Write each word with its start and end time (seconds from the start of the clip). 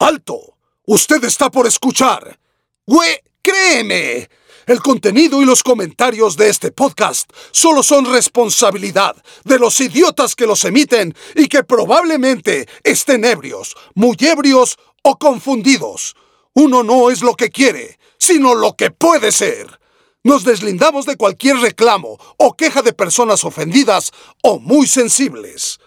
¡Alto! 0.00 0.56
Usted 0.86 1.22
está 1.24 1.50
por 1.50 1.66
escuchar. 1.66 2.40
Güey, 2.86 3.18
créeme. 3.42 4.30
El 4.66 4.80
contenido 4.80 5.42
y 5.42 5.44
los 5.44 5.62
comentarios 5.62 6.38
de 6.38 6.48
este 6.48 6.72
podcast 6.72 7.30
solo 7.50 7.82
son 7.82 8.10
responsabilidad 8.10 9.14
de 9.44 9.58
los 9.58 9.78
idiotas 9.78 10.34
que 10.34 10.46
los 10.46 10.64
emiten 10.64 11.14
y 11.36 11.48
que 11.48 11.64
probablemente 11.64 12.66
estén 12.82 13.26
ebrios, 13.26 13.76
muy 13.94 14.16
ebrios 14.20 14.78
o 15.02 15.18
confundidos. 15.18 16.16
Uno 16.54 16.82
no 16.82 17.10
es 17.10 17.20
lo 17.20 17.34
que 17.34 17.50
quiere, 17.50 17.98
sino 18.16 18.54
lo 18.54 18.76
que 18.76 18.90
puede 18.90 19.32
ser. 19.32 19.80
Nos 20.24 20.44
deslindamos 20.44 21.04
de 21.04 21.18
cualquier 21.18 21.58
reclamo 21.58 22.16
o 22.38 22.56
queja 22.56 22.80
de 22.80 22.94
personas 22.94 23.44
ofendidas 23.44 24.12
o 24.42 24.58
muy 24.60 24.86
sensibles. 24.86 25.78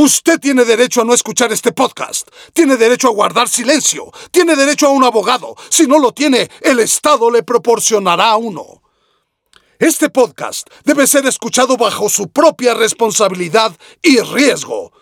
Usted 0.00 0.38
tiene 0.38 0.64
derecho 0.64 1.02
a 1.02 1.04
no 1.04 1.12
escuchar 1.12 1.50
este 1.50 1.72
podcast. 1.72 2.28
Tiene 2.52 2.76
derecho 2.76 3.08
a 3.08 3.10
guardar 3.10 3.48
silencio. 3.48 4.12
Tiene 4.30 4.54
derecho 4.54 4.86
a 4.86 4.90
un 4.90 5.02
abogado. 5.02 5.56
Si 5.70 5.88
no 5.88 5.98
lo 5.98 6.12
tiene, 6.12 6.48
el 6.60 6.78
Estado 6.78 7.28
le 7.32 7.42
proporcionará 7.42 8.36
uno. 8.36 8.80
Este 9.76 10.08
podcast 10.08 10.68
debe 10.84 11.04
ser 11.08 11.26
escuchado 11.26 11.76
bajo 11.76 12.08
su 12.08 12.28
propia 12.28 12.74
responsabilidad 12.74 13.72
y 14.00 14.20
riesgo. 14.20 14.92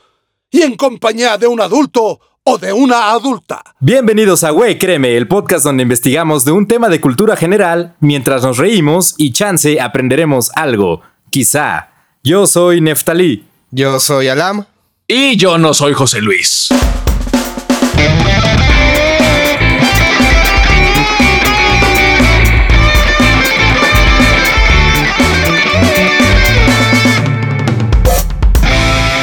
Y 0.50 0.62
en 0.62 0.76
compañía 0.76 1.36
de 1.36 1.46
un 1.46 1.60
adulto 1.60 2.18
o 2.42 2.56
de 2.56 2.72
una 2.72 3.10
adulta. 3.10 3.62
Bienvenidos 3.80 4.44
a 4.44 4.50
Güey 4.50 4.78
Créeme, 4.78 5.14
el 5.14 5.28
podcast 5.28 5.66
donde 5.66 5.82
investigamos 5.82 6.46
de 6.46 6.52
un 6.52 6.66
tema 6.66 6.88
de 6.88 7.02
cultura 7.02 7.36
general 7.36 7.96
mientras 8.00 8.44
nos 8.44 8.56
reímos 8.56 9.14
y 9.18 9.32
chance 9.32 9.78
aprenderemos 9.78 10.50
algo. 10.54 11.02
Quizá. 11.28 11.90
Yo 12.22 12.46
soy 12.46 12.80
Neftalí. 12.80 13.44
Yo 13.70 14.00
soy 14.00 14.28
Alam. 14.28 14.64
Y 15.08 15.36
yo 15.36 15.56
no 15.56 15.72
soy 15.72 15.92
José 15.92 16.20
Luis. 16.20 16.68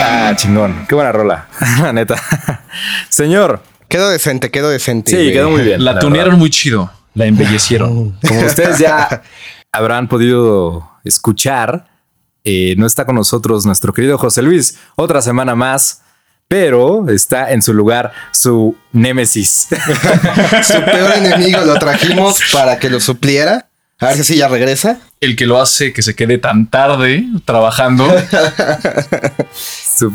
Ah, 0.02 0.34
chingón. 0.36 0.86
Qué 0.88 0.96
buena 0.96 1.12
rola. 1.12 1.48
La 1.82 1.94
neta. 1.94 2.16
Señor. 3.10 3.62
Quedó 3.88 4.10
decente, 4.10 4.50
quedó 4.50 4.70
decente. 4.70 5.12
Sí, 5.12 5.32
quedó 5.32 5.50
muy 5.50 5.62
bien. 5.66 5.84
La, 5.84 6.00
tunearon 6.00 6.40
muy 6.40 6.50
chido. 6.50 6.92
La 7.14 7.26
embellecieron. 7.26 8.18
Como 8.28 8.40
ustedes 8.46 8.80
ya 8.80 9.22
habrán 9.72 10.08
podido 10.08 10.90
escuchar, 11.04 11.86
eh, 12.44 12.76
no 12.78 12.86
está 12.86 13.06
con 13.06 13.16
nosotros 13.16 13.66
nuestro 13.66 13.94
querido 13.94 14.18
José 14.18 14.42
Luis. 14.42 14.78
Otra 14.96 15.22
semana 15.22 15.56
más. 15.56 16.02
Pero 16.50 17.10
está 17.10 17.52
en 17.52 17.62
su 17.62 17.74
lugar 17.74 18.12
su 18.32 18.76
némesis. 18.92 19.70
su 20.68 20.84
peor 20.84 21.14
enemigo 21.16 21.62
lo 21.62 21.76
trajimos 21.80 22.38
para 22.52 22.78
que 22.78 22.90
lo 22.90 23.00
supliera. 23.00 23.70
A 24.00 24.08
ver 24.08 24.24
si 24.24 24.36
ya 24.36 24.50
regresa. 24.50 25.00
El 25.22 25.36
que 25.36 25.46
lo 25.46 25.62
hace 25.62 25.94
que 25.94 26.02
se 26.02 26.16
quede 26.16 26.38
tan 26.38 26.70
tarde 26.70 27.26
trabajando. 27.46 28.06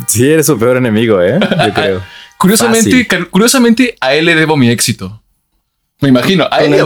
sí, 0.06 0.30
eres 0.30 0.46
su 0.46 0.58
peor 0.58 0.76
enemigo, 0.76 1.22
¿eh? 1.22 1.40
Yo 1.40 1.74
creo. 1.74 2.02
Curiosamente, 2.38 3.08
curiosamente, 3.30 3.96
a 4.00 4.14
él 4.14 4.26
le 4.26 4.36
debo 4.36 4.56
mi 4.56 4.70
éxito. 4.70 5.20
Me 6.00 6.08
imagino. 6.08 6.46
A 6.52 6.62
él 6.62 6.76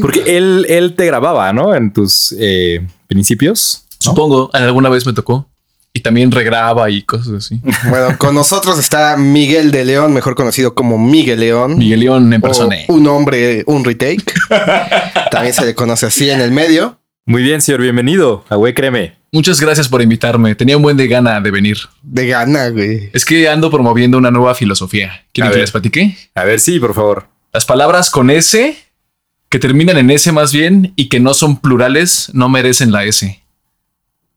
Porque 0.00 0.36
él, 0.36 0.66
él 0.68 0.94
te 0.96 1.06
grababa, 1.06 1.52
¿no? 1.52 1.72
En 1.72 1.92
tus 1.92 2.34
eh, 2.36 2.84
principios. 3.06 3.81
Supongo, 4.02 4.50
alguna 4.52 4.88
vez 4.88 5.06
me 5.06 5.12
tocó. 5.12 5.48
Y 5.94 6.00
también 6.00 6.30
regraba 6.30 6.88
y 6.90 7.02
cosas 7.02 7.34
así. 7.34 7.60
Bueno, 7.88 8.16
con 8.18 8.34
nosotros 8.34 8.78
está 8.78 9.16
Miguel 9.16 9.70
de 9.70 9.84
León, 9.84 10.14
mejor 10.14 10.34
conocido 10.34 10.74
como 10.74 10.98
Miguel 10.98 11.40
León. 11.40 11.76
Miguel 11.76 12.00
León 12.00 12.32
en 12.32 12.40
persona. 12.40 12.76
Un 12.88 13.06
hombre, 13.06 13.62
un 13.66 13.84
retake. 13.84 14.32
también 15.30 15.54
se 15.54 15.66
le 15.66 15.74
conoce 15.74 16.06
así 16.06 16.30
en 16.30 16.40
el 16.40 16.50
medio. 16.50 16.98
Muy 17.26 17.42
bien, 17.42 17.60
señor, 17.60 17.82
bienvenido 17.82 18.44
a 18.48 18.56
Güey 18.56 18.74
Créeme. 18.74 19.16
Muchas 19.30 19.60
gracias 19.60 19.88
por 19.88 20.02
invitarme. 20.02 20.54
Tenía 20.54 20.76
un 20.76 20.82
buen 20.82 20.96
de 20.96 21.08
gana 21.08 21.40
de 21.40 21.50
venir. 21.50 21.78
De 22.02 22.26
gana, 22.26 22.68
güey. 22.68 23.10
Es 23.12 23.24
que 23.24 23.48
ando 23.48 23.70
promoviendo 23.70 24.18
una 24.18 24.30
nueva 24.30 24.54
filosofía. 24.54 25.24
¿Quieren 25.32 25.52
que 25.52 25.58
les 25.58 25.70
platique? 25.70 26.16
A 26.34 26.44
ver, 26.44 26.60
sí, 26.60 26.78
por 26.78 26.94
favor. 26.94 27.28
Las 27.52 27.64
palabras 27.64 28.10
con 28.10 28.30
S, 28.30 28.76
que 29.48 29.58
terminan 29.58 29.98
en 29.98 30.10
S 30.10 30.30
más 30.32 30.52
bien, 30.52 30.92
y 30.96 31.08
que 31.08 31.20
no 31.20 31.32
son 31.32 31.58
plurales, 31.60 32.30
no 32.34 32.48
merecen 32.48 32.92
la 32.92 33.04
S. 33.04 33.41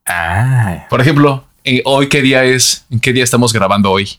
Ah. 0.05 0.85
Por 0.89 1.01
ejemplo, 1.01 1.45
eh, 1.63 1.81
hoy 1.85 2.09
qué 2.09 2.21
día 2.21 2.43
es, 2.43 2.85
en 2.91 2.99
qué 2.99 3.13
día 3.13 3.23
estamos 3.23 3.53
grabando 3.53 3.91
hoy. 3.91 4.09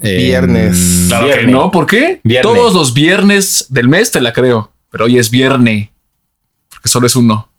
viernes. 0.00 1.06
Claro 1.08 1.28
que 1.28 1.46
no, 1.46 1.70
¿por 1.70 1.86
qué? 1.86 2.20
Todos 2.42 2.74
los 2.74 2.94
viernes 2.94 3.66
del 3.68 3.88
mes 3.88 4.10
te 4.10 4.20
la 4.20 4.32
creo, 4.32 4.70
pero 4.90 5.06
hoy 5.06 5.18
es 5.18 5.30
viernes, 5.30 5.88
porque 6.68 6.88
solo 6.88 7.06
es 7.06 7.16
uno. 7.16 7.50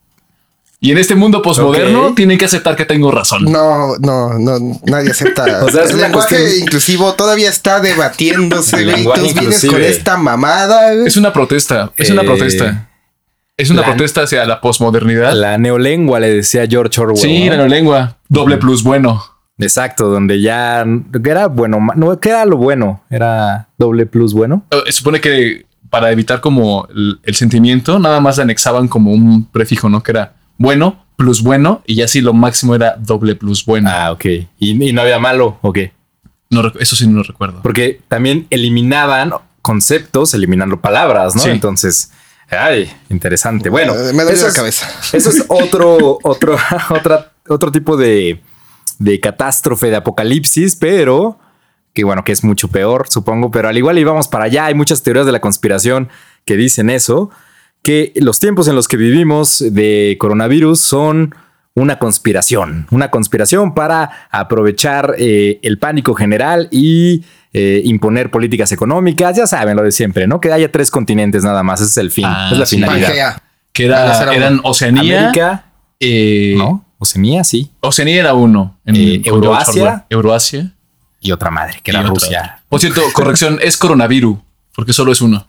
Y 0.84 0.92
en 0.92 0.98
este 0.98 1.14
mundo 1.14 1.44
posmoderno 1.44 2.16
tienen 2.16 2.40
que 2.40 2.46
aceptar 2.46 2.76
que 2.76 2.86
tengo 2.86 3.12
razón. 3.12 3.44
No, 3.44 3.98
no, 4.00 4.40
no, 4.40 4.80
nadie 4.84 5.12
acepta. 5.12 5.64
o 5.64 5.70
sea, 5.70 5.84
el 5.84 5.96
lenguaje 5.96 6.58
inclusivo 6.58 7.14
todavía 7.14 7.50
está 7.50 7.80
debatiéndose, 7.80 8.84
güey. 8.86 9.04
Tú 9.04 9.22
vienes 9.40 9.64
con 9.64 9.80
esta 9.80 10.18
mamada. 10.18 10.92
Es 11.06 11.18
una 11.18 11.32
protesta, 11.32 11.92
es 11.96 12.10
una 12.10 12.24
eh, 12.24 12.26
protesta. 12.26 12.90
Es 13.62 13.70
una 13.70 13.84
protesta 13.84 14.24
hacia 14.24 14.44
la 14.46 14.60
posmodernidad. 14.60 15.34
La 15.34 15.58
neolengua, 15.58 16.20
le 16.20 16.34
decía 16.34 16.66
George 16.68 17.00
Orwell. 17.00 17.18
Sí, 17.18 17.48
la 17.48 17.58
neolengua. 17.58 18.18
Doble 18.28 18.58
plus 18.58 18.84
bueno. 18.84 19.24
Exacto, 19.60 20.10
donde 20.10 20.42
ya 20.42 20.84
era 21.24 21.48
bueno, 21.48 21.78
no, 21.96 22.20
¿qué 22.20 22.30
era 22.30 22.46
lo 22.46 22.58
bueno? 22.58 23.04
Era 23.12 23.68
doble 23.78 24.08
plus 24.08 24.34
bueno. 24.34 24.66
Eh, 24.72 24.92
supone 24.92 25.22
que 25.22 25.68
para 25.92 26.12
evitar 26.12 26.42
como 26.42 26.88
el, 27.24 27.36
sentimiento, 27.36 28.00
nada 28.00 28.20
más 28.20 28.40
anexaban 28.40 28.88
como 28.88 29.12
un 29.12 29.46
prefijo, 29.46 29.90
¿no? 29.90 30.02
Que 30.02 30.12
era 30.12 30.34
bueno 30.58 31.06
plus 31.16 31.44
bueno 31.44 31.84
y 31.86 31.96
ya 31.96 32.08
sí 32.08 32.22
lo 32.22 32.34
máximo 32.34 32.74
era 32.74 32.96
doble 32.98 33.36
plus 33.36 33.64
bueno. 33.64 33.92
Ah, 33.94 34.12
ok. 34.12 34.26
¿Y, 34.58 34.74
no 34.94 35.02
había 35.02 35.20
malo 35.20 35.60
o 35.62 35.72
qué? 35.72 35.94
No, 36.50 36.64
eso 36.80 36.96
sí 36.96 37.06
no 37.06 37.18
lo 37.18 37.24
recuerdo. 37.24 37.62
Porque 37.62 38.02
también 38.08 38.48
eliminaban 38.50 39.32
conceptos, 39.62 40.34
eliminando 40.34 40.82
palabras, 40.82 41.36
¿no? 41.36 41.46
Entonces 41.46 42.12
Ay, 42.52 42.92
interesante. 43.10 43.70
Bueno, 43.70 43.94
me 44.14 44.24
duele 44.24 44.42
la 44.42 44.54
cabeza. 44.54 44.88
Eso 45.14 45.30
es 45.30 45.46
otro, 45.48 46.20
otro, 46.22 46.58
otra, 46.90 47.32
otro 47.48 47.72
tipo 47.72 47.98
de, 47.98 48.42
de 49.00 49.20
catástrofe, 49.20 49.90
de 49.90 49.96
apocalipsis, 49.96 50.76
pero 50.76 51.40
que 51.94 52.04
bueno, 52.04 52.24
que 52.24 52.32
es 52.32 52.44
mucho 52.44 52.70
peor, 52.70 53.08
supongo, 53.10 53.52
pero 53.52 53.68
al 53.68 53.78
igual 53.78 53.98
íbamos 53.98 54.28
para 54.28 54.46
allá. 54.46 54.66
Hay 54.66 54.76
muchas 54.76 55.04
teorías 55.04 55.26
de 55.26 55.32
la 55.32 55.42
conspiración 55.42 56.10
que 56.46 56.56
dicen 56.56 56.90
eso, 56.90 57.30
que 57.84 58.14
los 58.16 58.40
tiempos 58.40 58.68
en 58.68 58.76
los 58.76 58.88
que 58.88 58.98
vivimos 58.98 59.60
de 59.60 60.16
coronavirus 60.20 60.80
son 60.80 61.36
una 61.74 62.00
conspiración, 62.00 62.88
una 62.92 63.12
conspiración 63.12 63.74
para 63.74 64.28
aprovechar 64.30 65.16
eh, 65.18 65.60
el 65.64 65.80
pánico 65.80 66.14
general 66.16 66.68
y 66.72 67.24
eh, 67.54 67.82
imponer 67.86 68.32
políticas 68.32 68.72
económicas, 68.72 69.36
ya 69.36 69.46
saben 69.48 69.76
lo 69.76 69.84
de 69.84 69.92
siempre, 69.92 70.28
¿no? 70.28 70.40
Que 70.40 70.52
haya 70.52 70.72
tres 70.72 70.90
continentes 70.90 71.44
nada 71.44 71.64
más, 71.64 71.82
ese 71.82 71.90
es 71.90 71.98
el 71.98 72.12
fin, 72.12 72.26
ah, 72.26 72.50
es 72.52 72.58
la 72.58 72.66
finalidad. 72.66 73.42
Que 73.74 73.86
era, 73.86 74.34
eran 74.34 74.62
Oceanía, 74.64 75.20
América, 75.20 75.66
eh, 76.00 76.56
¿no? 76.58 76.86
Oceanía, 76.98 77.44
sí. 77.44 77.72
Oceanía 77.80 78.20
era 78.20 78.34
uno. 78.34 78.78
En 78.86 78.96
eh, 78.96 79.22
Euroasia. 79.26 80.06
Euroasia. 80.10 80.72
Y 81.20 81.32
otra 81.32 81.52
madre, 81.52 81.80
que 81.84 81.92
era 81.92 82.02
Rusia. 82.04 82.62
Por 82.68 82.80
cierto, 82.80 83.02
corrección, 83.14 83.60
es 83.62 83.78
coronavirus, 83.78 84.38
porque 84.76 84.94
solo 84.94 85.12
es 85.12 85.22
uno. 85.22 85.46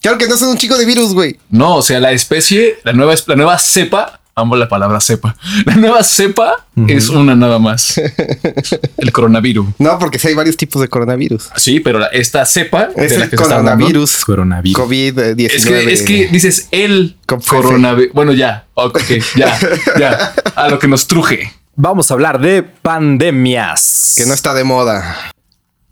Claro 0.00 0.16
que 0.16 0.28
no 0.28 0.36
son 0.36 0.50
un 0.50 0.56
chico 0.58 0.76
de 0.78 0.86
virus, 0.86 1.12
güey. 1.12 1.38
No, 1.50 1.76
o 1.76 1.82
sea, 1.82 1.98
la 1.98 2.12
especie, 2.12 2.78
la 2.84 2.92
nueva, 2.92 3.14
la 3.26 3.36
nueva 3.36 3.58
cepa 3.58 4.20
amo 4.38 4.56
la 4.56 4.68
palabra 4.68 5.00
cepa. 5.00 5.36
La 5.64 5.76
nueva 5.76 6.02
cepa 6.02 6.66
es 6.86 7.08
una 7.08 7.34
nada 7.34 7.58
más. 7.58 8.00
El 8.96 9.12
coronavirus. 9.12 9.66
No, 9.78 9.98
porque 9.98 10.18
sí 10.18 10.28
hay 10.28 10.34
varios 10.34 10.56
tipos 10.56 10.80
de 10.80 10.88
coronavirus. 10.88 11.50
Sí, 11.56 11.80
pero 11.80 12.10
esta 12.10 12.44
cepa 12.46 12.88
es 12.96 13.12
el 13.12 13.30
coronavirus. 13.30 14.24
Coronavirus. 14.24 14.78
COVID-19. 14.78 15.50
Es 15.50 15.66
que, 15.66 15.92
es 15.92 16.02
que 16.02 16.28
dices 16.28 16.68
el 16.70 17.16
coronavirus. 17.26 18.12
Bueno, 18.14 18.32
ya. 18.32 18.66
Ok, 18.74 19.00
ya, 19.36 19.58
ya. 19.98 20.34
A 20.54 20.68
lo 20.68 20.78
que 20.78 20.88
nos 20.88 21.06
truje. 21.06 21.52
Vamos 21.74 22.10
a 22.10 22.14
hablar 22.14 22.40
de 22.40 22.62
pandemias. 22.62 24.14
Que 24.16 24.26
no 24.26 24.34
está 24.34 24.54
de 24.54 24.64
moda. 24.64 25.32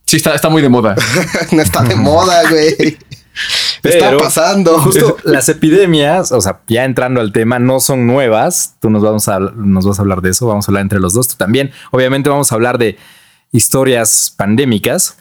Sí, 0.04 0.16
está, 0.16 0.34
está 0.34 0.48
muy 0.48 0.62
de 0.62 0.68
moda. 0.68 0.94
no 1.52 1.62
está 1.62 1.82
de 1.82 1.96
moda, 1.96 2.42
güey 2.48 2.96
está 3.82 4.16
pasando. 4.16 4.78
Justo 4.78 5.16
las 5.24 5.48
epidemias, 5.48 6.32
o 6.32 6.40
sea, 6.40 6.60
ya 6.68 6.84
entrando 6.84 7.20
al 7.20 7.32
tema, 7.32 7.58
no 7.58 7.80
son 7.80 8.06
nuevas. 8.06 8.76
Tú 8.80 8.90
nos, 8.90 9.02
vamos 9.02 9.28
a, 9.28 9.38
nos 9.38 9.86
vas 9.86 9.98
a 9.98 10.02
hablar 10.02 10.22
de 10.22 10.30
eso. 10.30 10.46
Vamos 10.46 10.68
a 10.68 10.70
hablar 10.70 10.82
entre 10.82 11.00
los 11.00 11.14
dos. 11.14 11.28
Tú 11.28 11.34
también. 11.36 11.72
Obviamente, 11.90 12.28
vamos 12.30 12.52
a 12.52 12.54
hablar 12.54 12.78
de 12.78 12.96
historias 13.52 14.32
pandémicas 14.36 15.16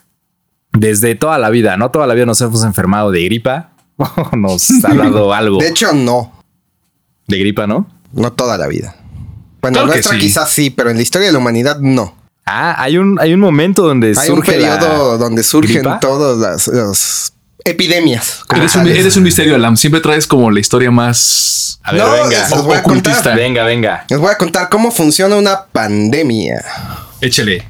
desde 0.72 1.14
toda 1.14 1.38
la 1.38 1.50
vida. 1.50 1.76
No 1.76 1.90
toda 1.90 2.06
la 2.06 2.14
vida 2.14 2.26
nos 2.26 2.40
hemos 2.40 2.64
enfermado 2.64 3.10
de 3.10 3.24
gripa. 3.24 3.70
nos 4.32 4.70
ha 4.84 4.94
dado 4.94 5.32
algo. 5.32 5.58
De 5.58 5.68
hecho, 5.68 5.92
no. 5.92 6.32
De 7.26 7.38
gripa, 7.38 7.66
¿no? 7.66 7.88
No 8.12 8.32
toda 8.32 8.56
la 8.58 8.66
vida. 8.66 8.96
Bueno, 9.62 9.86
nuestra 9.86 10.16
quizás 10.18 10.50
sí, 10.50 10.70
pero 10.70 10.90
en 10.90 10.96
la 10.96 11.02
historia 11.02 11.26
de 11.26 11.32
la 11.32 11.38
humanidad 11.38 11.80
no. 11.80 12.14
Ah, 12.44 12.80
hay 12.80 12.96
un, 12.96 13.18
hay 13.18 13.34
un 13.34 13.40
momento 13.40 13.82
donde 13.82 14.14
hay 14.16 14.30
un 14.30 14.40
periodo 14.40 15.18
donde 15.18 15.42
surgen 15.42 15.84
todos 16.00 16.68
los 16.68 17.32
epidemias. 17.66 18.40
Eres 18.54 19.16
un, 19.16 19.22
misterio, 19.22 19.54
Alam. 19.54 19.76
Siempre 19.76 20.00
traes 20.00 20.26
como 20.26 20.50
la 20.50 20.60
historia 20.60 20.90
más. 20.90 21.78
A 21.82 21.92
ver, 21.92 22.02
venga. 22.02 22.48
Les 22.48 22.62
voy 22.62 22.76
a 22.76 22.82
contar. 22.82 23.36
Venga, 23.36 23.64
venga. 23.64 24.04
Les 24.08 24.18
voy 24.18 24.30
a 24.30 24.38
contar 24.38 24.68
cómo 24.68 24.90
funciona 24.90 25.36
una 25.36 25.66
pandemia. 25.66 26.64
Échale. 27.20 27.64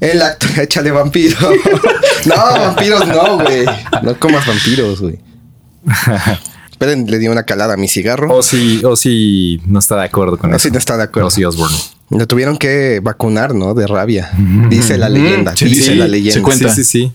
El 0.00 0.22
acto, 0.22 0.46
échale 0.60 0.90
vampiro. 0.90 1.36
no, 2.24 2.34
vampiros 2.34 3.06
no, 3.06 3.38
güey. 3.38 3.64
No 4.02 4.18
comas 4.18 4.46
vampiros, 4.46 5.00
güey. 5.00 5.18
Esperen, 6.70 7.06
le 7.06 7.18
di 7.18 7.28
una 7.28 7.42
calada 7.42 7.74
a 7.74 7.76
mi 7.76 7.88
cigarro. 7.88 8.34
O 8.34 8.42
si, 8.42 8.82
o 8.84 8.96
si 8.96 9.60
no 9.66 9.78
está 9.78 9.96
de 9.96 10.06
acuerdo 10.06 10.38
con 10.38 10.50
eso. 10.50 10.56
O 10.56 10.60
si 10.60 10.70
no 10.70 10.78
está 10.78 10.96
de 10.96 11.02
acuerdo. 11.04 11.28
O 11.28 11.30
si 11.30 11.44
Osborne. 11.44 11.76
Lo 12.10 12.26
tuvieron 12.26 12.56
que 12.56 13.00
vacunar, 13.02 13.54
¿no? 13.54 13.74
De 13.74 13.86
rabia. 13.86 14.30
Dice 14.68 14.98
la 14.98 15.08
leyenda. 15.08 15.52
dice 15.52 15.94
la 15.94 16.08
leyenda. 16.08 16.34
Se 16.34 16.42
cuenta. 16.42 16.74
Sí, 16.74 16.84
sí, 16.84 17.08
sí. 17.08 17.12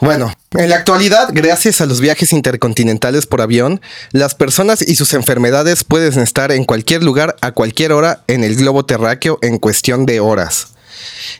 Bueno, 0.00 0.32
en 0.52 0.70
la 0.70 0.76
actualidad, 0.76 1.28
gracias 1.32 1.82
a 1.82 1.86
los 1.86 2.00
viajes 2.00 2.32
intercontinentales 2.32 3.26
por 3.26 3.42
avión, 3.42 3.82
las 4.12 4.34
personas 4.34 4.80
y 4.80 4.94
sus 4.94 5.12
enfermedades 5.12 5.84
pueden 5.84 6.18
estar 6.20 6.52
en 6.52 6.64
cualquier 6.64 7.02
lugar 7.02 7.36
a 7.42 7.52
cualquier 7.52 7.92
hora 7.92 8.24
en 8.28 8.44
el 8.44 8.56
globo 8.56 8.86
terráqueo 8.86 9.38
en 9.42 9.58
cuestión 9.58 10.06
de 10.06 10.20
horas. 10.20 10.68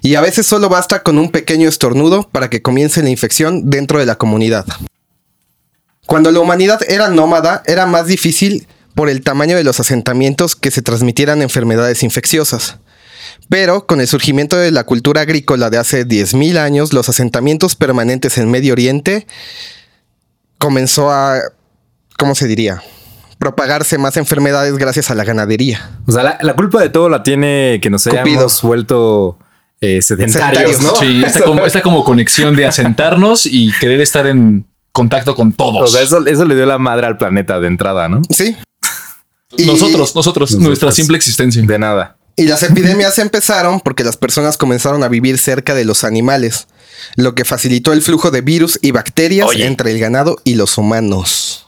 Y 0.03 0.15
a 0.17 0.21
veces 0.21 0.47
solo 0.47 0.69
basta 0.69 1.03
con 1.03 1.19
un 1.19 1.31
pequeño 1.31 1.71
estornudo 1.71 2.29
para 2.29 2.51
que 2.51 2.61
comience 2.61 3.03
la 3.03 3.09
infección 3.09 3.71
dentro 3.71 3.99
de 3.99 4.07
la 4.07 4.17
comunidad. 4.17 4.67
Cuando 6.07 6.31
la 6.31 6.41
humanidad 6.41 6.81
era 6.87 7.09
nómada, 7.09 7.63
era 7.67 7.87
más 7.87 8.07
difícil 8.07 8.67
por 8.95 9.09
el 9.09 9.23
tamaño 9.23 9.57
de 9.57 9.65
los 9.65 9.81
asentamientos 9.81 10.55
que 10.55 10.71
se 10.71 10.83
transmitieran 10.83 11.41
enfermedades 11.41 12.03
infecciosas. 12.03 12.77
Pero 13.49 13.87
con 13.87 14.01
el 14.01 14.07
surgimiento 14.07 14.57
de 14.57 14.71
la 14.71 14.85
cultura 14.85 15.23
agrícola 15.23 15.71
de 15.71 15.79
hace 15.79 16.07
10.000 16.07 16.59
años, 16.59 16.93
los 16.93 17.09
asentamientos 17.09 17.77
permanentes 17.77 18.37
en 18.39 18.51
Medio 18.51 18.73
Oriente 18.73 19.27
comenzó 20.59 21.11
a, 21.11 21.39
¿cómo 22.19 22.35
se 22.35 22.47
diría? 22.47 22.83
Propagarse 23.39 23.97
más 23.97 24.17
enfermedades 24.17 24.77
gracias 24.77 25.11
a 25.11 25.15
la 25.15 25.25
ganadería. 25.25 25.91
O 26.07 26.13
sea, 26.13 26.39
la, 26.41 26.55
culpa 26.55 26.83
de 26.83 26.91
todo 26.91 27.09
la 27.09 27.23
tiene 27.23 27.79
que 27.81 27.89
nos 27.89 28.07
hayamos 28.07 28.61
vuelto 28.63 29.39
eh, 29.81 30.03
sedentarios, 30.03 30.83
¿no? 30.83 30.95
Sí, 30.97 31.23
esta 31.25 31.45
como, 31.45 31.65
esta 31.65 31.83
como 31.83 32.05
conexión 32.05 32.57
de 32.57 32.67
asentarnos 32.67 33.47
y 33.47 33.73
querer 33.81 34.01
estar 34.01 34.27
en 34.27 34.67
contacto 34.93 35.37
con 35.37 35.53
todos. 35.53 35.83
O 35.83 35.87
sea, 35.87 36.03
eso, 36.03 36.27
eso 36.27 36.45
le 36.45 36.57
dio 36.57 36.67
la 36.67 36.79
madre 36.79 37.07
al 37.07 37.17
planeta 37.17 37.61
de 37.61 37.69
entrada, 37.69 38.09
¿no? 38.09 38.21
Sí. 38.29 38.57
nosotros, 39.67 40.15
nosotros, 40.17 40.57
nuestra 40.57 40.91
simple 40.91 41.17
existencia. 41.17 41.63
De 41.63 41.79
nada. 41.79 42.18
Y 42.39 42.45
las 42.45 42.63
epidemias 42.63 43.19
empezaron 43.19 43.81
porque 43.81 44.05
las 44.05 44.17
personas 44.17 44.57
comenzaron 44.57 45.03
a 45.03 45.09
vivir 45.09 45.39
cerca 45.39 45.75
de 45.75 45.85
los 45.85 46.05
animales, 46.05 46.69
lo 47.17 47.35
que 47.35 47.45
facilitó 47.45 47.93
el 47.93 48.01
flujo 48.01 48.31
de 48.31 48.43
virus 48.43 48.79
y 48.81 48.93
bacterias 48.93 49.49
entre 49.57 49.91
el 49.91 49.99
ganado 49.99 50.37
y 50.45 50.55
los 50.55 50.79
humanos. 50.79 51.67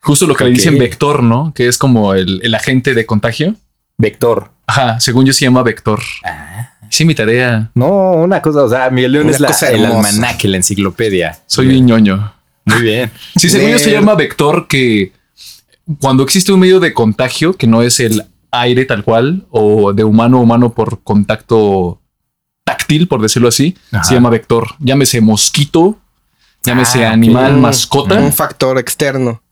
Justo 0.00 0.26
lo 0.26 0.34
que 0.34 0.44
le 0.44 0.50
dicen 0.52 0.78
vector, 0.78 1.22
¿no? 1.22 1.52
Que 1.54 1.68
es 1.68 1.76
como 1.76 2.14
el, 2.14 2.54
agente 2.54 2.94
de 2.94 3.04
contagio. 3.04 3.54
Vector. 3.98 4.52
Ajá, 4.66 4.98
según 4.98 5.26
yo 5.26 5.34
se 5.34 5.44
llama 5.44 5.62
vector. 5.62 6.00
Ah. 6.24 6.72
Sí, 6.88 7.04
mi 7.04 7.14
tarea. 7.14 7.70
No, 7.74 8.12
una 8.12 8.40
cosa, 8.40 8.64
o 8.64 8.70
sea, 8.70 8.88
Miguel 8.88 9.12
León 9.12 9.28
es 9.28 9.40
la, 9.40 9.54
el 9.70 9.84
almanaque, 9.84 10.48
la 10.48 10.56
enciclopedia. 10.56 11.38
Soy 11.46 11.68
un 11.68 11.84
ñoño. 11.84 12.32
Muy 12.64 12.80
bien. 12.80 13.10
Sí, 13.36 13.50
según 13.50 13.68
yo 13.68 13.78
se 13.78 13.92
llama 13.92 14.14
vector 14.14 14.68
que 14.68 15.12
cuando 16.00 16.22
existe 16.22 16.50
un 16.50 16.60
medio 16.60 16.80
de 16.80 16.94
contagio 16.94 17.52
que 17.52 17.66
no 17.66 17.82
es 17.82 18.00
el 18.00 18.24
aire 18.52 18.84
tal 18.84 19.02
cual 19.02 19.46
o 19.50 19.92
de 19.92 20.04
humano 20.04 20.38
a 20.38 20.40
humano 20.40 20.72
por 20.72 21.02
contacto 21.02 22.00
táctil, 22.64 23.08
por 23.08 23.20
decirlo 23.20 23.48
así, 23.48 23.76
se 24.04 24.14
llama 24.14 24.30
vector. 24.30 24.68
Llámese 24.78 25.20
mosquito, 25.20 25.98
llámese 26.62 27.04
ah, 27.04 27.12
animal, 27.12 27.56
mascota. 27.56 28.14
Un 28.14 28.32
factor 28.32 28.78
externo. 28.78 29.42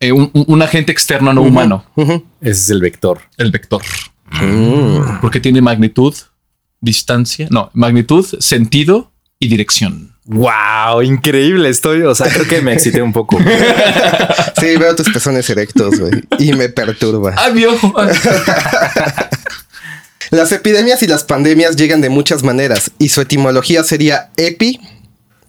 Eh, 0.00 0.12
un, 0.12 0.62
agente 0.62 0.92
externo 0.92 1.32
no 1.32 1.42
humano. 1.42 1.84
Ese 1.96 2.22
es 2.40 2.70
el 2.70 2.80
vector. 2.80 3.20
El 3.36 3.50
vector. 3.50 3.82
Mm. 4.30 5.20
Porque 5.20 5.40
tiene 5.40 5.60
magnitud, 5.60 6.14
distancia, 6.80 7.48
no, 7.50 7.70
magnitud, 7.74 8.26
sentido 8.38 9.12
y 9.38 9.48
dirección. 9.48 10.09
Wow, 10.26 11.02
increíble. 11.02 11.68
Estoy, 11.68 12.02
o 12.02 12.14
sea, 12.14 12.28
creo 12.28 12.46
que 12.46 12.60
me 12.60 12.72
excité 12.72 13.02
un 13.02 13.12
poco. 13.12 13.38
sí, 14.60 14.76
veo 14.76 14.94
tus 14.94 15.10
pezones 15.10 15.48
erectos, 15.50 15.98
güey, 15.98 16.12
y 16.38 16.52
me 16.52 16.68
perturba. 16.68 17.34
¡Ay, 17.36 17.54
mi 17.54 17.64
ojo! 17.64 17.94
Las 20.30 20.52
epidemias 20.52 21.02
y 21.02 21.08
las 21.08 21.24
pandemias 21.24 21.74
llegan 21.74 22.00
de 22.00 22.08
muchas 22.08 22.44
maneras 22.44 22.92
y 22.98 23.08
su 23.08 23.20
etimología 23.20 23.82
sería 23.82 24.30
epi, 24.36 24.80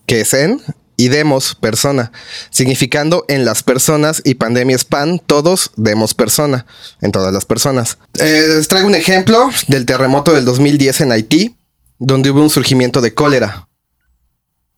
que 0.08 0.22
es 0.22 0.34
en, 0.34 0.60
y 0.98 1.10
demos, 1.10 1.54
persona, 1.54 2.12
significando 2.50 3.24
en 3.28 3.46
las 3.46 3.62
personas 3.62 4.24
y 4.26 4.36
pandemias 4.36 4.84
pan, 4.84 5.22
todos 5.24 5.70
demos 5.76 6.16
persona, 6.16 6.66
en 7.02 7.12
todas 7.12 7.32
las 7.32 7.46
personas. 7.46 8.00
Eh, 8.20 8.46
les 8.58 8.68
traigo 8.68 8.88
un 8.88 8.96
ejemplo 8.96 9.52
del 9.68 9.86
terremoto 9.86 10.34
del 10.34 10.46
2010 10.46 11.02
en 11.02 11.12
Haití, 11.12 11.58
donde 12.00 12.32
hubo 12.32 12.42
un 12.42 12.50
surgimiento 12.50 13.02
de 13.02 13.14
cólera 13.14 13.68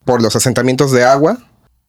por 0.05 0.21
los 0.21 0.35
asentamientos 0.35 0.91
de 0.91 1.03
agua. 1.03 1.37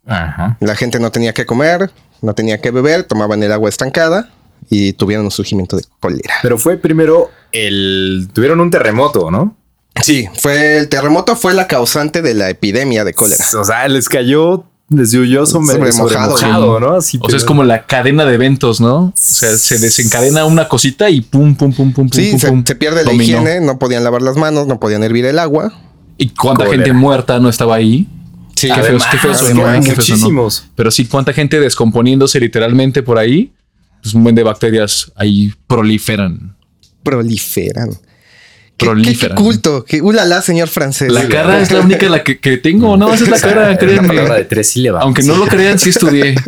La 0.06 0.76
gente 0.76 1.00
no 1.00 1.10
tenía 1.10 1.32
que 1.32 1.46
comer, 1.46 1.90
no 2.20 2.34
tenía 2.34 2.60
que 2.60 2.70
beber, 2.70 3.04
tomaban 3.04 3.42
el 3.42 3.52
agua 3.52 3.68
estancada 3.68 4.30
y 4.68 4.92
tuvieron 4.92 5.24
un 5.24 5.30
surgimiento 5.30 5.76
de 5.76 5.84
cólera. 6.00 6.34
Pero 6.42 6.58
fue 6.58 6.76
primero 6.76 7.30
el... 7.52 8.28
tuvieron 8.32 8.60
un 8.60 8.70
terremoto, 8.70 9.30
¿no? 9.30 9.56
Sí, 10.02 10.28
fue 10.36 10.78
el 10.78 10.88
terremoto 10.88 11.36
fue 11.36 11.54
la 11.54 11.68
causante 11.68 12.20
de 12.20 12.34
la 12.34 12.50
epidemia 12.50 13.04
de 13.04 13.14
cólera. 13.14 13.44
O 13.58 13.64
sea, 13.64 13.86
les 13.88 14.08
cayó 14.08 14.64
les 14.90 15.14
huyó 15.14 15.46
sobre, 15.46 15.92
mojado, 15.92 16.78
¿no? 16.78 16.96
Así, 16.96 17.18
o 17.22 17.28
sea, 17.28 17.38
es 17.38 17.44
como 17.44 17.64
la 17.64 17.86
cadena 17.86 18.24
de 18.26 18.34
eventos, 18.34 18.80
¿no? 18.80 18.96
O 18.96 19.12
sea, 19.14 19.56
se 19.56 19.78
desencadena 19.78 20.44
una 20.44 20.68
cosita 20.68 21.08
y 21.08 21.22
pum, 21.22 21.54
pum, 21.54 21.72
pum, 21.72 21.92
pum, 21.92 22.08
sí, 22.12 22.38
se, 22.38 22.62
se, 22.64 22.74
pierde 22.76 23.04
la 23.04 23.12
higiene, 23.12 23.60
no 23.60 23.78
podían 23.78 24.04
lavar 24.04 24.20
las 24.20 24.36
manos, 24.36 24.66
no 24.66 24.78
podían 24.78 25.02
hervir 25.02 25.24
el 25.24 25.38
agua. 25.38 25.72
¿Y 26.16 26.28
cuánta 26.28 26.66
gente 26.66 26.92
muerta 26.92 27.38
no 27.38 27.48
estaba 27.48 27.76
ahí? 27.76 28.06
Sí, 28.56 28.68
qué 28.68 28.82
feo, 28.82 28.98
qué 29.10 29.18
feo 29.18 29.80
muchísimos. 29.82 30.66
Pero 30.74 30.90
sí, 30.90 31.06
cuánta 31.06 31.32
gente 31.32 31.60
descomponiéndose 31.60 32.40
literalmente 32.40 33.02
por 33.02 33.18
ahí. 33.18 33.52
Pues 34.02 34.14
un 34.14 34.22
buen 34.22 34.34
de 34.34 34.42
bacterias 34.42 35.10
ahí 35.16 35.52
proliferan. 35.66 36.54
Proliferan. 37.02 37.90
Proliferan. 38.76 39.36
Qué, 39.36 39.42
culto. 39.42 39.84
Qué 39.84 40.02
ulala, 40.02 40.42
señor 40.42 40.68
francés. 40.68 41.10
La 41.10 41.26
cara 41.26 41.60
es 41.60 41.70
la 41.70 41.80
única 41.80 42.08
la 42.08 42.22
que, 42.22 42.34
tengo. 42.58 42.96
No, 42.96 43.12
esa 43.12 43.24
es 43.24 43.30
la 43.30 43.40
cara, 43.40 43.78
créanme. 43.78 44.14
de 44.14 44.44
tres 44.44 44.70
sílabas. 44.70 45.02
Aunque 45.02 45.22
no 45.22 45.36
lo 45.36 45.46
crean, 45.46 45.78
sí 45.78 45.90
estudié. 45.90 46.34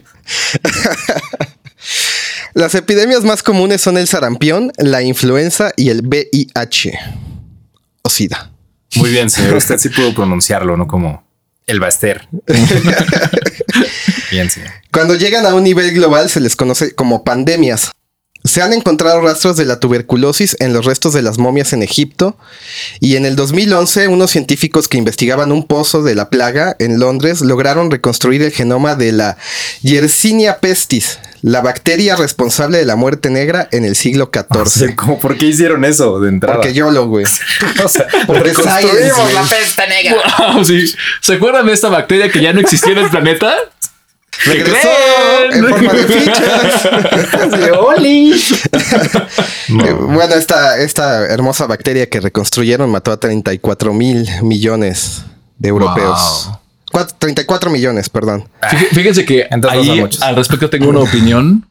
Las 2.55 2.75
epidemias 2.75 3.23
más 3.23 3.43
comunes 3.43 3.81
son 3.83 3.99
el 3.99 4.07
sarampión, 4.07 4.73
la 4.79 5.03
influenza 5.03 5.73
y 5.77 5.91
el 5.91 6.01
VIH 6.07 6.99
o 8.03 8.09
SIDA. 8.09 8.51
Muy 8.97 9.11
bien, 9.11 9.31
señor. 9.31 9.57
Usted 9.57 9.79
sí 9.79 9.89
pudo 9.89 10.15
pronunciarlo, 10.15 10.77
¿no? 10.77 10.87
Como 10.87 11.25
el 11.67 11.81
Baster. 11.81 12.29
bien, 14.31 14.51
señor. 14.51 14.71
Cuando 14.93 15.15
llegan 15.15 15.47
a 15.47 15.55
un 15.55 15.65
nivel 15.65 15.93
global 15.93 16.29
se 16.31 16.41
les 16.41 16.57
conoce 16.57 16.95
como 16.95 17.25
pandemias. 17.25 17.91
Se 18.45 18.63
han 18.63 18.73
encontrado 18.73 19.21
rastros 19.21 19.57
de 19.57 19.65
la 19.65 19.81
tuberculosis 19.81 20.57
en 20.61 20.73
los 20.73 20.85
restos 20.85 21.13
de 21.13 21.23
las 21.23 21.37
momias 21.37 21.73
en 21.73 21.83
Egipto 21.83 22.39
y 23.01 23.17
en 23.17 23.27
el 23.27 23.35
2011 23.35 24.07
unos 24.07 24.31
científicos 24.31 24.87
que 24.87 24.99
investigaban 24.99 25.51
un 25.51 25.67
pozo 25.67 26.05
de 26.05 26.15
la 26.15 26.31
plaga 26.31 26.77
en 26.79 27.01
Londres 27.01 27.41
lograron 27.41 27.91
reconstruir 27.91 28.43
el 28.43 28.53
genoma 28.53 28.95
de 28.95 29.11
la 29.11 29.37
Yersinia 29.83 30.61
pestis, 30.61 31.19
la 31.43 31.61
bacteria 31.61 32.17
responsable 32.17 32.79
de 32.79 32.85
la 32.85 32.97
muerte 32.97 33.31
negra 33.31 33.69
en 33.73 33.85
el 33.85 33.97
siglo 33.97 34.31
XIV. 34.33 34.97
¿Por 35.21 35.37
qué 35.37 35.47
hicieron 35.47 35.85
eso 35.85 36.21
de 36.21 36.29
entrada? 36.29 36.57
Porque 36.57 36.73
yo 36.73 36.91
lo, 36.91 37.07
güey. 37.07 37.25
o 37.85 37.89
sea, 37.89 38.07
porque 38.27 38.53
la 38.53 39.43
peste 39.43 39.87
negra. 39.89 40.23
¿Se 41.21 41.35
acuerdan 41.35 41.67
de 41.67 41.73
esta 41.73 41.89
bacteria 41.89 42.31
que 42.31 42.41
ya 42.41 42.53
no 42.53 42.61
existía 42.61 42.93
en 42.93 42.99
el 42.99 43.11
planeta? 43.11 43.55
Regresó 44.45 44.89
en 45.51 45.65
forma 45.67 45.93
de 45.93 46.05
fichas. 46.21 46.89
Oli. 47.79 48.45
Bueno, 49.69 50.35
esta, 50.35 50.79
esta 50.79 51.25
hermosa 51.27 51.67
bacteria 51.67 52.09
que 52.09 52.21
reconstruyeron 52.21 52.91
mató 52.91 53.13
a 53.13 53.17
34 53.19 53.95
mil 53.95 54.29
millones 54.43 55.23
de 55.59 55.69
europeos. 55.71 56.51
34 57.05 57.71
millones, 57.71 58.09
perdón. 58.09 58.49
Fíjense 58.93 59.25
que 59.25 59.47
ahí, 59.69 60.05
al 60.21 60.37
respecto 60.37 60.71
tengo 60.71 60.89
una 60.89 61.01
opinión. 61.01 61.69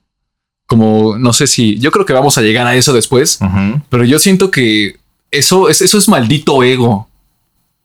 Como 0.67 1.20
no 1.20 1.32
sé 1.32 1.46
si 1.46 1.77
yo 1.77 1.91
creo 1.91 2.08
que 2.08 2.13
vamos 2.13 2.39
a 2.39 2.41
llegar 2.41 2.65
a 2.65 2.75
eso 2.75 2.91
después, 2.91 3.39
pero 3.89 4.03
yo 4.03 4.17
siento 4.17 4.50
que 4.50 4.98
eso 5.29 5.70
es, 5.70 5.82
eso 5.82 5.98
es 5.98 6.08
maldito 6.08 6.63
ego. 6.63 7.08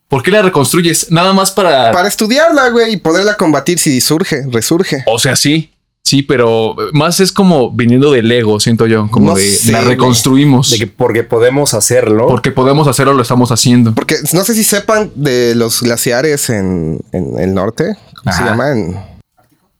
¿Por 0.08 0.22
qué 0.22 0.30
la 0.32 0.42
reconstruyes? 0.42 1.10
Nada 1.12 1.32
más 1.32 1.52
para... 1.52 1.92
Para 1.92 2.08
estudiarla, 2.08 2.70
güey, 2.70 2.94
y 2.94 2.96
poderla 2.96 3.36
combatir 3.36 3.78
si 3.78 4.00
surge, 4.00 4.44
resurge. 4.50 5.04
O 5.06 5.20
sea, 5.20 5.36
sí. 5.36 5.70
Sí, 6.10 6.22
pero 6.22 6.74
más 6.92 7.20
es 7.20 7.30
como 7.30 7.70
viniendo 7.70 8.10
del 8.10 8.32
ego, 8.32 8.58
siento 8.58 8.88
yo, 8.88 9.08
como 9.12 9.32
de 9.36 9.48
la 9.70 9.80
reconstruimos. 9.82 10.68
De 10.70 10.78
que 10.78 10.88
porque 10.88 11.22
podemos 11.22 11.72
hacerlo. 11.72 12.26
Porque 12.26 12.50
podemos 12.50 12.88
hacerlo, 12.88 13.12
lo 13.14 13.22
estamos 13.22 13.52
haciendo. 13.52 13.94
Porque 13.94 14.16
no 14.32 14.42
sé 14.42 14.54
si 14.54 14.64
sepan 14.64 15.12
de 15.14 15.54
los 15.54 15.80
glaciares 15.82 16.50
en, 16.50 16.98
el 17.12 17.54
norte, 17.54 17.96
¿cómo 18.24 18.36
se 18.36 18.42
llama? 18.42 18.72
En 18.72 18.96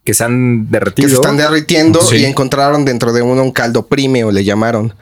que 0.04 0.14
se 0.14 0.22
han 0.22 0.66
que 0.66 0.70
derretido. 0.70 1.08
se 1.08 1.14
están 1.16 1.37
derritiendo 1.37 2.00
Sí. 2.00 2.18
y 2.18 2.25
encontraron 2.26 2.84
dentro 2.84 3.12
de 3.12 3.22
uno 3.22 3.42
un 3.42 3.50
caldo 3.50 3.88
prímeo, 3.88 4.30
le 4.30 4.44
llamaron, 4.44 4.94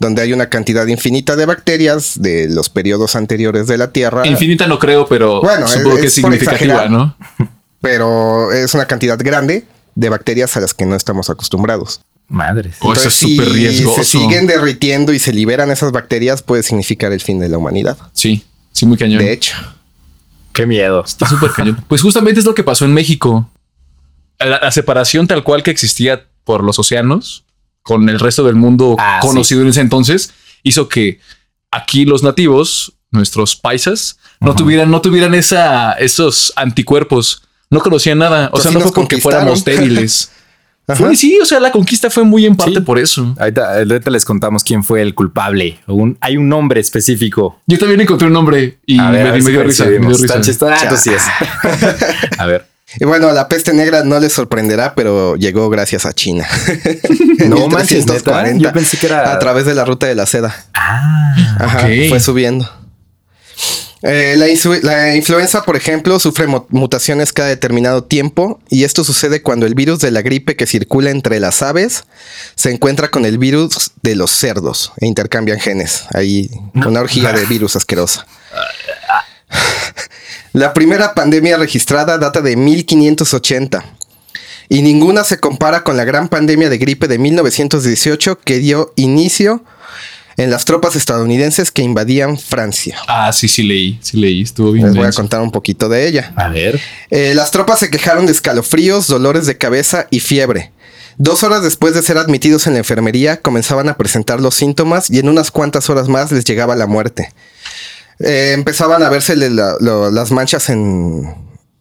donde 0.00 0.20
hay 0.20 0.34
una 0.34 0.50
cantidad 0.50 0.86
infinita 0.86 1.34
de 1.34 1.46
bacterias 1.46 2.20
de 2.20 2.46
los 2.50 2.68
periodos 2.68 3.16
anteriores 3.16 3.68
de 3.68 3.78
la 3.78 3.90
Tierra. 3.90 4.26
Infinita 4.26 4.66
no 4.66 4.78
creo, 4.78 5.06
pero 5.08 5.40
Bueno, 5.40 5.66
supongo 5.66 5.94
es- 5.94 6.00
que 6.02 6.06
es 6.08 6.12
significativa. 6.12 6.88
¿no? 6.90 7.16
pero 7.80 8.52
es 8.52 8.74
una 8.74 8.84
cantidad 8.84 9.18
grande 9.18 9.64
de 9.94 10.08
bacterias 10.08 10.56
a 10.56 10.60
las 10.60 10.74
que 10.74 10.86
no 10.86 10.96
estamos 10.96 11.30
acostumbrados. 11.30 12.00
Madres. 12.28 12.76
Oh, 12.80 12.92
eso 12.92 13.08
es 13.08 13.14
si 13.14 13.36
súper 13.36 13.52
riesgoso. 13.52 14.02
se 14.02 14.18
siguen 14.18 14.46
derritiendo 14.46 15.12
y 15.12 15.18
se 15.18 15.32
liberan 15.32 15.70
esas 15.70 15.92
bacterias, 15.92 16.42
puede 16.42 16.62
significar 16.62 17.12
el 17.12 17.20
fin 17.20 17.38
de 17.38 17.48
la 17.48 17.58
humanidad. 17.58 17.98
Sí, 18.12 18.44
sí, 18.72 18.86
muy 18.86 18.96
cañón. 18.96 19.18
De 19.18 19.32
hecho, 19.32 19.56
Qué 20.52 20.66
miedo. 20.66 21.02
Está 21.04 21.28
súper 21.28 21.50
cañón. 21.50 21.84
Pues 21.88 22.00
justamente 22.00 22.38
es 22.40 22.46
lo 22.46 22.54
que 22.54 22.62
pasó 22.62 22.84
en 22.84 22.94
México. 22.94 23.50
La, 24.38 24.60
la 24.60 24.70
separación 24.70 25.26
tal 25.26 25.42
cual 25.42 25.62
que 25.64 25.70
existía 25.72 26.26
por 26.44 26.62
los 26.62 26.78
océanos 26.78 27.44
con 27.82 28.08
el 28.08 28.20
resto 28.20 28.44
del 28.44 28.54
mundo 28.54 28.96
Ah, 28.98 29.18
conocido 29.20 29.62
en 29.62 29.68
ese 29.68 29.80
entonces 29.80 30.32
hizo 30.62 30.88
que 30.88 31.18
aquí 31.70 32.04
los 32.04 32.22
nativos, 32.22 32.94
nuestros 33.10 33.56
paisas, 33.56 34.18
no 34.40 34.54
tuvieran, 34.54 34.90
no 34.90 35.00
tuvieran 35.00 35.34
esa, 35.34 35.92
esos 35.94 36.52
anticuerpos. 36.56 37.42
No 37.74 37.80
conocían 37.80 38.18
nada. 38.18 38.46
O 38.48 38.50
Pues 38.52 38.62
sea, 38.62 38.72
no 38.72 38.80
fue 38.80 38.92
porque 38.92 39.18
fuéramos 39.18 39.64
débiles. 39.64 40.30
Fue, 40.86 41.16
sí, 41.16 41.38
o 41.40 41.46
sea, 41.46 41.60
la 41.60 41.72
conquista 41.72 42.10
fue 42.10 42.24
muy 42.24 42.44
en 42.44 42.56
parte 42.56 42.74
Sí. 42.74 42.80
por 42.80 42.98
eso. 42.98 43.34
Ahorita, 43.38 43.78
ahorita 43.78 44.10
les 44.10 44.22
contamos 44.26 44.62
quién 44.62 44.84
fue 44.84 45.00
el 45.00 45.14
culpable. 45.14 45.78
Un- 45.86 46.18
hay 46.20 46.36
un 46.36 46.46
nombre 46.46 46.78
específico. 46.78 47.58
Yo 47.66 47.78
también 47.78 48.02
encontré 48.02 48.26
un 48.26 48.34
nombre 48.34 48.76
y 48.84 48.98
A 49.00 49.10
ver, 49.10 49.22
me, 49.24 49.28
a 49.30 49.32
ver 49.32 49.40
me 49.42 49.46
si 49.46 49.50
dio 49.52 49.62
risa. 49.62 49.84
Me 49.86 49.92
dio 49.92 50.08
risa. 50.10 50.26
Tan 50.34 50.42
chistoso. 50.42 50.70
Ah, 50.74 50.78
entonces 50.82 51.02
sí 51.02 51.10
es. 51.16 52.38
a 52.38 52.44
ver. 52.44 52.66
y 53.00 53.06
bueno, 53.06 53.32
la 53.32 53.48
peste 53.48 53.72
negra 53.72 54.04
no 54.04 54.20
les 54.20 54.34
sorprenderá, 54.34 54.94
pero 54.94 55.36
llegó 55.36 55.70
gracias 55.70 56.04
a 56.04 56.12
China. 56.12 56.46
No 57.48 57.66
manches, 57.68 58.06
neta. 58.06 58.42
1340, 58.42 58.62
Yo 58.62 58.72
pensé 58.74 58.98
que 58.98 59.06
era- 59.06 59.32
a 59.32 59.38
través 59.38 59.64
de 59.64 59.74
la 59.74 59.86
ruta 59.86 60.06
de 60.06 60.14
la 60.14 60.26
seda. 60.26 60.54
Ah, 60.74 61.34
Ajá, 61.60 61.88
fue 62.10 62.20
subiendo. 62.20 62.70
Eh, 64.06 64.36
la, 64.36 64.46
la 64.82 65.16
influenza, 65.16 65.62
por 65.62 65.76
ejemplo, 65.76 66.18
sufre 66.18 66.46
mutaciones 66.68 67.32
cada 67.32 67.48
determinado 67.48 68.04
tiempo 68.04 68.60
y 68.68 68.84
esto 68.84 69.02
sucede 69.02 69.40
cuando 69.40 69.64
el 69.64 69.74
virus 69.74 70.00
de 70.00 70.10
la 70.10 70.20
gripe 70.20 70.56
que 70.56 70.66
circula 70.66 71.10
entre 71.10 71.40
las 71.40 71.62
aves 71.62 72.04
se 72.54 72.70
encuentra 72.70 73.10
con 73.10 73.24
el 73.24 73.38
virus 73.38 73.92
de 74.02 74.14
los 74.14 74.30
cerdos 74.30 74.92
e 74.98 75.06
intercambian 75.06 75.58
genes. 75.58 76.04
Ahí 76.12 76.50
una 76.74 77.00
orgía 77.00 77.32
de 77.32 77.46
virus 77.46 77.76
asquerosa. 77.76 78.26
La 80.52 80.74
primera 80.74 81.14
pandemia 81.14 81.56
registrada 81.56 82.18
data 82.18 82.40
de 82.40 82.56
1580 82.56 83.84
y 84.68 84.82
ninguna 84.82 85.24
se 85.24 85.40
compara 85.40 85.82
con 85.82 85.96
la 85.96 86.04
gran 86.04 86.28
pandemia 86.28 86.68
de 86.68 86.78
gripe 86.78 87.08
de 87.08 87.18
1918 87.18 88.38
que 88.38 88.58
dio 88.58 88.92
inicio 88.96 89.64
en 90.36 90.50
las 90.50 90.64
tropas 90.64 90.96
estadounidenses 90.96 91.70
que 91.70 91.82
invadían 91.82 92.38
Francia. 92.38 92.96
Ah, 93.08 93.32
sí, 93.32 93.48
sí 93.48 93.62
leí. 93.62 93.98
Sí 94.02 94.16
leí. 94.16 94.42
Estuvo 94.42 94.72
bien. 94.72 94.86
Les 94.86 94.96
voy 94.96 95.06
a 95.06 95.12
contar 95.12 95.40
un 95.40 95.50
poquito 95.50 95.88
de 95.88 96.08
ella. 96.08 96.32
a 96.36 96.48
ver. 96.48 96.80
Eh, 97.10 97.34
las 97.34 97.50
tropas 97.50 97.78
se 97.78 97.90
quejaron 97.90 98.26
de 98.26 98.32
escalofríos, 98.32 99.06
dolores 99.06 99.46
de 99.46 99.56
cabeza 99.58 100.06
y 100.10 100.20
fiebre. 100.20 100.72
Dos 101.16 101.44
horas 101.44 101.62
después 101.62 101.94
de 101.94 102.02
ser 102.02 102.18
admitidos 102.18 102.66
en 102.66 102.72
la 102.72 102.80
enfermería, 102.80 103.40
comenzaban 103.40 103.88
a 103.88 103.96
presentar 103.96 104.40
los 104.40 104.56
síntomas 104.56 105.10
y 105.10 105.20
en 105.20 105.28
unas 105.28 105.52
cuantas 105.52 105.88
horas 105.88 106.08
más 106.08 106.32
les 106.32 106.44
llegaba 106.44 106.74
la 106.74 106.86
muerte. 106.88 107.32
Eh, 108.18 108.52
empezaban 108.52 109.02
a 109.02 109.08
verse 109.08 109.36
las 109.36 110.30
manchas 110.32 110.70
en, 110.70 111.34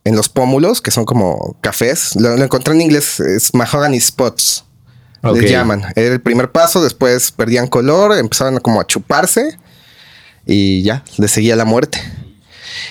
en 0.04 0.16
los 0.16 0.30
pómulos, 0.30 0.82
que 0.82 0.92
son 0.92 1.06
como 1.06 1.58
cafés. 1.62 2.16
Lo, 2.16 2.38
lo 2.38 2.44
encontré 2.44 2.76
en 2.76 2.82
inglés, 2.82 3.20
es 3.20 3.54
mahogany 3.56 4.00
spots. 4.00 4.66
Ok. 5.24 5.38
Le 5.38 5.50
llaman. 5.50 5.84
Era 5.96 6.14
el 6.14 6.22
primer 6.22 6.52
paso, 6.52 6.84
después 6.84 7.32
perdían 7.32 7.68
color, 7.68 8.18
empezaban 8.18 8.60
como 8.60 8.82
a 8.82 8.88
chuparse 8.88 9.58
y 10.46 10.84
ya, 10.84 11.04
les 11.18 11.32
seguía 11.32 11.56
la 11.56 11.66
muerte. 11.66 12.00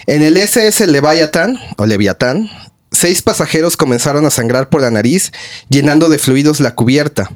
En 0.07 0.23
el 0.23 0.37
SS 0.37 0.87
Leviathan 0.87 1.59
o 1.77 1.87
Leviatán, 1.87 2.49
seis 2.91 3.23
pasajeros 3.23 3.77
comenzaron 3.77 4.25
a 4.27 4.31
sangrar 4.31 4.69
por 4.69 4.81
la 4.81 4.91
nariz, 4.91 5.33
llenando 5.69 6.09
de 6.09 6.19
fluidos 6.19 6.61
la 6.61 6.75
cubierta. 6.75 7.31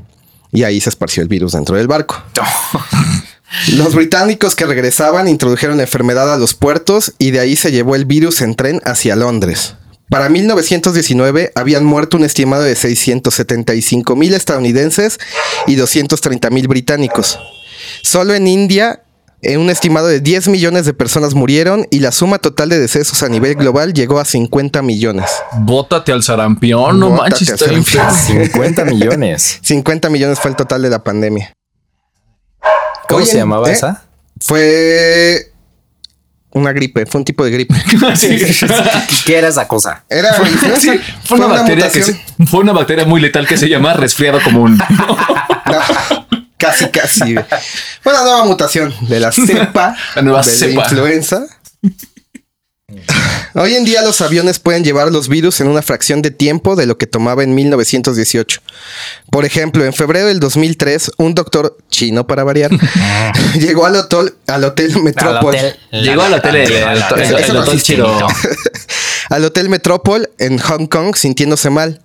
Y 0.53 0.62
ahí 0.62 0.81
se 0.81 0.88
esparció 0.88 1.23
el 1.23 1.29
virus 1.29 1.53
dentro 1.53 1.76
del 1.76 1.88
barco. 1.88 2.23
Los 3.75 3.95
británicos 3.95 4.57
que 4.57 4.67
regresaban 4.67 5.29
introdujeron 5.29 5.76
la 5.76 5.85
enfermedad 5.85 6.33
a 6.33 6.37
los 6.37 6.55
puertos 6.55 7.15
y 7.19 7.31
de 7.31 7.41
ahí 7.41 7.57
se 7.57 7.71
llevó 7.71 7.95
el 7.95 8.05
virus 8.05 8.43
en 8.43 8.57
tren 8.57 8.81
hacia 8.85 9.15
Londres. 9.15 9.76
Para 10.09 10.29
1919 10.29 11.53
habían 11.55 11.85
muerto 11.85 12.17
un 12.17 12.25
estimado 12.25 12.63
de 12.63 12.77
675 12.77 14.15
mil 14.17 14.35
estadounidenses 14.35 15.19
y 15.67 15.75
230 15.75 16.49
mil 16.51 16.69
británicos. 16.69 17.39
Solo 18.03 18.35
en 18.35 18.47
India, 18.47 19.03
un 19.43 19.69
estimado 19.69 20.07
de 20.07 20.21
10 20.21 20.49
millones 20.49 20.87
de 20.87 20.95
personas 20.95 21.35
murieron 21.35 21.87
y 21.91 21.99
la 21.99 22.13
suma 22.13 22.39
total 22.39 22.69
de 22.69 22.79
decesos 22.79 23.23
a 23.23 23.29
nivel 23.29 23.57
global 23.57 23.93
llegó 23.95 24.21
a 24.21 24.25
50 24.25 24.81
millones. 24.83 25.31
Bótate 25.59 26.13
al 26.13 26.23
sarampión, 26.23 27.01
no 27.01 27.11
Bótate 27.11 27.31
manches. 27.31 27.49
sarampión. 27.59 28.15
feo. 28.15 28.45
50 28.47 28.85
millones. 28.85 29.59
50 29.63 30.09
millones 30.11 30.39
fue 30.39 30.51
el 30.53 30.57
total 30.57 30.83
de 30.83 30.91
la 30.91 31.03
pandemia. 31.03 31.53
¿Cómo 33.09 33.19
Oye, 33.23 33.27
se 33.31 33.37
llamaba 33.39 33.69
¿eh? 33.69 33.73
esa? 33.73 34.05
Fue 34.41 35.53
una 36.57 36.73
gripe, 36.73 37.07
fue 37.07 37.21
un 37.21 37.25
tipo 37.25 37.45
de 37.45 37.51
gripe. 37.51 37.75
Sí. 38.17 38.39
¿Qué 39.27 39.39
era 39.39 39.49
esa 39.49 39.67
cosa? 39.69 40.05
Era 40.09 40.35
Sí, 40.79 40.91
fue, 41.25 41.39
una 41.39 41.47
bacteria 41.49 41.89
que 41.91 41.99
mutación. 42.01 42.23
se- 42.39 42.47
fue 42.47 42.61
una 42.61 42.73
bacteria 42.73 43.05
muy 43.05 43.21
letal 43.21 43.47
que 43.47 43.57
se 43.57 43.69
llama 43.69 43.95
resfriado 43.95 44.41
común. 44.43 44.79
No, 45.67 45.81
casi, 46.57 46.87
casi. 46.91 47.35
Fue 48.01 48.13
una 48.13 48.23
nueva 48.23 48.45
mutación 48.45 48.95
de 49.09 49.19
la 49.19 49.33
cepa 49.33 49.97
La 50.15 50.23
nueva 50.23 50.43
de 50.43 50.51
cepa. 50.53 50.83
la 50.83 50.89
influenza. 50.89 51.45
Hoy 53.55 53.75
en 53.75 53.85
día 53.85 54.03
los 54.03 54.21
aviones 54.21 54.59
pueden 54.59 54.85
llevar 54.85 55.11
los 55.11 55.29
virus 55.29 55.61
en 55.61 55.69
una 55.69 55.83
fracción 55.83 56.23
de 56.23 56.31
tiempo 56.31 56.76
de 56.76 56.87
lo 56.87 56.99
que 56.99 57.07
tomaba 57.07 57.43
en 57.43 57.55
1918. 57.55 58.61
Por 59.31 59.45
ejemplo, 59.45 59.85
en 59.85 59.93
febrero 59.93 60.26
del 60.26 60.41
2003, 60.41 61.12
un 61.19 61.35
doctor 61.35 61.76
chino 61.91 62.26
para 62.26 62.45
variar 62.45 62.71
llegó 63.55 63.87
al 63.87 63.97
hotel, 63.97 64.35
al 64.47 64.65
hotel 64.65 65.03
Metrópol. 65.03 65.57
Llegó 65.93 66.23
al 66.23 66.35
hotel 66.35 66.69
al 69.29 69.45
Hotel 69.45 69.69
Metrópol 69.69 70.31
en 70.38 70.59
Hong 70.59 70.87
Kong 70.87 71.17
sintiéndose 71.17 71.71
mal. 71.71 72.03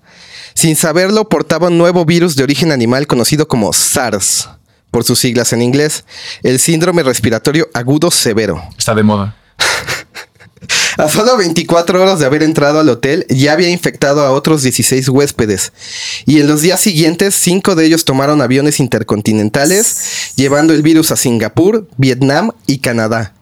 Sin 0.54 0.76
saberlo, 0.76 1.30
portaba 1.30 1.68
un 1.68 1.78
nuevo 1.78 2.06
virus 2.06 2.36
de 2.36 2.44
origen 2.44 2.72
animal 2.72 3.08
conocido 3.08 3.48
como 3.48 3.72
SARS, 3.74 4.50
por 4.90 5.04
sus 5.04 5.20
siglas 5.20 5.54
en 5.54 5.62
inglés, 5.62 6.04
el 6.44 6.60
síndrome 6.60 7.04
respiratorio 7.04 7.70
agudo 7.74 8.12
severo. 8.12 8.62
Está 8.78 8.94
de 8.94 9.04
moda. 9.04 9.36
A 10.98 11.08
solo 11.10 11.38
24 11.38 12.02
horas 12.02 12.20
de 12.20 12.26
haber 12.26 12.44
entrado 12.44 12.80
al 12.80 12.90
hotel, 12.90 13.26
ya 13.30 13.54
había 13.54 13.70
infectado 13.70 14.22
a 14.22 14.32
otros 14.32 14.62
16 14.64 15.10
huéspedes. 15.10 15.72
Y 16.26 16.40
en 16.40 16.48
los 16.48 16.62
días 16.62 16.80
siguientes, 16.82 17.34
cinco 17.36 17.76
de 17.76 17.86
ellos 17.86 18.06
tomaron 18.06 18.42
aviones 18.42 18.80
intercontinentales, 18.80 20.34
llevando 20.36 20.74
el 20.74 20.84
virus 20.84 21.12
a 21.12 21.16
Singapur, 21.16 21.88
Vietnam 21.98 22.52
y 22.68 22.80
Canadá. 22.80 23.34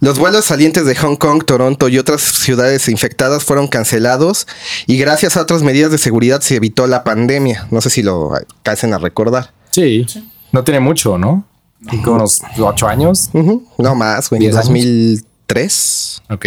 Los 0.00 0.18
vuelos 0.18 0.44
salientes 0.44 0.84
de 0.84 0.94
Hong 0.96 1.16
Kong, 1.16 1.44
Toronto 1.44 1.88
y 1.88 1.98
otras 1.98 2.20
ciudades 2.20 2.88
infectadas 2.88 3.42
fueron 3.42 3.68
cancelados 3.68 4.46
y 4.86 4.98
gracias 4.98 5.36
a 5.36 5.40
otras 5.40 5.62
medidas 5.62 5.90
de 5.90 5.98
seguridad 5.98 6.42
se 6.42 6.56
evitó 6.56 6.86
la 6.86 7.04
pandemia. 7.04 7.66
No 7.70 7.80
sé 7.80 7.88
si 7.88 8.02
lo 8.02 8.34
alcancen 8.34 8.92
a 8.92 8.98
recordar. 8.98 9.52
Sí. 9.70 10.04
No 10.52 10.62
tiene 10.62 10.80
mucho, 10.80 11.16
¿no? 11.16 11.46
Unos 12.06 12.42
ocho 12.58 12.86
años. 12.86 13.30
No 13.78 13.94
más, 13.94 14.28
güey. 14.28 14.42
3. 15.46 16.22
Ok. 16.30 16.46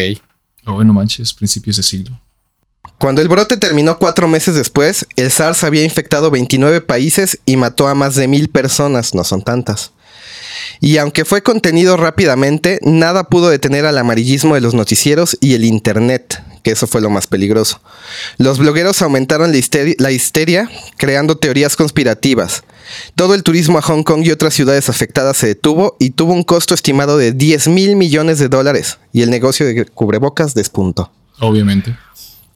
Ah, 0.66 0.74
oh, 0.74 0.84
no 0.84 0.94
manches, 0.94 1.34
principios 1.34 1.78
de 1.78 1.84
siglo. 1.84 2.20
Cuando 3.00 3.22
el 3.22 3.28
brote 3.28 3.58
terminó 3.58 4.00
cuatro 4.00 4.28
meses 4.28 4.56
después, 4.56 5.06
el 5.16 5.30
SARS 5.32 5.64
había 5.64 5.84
infectado 5.84 6.32
29 6.32 6.82
países 6.82 7.40
y 7.46 7.56
mató 7.56 7.88
a 7.88 7.94
más 7.94 8.16
de 8.16 8.28
mil 8.28 8.50
personas, 8.50 9.14
no 9.14 9.24
son 9.24 9.44
tantas. 9.44 9.92
Y 10.80 10.98
aunque 10.98 11.26
fue 11.26 11.44
contenido 11.44 11.96
rápidamente, 11.96 12.80
nada 12.82 13.26
pudo 13.26 13.50
detener 13.50 13.86
al 13.86 13.98
amarillismo 13.98 14.56
de 14.56 14.62
los 14.62 14.74
noticieros 14.74 15.38
y 15.42 15.54
el 15.54 15.64
Internet 15.64 16.44
que 16.68 16.74
eso 16.74 16.86
fue 16.86 17.00
lo 17.00 17.10
más 17.10 17.28
peligroso. 17.28 17.80
Los 18.38 18.58
blogueros 18.58 19.02
aumentaron 19.02 19.54
la 19.54 19.58
histeria, 19.58 19.96
la 20.00 20.12
histeria, 20.12 20.70
creando 20.98 21.38
teorías 21.38 21.78
conspirativas. 21.78 22.66
Todo 23.16 23.36
el 23.36 23.44
turismo 23.44 23.78
a 23.78 23.82
Hong 23.82 24.04
Kong 24.04 24.26
y 24.26 24.32
otras 24.32 24.54
ciudades 24.54 24.90
afectadas 24.90 25.38
se 25.38 25.48
detuvo 25.48 25.96
y 25.98 26.10
tuvo 26.10 26.34
un 26.34 26.44
costo 26.44 26.74
estimado 26.74 27.18
de 27.18 27.32
10 27.32 27.70
mil 27.70 27.96
millones 27.96 28.38
de 28.40 28.50
dólares, 28.50 28.98
y 29.14 29.22
el 29.22 29.30
negocio 29.30 29.66
de 29.66 29.86
cubrebocas 29.86 30.54
despuntó. 30.54 31.10
Obviamente. 31.40 31.96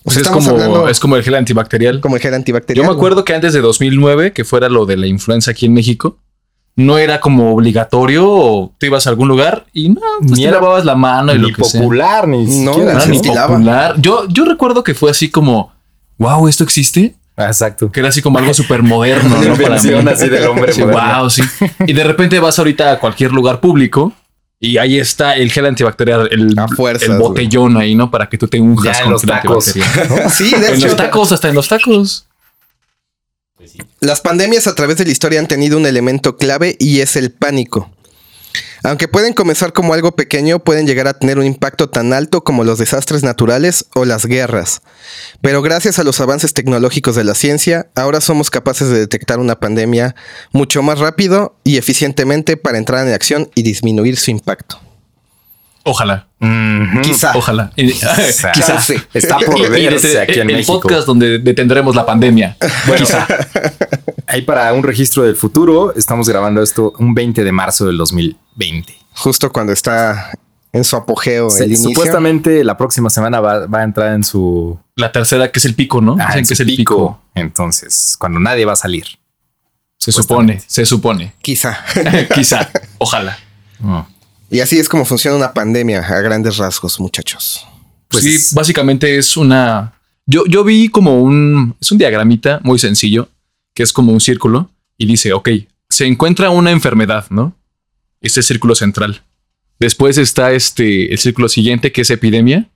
O 0.04 0.12
sea, 0.12 0.24
es 0.24 0.28
como, 0.28 0.50
hablando- 0.50 0.90
es 0.90 1.00
como 1.00 1.16
el 1.16 1.24
gel 1.24 1.36
antibacterial. 1.36 2.02
Como 2.02 2.18
el 2.18 2.22
gel 2.22 2.34
antibacterial. 2.34 2.86
Yo 2.86 2.92
me 2.92 2.98
acuerdo 2.98 3.24
que 3.24 3.34
antes 3.34 3.54
de 3.54 3.62
2009, 3.62 4.34
que 4.34 4.44
fuera 4.44 4.68
lo 4.68 4.86
de 4.86 4.98
la 4.98 5.08
influenza 5.08 5.52
aquí 5.52 5.68
en 5.68 5.74
México, 5.74 6.18
no 6.76 6.98
era 6.98 7.20
como 7.20 7.54
obligatorio 7.54 8.28
o 8.30 8.74
tú 8.78 8.86
ibas 8.86 9.06
a 9.06 9.10
algún 9.10 9.28
lugar 9.28 9.66
y 9.74 9.90
no, 9.90 10.02
pues 10.20 10.32
Ni 10.32 10.38
te 10.44 10.48
era 10.48 10.60
lavabas 10.60 10.86
la 10.86 10.96
mano 10.96 11.34
y 11.34 11.38
Ni 11.40 11.50
lo 11.50 11.56
que 11.56 11.64
sea. 11.64 11.82
popular, 11.82 12.28
ni 12.28 12.46
No, 12.64 12.74
siquiera. 12.74 12.94
No 12.94 13.00
era 13.00 13.06
ni 13.08 13.20
popular. 13.20 13.96
Yo, 14.00 14.26
yo 14.30 14.46
recuerdo 14.46 14.84
que 14.84 14.94
fue 14.94 15.12
así 15.12 15.30
como, 15.30 15.72
wow, 16.18 16.48
esto 16.48 16.64
existe. 16.64 17.16
Exacto. 17.38 17.92
que 17.92 18.02
era 18.02 18.10
así 18.10 18.22
como 18.22 18.38
algo 18.38 18.54
súper 18.54 18.84
moderno, 18.84 19.36
¿no? 19.42 19.56
Para 19.62 19.82
mí. 19.82 19.90
así 20.10 20.30
del 20.30 20.46
hombre 20.48 20.74
Sí, 20.74 20.84
wow, 20.84 21.30
sí. 21.30 21.42
Y 21.88 21.94
de 21.94 22.04
repente 22.04 22.40
vas 22.40 22.60
ahorita 22.60 22.92
a 22.92 23.00
cualquier 23.00 23.32
lugar 23.32 23.60
público 23.60 24.14
y 24.60 24.78
ahí 24.78 25.00
está 25.00 25.36
el 25.38 25.52
gel 25.52 25.66
antibacterial, 25.66 26.30
el, 26.32 26.54
A 26.58 26.68
fuerzas, 26.68 27.10
el 27.10 27.18
botellón 27.18 27.78
ahí, 27.78 27.96
¿no? 27.96 28.12
Para 28.12 28.30
que 28.30 28.38
tú 28.38 28.48
te 28.48 28.60
unjas 28.62 28.98
Ya 28.98 29.00
en 29.00 29.04
con 29.06 29.14
los 29.14 29.22
gel 29.22 29.30
tacos. 29.32 29.66
Sí, 30.36 30.52
de 30.52 30.68
En 30.68 30.76
hecho, 30.76 30.88
los 30.88 30.96
tacos, 30.96 31.32
hasta 31.32 31.50
en 31.50 31.56
los 31.56 31.68
tacos. 31.68 32.28
Las 34.00 34.22
pandemias 34.22 34.68
a 34.68 34.76
través 34.76 34.98
de 34.98 35.06
la 35.06 35.12
historia 35.12 35.40
han 35.40 35.48
tenido 35.48 35.78
un 35.78 35.86
elemento 35.86 36.38
clave 36.38 36.76
y 36.80 37.02
es 37.02 37.16
el 37.16 37.32
pánico. 37.32 37.90
Aunque 38.84 39.08
pueden 39.08 39.34
comenzar 39.34 39.74
como 39.74 39.94
algo 39.94 40.14
pequeño, 40.14 40.60
pueden 40.60 40.88
llegar 40.88 41.08
a 41.08 41.14
tener 41.14 41.38
un 41.38 41.46
impacto 41.46 41.90
tan 41.90 42.14
alto 42.14 42.44
como 42.44 42.64
los 42.64 42.80
desastres 42.80 43.22
naturales 43.22 43.86
o 43.94 44.06
las 44.06 44.26
guerras. 44.26 44.82
Pero 45.42 45.62
gracias 45.62 46.00
a 46.00 46.04
los 46.04 46.20
avances 46.20 46.54
tecnológicos 46.54 47.16
de 47.16 47.24
la 47.24 47.36
ciencia, 47.36 47.88
ahora 47.96 48.22
somos 48.22 48.50
capaces 48.50 48.90
de 48.90 49.00
detectar 49.00 49.40
una 49.40 49.60
pandemia 49.60 50.16
mucho 50.52 50.82
más 50.82 51.00
rápido 51.00 51.56
y 51.64 51.78
eficientemente 51.78 52.58
para 52.58 52.80
entrar 52.80 53.08
en 53.08 53.14
acción 53.14 53.52
y 53.54 53.62
disminuir 53.62 54.18
su 54.18 54.32
impacto. 54.32 54.80
Ojalá. 55.84 56.28
Quizá. 57.02 57.32
ojalá. 57.36 57.72
Quizá. 57.76 58.52
Quizá. 58.52 58.80
Sí. 58.82 58.96
Está 59.14 59.38
por 59.40 59.58
Y- 59.58 59.64
y 59.64 59.68
verse 59.70 60.10
dete- 60.10 60.20
aquí 60.22 60.40
en 60.40 60.50
el 60.50 60.56
México. 60.58 60.80
podcast 60.80 61.08
donde 61.08 61.40
detendremos 61.40 61.96
la 61.96 62.06
pandemia. 62.06 62.56
Quizá. 62.98 63.26
Ahí 64.28 64.44
para 64.44 64.72
un 64.74 64.84
registro 64.84 65.24
del 65.24 65.36
futuro, 65.36 65.94
estamos 65.96 66.30
grabando 66.30 66.62
esto 66.62 66.94
un 67.00 67.14
20 67.14 67.44
de 67.44 67.52
marzo 67.52 67.86
del 67.86 67.98
2020. 67.98 68.96
Justo 69.16 69.52
cuando 69.52 69.74
está 69.74 70.32
en 70.72 70.84
su 70.86 70.96
apogeo 70.96 71.50
Se- 71.50 71.64
el 71.66 71.72
inicio. 71.72 71.90
supuestamente 71.90 72.64
la 72.64 72.78
próxima 72.78 73.10
semana 73.10 73.42
va, 73.42 73.66
va 73.66 73.80
a 73.80 73.84
entrar 73.84 74.14
en 74.14 74.24
su, 74.24 74.80
La 74.96 75.12
tercera, 75.12 75.52
que 75.52 75.60
es 75.60 75.66
el 75.66 75.76
pico, 75.76 76.00
¿no? 76.00 76.16
ah, 76.20 76.38
en 76.38 76.46
que 76.46 76.54
es 76.54 76.60
el 76.60 76.68
pico. 76.68 76.78
pico. 76.96 77.22
Entonces, 77.36 78.16
cuando 78.20 78.40
nadie 78.40 78.64
va 78.66 78.74
a 78.74 78.78
salir. 78.78 79.06
Se 79.98 80.12
supone, 80.12 80.62
se 80.66 80.86
supone. 80.86 81.34
Quizá. 81.42 81.84
Quizá. 82.34 82.70
Ojalá. 83.00 83.38
Y 84.52 84.60
así 84.60 84.78
es 84.78 84.90
como 84.90 85.06
funciona 85.06 85.38
una 85.38 85.54
pandemia 85.54 86.00
a 86.00 86.22
grandes 86.22 86.58
rasgos, 86.58 87.00
muchachos. 87.00 87.66
Pues- 88.10 88.24
sí, 88.24 88.56
básicamente 88.56 89.18
es 89.18 89.38
una. 89.38 89.94
Yo, 90.26 90.46
yo 90.46 90.64
vi 90.66 90.90
como 90.90 91.22
un. 91.22 91.76
Es 91.80 91.92
un 91.92 91.98
diagramita 91.98 92.60
muy 92.64 92.78
sencillo, 92.78 93.30
que 93.74 93.84
es 93.84 93.94
como 93.94 94.12
un 94.12 94.20
círculo, 94.20 94.70
y 94.98 95.06
dice: 95.06 95.32
Ok, 95.32 95.50
se 95.90 96.06
encuentra 96.06 96.50
una 96.50 96.72
enfermedad, 96.72 97.28
¿no? 97.30 97.56
Este 98.20 98.44
círculo 98.44 98.76
central. 98.76 99.22
Después 99.80 100.18
está 100.18 100.52
este, 100.52 101.12
el 101.12 101.18
círculo 101.18 101.50
siguiente, 101.50 101.92
que 101.92 102.02
es 102.02 102.10
epidemia, 102.10 102.70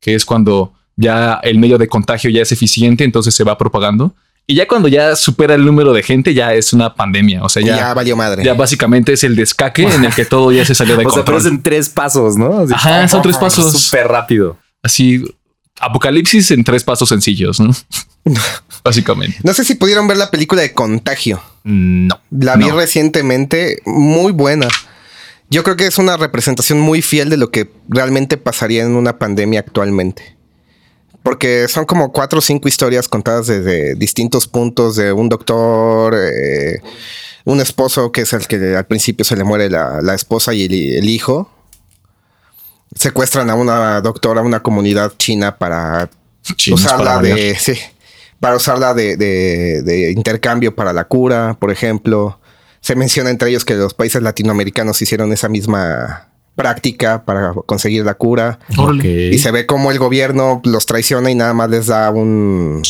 que 0.00 0.14
es 0.14 0.24
cuando 0.24 0.74
ya 0.96 1.40
el 1.42 1.58
medio 1.58 1.78
de 1.78 1.88
contagio 1.88 2.28
ya 2.28 2.42
es 2.42 2.52
eficiente, 2.52 3.04
entonces 3.04 3.34
se 3.34 3.44
va 3.44 3.56
propagando. 3.56 4.14
Y 4.50 4.54
ya 4.56 4.66
cuando 4.66 4.88
ya 4.88 5.14
supera 5.16 5.54
el 5.54 5.64
número 5.64 5.92
de 5.92 6.02
gente, 6.02 6.34
ya 6.34 6.52
es 6.54 6.72
una 6.72 6.94
pandemia. 6.94 7.44
O 7.44 7.48
sea, 7.48 7.62
Ya, 7.62 7.76
ya, 7.76 7.94
valió 7.94 8.16
madre. 8.16 8.42
ya 8.44 8.54
básicamente 8.54 9.12
es 9.12 9.22
el 9.24 9.36
descaque 9.36 9.82
en 9.84 10.04
el 10.04 10.14
que 10.14 10.24
todo 10.24 10.50
ya 10.52 10.64
se 10.64 10.74
salió 10.74 10.96
de 10.96 11.04
O 11.06 11.10
sea, 11.10 11.24
pero 11.24 11.36
control. 11.36 11.40
es 11.40 11.46
en 11.46 11.62
tres 11.62 11.88
pasos, 11.88 12.36
¿no? 12.36 12.60
Así- 12.60 12.74
Ajá, 12.74 13.06
son 13.08 13.22
tres 13.22 13.36
pasos. 13.36 13.72
Súper 13.80 14.08
rápido. 14.08 14.56
Así, 14.82 15.22
apocalipsis 15.78 16.50
en 16.50 16.64
tres 16.64 16.82
pasos 16.84 17.08
sencillos, 17.08 17.60
¿no? 17.60 17.70
Básicamente. 18.84 19.38
No 19.42 19.54
sé 19.54 19.64
si 19.64 19.74
pudieron 19.74 20.08
ver 20.08 20.16
la 20.16 20.30
película 20.30 20.62
de 20.62 20.72
Contagio. 20.72 21.42
No. 21.64 22.18
La 22.30 22.56
vi 22.56 22.66
No. 22.68 22.76
recientemente, 22.76 23.80
muy 23.84 24.32
buena. 24.32 24.68
Yo 25.48 25.62
creo 25.64 25.76
que 25.76 25.86
es 25.86 25.98
una 25.98 26.16
representación 26.16 26.80
muy 26.80 27.02
fiel 27.02 27.28
de 27.28 27.36
lo 27.36 27.50
que 27.50 27.70
realmente 27.88 28.36
pasaría 28.36 28.82
en 28.82 28.92
una 28.96 29.18
pandemia 29.18 29.60
actualmente. 29.60 30.36
Porque 31.22 31.68
son 31.68 31.84
como 31.84 32.12
cuatro 32.12 32.38
o 32.38 32.42
cinco 32.42 32.66
historias 32.68 33.06
contadas 33.08 33.46
desde 33.46 33.94
distintos 33.94 34.46
puntos 34.48 34.96
de 34.96 35.12
un 35.12 35.28
doctor, 35.28 36.14
eh, 36.16 36.80
un 37.44 37.60
esposo 37.60 38.10
que 38.10 38.22
es 38.22 38.32
el 38.32 38.46
que 38.46 38.74
al 38.76 38.86
principio 38.86 39.24
se 39.24 39.36
le 39.36 39.44
muere 39.44 39.68
la, 39.68 40.00
la 40.02 40.14
esposa 40.14 40.54
y 40.54 40.64
el, 40.64 40.72
el 40.96 41.08
hijo. 41.08 41.50
Secuestran 42.94 43.50
a 43.50 43.54
una 43.54 44.00
doctora, 44.00 44.40
a 44.40 44.44
una 44.44 44.62
comunidad 44.62 45.12
china 45.16 45.56
para 45.58 46.10
Chinos 46.56 46.80
usarla 46.80 47.14
para 47.16 47.22
de 47.22 47.54
sí, 47.56 47.74
para 48.40 48.56
usarla 48.56 48.94
de, 48.94 49.16
de- 49.16 49.82
de 49.82 50.10
intercambio 50.12 50.74
para 50.74 50.92
la 50.92 51.04
cura, 51.04 51.56
por 51.60 51.70
ejemplo. 51.70 52.40
Se 52.80 52.96
menciona 52.96 53.28
entre 53.28 53.50
ellos 53.50 53.66
que 53.66 53.74
los 53.74 53.92
países 53.92 54.22
latinoamericanos 54.22 55.00
hicieron 55.02 55.32
esa 55.34 55.50
misma 55.50 56.29
práctica 56.60 57.24
para 57.24 57.52
conseguir 57.66 58.04
la 58.04 58.14
cura. 58.14 58.58
Y 59.02 59.38
se 59.38 59.50
ve 59.50 59.66
como 59.66 59.90
el 59.90 59.98
gobierno 59.98 60.60
los 60.64 60.86
traiciona 60.86 61.30
y 61.30 61.34
nada 61.34 61.54
más 61.54 61.70
les 61.70 61.86
da 61.86 62.10
un 62.10 62.82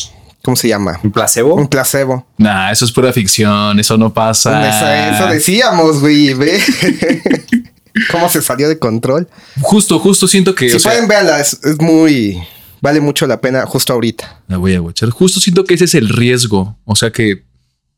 ¿cómo 0.43 0.57
se 0.57 0.69
llama? 0.69 0.99
¿Un 1.03 1.13
placebo? 1.13 1.55
Un 1.55 1.69
placebo. 1.69 2.27
Nah, 2.39 2.71
eso 2.71 2.85
es 2.85 2.93
pura 2.93 3.13
ficción, 3.13 3.79
eso 3.79 3.97
no 3.97 4.13
pasa. 4.13 4.69
Esa- 4.69 5.17
eso 5.17 5.27
decíamos, 5.27 6.01
güey, 6.01 6.35
ve. 6.35 6.59
cómo 8.11 8.29
se 8.29 8.41
salió 8.43 8.69
de 8.69 8.79
control. 8.79 9.29
Justo, 9.61 9.99
justo 9.99 10.27
siento 10.27 10.55
que. 10.55 10.71
si 10.71 10.77
o 10.77 10.81
sea, 10.81 10.93
pueden 10.93 11.09
verla, 11.09 11.41
es, 11.41 11.59
es 11.65 11.81
muy 11.81 12.41
vale 12.81 13.01
mucho 13.01 13.27
la 13.27 13.41
pena 13.41 13.67
justo 13.67 13.93
ahorita. 13.93 14.43
La 14.49 14.57
voy 14.57 14.75
a 14.75 14.81
watchar. 14.83 15.11
Justo 15.11 15.41
siento 15.41 15.65
que 15.65 15.75
ese 15.75 15.85
es 15.85 15.95
el 15.95 16.09
riesgo. 16.09 16.79
O 16.85 16.97
sea 16.97 17.11
que 17.11 17.45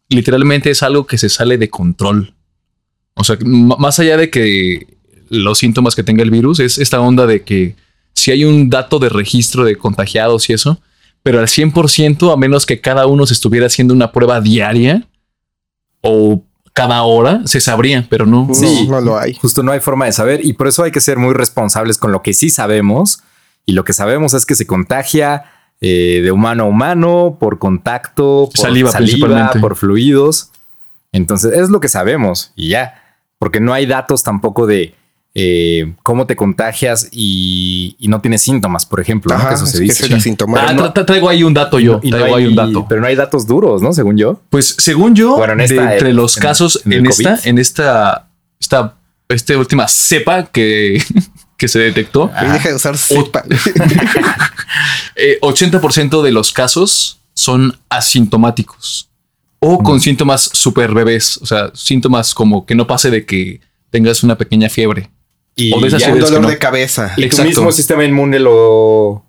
literalmente 0.08 0.70
es 0.70 0.82
algo 0.82 1.06
que 1.06 1.18
se 1.18 1.28
sale 1.28 1.58
de 1.58 1.70
control. 1.70 2.35
O 3.14 3.24
sea, 3.24 3.37
más 3.44 3.98
allá 3.98 4.16
de 4.16 4.30
que 4.30 4.98
los 5.33 5.59
síntomas 5.59 5.95
que 5.95 6.03
tenga 6.03 6.23
el 6.23 6.31
virus, 6.31 6.61
es 6.61 6.79
esta 6.79 7.01
onda 7.01 7.27
de 7.27 7.42
que 7.42 7.75
si 8.12 8.31
hay 8.31 8.45
un 8.45 8.68
dato 8.68 8.99
de 8.99 9.09
registro 9.09 9.64
de 9.64 9.77
contagiados 9.77 10.49
y 10.51 10.53
eso, 10.53 10.79
pero 11.23 11.40
al 11.40 11.47
100%, 11.47 12.33
a 12.33 12.37
menos 12.37 12.66
que 12.66 12.81
cada 12.81 13.07
uno 13.07 13.27
se 13.27 13.35
estuviera 13.35 13.66
haciendo 13.66 13.95
una 13.95 14.12
prueba 14.12 14.40
diaria 14.40 15.09
o 16.03 16.45
cada 16.75 17.03
hora, 17.03 17.42
se 17.47 17.61
sabría, 17.61 18.07
pero 18.09 18.27
no. 18.27 18.49
Sí. 18.53 18.87
No, 18.87 18.97
no 18.97 19.01
lo 19.01 19.18
hay. 19.18 19.35
Justo 19.35 19.62
no 19.62 19.73
hay 19.73 19.81
forma 19.81 20.07
de 20.07 20.12
saber 20.12 20.45
y 20.45 20.53
por 20.53 20.68
eso 20.68 20.83
hay 20.83 20.90
que 20.90 21.01
ser 21.01 21.18
muy 21.18 21.33
responsables 21.33 21.99
con 21.99 22.12
lo 22.12 22.23
que 22.23 22.35
sí 22.35 22.51
sabemos. 22.51 23.23
Y 23.64 23.73
lo 23.73 23.85
que 23.85 23.92
sabemos 23.92 24.35
es 24.35 24.45
que 24.45 24.55
se 24.55 24.66
contagia 24.66 25.45
eh, 25.81 26.21
de 26.23 26.33
humano 26.33 26.64
a 26.64 26.66
humano 26.66 27.37
por 27.38 27.59
contacto, 27.59 28.51
por 28.55 28.59
Saliva, 28.59 28.90
principalmente. 28.92 29.61
por 29.61 29.77
fluidos. 29.77 30.51
Entonces 31.12 31.53
es 31.53 31.71
lo 31.71 31.81
que 31.81 31.88
sabemos 31.88 32.53
y 32.57 32.71
ya, 32.71 33.18
porque 33.38 33.61
no 33.61 33.73
hay 33.73 33.87
datos 33.87 34.23
tampoco 34.23 34.66
de 34.66 34.95
eh, 35.35 35.95
cómo 36.03 36.27
te 36.27 36.37
contagias 36.37 37.09
y, 37.11 37.97
y 37.99 38.09
no 38.09 38.21
tienes 38.21 38.42
síntomas, 38.42 38.85
por 38.85 39.01
ejemplo, 39.01 39.33
¿no? 39.33 39.40
Ajá, 39.40 39.49
que 39.51 39.55
eso 39.55 39.64
es 39.64 39.71
se 39.71 39.81
dice. 39.81 40.05
Ah, 40.57 40.73
no- 40.75 40.85
tra- 40.85 40.92
tra- 40.95 41.07
traigo 41.07 41.29
ahí 41.29 41.42
un 41.42 41.55
dato 41.55 41.79
yo. 41.79 42.01
Y 42.03 42.11
no 42.11 42.18
traigo 42.18 42.37
ahí 42.37 42.47
un 42.47 42.55
dato. 42.55 42.87
Pero 42.88 43.01
no 43.01 43.07
hay 43.07 43.16
datos 43.16 43.47
duros, 43.47 43.81
¿no? 43.81 43.92
Según 43.95 44.16
yo. 44.18 44.40
Pues 44.51 44.75
según 44.79 45.14
yo, 45.14 45.37
Bueno, 45.37 45.53
en 45.55 45.59
de 45.61 45.64
esta- 45.64 45.92
entre 45.95 46.12
los 46.12 46.37
en- 46.37 46.42
casos 46.42 46.83
en 46.85 47.07
esta, 47.07 47.38
en 47.45 47.59
esta, 47.59 48.29
esta, 48.61 48.97
esta 49.29 49.57
última 49.59 49.88
cepa 49.88 50.45
que, 50.47 51.03
que 51.57 51.66
se 51.68 51.79
detectó, 51.79 52.31
Y 52.42 52.53
deja 52.53 52.68
de 52.68 52.75
usar 52.75 52.99
cepa. 52.99 53.42
eh, 55.16 55.38
80% 55.40 56.23
de 56.23 56.33
los 56.33 56.53
casos 56.53 57.21
son 57.35 57.79
asintomáticos 57.88 59.09
o 59.61 59.79
con 59.79 60.01
síntomas 60.01 60.42
súper 60.53 60.92
bebés. 60.92 61.38
O 61.38 61.47
sea, 61.47 61.71
síntomas 61.75 62.35
como 62.35 62.66
que 62.66 62.75
no 62.75 62.87
pase 62.87 63.11
de 63.11 63.25
que 63.25 63.61
tengas 63.90 64.23
una 64.25 64.37
pequeña 64.37 64.68
fiebre. 64.68 65.11
Y 65.55 65.73
O 65.75 65.81
de 65.81 65.88
esas 65.88 66.01
ya- 66.01 66.09
un 66.09 66.15
que 66.15 66.21
dolor 66.21 66.41
no. 66.43 66.49
de 66.49 66.59
cabeza. 66.59 67.12
y 67.17 67.29
tu 67.29 67.43
mismo 67.45 67.71
sistema 67.73 68.05
inmune 68.05 68.38
lo, 68.38 68.55
O 68.55 69.25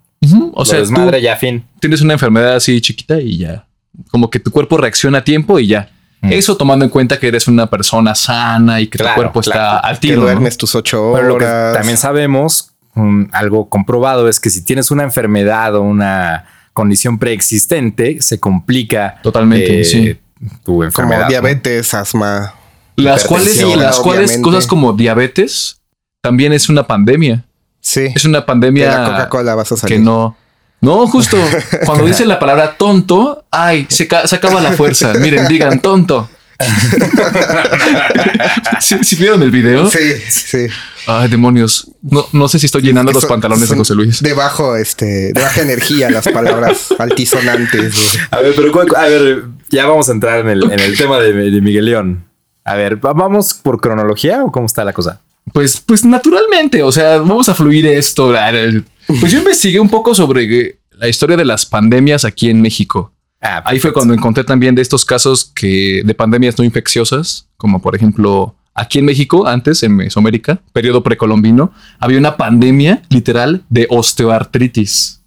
lo 0.56 0.64
sea, 0.64 0.78
desmadra 0.78 1.18
tú 1.18 1.24
ya, 1.24 1.36
fin. 1.36 1.64
tienes 1.80 2.00
una 2.00 2.14
enfermedad 2.14 2.54
así 2.56 2.80
chiquita 2.80 3.20
y 3.20 3.38
ya. 3.38 3.66
Como 4.10 4.30
que 4.30 4.38
tu 4.40 4.50
cuerpo 4.50 4.76
reacciona 4.78 5.18
a 5.18 5.24
tiempo 5.24 5.58
y 5.58 5.66
ya. 5.68 5.90
Mm. 6.22 6.32
Eso 6.32 6.56
tomando 6.56 6.84
en 6.86 6.90
cuenta 6.90 7.20
que 7.20 7.28
eres 7.28 7.46
una 7.46 7.68
persona 7.68 8.14
sana 8.14 8.80
y 8.80 8.86
que 8.86 8.98
Claro, 8.98 9.14
tu 9.14 9.20
cuerpo 9.20 9.40
está 9.40 9.52
claro. 9.52 9.80
al 9.84 9.94
Que 9.96 10.00
tiro. 10.00 10.16
¿no? 10.16 10.22
duermes 10.22 10.56
tus 10.56 10.74
ocho 10.74 11.12
Pero 11.14 11.28
lo 11.28 11.38
que 11.38 11.44
horas. 11.44 11.76
también 11.76 11.98
sabemos, 11.98 12.70
um, 12.96 13.28
algo 13.32 13.68
comprobado, 13.68 14.26
es 14.28 14.40
que 14.40 14.48
si 14.48 14.64
tienes 14.64 14.90
una 14.90 15.02
enfermedad 15.02 15.74
o 15.76 15.82
una 15.82 16.46
condición 16.72 17.18
preexistente, 17.18 18.22
se 18.22 18.40
complica 18.40 19.20
Totalmente, 19.22 19.82
eh, 19.82 19.84
sí. 19.84 20.18
tu 20.64 20.72
como 20.72 20.84
enfermedad. 20.84 21.22
¿no? 21.24 21.28
diabetes, 21.28 21.92
asma. 21.94 22.54
Las 22.96 23.24
cuales, 23.24 23.62
las 23.76 23.98
cuales 24.00 24.38
cosas 24.38 24.66
como 24.66 24.92
diabetes 24.94 25.80
también 26.24 26.54
es 26.54 26.70
una 26.70 26.86
pandemia. 26.86 27.44
Sí. 27.82 28.06
Es 28.14 28.24
una 28.24 28.40
De 28.40 28.46
pandemia 28.46 28.98
la 28.98 29.04
Coca-Cola 29.10 29.54
vas 29.54 29.70
a 29.72 29.76
salir. 29.76 29.98
que 29.98 30.02
no. 30.02 30.34
No, 30.80 31.06
justo 31.06 31.36
cuando 31.86 32.06
dice 32.06 32.24
la 32.24 32.38
palabra 32.38 32.76
tonto, 32.78 33.44
ay, 33.50 33.86
se, 33.90 34.08
ca- 34.08 34.26
se 34.26 34.36
acaba 34.36 34.60
la 34.62 34.72
fuerza. 34.72 35.12
Miren, 35.20 35.46
digan 35.48 35.80
tonto. 35.80 36.30
¿Sí, 38.80 38.96
sí 39.02 39.16
vieron 39.16 39.42
el 39.42 39.50
video? 39.50 39.90
Sí, 39.90 39.98
sí. 40.28 40.66
Ay, 41.06 41.28
demonios. 41.28 41.90
No, 42.02 42.26
no 42.32 42.48
sé 42.48 42.58
si 42.58 42.66
estoy 42.66 42.82
llenando 42.82 43.12
los 43.12 43.22
Son- 43.22 43.28
pantalones 43.28 43.68
de 43.68 43.76
José 43.76 43.94
Luis. 43.94 44.22
De 44.22 44.32
bajo, 44.32 44.76
este, 44.76 45.32
de 45.32 45.40
baja 45.42 45.60
energía, 45.62 46.10
las 46.10 46.26
palabras 46.28 46.88
altisonantes. 46.98 48.18
A 48.30 48.38
ver, 48.40 48.54
pero 48.56 48.72
a 48.96 49.02
ver, 49.08 49.44
ya 49.70 49.86
vamos 49.86 50.08
a 50.08 50.12
entrar 50.12 50.38
en 50.40 50.48
el, 50.48 50.72
en 50.72 50.80
el 50.80 50.96
tema 50.96 51.18
de, 51.18 51.32
de 51.32 51.60
Miguel 51.60 51.84
León. 51.86 52.24
A 52.64 52.74
ver, 52.76 53.04
¿va- 53.04 53.12
¿vamos 53.12 53.54
por 53.54 53.80
cronología 53.80 54.42
o 54.42 54.50
cómo 54.52 54.66
está 54.66 54.84
la 54.84 54.92
cosa? 54.94 55.20
Pues, 55.52 55.80
pues 55.80 56.04
naturalmente, 56.04 56.82
o 56.82 56.90
sea, 56.90 57.18
vamos 57.18 57.48
a 57.48 57.54
fluir 57.54 57.86
esto. 57.86 58.32
Pues 59.20 59.30
yo 59.32 59.38
investigué 59.38 59.78
un 59.78 59.88
poco 59.88 60.14
sobre 60.14 60.78
la 60.92 61.08
historia 61.08 61.36
de 61.36 61.44
las 61.44 61.66
pandemias 61.66 62.24
aquí 62.24 62.48
en 62.50 62.60
México. 62.62 63.12
Ah, 63.40 63.62
Ahí 63.66 63.78
fue 63.78 63.92
cuando 63.92 64.14
encontré 64.14 64.42
también 64.42 64.74
de 64.74 64.80
estos 64.82 65.04
casos 65.04 65.44
que 65.54 66.02
de 66.04 66.14
pandemias 66.14 66.56
no 66.58 66.64
infecciosas, 66.64 67.46
como 67.58 67.82
por 67.82 67.94
ejemplo 67.94 68.56
aquí 68.72 68.98
en 69.00 69.04
México, 69.04 69.46
antes 69.46 69.82
en 69.82 69.94
Mesoamérica, 69.94 70.60
periodo 70.72 71.02
precolombino, 71.02 71.72
había 72.00 72.18
una 72.18 72.36
pandemia 72.38 73.02
literal 73.10 73.62
de 73.68 73.86
osteoartritis. 73.90 75.20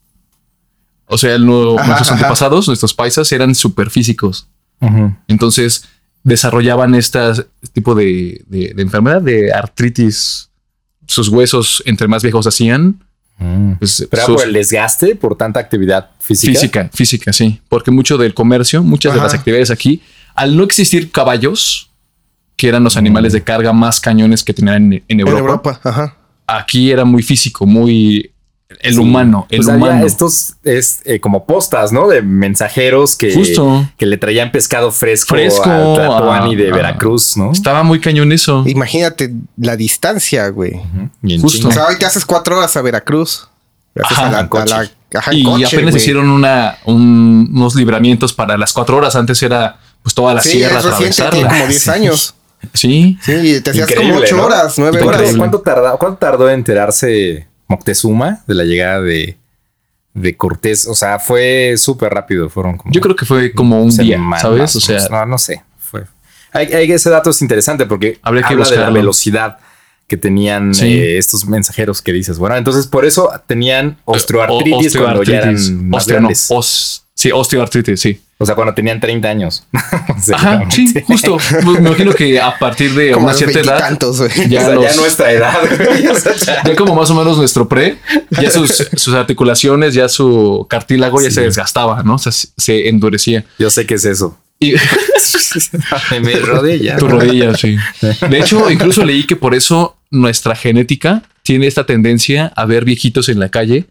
O 1.05 1.17
sea, 1.17 1.37
no- 1.37 1.77
Ajá, 1.77 1.85
nuestros 1.87 2.07
ajá. 2.09 2.15
antepasados, 2.15 2.67
nuestros 2.67 2.93
paisas, 2.93 3.31
eran 3.31 3.53
súper 3.55 3.89
físicos. 3.91 4.47
Entonces 5.27 5.85
desarrollaban 6.27 6.93
este 6.95 7.19
tipo 7.73 7.95
de, 7.95 8.43
de- 8.47 8.73
de 8.75 8.81
enfermedad 8.81 9.21
de 9.21 9.51
artritis. 9.53 10.49
Sus 11.07 11.29
huesos, 11.29 11.81
entre 11.85 12.07
más 12.07 12.21
viejos 12.23 12.45
hacían, 12.47 13.03
Mm. 13.39 13.73
pues, 13.73 14.07
Pero 14.09 14.25
sus- 14.25 14.35
por 14.37 14.45
el 14.47 14.53
desgaste, 14.53 15.15
por 15.15 15.37
tanta 15.37 15.59
actividad 15.59 16.09
física. 16.19 16.53
Física, 16.53 16.89
física, 16.91 17.31
sí. 17.33 17.61
Porque 17.69 17.91
mucho 17.91 18.17
del 18.17 18.33
comercio, 18.33 18.81
muchas 18.81 19.13
de 19.13 19.19
las 19.21 19.33
actividades 19.35 19.69
aquí, 19.69 20.01
al 20.33 20.57
no 20.57 20.63
existir 20.63 21.11
caballos, 21.11 21.91
que 22.55 22.67
eran 22.67 22.83
los 22.83 22.97
animales 22.97 23.33
de 23.33 23.43
carga 23.43 23.71
más 23.73 23.99
cañones 24.01 24.43
que 24.43 24.53
tenían 24.55 24.75
en, 24.91 24.93
en 24.93 25.03
En 25.07 25.19
Europa, 25.19 25.39
Europa, 25.39 25.79
ajá. 25.83 26.17
aquí 26.47 26.89
era 26.89 27.05
muy 27.05 27.21
físico, 27.21 27.67
muy 27.67 28.31
el 28.81 28.93
Sí. 28.95 28.99
humano, 28.99 29.47
el 29.49 29.57
Pues 29.59 29.69
había 29.69 29.85
humano. 29.85 30.05
estos 30.05 30.55
es 30.63 30.99
eh, 31.05 31.19
como 31.21 31.45
postas, 31.45 31.91
¿no? 31.93 32.07
De 32.09 32.21
mensajeros 32.21 33.15
que, 33.15 33.33
Justo. 33.33 33.89
que 33.97 34.05
le 34.05 34.17
traían 34.17 34.51
pescado 34.51 34.91
fresco, 34.91 35.35
Fresco, 35.35 35.63
a 35.69 35.93
Tlatoani 35.95 36.53
a- 36.53 36.57
de 36.57 36.71
a- 36.71 36.73
Veracruz, 36.75 37.37
¿no? 37.37 37.51
Estaba 37.51 37.83
muy 37.83 37.99
cañón 38.01 38.31
eso. 38.33 38.63
Imagínate 38.67 39.31
la 39.57 39.75
distancia, 39.77 40.49
güey. 40.49 40.81
Y 41.23 41.35
en 41.35 41.41
Justo. 41.41 41.59
O 41.59 41.61
chinga. 41.71 41.73
sea, 41.73 41.85
hoy 41.87 41.97
te 41.97 42.05
haces 42.05 42.25
cuatro 42.25 42.57
horas 42.57 42.75
a 42.75 42.81
Veracruz. 42.81 43.47
Gracias 43.95 44.19
Ajá, 44.19 44.27
a 44.27 44.31
la, 44.31 44.39
en 44.41 44.47
coche. 44.47 44.73
a 44.73 44.77
la- 44.83 44.91
ajá, 45.19 45.31
en 45.31 45.37
y 45.37 45.43
coche, 45.43 45.65
apenas 45.65 45.95
hicieron 45.95 46.29
una, 46.29 46.77
un- 46.85 47.49
unos 47.53 47.73
libramientos 47.75 48.33
para 48.33 48.57
las 48.57 48.73
cuatro 48.73 48.97
horas. 48.97 49.15
Antes 49.15 49.41
era 49.43 49.79
pues 50.03 50.13
toda 50.13 50.33
la 50.33 50.41
Sí, 50.41 50.51
sierra 50.51 50.79
es 50.79 50.85
reciente, 50.85 51.15
tiene 51.15 51.27
atravesarla. 51.47 51.49
como 51.57 51.67
10 51.69 51.81
Sí. 51.83 51.89
años. 51.89 52.35
Sí. 52.73 53.17
Sí, 53.21 53.61
te 53.61 53.69
hacías 53.71 53.87
como 53.87 54.01
Increíble, 54.01 54.25
8 54.27 54.35
¿no? 54.37 54.43
horas, 54.45 54.73
9 54.77 54.99
¿Y 54.99 55.03
cuánto, 55.03 55.21
horas. 55.23 55.35
cuánto 55.37 55.59
tardó, 55.61 55.97
cuánto 55.97 56.17
tardó 56.17 56.49
en 56.49 56.55
enterarse 56.55 57.47
Moctezuma 57.67 58.43
de 58.47 58.53
la 58.55 58.63
llegada 58.63 59.01
de, 59.01 59.37
de 60.13 60.37
Cortés? 60.37 60.87
O 60.87 60.95
sea, 60.95 61.19
fue 61.19 61.75
súper 61.77 62.13
rápido. 62.13 62.49
Fueron 62.49 62.77
como 62.77 62.93
Yo 62.93 63.01
creo 63.01 63.15
que 63.15 63.25
fue 63.25 63.51
como 63.53 63.81
un 63.81 63.89
día, 63.95 64.15
semanas, 64.17 64.41
¿sabes? 64.41 64.75
O 64.75 64.79
sea, 64.79 65.07
no, 65.09 65.25
no 65.25 65.37
sé. 65.37 65.63
Fue. 65.79 66.03
Hay, 66.53 66.67
hay- 66.73 66.91
ese 66.91 67.09
dato 67.09 67.29
es 67.31 67.41
interesante 67.41 67.85
porque 67.85 68.19
Habría 68.21 68.43
que 68.43 68.53
habla 68.53 68.69
de 68.69 68.77
la 68.77 68.89
velocidad 68.89 69.57
que 70.07 70.15
tenían 70.15 70.73
Sí. 70.73 70.87
eh, 70.87 71.17
estos 71.17 71.45
mensajeros 71.45 72.01
que 72.01 72.13
dices. 72.13 72.37
Bueno, 72.39 72.55
entonces 72.55 72.87
por 72.87 73.03
eso 73.05 73.29
tenían 73.45 73.97
osteoartritis 74.05 74.95
O- 74.95 74.99
cuando 74.99 75.23
ya 75.23 75.39
osteoartritis. 75.39 75.67
eran 75.69 75.89
más 75.89 76.07
Osteo- 76.07 76.21
no, 76.21 76.29
os- 76.57 77.05
sí, 77.13 77.31
osteoartritis, 77.31 77.99
sí. 77.99 78.21
O 78.39 78.45
sea, 78.45 78.53
cuando 78.53 78.73
tenían 78.75 78.99
30 78.99 79.27
años. 79.27 79.65
Ajá, 80.33 80.63
sí, 80.69 80.93
justo. 81.07 81.37
Me 81.65 81.79
imagino 81.79 82.13
que 82.13 82.39
a 82.39 82.57
partir 82.59 82.93
de 82.93 83.11
Como 83.11 83.25
una 83.25 83.33
cierta 83.33 83.59
edad, 83.61 83.97
ya, 83.99 84.07
o 84.07 84.13
sea, 84.13 84.69
los- 84.75 84.83
ya 84.83 84.95
nuestra 84.95 85.31
edad. 85.31 85.53
güey. 85.75 86.07
O 86.07 86.15
sea, 86.15 86.35
ya- 86.35 86.63
ya 86.65 86.75
como 86.75 86.93
más 86.95 87.09
o 87.09 87.15
menos 87.15 87.37
nuestro 87.37 87.67
pre, 87.67 87.97
ya 88.39 88.51
sus, 88.51 88.87
sus 88.95 89.13
articulaciones, 89.15 89.95
ya 89.95 90.07
su 90.07 90.67
cartílago 90.69 91.19
ya 91.19 91.31
se 91.31 91.41
desgastaba, 91.41 92.03
¿no? 92.03 92.15
O 92.15 92.19
sea, 92.19 92.31
se- 92.31 92.87
endurecía. 92.89 93.43
Yo 93.57 93.69
sé 93.71 93.85
qué 93.87 93.95
es 93.95 94.05
eso. 94.05 94.37
Y 94.59 94.73
Mi 96.23 96.33
rodilla. 96.35 96.97
tu 96.97 97.07
rodilla, 97.07 97.55
sí. 97.55 97.77
De 98.29 98.39
hecho, 98.39 98.69
incluso 98.71 99.03
leí 99.05 99.23
que 99.25 99.35
por 99.35 99.53
eso 99.55 99.97
nuestra 100.09 100.55
genética 100.55 101.23
tiene 101.43 101.67
esta 101.67 101.85
tendencia 101.85 102.51
a 102.55 102.65
ver 102.65 102.85
viejitos 102.85 103.29
en 103.29 103.39
la 103.39 103.49
calle 103.49 103.85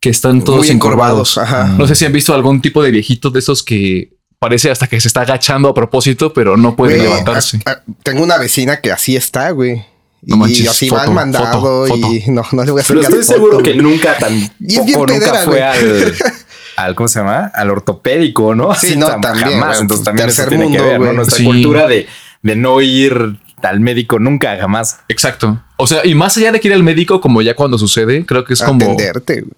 que 0.00 0.08
están 0.10 0.42
todos 0.42 0.60
Muy 0.60 0.70
encorvados. 0.70 1.36
encorvados. 1.36 1.38
Ajá. 1.38 1.74
No 1.78 1.86
sé 1.86 1.94
si 1.94 2.04
han 2.06 2.12
visto 2.12 2.34
algún 2.34 2.60
tipo 2.62 2.82
de 2.82 2.90
viejito 2.90 3.30
de 3.30 3.38
esos 3.40 3.62
que 3.62 4.14
parece 4.38 4.70
hasta 4.70 4.86
que 4.86 5.00
se 5.00 5.08
está 5.08 5.20
agachando 5.22 5.68
a 5.68 5.74
propósito, 5.74 6.32
pero 6.32 6.56
no 6.56 6.74
puede 6.74 6.96
Güey, 6.96 7.08
levantarse. 7.08 7.60
a- 7.66 7.70
a- 7.72 7.82
tengo 8.02 8.22
una 8.22 8.38
vecina 8.38 8.80
que 8.80 8.90
así 8.92 9.14
está, 9.16 9.50
güey. 9.50 9.84
No 10.22 10.36
y 10.36 10.38
manches, 10.38 10.68
así 10.68 10.88
foto, 10.88 11.02
van 11.02 11.14
mandado 11.14 11.60
foto, 11.60 11.86
foto. 11.94 12.12
y 12.14 12.24
no, 12.30 12.42
no 12.52 12.64
le 12.64 12.70
voy 12.72 12.82
a 12.82 12.84
Pero 12.86 13.02
sacar 13.02 13.18
estoy 13.18 13.36
foto, 13.36 13.46
seguro 13.50 13.62
que 13.62 13.74
nunca 13.74 14.18
tan 14.18 14.34
Y 14.60 14.76
es 14.76 14.84
bien 14.84 14.98
poco 14.98 15.12
nunca 15.12 15.26
pedera, 15.32 15.42
fue 15.44 15.54
güey. 15.54 15.62
al, 15.62 16.14
al 16.76 16.94
¿cómo 16.94 17.08
se 17.08 17.18
llama? 17.20 17.50
Al 17.54 17.70
ortopédico, 17.70 18.54
¿no? 18.54 18.74
Sí, 18.74 18.96
no, 18.96 19.08
también, 19.20 19.50
Jamás. 19.50 19.68
güey, 19.68 19.80
Entonces 19.80 20.04
también 20.04 20.28
eso 20.28 20.36
tercer 20.42 20.48
tiene 20.58 20.64
que 20.72 20.78
mundo, 20.78 20.84
ver, 20.84 20.98
¿no? 21.00 21.04
güey. 21.06 21.16
Nuestra 21.16 21.36
Sí. 21.38 21.44
cultura 21.44 21.86
de, 21.86 22.06
de 22.42 22.56
no 22.56 22.80
ir 22.82 23.38
al 23.62 23.80
médico 23.80 24.18
nunca, 24.18 24.56
jamás. 24.58 25.00
Exacto. 25.08 25.62
O 25.76 25.86
sea, 25.86 26.04
y 26.06 26.14
más 26.14 26.36
allá 26.36 26.52
de 26.52 26.60
que 26.60 26.68
ir 26.68 26.74
al 26.74 26.82
médico, 26.82 27.20
como 27.22 27.40
ya 27.42 27.54
cuando 27.54 27.76
sucede, 27.78 28.24
creo 28.26 28.44
que 28.44 28.52
es 28.54 28.62
como. 28.62 28.84
Atenderte, 28.92 29.40
güey. 29.42 29.52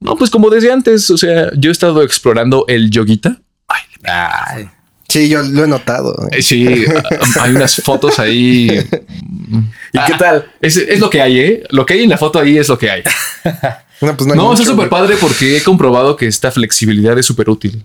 No, 0.00 0.16
pues 0.16 0.30
como 0.30 0.50
desde 0.50 0.70
antes. 0.72 1.10
O 1.10 1.18
sea, 1.18 1.50
yo 1.56 1.70
he 1.70 1.72
estado 1.72 2.02
explorando 2.02 2.64
el 2.68 2.90
yoguita. 2.90 3.40
Ay, 3.68 3.82
Ay. 4.04 4.70
Sí, 5.08 5.28
yo 5.30 5.42
lo 5.42 5.64
he 5.64 5.66
notado. 5.66 6.14
eh, 6.32 6.42
sí, 6.42 6.66
hay 7.40 7.50
unas 7.52 7.76
fotos 7.82 8.18
ahí. 8.18 8.68
¿Y 9.92 9.98
qué 10.06 10.14
tal? 10.18 10.50
Es, 10.60 10.76
es 10.76 11.00
lo 11.00 11.08
que 11.08 11.22
hay, 11.22 11.38
¿eh? 11.40 11.62
Lo 11.70 11.86
que 11.86 11.94
hay 11.94 12.02
en 12.02 12.10
la 12.10 12.18
foto 12.18 12.38
ahí 12.38 12.58
es 12.58 12.68
lo 12.68 12.78
que 12.78 12.90
hay. 12.90 13.02
No, 14.00 14.16
pues 14.16 14.28
no, 14.28 14.34
hay 14.34 14.38
No, 14.38 14.50
mucho, 14.50 14.62
es 14.62 14.68
súper 14.68 14.88
padre 14.88 15.16
porque 15.20 15.56
he 15.56 15.62
comprobado 15.64 16.14
que 16.14 16.28
esta 16.28 16.52
flexibilidad 16.52 17.18
es 17.18 17.26
súper 17.26 17.50
útil. 17.50 17.84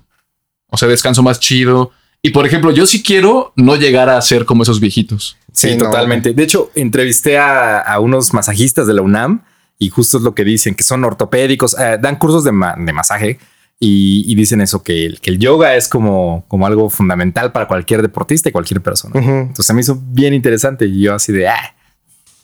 O 0.69 0.77
sea, 0.77 0.87
descanso 0.87 1.23
más 1.23 1.39
chido. 1.39 1.91
Y 2.21 2.29
por 2.29 2.45
ejemplo, 2.45 2.69
yo 2.69 2.85
sí 2.85 3.01
quiero 3.01 3.51
no 3.55 3.75
llegar 3.77 4.09
a 4.09 4.21
ser 4.21 4.45
como 4.45 4.61
esos 4.61 4.79
viejitos. 4.79 5.37
Sí, 5.51 5.69
Sí, 5.71 5.75
no. 5.77 5.85
totalmente. 5.85 6.33
De 6.33 6.43
hecho, 6.43 6.69
entrevisté 6.75 7.39
a, 7.39 7.79
a 7.79 7.99
unos 7.99 8.31
masajistas 8.31 8.85
de 8.85 8.93
la 8.93 9.01
UNAM 9.01 9.43
y 9.85 9.89
justo 9.89 10.17
es 10.17 10.23
lo 10.23 10.33
que 10.35 10.43
dicen, 10.43 10.75
que 10.75 10.83
son 10.83 11.03
ortopédicos, 11.03 11.75
eh, 11.79 11.97
dan 12.01 12.15
cursos 12.17 12.43
de, 12.43 12.51
ma- 12.51 12.75
de 12.77 12.93
masaje 12.93 13.39
y, 13.79 14.23
y 14.31 14.35
dicen 14.35 14.61
eso, 14.61 14.81
que 14.83 15.05
el, 15.05 15.19
que 15.19 15.29
el 15.31 15.39
yoga 15.39 15.75
es 15.75 15.87
como, 15.87 16.45
como 16.47 16.65
algo 16.67 16.89
fundamental 16.89 17.51
para 17.51 17.67
cualquier 17.67 18.01
deportista 18.01 18.49
y 18.49 18.51
cualquier 18.51 18.81
persona. 18.81 19.19
Ujú. 19.19 19.29
Entonces 19.29 19.65
se 19.65 19.73
me 19.73 19.81
hizo 19.81 19.99
bien 20.01 20.33
interesante 20.33 20.85
y 20.85 21.01
yo 21.01 21.13
así 21.15 21.31
de, 21.33 21.47
ah, 21.49 21.75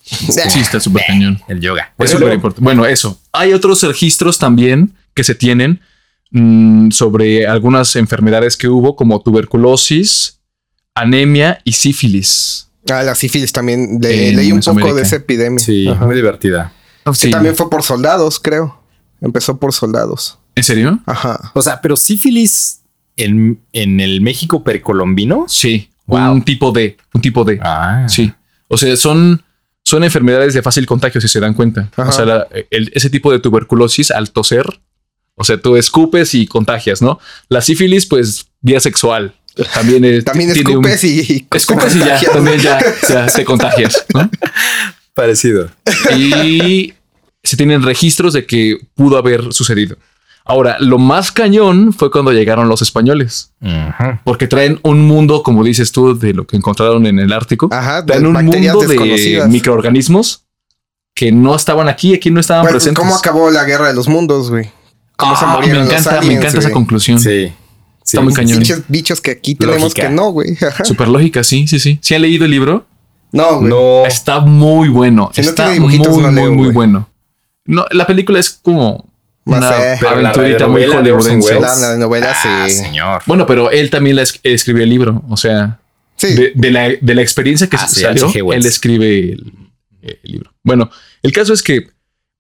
Sí, 0.03 0.59
está 0.59 0.79
súper 0.79 1.03
cañón. 1.05 1.39
el 1.47 1.59
yoga. 1.59 1.93
Es 1.99 2.09
súper 2.09 2.33
importante. 2.33 2.63
Bueno, 2.63 2.85
eso. 2.85 3.19
Hay 3.31 3.53
otros 3.53 3.83
registros 3.83 4.39
también 4.39 4.95
que 5.13 5.23
se 5.23 5.35
tienen 5.35 5.81
mm, 6.31 6.89
sobre 6.89 7.45
algunas 7.45 7.95
enfermedades 7.95 8.57
que 8.57 8.67
hubo, 8.67 8.95
como 8.95 9.21
tuberculosis, 9.21 10.39
anemia 10.95 11.61
y 11.63 11.73
sífilis. 11.73 12.69
Ah, 12.89 13.03
la 13.03 13.13
sífilis 13.13 13.51
también. 13.53 13.99
le- 14.01 14.33
leí 14.33 14.51
un 14.51 14.61
poco 14.61 14.95
de 14.95 15.03
esa 15.03 15.17
epidemia. 15.17 15.59
Sí, 15.59 15.87
Ajá. 15.87 16.05
muy 16.05 16.15
divertida. 16.15 16.73
Que 17.11 17.27
Sí. 17.27 17.31
también 17.31 17.55
fue 17.55 17.69
por 17.69 17.83
soldados, 17.83 18.39
creo. 18.39 18.81
Empezó 19.21 19.57
por 19.57 19.73
soldados. 19.73 20.37
¿En 20.55 20.63
serio? 20.63 20.99
Ajá. 21.05 21.51
O 21.53 21.61
sea, 21.61 21.81
pero 21.81 21.95
sífilis 21.97 22.81
en, 23.17 23.59
en 23.73 23.99
el 23.99 24.21
México 24.21 24.63
precolombino. 24.63 25.45
Sí. 25.47 25.89
Wow. 26.05 26.31
Un 26.33 26.41
tipo 26.43 26.71
de, 26.71 26.97
un 27.13 27.21
tipo 27.21 27.43
de. 27.43 27.59
Ah, 27.61 28.05
Sí. 28.09 28.33
O 28.67 28.77
sea, 28.77 28.95
son, 28.97 29.43
son 29.83 30.03
enfermedades 30.03 30.53
de 30.53 30.61
fácil 30.61 30.85
contagio, 30.85 31.19
si 31.21 31.27
se 31.27 31.39
dan 31.39 31.53
cuenta. 31.53 31.89
Ajá. 31.95 32.09
O 32.09 32.11
sea, 32.11 32.25
la- 32.25 32.47
el- 32.71 32.91
ese 32.93 33.09
tipo 33.09 33.31
de 33.31 33.39
tuberculosis 33.39 34.11
al 34.11 34.31
toser, 34.31 34.65
o 35.35 35.43
sea, 35.43 35.59
tú 35.59 35.75
escupes 35.75 36.33
y 36.35 36.45
contagias, 36.47 37.01
¿no? 37.01 37.19
La 37.47 37.61
sífilis, 37.61 38.05
pues, 38.05 38.47
vía 38.61 38.79
sexual. 38.79 39.33
También, 39.73 40.05
es- 40.05 40.23
También 40.25 40.53
tiene 40.53 40.77
un- 40.77 40.85
escupes 40.85 41.03
y, 41.03 41.19
y 41.33 41.47
Escupes 41.51 41.95
y 41.95 41.99
ya, 41.99 42.19
también 42.31 42.59
ya, 42.59 42.79
ya 43.09 43.25
te 43.27 43.43
contagias, 43.43 44.05
¿no? 44.13 44.29
parecido. 45.13 45.69
Y 46.15 46.93
se 47.43 47.57
tienen 47.57 47.83
registros 47.83 48.33
de 48.33 48.45
que 48.45 48.77
pudo 48.95 49.17
haber 49.17 49.53
sucedido. 49.53 49.97
Ahora, 50.45 50.77
lo 50.79 50.97
más 50.97 51.31
cañón 51.31 51.93
fue 51.93 52.09
cuando 52.09 52.31
llegaron 52.31 52.67
los 52.69 52.81
españoles, 52.81 53.51
Ujú. 53.61 54.19
porque 54.23 54.47
traen 54.47 54.79
un 54.83 55.01
mundo, 55.01 55.43
como 55.43 55.63
dices 55.63 55.91
tú, 55.91 56.17
de 56.17 56.33
lo 56.33 56.47
que 56.47 56.57
encontraron 56.57 57.05
en 57.05 57.19
el 57.19 57.31
Ártico. 57.31 57.69
Ajá, 57.71 58.01
de 58.01 58.07
traen 58.07 58.25
un 58.25 58.33
mundo 58.33 58.79
de 58.79 59.45
microorganismos 59.47 60.45
que 61.13 61.31
no 61.31 61.55
estaban 61.55 61.87
aquí, 61.89 62.13
aquí 62.15 62.31
no 62.31 62.39
estaban 62.39 62.63
Bueno, 62.63 62.75
presentes. 62.77 62.99
¿Cómo 63.03 63.15
acabó 63.15 63.51
la 63.51 63.63
guerra 63.65 63.87
de 63.89 63.93
los 63.93 64.07
mundos, 64.07 64.49
güey? 64.49 64.71
¿Cómo 65.17 65.35
se 65.35 65.45
Ah, 65.45 65.55
murieron 65.55 65.83
me 65.83 65.85
los 65.85 65.93
encanta, 65.93 66.11
me 66.11 66.17
aliens, 66.19 66.39
encanta 66.39 66.59
esa 66.59 66.67
güey? 66.69 66.73
conclusión. 66.73 67.19
Sí. 67.19 67.47
sí. 67.47 67.53
Está 68.05 68.21
muy 68.21 68.33
cañón. 68.33 68.59
Bichos, 68.59 68.81
bichos 68.87 69.21
que 69.21 69.31
aquí 69.31 69.53
tenemos 69.55 69.81
Lógica. 69.81 70.07
que 70.07 70.13
no, 70.13 70.31
güey. 70.31 70.57
Ajá. 70.67 70.85
Súper 70.85 71.09
lógica, 71.09 71.43
sí, 71.43 71.67
sí, 71.67 71.77
sí. 71.79 71.99
¿Sí 72.01 72.15
han 72.15 72.21
leído 72.21 72.45
el 72.45 72.51
libro? 72.51 72.85
No, 73.33 73.57
güey. 73.59 73.69
No. 73.69 74.05
Está 74.07 74.39
muy 74.39 74.87
bueno. 74.89 75.29
Si 75.33 75.41
no 75.41 75.49
está 75.49 75.65
tiene 75.65 75.79
dibujitos, 75.79 76.07
muy, 76.13 76.23
no 76.23 76.31
muy, 76.31 76.35
leo, 76.41 76.51
muy 76.53 76.57
güey. 76.63 76.71
bueno. 76.73 77.08
No, 77.69 77.85
la 77.91 78.05
película 78.07 78.39
es 78.39 78.49
como 78.49 79.09
No 79.45 79.57
una 79.57 79.71
sé. 79.97 80.05
Aventurita 80.07 80.67
muy 80.67 80.85
hollywoodense. 80.85 81.59
La, 81.59 82.31
Ah, 82.31 82.69
señor. 82.69 83.21
Bueno, 83.25 83.45
pero 83.45 83.71
él 83.71 83.89
también 83.89 84.15
la 84.15 84.23
es- 84.23 84.39
escribió 84.43 84.83
el 84.83 84.89
libro. 84.89 85.23
O 85.29 85.37
sea, 85.37 85.79
Sí. 86.15 86.33
de, 86.33 86.51
de 86.55 86.71
la, 86.71 86.89
de 86.99 87.15
la 87.15 87.21
experiencia 87.21 87.67
que 87.67 87.77
Ah, 87.77 87.87
sí, 87.87 88.01
salió, 88.01 88.29
él 88.53 88.65
escribe 88.65 89.19
el, 89.33 89.53
el 90.01 90.19
libro. 90.23 90.51
Bueno, 90.63 90.89
el 91.23 91.31
caso 91.31 91.53
es 91.53 91.61
que 91.63 91.87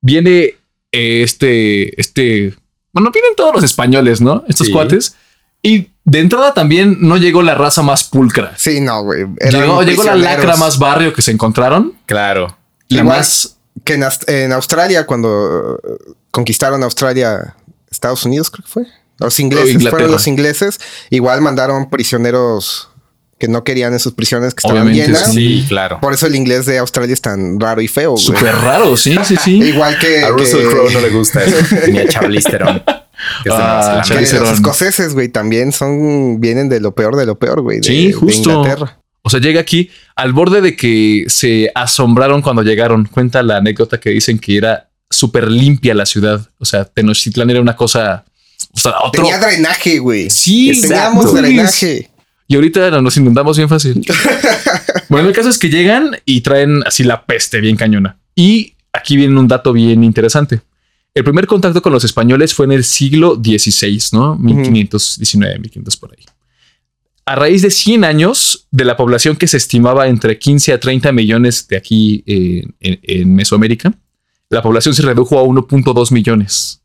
viene 0.01 0.55
eh, 0.91 1.21
este, 1.23 1.99
este, 2.01 2.53
bueno, 2.91 3.11
vienen 3.11 3.35
todos 3.37 3.53
los 3.53 3.63
españoles, 3.63 4.19
¿no? 4.21 4.43
Estos 4.47 4.67
Sí. 4.67 4.73
cuates. 4.73 5.15
Y 5.61 5.89
de 6.05 6.19
entrada 6.19 6.53
también 6.53 6.97
no 7.01 7.17
llegó 7.17 7.41
la 7.43 7.53
raza 7.53 7.81
más 7.83 8.05
pulcra. 8.05 8.53
Sí, 8.57 8.81
no, 8.81 9.03
güey. 9.03 9.25
Llegó, 9.51 9.83
llegó 9.83 10.03
la 10.03 10.15
lacra 10.15 10.55
más 10.55 10.79
barrio 10.79 11.13
que 11.13 11.21
se 11.21 11.31
encontraron. 11.31 11.93
Claro. 12.05 12.57
La 12.87 13.01
Igual. 13.01 13.17
más 13.17 13.57
Que 13.83 13.93
en, 14.27 14.51
Australia, 14.53 15.05
cuando 15.05 15.79
conquistaron 16.31 16.83
Australia, 16.83 17.55
Estados 17.91 18.25
Unidos, 18.25 18.49
creo 18.51 18.65
que 18.65 18.71
fue. 18.71 18.83
Los 19.19 19.39
ingleses 19.39 19.69
Inglaterra. 19.71 19.91
fueron 19.91 20.11
los 20.11 20.27
ingleses. 20.27 20.79
Igual 21.09 21.41
mandaron 21.41 21.89
prisioneros 21.89 22.89
que 23.37 23.47
no 23.47 23.63
querían 23.63 23.93
en 23.93 23.99
sus 23.99 24.13
prisiones 24.13 24.53
que 24.53 24.59
estaban 24.67 24.83
Obviamente, 24.87 25.13
llenas. 25.13 25.33
Sí, 25.33 25.65
claro. 25.67 25.99
Por 26.01 26.13
eso 26.13 26.27
el 26.27 26.35
inglés 26.35 26.65
de 26.65 26.77
Australia 26.77 27.13
es 27.13 27.21
tan 27.21 27.59
raro 27.59 27.81
y 27.81 27.87
feo. 27.87 28.17
Súper 28.17 28.53
raro, 28.55 28.97
sí, 28.97 29.17
sí, 29.23 29.35
sí. 29.37 29.61
Igual 29.61 29.97
que, 29.97 30.23
A 30.23 30.29
Russell 30.29 30.59
que- 30.59 30.67
Crowe 30.69 30.91
no 30.91 30.99
le 31.01 31.09
gusta 31.09 31.43
eso. 31.43 31.55
Ni 31.89 31.99
a 31.99 32.07
Charlize 32.07 32.49
Theron. 32.49 32.83
que 33.43 33.49
es 33.49 34.31
de 34.31 34.37
Ah, 34.37 34.41
los 34.41 34.51
escoceses, 34.51 35.13
güey, 35.13 35.29
también 35.29 35.71
son 35.71 36.39
vienen 36.41 36.67
de 36.69 36.79
lo 36.81 36.93
peor 36.95 37.15
de 37.15 37.25
lo 37.25 37.39
peor, 37.39 37.61
güey. 37.61 37.77
de- 37.79 37.83
Sí, 37.87 38.07
de 38.07 38.13
justo. 38.13 38.49
Inglaterra. 38.51 38.98
O 39.21 39.29
sea, 39.29 39.39
llega 39.39 39.59
aquí 39.59 39.89
al 40.15 40.33
borde 40.33 40.61
de 40.61 40.75
que 40.75 41.25
se 41.27 41.71
asombraron 41.75 42.41
cuando 42.41 42.63
llegaron. 42.63 43.05
Cuenta 43.05 43.43
la 43.43 43.57
anécdota 43.57 43.99
que 43.99 44.11
dicen 44.11 44.39
que 44.39 44.57
era 44.57 44.89
súper 45.09 45.51
limpia 45.51 45.93
la 45.93 46.05
ciudad. 46.05 46.49
O 46.57 46.65
sea, 46.65 46.85
Tenochtitlán 46.85 47.49
era 47.49 47.61
una 47.61 47.75
cosa. 47.75 48.25
O 48.73 48.79
sea, 48.79 48.93
otro. 49.03 49.23
Tenía 49.23 49.39
drenaje, 49.39 49.99
güey. 49.99 50.29
Sí, 50.29 50.79
Teníamos 50.81 51.33
drenaje. 51.33 52.09
Y 52.47 52.55
ahorita 52.55 53.01
nos 53.01 53.15
inundamos 53.17 53.57
bien 53.57 53.69
fácil. 53.69 54.03
bueno, 55.09 55.27
el 55.27 55.35
caso 55.35 55.49
es 55.49 55.59
que 55.59 55.69
llegan 55.69 56.17
y 56.25 56.41
traen 56.41 56.81
así 56.85 57.03
la 57.03 57.25
peste 57.25 57.59
bien 57.59 57.75
cañona. 57.75 58.17
Y 58.35 58.73
aquí 58.91 59.17
viene 59.17 59.39
un 59.39 59.47
dato 59.47 59.71
bien 59.71 60.03
interesante. 60.03 60.61
El 61.13 61.23
primer 61.23 61.45
contacto 61.45 61.81
con 61.81 61.91
los 61.91 62.03
españoles 62.03 62.53
fue 62.53 62.65
en 62.65 62.71
el 62.71 62.83
siglo 62.83 63.35
XVI, 63.35 63.99
¿no? 64.13 64.35
1519, 64.35 65.59
1500 65.59 65.97
por 65.97 66.11
ahí. 66.11 66.25
A 67.29 67.35
raíz 67.35 67.61
de 67.61 67.69
100 67.69 68.05
años 68.05 68.67
de 68.71 68.85
la 68.85 68.97
población 68.97 69.35
que 69.35 69.45
se 69.45 69.57
estimaba 69.57 70.07
entre 70.07 70.39
15 70.39 70.73
a 70.73 70.79
30 70.79 71.11
millones 71.11 71.67
de 71.67 71.77
aquí 71.77 72.23
eh, 72.25 72.63
en, 72.79 72.99
en 73.03 73.35
Mesoamérica, 73.35 73.93
la 74.49 74.63
población 74.63 74.95
se 74.95 75.03
redujo 75.03 75.37
a 75.37 75.43
1.2 75.43 76.11
millones. 76.11 76.81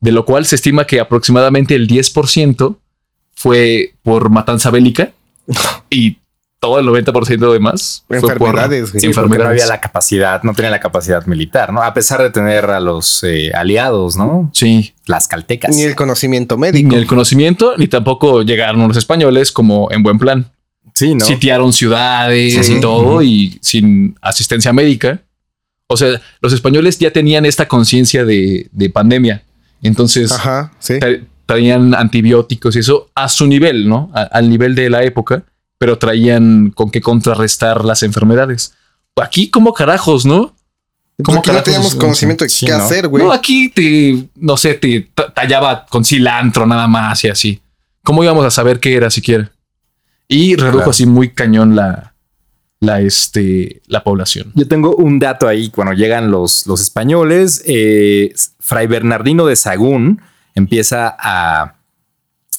De 0.00 0.10
lo 0.10 0.24
cual 0.24 0.44
se 0.44 0.56
estima 0.56 0.88
que 0.88 0.98
aproximadamente 0.98 1.76
el 1.76 1.86
10% 1.86 2.78
fue 3.36 3.94
por 4.02 4.28
matanza 4.28 4.72
bélica 4.72 5.12
y 5.88 6.18
todo 6.60 6.80
el 6.80 6.86
90% 6.86 7.52
de 7.52 7.60
más 7.60 8.04
fue 8.08 8.20
por 8.20 8.32
Enfermedades. 8.32 8.90
Sí, 8.90 8.98
no 9.02 9.06
enfermedades. 9.08 9.46
había 9.62 9.66
la 9.66 9.80
capacidad, 9.80 10.42
no 10.42 10.54
tenía 10.54 10.70
la 10.70 10.80
capacidad 10.80 11.24
militar, 11.26 11.72
¿no? 11.72 11.82
A 11.82 11.94
pesar 11.94 12.20
de 12.20 12.30
tener 12.30 12.64
a 12.66 12.80
los 12.80 13.22
eh, 13.22 13.52
aliados, 13.54 14.16
¿no? 14.16 14.50
Sí, 14.52 14.94
Las 15.06 15.28
caltecas. 15.28 15.74
Ni 15.74 15.82
el 15.82 15.94
conocimiento 15.94 16.58
médico. 16.58 16.88
ni 16.88 16.96
el 16.96 17.06
conocimiento, 17.06 17.74
ni 17.76 17.86
tampoco 17.86 18.42
llegaron 18.42 18.86
los 18.88 18.96
españoles 18.96 19.52
como 19.52 19.88
en 19.92 20.02
buen 20.02 20.18
plan. 20.18 20.50
Sí, 20.94 21.14
¿no? 21.14 21.24
Sitiaron 21.24 21.72
ciudades 21.72 22.66
Sí. 22.66 22.74
y 22.74 22.80
todo 22.80 23.22
y 23.22 23.58
sin 23.62 24.16
asistencia 24.20 24.72
médica. 24.72 25.20
O 25.86 25.96
sea, 25.96 26.20
los 26.40 26.52
españoles 26.52 26.98
ya 26.98 27.12
tenían 27.12 27.46
esta 27.46 27.68
conciencia 27.68 28.24
de, 28.24 28.68
de 28.72 28.90
pandemia. 28.90 29.42
Entonces 29.80 30.32
Ajá, 30.32 30.72
sí. 30.80 30.94
tra- 30.94 31.24
traían 31.46 31.94
antibióticos 31.94 32.74
y 32.74 32.80
eso 32.80 33.08
a 33.14 33.28
su 33.28 33.46
nivel, 33.46 33.88
¿no? 33.88 34.10
A- 34.12 34.22
al 34.22 34.50
nivel 34.50 34.74
de 34.74 34.90
la 34.90 35.04
época, 35.04 35.44
pero 35.78 35.96
traían 35.98 36.70
con 36.74 36.90
qué 36.90 37.00
contrarrestar 37.00 37.84
las 37.84 38.02
enfermedades. 38.02 38.74
Aquí 39.16 39.48
como 39.50 39.72
carajos, 39.72 40.26
¿no? 40.26 40.54
¿Cómo 41.24 41.38
Porque 41.38 41.52
no 41.52 41.62
teníamos 41.62 41.94
conocimiento 41.96 42.44
de 42.44 42.50
Sí, 42.50 42.66
qué 42.66 42.72
¿no? 42.72 42.78
hacer, 42.78 43.08
güey. 43.08 43.24
No, 43.24 43.32
aquí 43.32 43.68
te, 43.70 44.28
no 44.36 44.56
sé, 44.56 44.74
te 44.74 45.08
ta- 45.14 45.32
tallaba 45.34 45.84
con 45.86 46.04
cilantro 46.04 46.64
nada 46.66 46.86
más 46.86 47.24
y 47.24 47.28
así. 47.28 47.60
¿Cómo 48.04 48.22
íbamos 48.22 48.44
a 48.44 48.50
saber 48.50 48.78
qué 48.78 48.94
era 48.94 49.10
siquiera? 49.10 49.50
Y 50.28 50.54
redujo 50.54 50.76
Claro. 50.76 50.90
así 50.92 51.06
muy 51.06 51.30
cañón 51.30 51.74
la, 51.74 52.14
la, 52.80 53.00
este, 53.00 53.82
la 53.86 54.04
población. 54.04 54.52
Yo 54.54 54.68
tengo 54.68 54.94
un 54.94 55.18
dato 55.18 55.48
ahí. 55.48 55.70
Cuando 55.70 55.92
llegan 55.94 56.30
los, 56.30 56.66
los 56.68 56.80
españoles, 56.80 57.62
eh, 57.66 58.32
Fray 58.60 58.86
Bernardino 58.86 59.46
de 59.46 59.56
Sagún 59.56 60.20
empieza 60.54 61.16
a, 61.18 61.74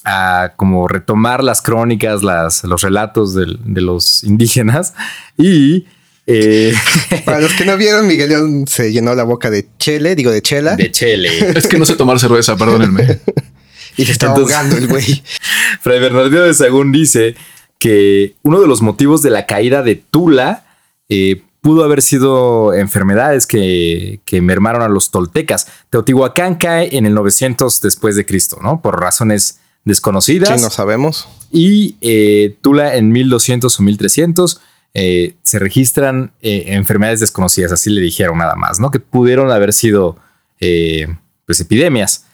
a 0.10 0.54
como 0.56 0.88
retomar 0.88 1.44
las 1.44 1.62
crónicas, 1.62 2.24
las, 2.24 2.64
los 2.64 2.82
relatos 2.82 3.36
de, 3.36 3.46
los 3.82 4.24
indígenas 4.24 4.94
y 5.38 5.86
eh, 6.32 6.74
Para 7.26 7.40
los 7.40 7.54
que 7.54 7.66
no 7.66 7.76
vieron, 7.76 8.06
Miguel 8.06 8.30
León 8.30 8.66
se 8.68 8.92
llenó 8.92 9.16
la 9.16 9.24
boca 9.24 9.50
de 9.50 9.68
chele, 9.80 10.16
digo 10.16 10.32
de 10.32 10.44
chela, 10.44 10.76
de 10.76 10.92
Chele. 10.92 11.58
Es 11.58 11.66
que 11.68 11.80
no 11.80 11.86
sé 11.86 11.96
tomar 11.96 12.20
cerveza, 12.20 12.56
perdónenme. 12.56 13.20
y 13.98 14.06
se 14.06 14.12
Entonces- 14.12 14.56
ahogando 14.56 14.78
el 14.78 14.88
güey. 14.88 15.24
Fray 15.82 16.00
Bernardino 16.00 16.42
de 16.42 16.54
Sagún 16.54 16.92
dice 16.92 17.36
que 17.80 18.36
uno 18.44 18.62
de 18.62 18.68
los 18.68 18.82
motivos 18.84 19.24
de 19.24 19.32
la 19.32 19.48
caída 19.48 19.82
de 19.82 19.96
Tula 19.96 20.66
eh, 21.08 21.42
pudo 21.62 21.84
haber 21.84 22.04
sido 22.04 22.76
enfermedades 22.76 23.48
que, 23.48 24.20
que 24.26 24.42
mermaron 24.42 24.84
a 24.84 24.88
los 24.88 25.10
toltecas. 25.10 25.68
Teotihuacán 25.90 26.56
cae 26.56 26.96
en 26.96 27.08
el 27.08 27.16
900 27.16 27.82
después 27.82 28.16
de 28.16 28.28
Cristo, 28.28 28.60
¿no? 28.62 28.82
Por 28.82 29.00
razones 29.02 29.60
desconocidas. 29.86 30.60
Sí, 30.60 30.64
no 30.64 30.70
sabemos. 30.70 31.28
Y 31.52 31.96
eh, 32.02 32.58
Tula 32.62 32.96
en 32.96 33.12
1200 33.12 33.80
o 33.80 33.84
1300 33.84 34.62
eh, 34.94 35.36
se 35.44 35.60
registran 35.60 36.32
eh, 36.42 36.64
enfermedades 36.68 37.20
desconocidas, 37.20 37.72
así 37.72 37.90
le 37.90 38.02
dijeron 38.02 38.38
nada 38.40 38.56
más, 38.56 38.80
¿no? 38.80 38.92
Que 38.92 39.00
pudieron 39.00 39.52
haber 39.52 39.74
sido 39.74 40.18
pues 40.60 41.60
epidemias. 41.62 42.26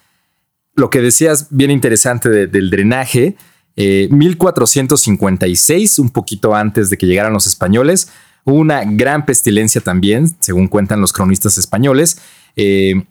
Lo 0.75 0.89
que 0.89 0.99
decías 0.99 1.47
bien 1.51 1.69
interesante 1.71 2.27
de- 2.29 2.47
del 2.47 2.69
drenaje, 2.71 3.35
eh, 3.75 4.07
1456, 4.11 5.99
un 5.99 6.09
poquito 6.09 6.55
antes 6.55 6.89
de 6.89 6.97
que 6.97 7.05
llegaran 7.05 7.33
los 7.33 7.47
españoles, 7.47 8.09
hubo 8.45 8.55
una 8.57 8.83
gran 8.85 9.25
pestilencia 9.25 9.81
también, 9.81 10.35
según 10.39 10.67
cuentan 10.67 11.01
los 11.01 11.13
cronistas 11.13 11.57
españoles. 11.57 12.17
El 12.55 13.05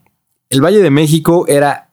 Valle 0.64 0.78
de 0.80 0.90
México 0.90 1.46
era 1.48 1.90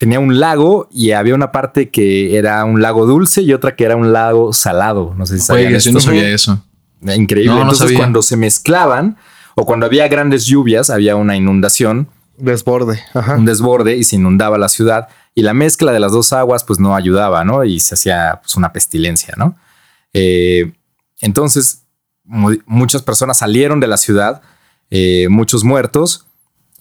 tenía 0.00 0.18
un 0.18 0.40
lago 0.40 0.88
y 0.90 1.10
había 1.10 1.34
una 1.34 1.52
parte 1.52 1.90
que 1.90 2.38
era 2.38 2.64
un 2.64 2.80
lago 2.80 3.04
dulce 3.04 3.42
y 3.42 3.52
otra 3.52 3.76
que 3.76 3.84
era 3.84 3.96
un 3.96 4.14
lago 4.14 4.54
salado. 4.54 5.14
No 5.14 5.26
sé 5.26 5.38
si 5.38 5.44
sabían 5.44 5.68
Oye, 5.74 5.78
yo 5.78 5.92
no 5.92 6.00
sabía 6.00 6.26
eso. 6.30 6.64
Increíble. 7.02 7.50
No, 7.50 7.56
no 7.56 7.62
Entonces, 7.64 7.84
sabía. 7.86 7.98
cuando 7.98 8.22
se 8.22 8.38
mezclaban 8.38 9.18
o 9.56 9.66
cuando 9.66 9.84
había 9.84 10.08
grandes 10.08 10.46
lluvias, 10.46 10.88
había 10.88 11.16
una 11.16 11.36
inundación, 11.36 12.08
Desborde. 12.38 12.98
Ajá. 13.12 13.36
un 13.36 13.44
desborde 13.44 13.96
y 13.98 14.04
se 14.04 14.16
inundaba 14.16 14.56
la 14.56 14.70
ciudad. 14.70 15.08
Y 15.34 15.42
la 15.42 15.52
mezcla 15.52 15.92
de 15.92 16.00
las 16.00 16.12
dos 16.12 16.32
aguas, 16.32 16.64
pues 16.64 16.78
no 16.80 16.96
ayudaba, 16.96 17.44
¿no? 17.44 17.62
Y 17.64 17.78
se 17.80 17.94
hacía 17.94 18.40
pues, 18.42 18.56
una 18.56 18.72
pestilencia, 18.72 19.34
¿no? 19.36 19.54
Eh, 20.14 20.72
entonces, 21.20 21.82
mu- 22.24 22.56
muchas 22.64 23.02
personas 23.02 23.36
salieron 23.38 23.78
de 23.80 23.86
la 23.86 23.98
ciudad, 23.98 24.40
eh, 24.90 25.28
muchos 25.28 25.62
muertos, 25.62 26.26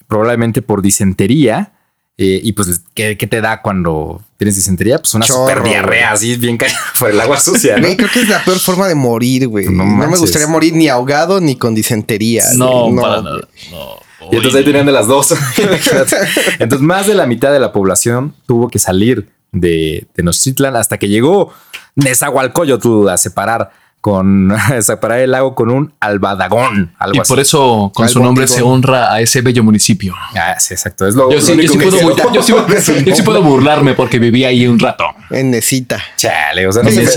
probablemente 0.07 0.61
por 0.61 0.81
disentería. 0.81 1.73
Eh, 2.21 2.41
y 2.43 2.51
pues, 2.51 2.81
¿qué, 2.93 3.15
qué 3.15 3.27
te 3.27 3.39
da 3.39 3.61
cuando 3.61 4.21
tienes 4.35 4.57
disentería? 4.57 4.97
Pues 4.97 5.13
una 5.13 5.25
Chorro, 5.25 5.47
super 5.47 5.63
diarrea 5.63 6.11
así, 6.11 6.35
bien 6.35 6.57
caída 6.57 6.77
por 6.99 7.09
el 7.09 7.21
agua 7.21 7.39
sucia, 7.39 7.77
¿no? 7.77 7.83
Güey, 7.83 7.95
creo 7.95 8.09
que 8.11 8.19
es 8.23 8.27
la 8.27 8.43
peor 8.43 8.59
forma 8.59 8.89
de 8.89 8.95
morir, 8.95 9.47
güey. 9.47 9.69
No 9.69 9.85
No, 9.85 10.09
me 10.09 10.17
gustaría 10.17 10.45
morir 10.45 10.73
ni 10.73 10.89
ahogado 10.89 11.39
ni 11.39 11.55
con 11.55 11.73
disentería. 11.73 12.43
No, 12.57 12.93
para 12.93 13.21
nada. 13.21 13.47
No. 13.71 14.09
Y 14.31 14.35
entonces 14.35 14.55
ahí 14.55 14.65
tenían 14.65 14.85
de 14.85 14.91
las 14.91 15.07
dos. 15.07 15.33
entonces 16.59 16.85
más 16.85 17.07
de 17.07 17.15
la 17.15 17.25
mitad 17.25 17.53
de 17.53 17.59
la 17.61 17.71
población 17.71 18.35
tuvo 18.45 18.67
que 18.67 18.79
salir 18.79 19.29
de 19.53 20.05
Tenochtitlan 20.13 20.75
hasta 20.75 20.97
que 20.97 21.07
llegó 21.07 21.53
Nezahualcóyotl 21.95 23.07
a 23.07 23.17
separar 23.17 23.71
con 24.01 24.53
separar 24.81 25.19
el 25.19 25.31
lago 25.31 25.55
con 25.55 25.69
un 25.69 25.93
albadagón, 25.99 26.93
algo 26.99 27.15
Y 27.15 27.19
así. 27.19 27.27
por 27.29 27.39
eso 27.39 27.91
con 27.93 28.07
su 28.09 28.21
nombre 28.23 28.47
se 28.47 28.61
honra 28.61 29.11
a 29.13 29.19
ese 29.21 29.41
bello 29.41 29.63
municipio. 29.63 30.15
Ah, 30.35 30.55
sí, 30.59 30.73
exacto. 30.73 31.05
Es 31.07 31.15
lo, 31.15 31.29
Yo 31.29 31.35
lo 31.37 31.41
sí, 31.41 31.55
yo 31.55 31.71
sí 31.73 31.77
que 31.77 31.85
puedo, 31.85 31.97
sé. 31.97 32.05
bur- 32.05 32.31
yo 32.33 32.41
sí- 32.43 33.03
yo 33.05 33.15
sí 33.15 33.21
puedo 33.23 33.41
burlarme 33.43 33.93
porque 33.95 34.19
viví 34.19 34.45
ahí 34.45 34.67
un 34.67 34.79
rato. 34.79 35.03
En 35.29 35.51
Necita. 35.51 36.01
Chale, 36.15 36.65
o 36.67 36.71
sea, 36.71 36.83
no 36.83 36.89
se. 36.89 37.03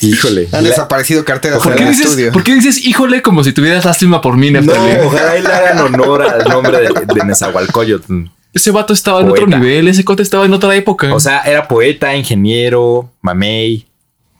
Híjole. 0.00 0.48
Han 0.52 0.64
La- 0.64 0.70
desaparecido 0.70 1.24
carteras 1.24 1.62
¿Por 1.62 1.72
en 1.72 1.78
qué, 1.78 1.84
el 1.84 1.90
dices, 1.90 2.06
estudio. 2.06 2.32
¿Por 2.32 2.42
qué 2.42 2.54
dices 2.54 2.84
híjole 2.84 3.22
como 3.22 3.44
si 3.44 3.52
tuvieras 3.52 3.84
lástima 3.84 4.20
por 4.20 4.36
mí, 4.36 4.50
no, 4.50 4.60
Neftalí? 4.60 4.96
ojalá 5.06 5.38
y 5.38 5.42
le 5.42 5.48
hagan 5.48 5.78
honor 5.78 6.22
al 6.22 6.48
nombre 6.48 6.78
de, 6.78 6.88
de 6.88 7.24
Nezahualcóyotl. 7.24 8.24
Ese 8.52 8.70
vato 8.72 8.92
estaba 8.92 9.20
en 9.20 9.30
otro 9.30 9.46
nivel, 9.46 9.86
ese 9.88 10.04
cote 10.04 10.22
estaba 10.22 10.44
en 10.44 10.52
otra 10.52 10.74
época. 10.74 11.14
O 11.14 11.20
sea, 11.20 11.40
era 11.42 11.68
poeta, 11.68 12.14
ingeniero, 12.16 13.10
mamey. 13.22 13.86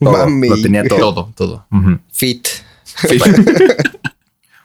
Todo, 0.04 0.12
Mamey. 0.18 0.50
Lo 0.50 0.60
tenía 0.60 0.84
todo. 0.84 0.98
todo, 1.14 1.32
todo. 1.34 1.66
Fit. 2.12 2.46
Sí. 2.84 3.18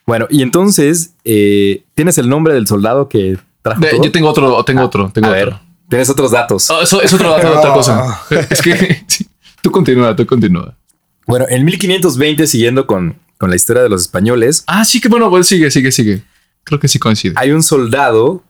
Bueno, 0.06 0.26
y 0.30 0.42
entonces, 0.42 1.16
eh, 1.26 1.84
¿tienes 1.94 2.18
el 2.18 2.30
nombre 2.30 2.54
del 2.54 2.66
soldado 2.66 3.10
que 3.10 3.38
trajo 3.62 3.82
De- 3.82 3.90
todo? 3.90 4.04
yo 4.06 4.10
tengo 4.14 4.30
otro, 4.30 4.64
tengo 4.64 4.84
otro, 4.84 5.10
tengo 5.14 5.28
A 5.28 5.32
otro. 5.32 5.46
ver, 5.46 5.56
tienes 5.90 6.10
otros 6.10 6.32
datos. 6.32 6.70
Oh, 6.70 6.82
eso 6.82 7.02
es 7.02 7.12
otro 7.14 7.30
dato, 7.30 7.60
otra 7.60 7.74
cosa. 7.74 8.22
Es 8.50 8.62
que 8.62 9.04
sí. 9.08 9.28
tú 9.62 9.70
continúa, 9.70 10.16
tú 10.16 10.26
continúa. 10.26 10.78
Bueno, 11.26 11.46
en 11.50 11.66
1520, 11.66 12.48
siguiendo 12.48 12.88
con, 12.88 13.18
con 13.38 13.50
la 13.50 13.58
historia 13.58 13.84
de 13.84 13.90
los 13.90 14.02
españoles, 14.04 14.64
Ah, 14.66 14.86
sí, 14.86 15.02
que 15.02 15.10
bueno, 15.10 15.30
pues 15.30 15.46
sigue, 15.46 15.70
sigue, 15.72 15.92
sigue. 15.92 16.24
Creo 16.64 16.80
que 16.80 16.88
sí 16.88 17.00
coincide. 17.00 17.34
hay 17.36 17.52
un 17.52 17.62
soldado 17.62 18.44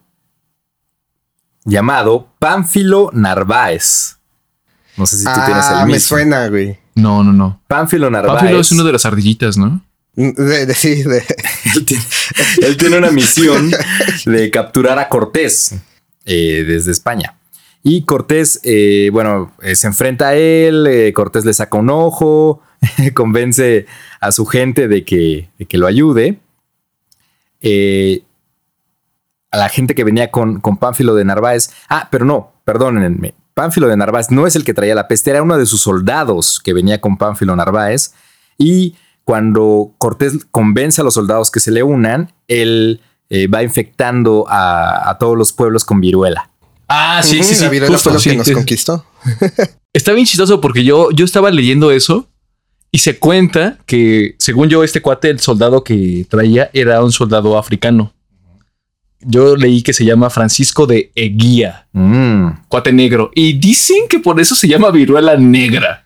llamado 1.65 2.27
Pánfilo 2.39 3.09
Narváez. 3.13 4.16
No 4.97 5.05
sé 5.05 5.17
si 5.17 5.23
tú 5.25 5.31
tienes 5.45 5.65
el 5.67 5.75
Ah, 5.75 5.85
mismo. 5.85 5.91
me 5.93 5.99
suena, 5.99 6.47
güey. 6.47 6.77
No, 6.95 7.23
no, 7.23 7.31
no. 7.31 7.61
Pánfilo 7.67 8.09
Narváez. 8.09 8.39
Pánfilo 8.39 8.59
es 8.59 8.71
uno 8.71 8.83
de 8.83 8.91
las 8.93 9.05
ardillitas, 9.05 9.57
¿no? 9.57 9.81
De, 10.15 10.65
de- 10.65 10.73
sí, 10.73 11.03
de- 11.03 11.23
él, 11.75 11.85
tiene, 11.85 12.03
él 12.63 12.77
tiene 12.77 12.97
una 12.97 13.11
misión 13.11 13.71
de 14.25 14.49
capturar 14.51 14.97
a 14.99 15.07
Cortés. 15.09 15.75
eh, 16.25 16.63
desde 16.67 16.91
España. 16.91 17.35
Y 17.83 18.01
Cortés, 18.03 18.59
eh, 18.63 19.09
bueno, 19.13 19.53
eh, 19.61 19.75
se 19.75 19.87
enfrenta 19.87 20.29
a 20.29 20.35
él, 20.35 20.85
eh, 20.87 21.13
Cortés 21.13 21.45
le 21.45 21.53
saca 21.53 21.77
un 21.77 21.89
ojo, 21.89 22.61
convence 23.13 23.85
a 24.19 24.31
su 24.31 24.45
gente 24.45 24.87
de 24.87 25.05
que, 25.05 25.49
de 25.59 25.65
que 25.67 25.77
lo 25.77 25.85
ayude. 25.87 26.39
Eh, 27.61 28.23
a 29.51 29.57
la 29.57 29.69
gente 29.69 29.95
que 29.95 30.03
venía 30.03 30.29
con, 30.31 30.59
con 30.59 30.77
Pánfilo 30.77 31.15
de 31.15 31.23
Narváez. 31.25 31.69
Ah, 31.87 32.09
pero 32.11 32.25
no, 32.25 32.53
perdónenme. 32.65 33.35
Pánfilo 33.57 33.87
de 33.87 33.97
Narváez 33.97 34.29
no 34.29 34.45
es 34.45 34.55
el 34.55 34.63
que 34.63 34.75
traía 34.75 34.93
la 34.93 35.07
peste, 35.07 35.31
era 35.31 35.41
uno 35.41 35.57
de 35.57 35.65
sus 35.65 35.81
soldados 35.81 36.61
que 36.63 36.73
venía 36.73 37.01
con 37.01 37.17
Pánfilo 37.17 37.55
Narváez. 37.55 38.13
Y 38.55 38.93
cuando 39.23 39.95
Cortés 39.97 40.45
convence 40.51 41.01
a 41.01 41.03
los 41.03 41.15
soldados 41.15 41.49
que 41.49 41.59
se 41.59 41.71
le 41.71 41.81
unan, 41.81 42.31
él 42.47 43.01
eh, 43.31 43.47
va 43.47 43.63
infectando 43.63 44.45
a, 44.47 45.09
a 45.09 45.17
todos 45.17 45.35
los 45.35 45.53
pueblos 45.53 45.85
con 45.85 45.99
viruela. 45.99 46.51
Ah, 46.87 47.21
sí, 47.23 47.41
sí, 47.41 47.55
sí. 47.55 47.63
La 47.63 47.71
viruela 47.71 47.95
justo, 47.95 48.11
fue 48.11 48.13
lo 48.13 48.19
sí, 48.19 48.29
que 48.29 48.37
nos 48.37 48.51
conquistó. 48.51 49.03
Está 49.91 50.13
bien 50.13 50.27
chistoso 50.27 50.61
porque 50.61 50.83
yo, 50.83 51.09
yo 51.09 51.25
estaba 51.25 51.49
leyendo 51.49 51.89
eso 51.89 52.27
y 52.91 52.99
se 52.99 53.17
cuenta 53.17 53.79
que, 53.87 54.35
según 54.37 54.69
yo, 54.69 54.83
este 54.83 55.01
cuate, 55.01 55.31
el 55.31 55.39
soldado 55.39 55.83
que 55.83 56.27
traía, 56.29 56.69
era 56.73 57.03
un 57.03 57.11
soldado 57.11 57.57
africano. 57.57 58.13
Yo 59.21 59.55
leí 59.55 59.81
que 59.81 59.93
se 59.93 60.05
llama 60.05 60.29
Francisco 60.29 60.85
de 60.85 61.11
Eguía, 61.15 61.87
Mm. 61.93 62.49
cuate 62.67 62.93
negro. 62.93 63.31
Y 63.33 63.53
dicen 63.53 64.07
que 64.09 64.19
por 64.19 64.39
eso 64.39 64.55
se 64.55 64.67
llama 64.67 64.91
viruela 64.91 65.35
negra. 65.37 66.05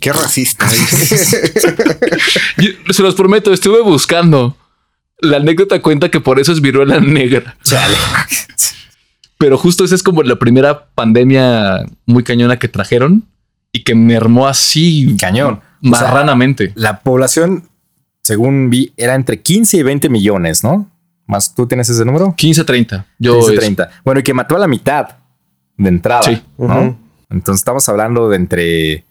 Qué 0.00 0.12
racista. 0.12 0.66
Yo- 2.58 2.70
se 2.92 3.02
los 3.02 3.14
prometo, 3.14 3.52
estuve 3.52 3.80
buscando. 3.82 4.56
La 5.20 5.38
anécdota 5.38 5.80
cuenta 5.82 6.10
que 6.10 6.20
por 6.20 6.38
eso 6.38 6.52
es 6.52 6.60
viruela 6.60 7.00
negra. 7.00 7.56
Pero 9.38 9.56
justo 9.58 9.84
esa 9.84 9.94
es 9.94 10.02
como 10.02 10.22
la 10.22 10.36
primera 10.36 10.86
pandemia 10.94 11.84
muy 12.06 12.24
cañona 12.24 12.58
que 12.58 12.68
trajeron 12.68 13.24
y 13.72 13.82
que 13.84 13.94
mermó 13.94 14.46
así 14.48 15.16
Cañón. 15.20 15.60
O 15.82 15.88
sea, 15.90 16.08
marranamente. 16.08 16.72
la 16.74 17.00
población, 17.00 17.68
según 18.22 18.68
vi, 18.70 18.92
era 18.96 19.14
entre 19.14 19.40
15 19.40 19.76
y 19.76 19.82
20 19.84 20.08
millones, 20.08 20.64
¿no? 20.64 20.90
Más 21.28 21.54
tú 21.54 21.66
tienes 21.68 21.88
ese 21.88 22.04
número. 22.04 22.34
15 22.36 22.64
30. 22.64 23.06
Yo 23.20 23.34
15, 23.36 23.52
es- 23.54 23.58
30. 23.60 23.90
Bueno, 24.04 24.18
y 24.20 24.22
que 24.24 24.34
mató 24.34 24.56
a 24.56 24.58
la 24.58 24.66
mitad 24.66 25.06
de 25.76 25.88
entrada. 25.88 26.22
Sí. 26.24 26.42
¿no? 26.58 26.64
Ujú. 26.64 26.96
Entonces 27.30 27.60
estamos 27.60 27.88
hablando 27.88 28.28
de 28.28 28.36
entre 28.36 29.04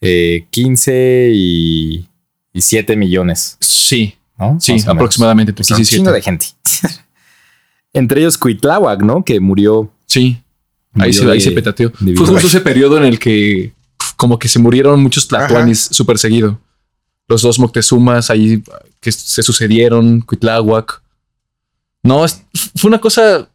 eh, 0.00 0.46
15 0.50 1.30
y, 1.34 2.06
y 2.52 2.60
7 2.60 2.94
millones, 2.96 3.56
Sí, 3.60 4.14
¿no? 4.38 4.58
sí, 4.60 4.76
aproximadamente. 4.86 5.64
Sí, 5.64 5.72
un 5.74 5.84
sí, 5.84 5.96
chingo 5.96 6.12
de 6.12 6.20
gente. 6.22 6.46
entre 7.92 8.20
ellos 8.20 8.36
Cuitláhuac, 8.38 9.00
¿no? 9.02 9.24
Que 9.24 9.40
murió. 9.40 9.90
Sí. 10.06 10.40
Ahí, 10.94 11.10
murió 11.10 11.12
se, 11.14 11.30
ahí 11.30 11.38
de- 11.38 11.44
se 11.44 11.50
petateó. 11.52 11.90
Fue 11.92 12.26
justo 12.26 12.46
ese 12.46 12.60
periodo 12.60 12.98
en 12.98 13.04
el 13.04 13.18
que 13.18 13.72
como 14.16 14.38
que 14.38 14.48
se 14.48 14.58
murieron 14.58 15.02
muchos 15.02 15.26
tlatoanis 15.26 15.88
súper 15.90 16.18
seguido. 16.18 16.60
Los 17.26 17.40
dos 17.42 17.58
Moctezumas 17.58 18.30
ahí 18.30 18.62
que 19.00 19.10
se 19.10 19.42
sucedieron, 19.42 20.20
Cuitláhuac. 20.20 21.02
No, 22.04 22.24
es- 22.24 22.40
fue 22.76 22.88
una 22.88 23.00
cosa. 23.00 23.48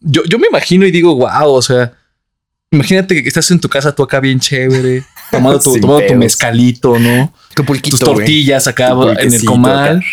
Yo, 0.00 0.22
yo 0.24 0.38
me 0.38 0.46
imagino 0.46 0.86
y 0.86 0.92
digo, 0.92 1.16
wow, 1.16 1.48
o 1.52 1.62
sea, 1.62 1.92
imagínate 2.70 3.20
que 3.22 3.28
estás 3.28 3.50
en 3.50 3.58
tu 3.58 3.68
casa, 3.68 3.94
tú 3.94 4.02
acá 4.02 4.20
bien 4.20 4.38
chévere, 4.38 5.02
tomando 5.30 5.58
tu, 5.58 5.80
tomando 5.80 6.06
tu 6.06 6.14
mezcalito, 6.14 6.98
¿no? 6.98 7.32
Tu 7.54 7.64
pulquito, 7.64 7.96
Tus 7.96 8.06
tortillas 8.06 8.66
acá 8.66 8.90
Tu 8.90 9.08
en 9.10 9.34
el 9.34 9.44
comal. 9.44 9.96
acá. 9.98 10.06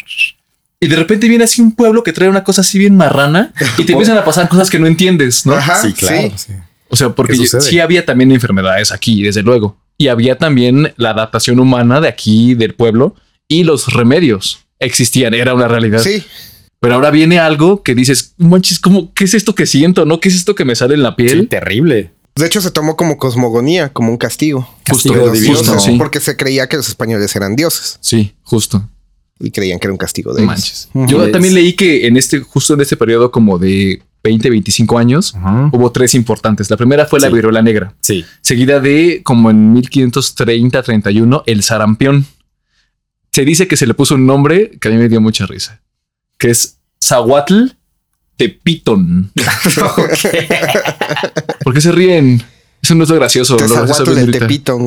Y 0.79 0.87
de 0.87 0.95
repente 0.95 1.27
viene 1.27 1.43
así 1.43 1.61
un 1.61 1.75
pueblo 1.75 2.01
que 2.03 2.11
trae 2.11 2.27
una 2.27 2.43
cosa 2.43 2.61
así 2.61 2.79
bien 2.79 2.95
marrana 2.97 3.53
y 3.77 3.83
te 3.83 3.91
empiezan 3.91 4.17
a 4.17 4.25
pasar 4.25 4.49
cosas 4.49 4.69
que 4.69 4.79
no 4.79 4.87
entiendes, 4.87 5.45
¿no? 5.45 5.53
Ajá, 5.53 5.79
sí, 5.79 5.93
claro. 5.93 6.31
sí. 6.35 6.53
O 6.89 6.95
sea, 6.95 7.09
porque 7.09 7.35
sí 7.35 7.79
había 7.79 8.05
también 8.05 8.31
enfermedades 8.31 8.91
aquí, 8.91 9.21
desde 9.23 9.43
luego. 9.43 9.77
Y 9.97 10.07
había 10.07 10.37
también 10.37 10.93
la 10.97 11.11
adaptación 11.11 11.59
humana 11.59 12.01
de 12.01 12.07
aquí, 12.07 12.53
del 12.55 12.73
pueblo, 12.73 13.15
y 13.47 13.63
los 13.63 13.93
remedios 13.93 14.59
existían, 14.79 15.33
era 15.33 15.53
una 15.53 15.67
realidad. 15.67 15.99
Sí. 15.99 16.23
Pero 16.81 16.95
ahora 16.95 17.11
viene 17.11 17.37
algo 17.39 17.83
que 17.83 17.93
dices, 17.95 18.33
manches, 18.37 18.79
¿cómo, 18.79 19.13
¿qué 19.13 19.23
es 19.25 19.33
esto 19.35 19.53
que 19.55 19.65
siento? 19.67 20.03
¿No? 20.05 20.19
¿Qué 20.19 20.29
es 20.29 20.35
esto 20.35 20.55
que 20.55 20.65
me 20.65 20.75
sale 20.75 20.95
en 20.95 21.03
la 21.03 21.09
Sí, 21.11 21.15
piel? 21.17 21.47
terrible. 21.47 22.11
De 22.35 22.45
hecho, 22.47 22.59
se 22.59 22.71
tomó 22.71 22.95
como 22.97 23.17
cosmogonía, 23.17 23.93
como 23.93 24.09
un 24.09 24.17
castigo. 24.17 24.67
Castigo 24.83 25.15
de 25.15 25.21
los 25.27 25.33
divino. 25.33 25.53
dioses, 25.61 25.83
sí. 25.83 25.95
Porque 25.99 26.19
se 26.19 26.35
creía 26.35 26.67
que 26.67 26.77
los 26.77 26.87
españoles 26.89 27.35
eran 27.35 27.55
dioses 27.55 27.97
Sí, 28.01 28.33
justo. 28.41 28.89
y 29.39 29.51
creían 29.51 29.77
que 29.79 29.87
era 29.87 29.91
un 29.91 29.97
castigo 29.99 30.33
de 30.33 30.41
ellos. 30.41 30.47
manches. 30.47 30.89
Yo 30.93 31.23
Es- 31.25 31.31
también 31.31 31.53
leí 31.53 31.73
que 31.73 32.07
en 32.07 32.17
este, 32.17 32.39
justo 32.39 32.73
en 32.73 32.81
este 32.81 32.97
periodo 32.97 33.31
como 33.31 33.59
de 33.59 34.01
20, 34.23 34.49
25 34.49 34.97
años, 34.97 35.35
hubo 35.71 35.91
tres 35.91 36.15
importantes. 36.15 36.69
La 36.71 36.77
primera 36.77 37.05
fue 37.05 37.19
la 37.19 37.27
Sí. 37.27 37.33
viruela 37.33 37.61
negra. 37.61 37.93
Sí. 38.01 38.25
seguida 38.41 38.79
de 38.79 39.21
como 39.23 39.51
en 39.51 39.71
1530-31 39.73 41.43
el 41.45 41.61
sarampión. 41.63 42.25
Se 43.31 43.45
dice 43.45 43.67
que 43.67 43.77
se 43.77 43.85
le 43.87 43.93
puso 43.93 44.15
un 44.15 44.25
nombre 44.25 44.71
que 44.79 44.87
a 44.87 44.91
mí 44.91 44.97
me 44.97 45.09
dio 45.09 45.21
mucha 45.21 45.45
risa, 45.45 45.81
que 46.41 46.49
es 46.49 46.77
Zahuatl 47.01 47.67
Tepitón. 48.35 49.31
¿Por 51.63 51.73
qué 51.73 51.81
se 51.81 51.91
ríen? 51.91 52.43
Eso 52.81 52.95
no 52.95 53.03
es 53.03 53.09
lo 53.09 53.15
gracioso. 53.15 53.57
Te 53.57 53.67
lo 53.67 53.85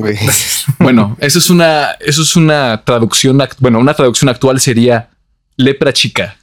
güey. 0.00 0.18
Bueno, 0.80 1.16
eso 1.20 1.38
es 1.38 1.48
una, 1.50 1.92
eso 2.00 2.22
es 2.22 2.34
una 2.36 2.82
traducción. 2.84 3.40
Bueno, 3.60 3.78
una 3.78 3.94
traducción 3.94 4.28
actual 4.28 4.60
sería 4.60 5.10
lepra 5.56 5.92
chica. 5.92 6.36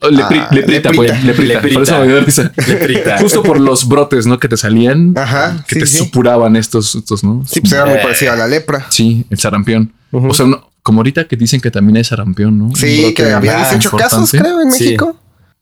O 0.00 0.08
lepri- 0.08 0.46
Ah, 0.48 0.48
leprita, 0.54 0.90
leprita. 0.90 0.92
pues, 0.92 1.24
leprita. 1.24 1.54
Leprita. 1.54 1.74
Por 1.74 1.82
eso 1.82 1.98
me 2.00 2.06
dio 2.06 2.20
risa. 2.20 2.52
Leprita. 2.68 3.18
Justo 3.18 3.42
por 3.42 3.58
los 3.58 3.88
brotes, 3.88 4.26
¿no? 4.26 4.38
Que 4.38 4.46
te 4.48 4.56
salían, 4.58 5.14
Ajá, 5.16 5.64
que 5.66 5.74
sí, 5.76 5.80
te 5.80 5.86
sí. 5.86 5.96
supuraban 5.98 6.54
estos, 6.56 6.94
estos, 6.94 7.24
¿no? 7.24 7.44
Sí, 7.48 7.60
pues 7.62 7.72
era 7.72 7.86
muy 7.86 7.96
Eh. 7.96 8.00
parecido 8.02 8.32
a 8.32 8.36
la 8.36 8.46
lepra. 8.46 8.86
Sí, 8.90 9.24
el 9.30 9.38
sarampión. 9.38 9.92
O 10.12 10.34
sea, 10.34 10.46
no- 10.46 10.70
como 10.88 11.00
ahorita 11.00 11.28
que 11.28 11.36
dicen 11.36 11.60
que 11.60 11.70
también 11.70 11.98
hay 11.98 12.04
sarampión, 12.04 12.58
¿no? 12.58 12.74
Sí, 12.74 13.12
que 13.14 13.30
había 13.30 13.58
ah, 13.62 13.70
18 13.70 13.96
casos, 13.98 14.30
creo, 14.30 14.62
en. 14.62 14.68
México. 14.68 15.14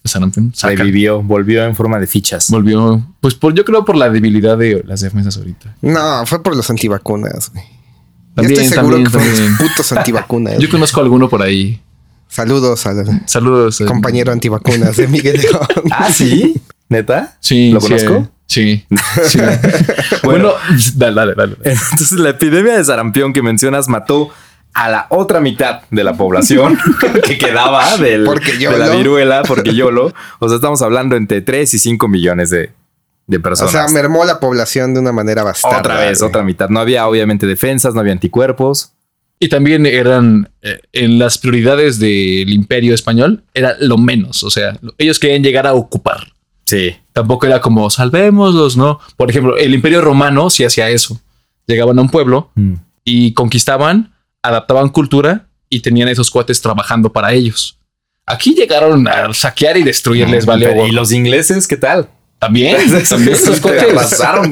sarampión. 0.05 0.53
Saca. 0.55 0.77
Revivió, 0.77 1.21
volvió 1.21 1.65
en 1.65 1.75
forma 1.75 1.99
de 1.99 2.07
fichas. 2.07 2.49
Volvió, 2.49 3.05
pues 3.21 3.35
por, 3.35 3.53
yo 3.55 3.65
creo 3.65 3.85
por 3.85 3.97
la 3.97 4.09
debilidad 4.09 4.57
de 4.57 4.85
las 4.87 5.01
defensas 5.01 5.37
ahorita. 5.37 5.75
No, 5.83 6.25
fue 6.27 6.41
por 6.45 6.55
los 6.55 6.71
antivacunas, 6.71 7.51
güey. 7.53 7.65
Yo 7.65 8.43
También, 8.43 8.61
estoy 8.61 8.77
seguro 8.77 8.97
también, 8.97 9.05
que 9.05 9.11
fueron 9.11 9.35
también. 9.35 9.57
los 9.59 9.69
putos 9.71 9.93
antivacunas. 9.93 10.59
Yo 10.61 10.69
conozco 10.69 11.01
a 11.01 11.03
alguno 11.03 11.29
por 11.29 11.43
ahí. 11.43 11.81
Saludos 12.29 12.87
al 12.87 13.23
Saludos. 13.27 13.81
eh. 13.81 13.85
compañero 13.87 14.31
antivacunas 14.31 14.97
de 14.97 15.09
Miguel 15.09 15.41
León. 15.43 15.67
Ah, 15.91 16.12
sí. 16.12 16.61
¿Neta? 16.89 17.37
Sí. 17.41 17.73
¿Lo 17.73 17.81
sí, 17.81 17.89
conozco? 17.89 18.12
eh, 18.15 18.29
Sí. 18.47 18.85
sí. 19.27 19.39
bueno, 20.23 20.53
dale, 20.95 21.15
dale, 21.17 21.35
dale. 21.35 21.57
Entonces, 21.65 22.12
la 22.12 22.31
epidemia 22.31 22.77
de 22.77 22.85
sarampión 22.85 23.33
que 23.33 23.43
mencionas 23.43 23.89
mató 23.89 24.31
a 24.77 24.89
la 24.91 25.07
otra 25.11 25.41
mitad 25.41 25.81
de 25.91 26.05
la 26.05 26.12
población 26.15 26.79
que 27.25 27.39
quedaba 27.39 27.97
del- 27.97 28.25
Porque 28.25 28.53
de 28.57 28.79
la 28.79 28.91
viruela, 28.91 29.43
porque 29.43 29.75
YOLO. 29.75 30.12
O 30.39 30.49
sea, 30.49 30.57
estamos 30.57 30.83
hablando 30.83 31.17
entre 31.17 31.41
3 31.41 31.73
y 31.75 31.79
5 31.79 32.09
millones 32.09 32.51
de, 32.51 32.73
de 33.27 33.37
O 33.39 33.43
personas. 33.43 33.73
sea, 33.73 33.89
mermó 33.89 34.25
la 34.25 34.39
población 34.39 34.93
de 34.95 35.01
una 35.01 35.12
manera 35.12 35.43
bastante. 35.43 35.79
otra 35.79 35.99
vez, 36.01 36.21
otra 36.23 36.43
mitad. 36.43 36.69
No 36.69 36.81
había 36.81 37.07
obviamente 37.09 37.47
defensas, 37.47 37.95
no 37.95 38.01
había 38.01 38.12
anticuerpos. 38.12 38.93
Y 39.39 39.49
también 39.49 39.85
eran 39.87 40.51
eh, 40.62 40.79
en 40.93 41.19
las 41.19 41.37
prioridades 41.39 41.99
del 41.99 42.51
imperio 42.53 42.95
español, 42.95 43.45
era 43.55 43.75
lo 43.81 43.99
menos. 43.99 44.43
O 44.45 44.51
sea, 44.51 44.79
lo- 44.81 44.95
ellos 44.99 45.19
querían 45.19 45.43
llegar 45.43 45.67
a 45.67 45.75
ocupar. 45.75 46.33
Sí. 46.65 46.97
Tampoco 47.12 47.47
era 47.47 47.61
como 47.61 47.89
salvémoslos, 47.91 48.77
¿no? 48.77 48.99
Por 49.17 49.31
ejemplo, 49.31 49.57
el 49.57 49.73
imperio 49.75 50.01
romano 50.01 50.51
sí 50.51 50.65
hacía 50.65 50.89
eso. 50.91 51.21
Llegaban 51.67 51.99
a 51.99 52.03
un 52.03 52.09
pueblo 52.11 52.51
y 53.05 53.33
conquistaban, 53.35 54.12
adaptaban 54.46 54.88
cultura 54.88 55.48
y 55.68 55.80
tenían 55.80 56.09
esos 56.09 56.30
cuates 56.30 56.61
trabajando 56.61 57.12
para 57.12 57.32
ellos. 57.32 57.78
Aquí 58.24 58.55
llegaron 58.55 59.07
a 59.07 59.32
saquear 59.32 59.76
y 59.76 59.82
destruirles, 59.82 60.47
vale. 60.47 60.88
¿Y 60.88 60.92
los 60.92 61.12
ingleses 61.12 61.68
qué 61.68 61.76
tal? 61.76 62.09
También, 62.38 62.76
también 63.09 63.34
esos 63.34 63.61
cuates 63.61 63.84
Pasaron, 63.94 64.51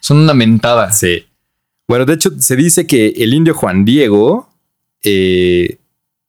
son 0.00 0.18
una 0.18 0.34
mentada. 0.34 0.92
Sí. 0.92 1.26
Bueno, 1.88 2.04
de 2.04 2.14
hecho, 2.14 2.30
se 2.38 2.54
dice 2.56 2.86
que 2.86 3.08
el 3.16 3.34
indio 3.34 3.54
Juan 3.54 3.84
Diego 3.84 4.48
eh, 5.02 5.78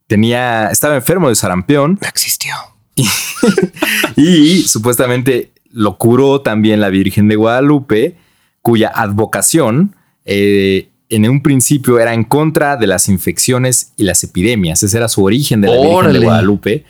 tenía, 0.08 0.70
estaba 0.72 0.96
enfermo 0.96 1.30
de 1.30 1.36
sarampión 1.36 2.00
No 2.02 2.08
existió. 2.08 2.54
y 4.16 4.64
supuestamente 4.64 5.52
lo 5.72 5.98
curó 5.98 6.42
también 6.42 6.82
la 6.82 6.90
Virgen 6.90 7.28
de 7.28 7.36
Guadalupe, 7.36 8.18
cuya 8.64 8.92
advocación 8.94 9.96
eh, 10.26 10.90
en 11.10 11.30
un 11.30 11.42
principio 11.42 12.00
era 12.00 12.14
en 12.14 12.24
contra 12.24 12.76
de 12.78 12.88
las 12.88 13.08
infecciones 13.10 13.92
y 13.96 14.04
las 14.04 14.24
epidemias. 14.24 14.84
Ese 14.84 14.98
era 14.98 15.08
su 15.08 15.24
origen 15.24 15.62
de 15.62 15.70
la 15.70 15.82
Virgen 15.82 16.14
de 16.14 16.20
Guadalupe. 16.20 16.86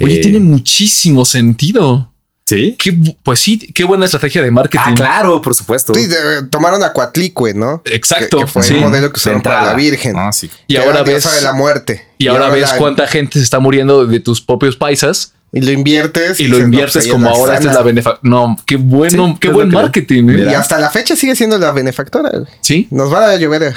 Oye, 0.00 0.16
Eh, 0.16 0.20
tiene 0.20 0.40
muchísimo 0.40 1.24
sentido. 1.24 2.10
Sí. 2.46 2.76
Qué 2.78 2.92
pues 3.22 3.38
sí, 3.40 3.56
qué 3.58 3.84
buena 3.84 4.04
estrategia 4.04 4.42
de 4.42 4.50
marketing. 4.50 4.82
Ah, 4.84 4.94
claro, 4.94 5.40
por 5.40 5.54
supuesto. 5.54 5.94
Sí, 5.94 6.06
de- 6.06 6.46
tomaron 6.50 6.82
a 6.84 6.92
Coatlicue, 6.92 7.54
¿no? 7.54 7.80
Exacto. 7.86 8.36
Que, 8.38 8.44
que 8.44 8.50
fue 8.50 8.62
sí. 8.62 8.74
el 8.74 8.80
modelo 8.80 9.10
que 9.10 9.16
usaron 9.16 9.40
para 9.40 9.64
la 9.64 9.72
Virgen. 9.74 10.12
No, 10.12 10.30
sí. 10.30 10.50
Y 10.66 10.74
Que 10.74 10.80
ahora 10.82 11.02
ves 11.02 11.24
de 11.36 11.40
la 11.40 11.54
muerte. 11.54 12.02
y 12.18 12.26
ahora 12.28 12.50
ves 12.50 12.68
la- 12.72 12.76
cuánta 12.76 13.06
gente 13.06 13.38
se 13.38 13.44
está 13.44 13.60
muriendo 13.60 14.04
de 14.06 14.20
tus 14.20 14.42
propios 14.42 14.76
paisas 14.76 15.32
Y 15.54 15.60
lo 15.60 15.70
inviertes. 15.70 16.40
y 16.40 16.48
lo 16.48 16.58
inviertes 16.58 17.04
pues, 17.04 17.08
como 17.12 17.30
es 17.30 17.36
ahora 17.38 17.54
esta 17.54 17.68
es 17.70 17.74
la 17.76 17.82
benefactora. 17.82 18.20
No, 18.28 18.56
qué 18.66 18.76
bueno, 18.76 19.28
Sí, 19.28 19.36
qué 19.40 19.48
es 19.48 19.54
buen 19.54 19.68
marketing. 19.70 20.28
¿eh? 20.30 20.48
Y 20.50 20.54
hasta 20.54 20.78
la 20.78 20.90
fecha 20.90 21.14
sigue 21.16 21.34
siendo 21.36 21.58
la 21.58 21.70
benefactora. 21.72 22.30
güey. 22.30 22.44
Sí, 22.60 22.88
Nos 22.90 23.12
va 23.12 23.30
a 23.30 23.36
llover 23.36 23.72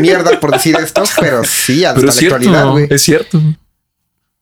mierda 0.00 0.38
por 0.40 0.52
decir 0.52 0.76
esto, 0.82 1.02
pero 1.20 1.44
sí, 1.44 1.84
hasta 1.84 1.94
pero 1.96 2.06
la 2.06 2.12
es 2.12 2.18
cierto, 2.18 2.36
actualidad, 2.36 2.70
güey. 2.70 2.86
es 2.90 3.02
cierto. 3.02 3.40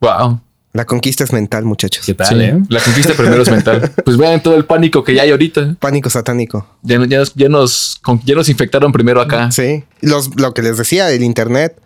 Wow. 0.01 0.41
La 0.73 0.85
conquista 0.87 1.25
es 1.25 1.33
mental, 1.33 1.65
muchachos. 1.65 2.07
¿Qué 2.07 2.15
tal, 2.15 2.29
Sí, 2.29 2.35
eh? 2.41 2.57
La 2.69 2.81
conquista 2.81 3.15
primero 3.15 3.43
es 3.43 3.51
mental. 3.51 3.91
Pues 4.05 4.17
vean 4.17 4.41
todo 4.41 4.55
el 4.55 4.65
pánico 4.65 5.03
que 5.03 5.15
ya 5.15 5.23
hay 5.23 5.31
ahorita. 5.33 5.75
Pánico 5.81 6.09
satánico. 6.11 6.65
Ya, 6.83 7.05
ya 7.07 7.19
nos, 7.19 7.35
ya, 7.35 7.49
nos, 7.49 8.01
ya 8.25 8.35
nos 8.37 8.49
infectaron 8.49 8.93
primero 8.93 9.21
acá. 9.21 9.51
Sí. 9.51 9.83
Los, 10.01 10.37
lo 10.37 10.55
que 10.55 10.63
les 10.63 10.79
decía, 10.79 11.11
el 11.11 11.25
internet, 11.25 11.77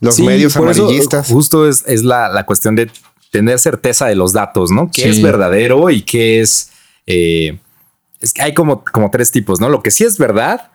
los 0.00 0.16
Sí, 0.16 0.24
medios 0.24 0.52
eso, 0.56 0.62
amarillistas. 0.64 1.28
justo 1.28 1.68
es, 1.68 1.84
es 1.86 2.02
la, 2.02 2.28
la 2.30 2.44
cuestión 2.44 2.74
de 2.74 2.90
tener 3.32 3.58
certeza 3.58 4.06
de 4.06 4.14
los 4.14 4.32
datos, 4.32 4.70
¿no? 4.70 4.88
¿Qué 4.92 5.02
Sí. 5.02 5.08
es 5.08 5.22
verdadero 5.22 5.90
y 5.90 6.02
qué 6.02 6.40
es... 6.40 6.70
eh, 7.06 7.58
es 8.20 8.32
que 8.32 8.42
hay 8.42 8.54
como, 8.54 8.84
como 8.84 9.10
tres 9.10 9.32
tipos, 9.32 9.58
¿no? 9.60 9.68
Lo 9.68 9.82
que 9.82 9.90
sí 9.90 10.04
es 10.04 10.16
verdad, 10.18 10.70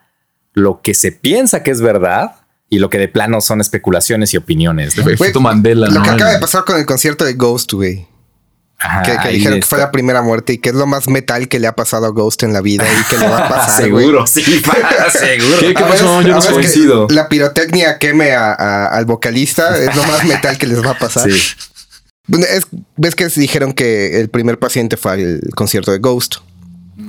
lo 0.53 0.81
que 0.81 0.93
se 0.93 1.13
piensa 1.13 1.63
que 1.63 1.71
es 1.71 1.79
verdad 1.79 2.35
y 2.69 2.79
lo 2.79 2.89
que 2.89 2.97
de 2.97 3.07
plano 3.07 3.39
son 3.39 3.61
especulaciones 3.61 4.33
y 4.33 4.37
opiniones. 4.37 4.95
Mandela. 5.39 5.87
Lo 5.87 5.93
¿no? 5.99 6.03
que 6.03 6.09
acaba 6.09 6.31
de 6.31 6.39
pasar 6.39 6.65
con 6.65 6.75
el 6.77 6.85
concierto 6.85 7.23
de 7.23 7.35
Ghost, 7.35 7.71
güey. 7.71 8.05
Ajá, 8.79 9.01
Que, 9.23 9.29
dijeron 9.29 9.59
que 9.61 9.65
fue 9.65 9.77
la 9.79 9.91
primera 9.91 10.21
muerte 10.21 10.53
y 10.53 10.57
que 10.57 10.69
es 10.69 10.75
lo 10.75 10.85
más 10.85 11.07
metal 11.07 11.47
que 11.47 11.59
le 11.59 11.67
ha 11.67 11.75
pasado 11.75 12.05
a 12.05 12.09
Ghost 12.09 12.43
en 12.43 12.51
la 12.53 12.61
vida 12.61 12.83
y 12.85 13.09
que 13.09 13.17
le 13.17 13.27
va 13.29 13.45
a 13.45 13.49
pasar. 13.49 13.89
güey. 13.89 14.03
Seguro, 14.05 14.27
sí, 14.27 14.43
seguro. 15.11 15.59
¿Qué? 15.61 15.73
¿Qué 15.73 15.83
A 15.83 15.87
pasó? 15.87 16.21
Yo 16.21 16.35
no 16.35 16.41
coincido. 16.51 17.07
La 17.09 17.29
pirotecnia 17.29 17.97
queme 17.97 18.33
a- 18.33 18.51
a- 18.53 18.87
al 18.87 19.05
vocalista 19.05 19.77
es 19.77 19.95
lo 19.95 20.03
más 20.03 20.25
metal 20.25 20.57
que 20.57 20.67
les 20.67 20.83
va 20.85 20.91
a 20.91 20.97
pasar. 20.99 21.31
Sí. 21.31 21.39
Es- 22.29 22.67
Ves 22.95 23.15
que 23.15 23.27
dijeron 23.27 23.73
que 23.73 24.19
el 24.19 24.29
primer 24.29 24.59
paciente 24.59 24.97
fue 24.97 25.11
al 25.13 25.41
concierto 25.55 25.91
de 25.91 25.99
Ghost. 25.99 26.35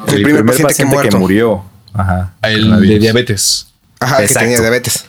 El, 0.09 0.23
primer, 0.23 0.45
paciente, 0.45 0.97
que, 1.09 1.17
murió. 1.17 1.65
Ajá. 1.95 2.35
El 2.43 2.81
de 2.81 2.99
diabetes. 2.99 3.69
Ajá, 4.01 4.23
Exacto. 4.23 4.39
que 4.41 4.45
tenía 4.45 4.61
diabetes. 4.61 5.05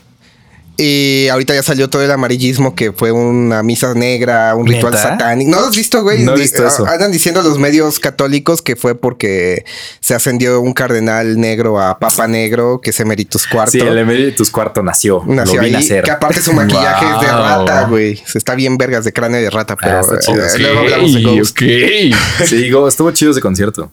Y 0.82 1.28
ahorita 1.28 1.54
ya 1.54 1.62
salió 1.62 1.90
todo 1.90 2.04
el 2.04 2.12
amarillismo 2.12 2.74
que 2.74 2.94
fue 2.94 3.12
una 3.12 3.64
misa 3.64 3.94
negra, 3.96 4.56
un 4.56 4.66
ritual 4.66 4.98
satánico. 4.98 5.52
¿No 5.52 5.60
lo 5.60 5.68
has 5.68 5.76
visto, 5.76 6.02
güey? 6.04 6.24
No 6.24 6.36
he 6.36 6.40
visto 6.40 6.66
eso. 6.66 6.86
Andan 6.88 7.12
diciendo 7.12 7.42
los 7.42 7.60
medios 7.60 8.00
católicos 8.00 8.62
que 8.62 8.78
fue 8.78 8.96
porque 8.96 9.66
se 10.00 10.16
ascendió 10.16 10.62
un 10.62 10.72
cardenal 10.72 11.38
negro 11.38 11.82
a 11.82 12.00
papa 12.00 12.28
negro, 12.28 12.80
que 12.82 12.92
es 12.92 13.00
Emeritus 13.02 13.46
cuarto. 13.46 13.72
Sí, 13.72 13.80
el 13.82 13.98
Emeritus 13.98 14.50
cuarto 14.50 14.82
nació. 14.82 15.22
Nació 15.28 15.56
lo 15.56 15.62
vi 15.64 15.68
ahí, 15.68 15.74
nacer. 15.74 16.04
que 16.06 16.12
aparte 16.12 16.42
su 16.42 16.54
maquillaje 16.54 17.06
es 17.14 17.22
de 17.22 17.28
rata, 17.28 17.84
güey. 17.90 18.16
Se 18.26 18.38
está 18.38 18.56
bien 18.56 18.78
vergas 18.78 19.04
de 19.04 19.12
cráneo 19.12 19.42
de 19.42 19.50
rata, 19.50 19.76
pero 19.76 19.98
Ah, 19.98 20.00
está 20.00 20.20
chido. 20.20 20.46
eh, 20.46 20.60
luego 20.60 20.80
hablamos 20.80 21.14
de 21.14 21.22
Ghost. 21.24 21.52
ok. 21.52 22.46
Sí, 22.48 22.56
digo, 22.56 22.88
estuvo 22.88 23.12
chido 23.12 23.32
ese 23.32 23.42
concierto. 23.42 23.92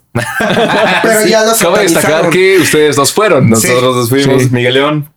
Pero 1.02 1.26
ya 1.26 1.44
lo 1.44 1.50
Acaba 1.50 1.78
de 1.78 1.84
destacar 1.84 2.30
que 2.30 2.58
ustedes 2.60 2.94
dos 2.94 3.12
fueron. 3.12 3.50
Nosotros 3.50 3.96
nos 3.96 4.08
fuimos, 4.08 4.42
Sí. 4.44 4.48
Miguel 4.52 4.74
León. 4.74 5.10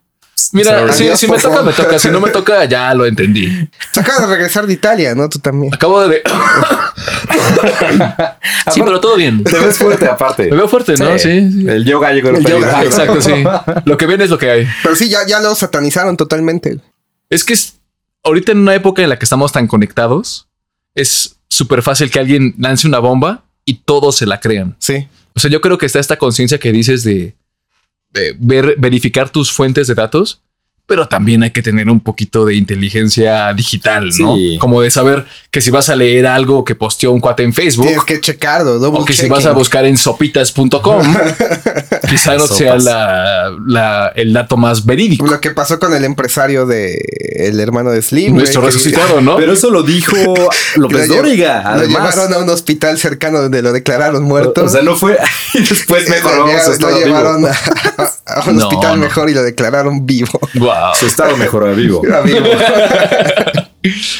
Mira, 0.51 0.91
si, 0.93 1.27
me 1.27 1.37
toca, 1.37 1.61
me 1.61 1.73
toca. 1.73 1.99
Si 1.99 2.09
no 2.09 2.19
me 2.19 2.29
toca, 2.29 2.65
ya 2.65 2.93
lo 2.93 3.05
entendí. 3.05 3.69
Se 3.91 3.99
acaba 3.99 4.21
de 4.21 4.35
regresar 4.35 4.67
de 4.67 4.73
Italia, 4.73 5.15
¿no? 5.15 5.29
Tú 5.29 5.39
también. 5.39 5.73
Acabo 5.73 6.07
de. 6.07 6.21
sí, 8.73 8.81
pero 8.83 8.99
todo 8.99 9.15
bien. 9.15 9.43
Te 9.43 9.59
ves 9.59 9.77
fuerte 9.77 10.07
aparte. 10.07 10.49
Me 10.49 10.57
veo 10.57 10.67
fuerte, 10.67 10.95
¿no? 10.97 11.17
Sí. 11.17 11.51
sí. 11.51 11.65
El 11.67 11.85
yoga 11.85 12.11
llegó 12.11 12.29
El 12.29 12.45
yoga. 12.45 12.79
Ah, 12.79 12.83
exacto, 12.83 13.21
sí. 13.21 13.43
Lo 13.85 13.97
que 13.97 14.05
viene 14.05 14.23
es 14.23 14.29
lo 14.29 14.37
que 14.37 14.49
hay. 14.49 14.67
Pero 14.83 14.95
sí, 14.95 15.09
ya, 15.09 15.25
ya 15.27 15.39
lo 15.39 15.53
satanizaron 15.55 16.17
totalmente. 16.17 16.79
Es 17.29 17.43
que 17.43 17.53
es, 17.53 17.75
ahorita 18.23 18.51
en 18.51 18.59
una 18.59 18.75
época 18.75 19.01
en 19.01 19.09
la 19.09 19.19
que 19.19 19.25
estamos 19.25 19.51
tan 19.51 19.67
conectados, 19.67 20.47
es 20.95 21.37
súper 21.49 21.81
fácil 21.81 22.11
que 22.11 22.19
alguien 22.19 22.55
lance 22.57 22.87
una 22.87 22.99
bomba 22.99 23.43
y 23.65 23.81
todos 23.85 24.17
se 24.17 24.25
la 24.25 24.39
crean. 24.39 24.75
Sí. 24.79 25.07
O 25.35 25.39
sea, 25.39 25.49
yo 25.49 25.61
creo 25.61 25.77
que 25.77 25.85
está 25.85 25.99
esta 25.99 26.17
conciencia 26.17 26.59
que 26.59 26.71
dices 26.71 27.03
de, 27.03 27.35
de 28.11 28.35
ver, 28.39 28.75
verificar 28.77 29.29
tus 29.29 29.51
fuentes 29.51 29.87
de 29.87 29.95
datos, 29.95 30.41
pero 30.89 31.07
también 31.07 31.43
hay 31.43 31.51
que 31.51 31.61
tener 31.61 31.87
un 31.89 32.01
poquito 32.01 32.43
de 32.43 32.55
inteligencia 32.55 33.53
digital, 33.53 34.09
¿no? 34.19 34.35
Sí. 34.35 34.57
Como 34.59 34.81
de 34.81 34.91
saber 34.91 35.25
que 35.51 35.61
si 35.61 35.69
vas 35.71 35.87
a 35.89 35.95
leer 35.95 36.25
algo 36.27 36.65
que 36.65 36.75
posteó 36.75 37.11
un 37.11 37.19
cuate 37.21 37.43
en 37.43 37.53
Facebook 37.53 37.85
Tienes 37.85 38.03
que 38.03 38.19
checarlo, 38.19 38.75
o 38.81 39.05
que 39.05 39.13
si 39.13 39.29
vas 39.29 39.45
a 39.45 39.51
buscar 39.53 39.85
en 39.85 39.97
sopitas.com, 39.97 41.13
quizá 42.09 42.33
no 42.35 42.41
Sopas. 42.47 42.57
sea 42.57 42.75
la, 42.77 43.51
la- 43.67 44.11
el 44.15 44.33
dato 44.33 44.57
más 44.57 44.85
verídico. 44.85 45.25
Lo 45.27 45.39
que 45.39 45.51
pasó 45.51 45.79
con 45.79 45.93
el 45.93 46.03
empresario 46.03 46.65
de 46.65 46.97
el 47.35 47.59
hermano 47.59 47.91
de 47.91 48.01
Slim. 48.01 48.35
Nuestro 48.35 48.61
güey, 48.61 48.71
que- 48.71 48.77
resucitado, 48.77 49.21
¿no? 49.21 49.37
Pero 49.37 49.53
eso 49.53 49.69
lo 49.71 49.83
dijo 49.83 50.15
López 50.75 51.07
lo 51.07 51.15
Dóriga. 51.15 51.61
Lo 51.63 51.69
Además, 51.69 52.15
llevaron 52.15 52.33
a 52.33 52.37
un 52.43 52.49
hospital 52.49 52.97
cercano 52.97 53.39
donde 53.41 53.61
lo 53.61 53.71
declararon 53.71 54.23
muerto. 54.23 54.65
o 54.65 54.69
sea, 54.69 54.81
no 54.81 54.95
fue. 54.95 55.17
y 55.53 55.59
después 55.59 56.09
mejor 56.09 56.35
lo, 56.35 56.45
vamos 56.45 56.61
a 56.61 56.67
lle- 56.67 56.71
estar 56.73 56.91
lo 56.91 56.97
llevaron 56.99 57.45
a, 57.45 57.51
a 58.25 58.49
un 58.49 58.57
No, 58.57 58.67
hospital 58.67 58.99
no. 58.99 59.05
mejor 59.05 59.29
y 59.29 59.33
lo 59.33 59.43
declararon 59.43 60.05
vivo. 60.05 60.39
Wow. 60.55 60.69
Su 60.99 61.05
estado 61.05 61.37
mejoró 61.37 61.67
a 61.71 61.73
vivo. 61.73 62.01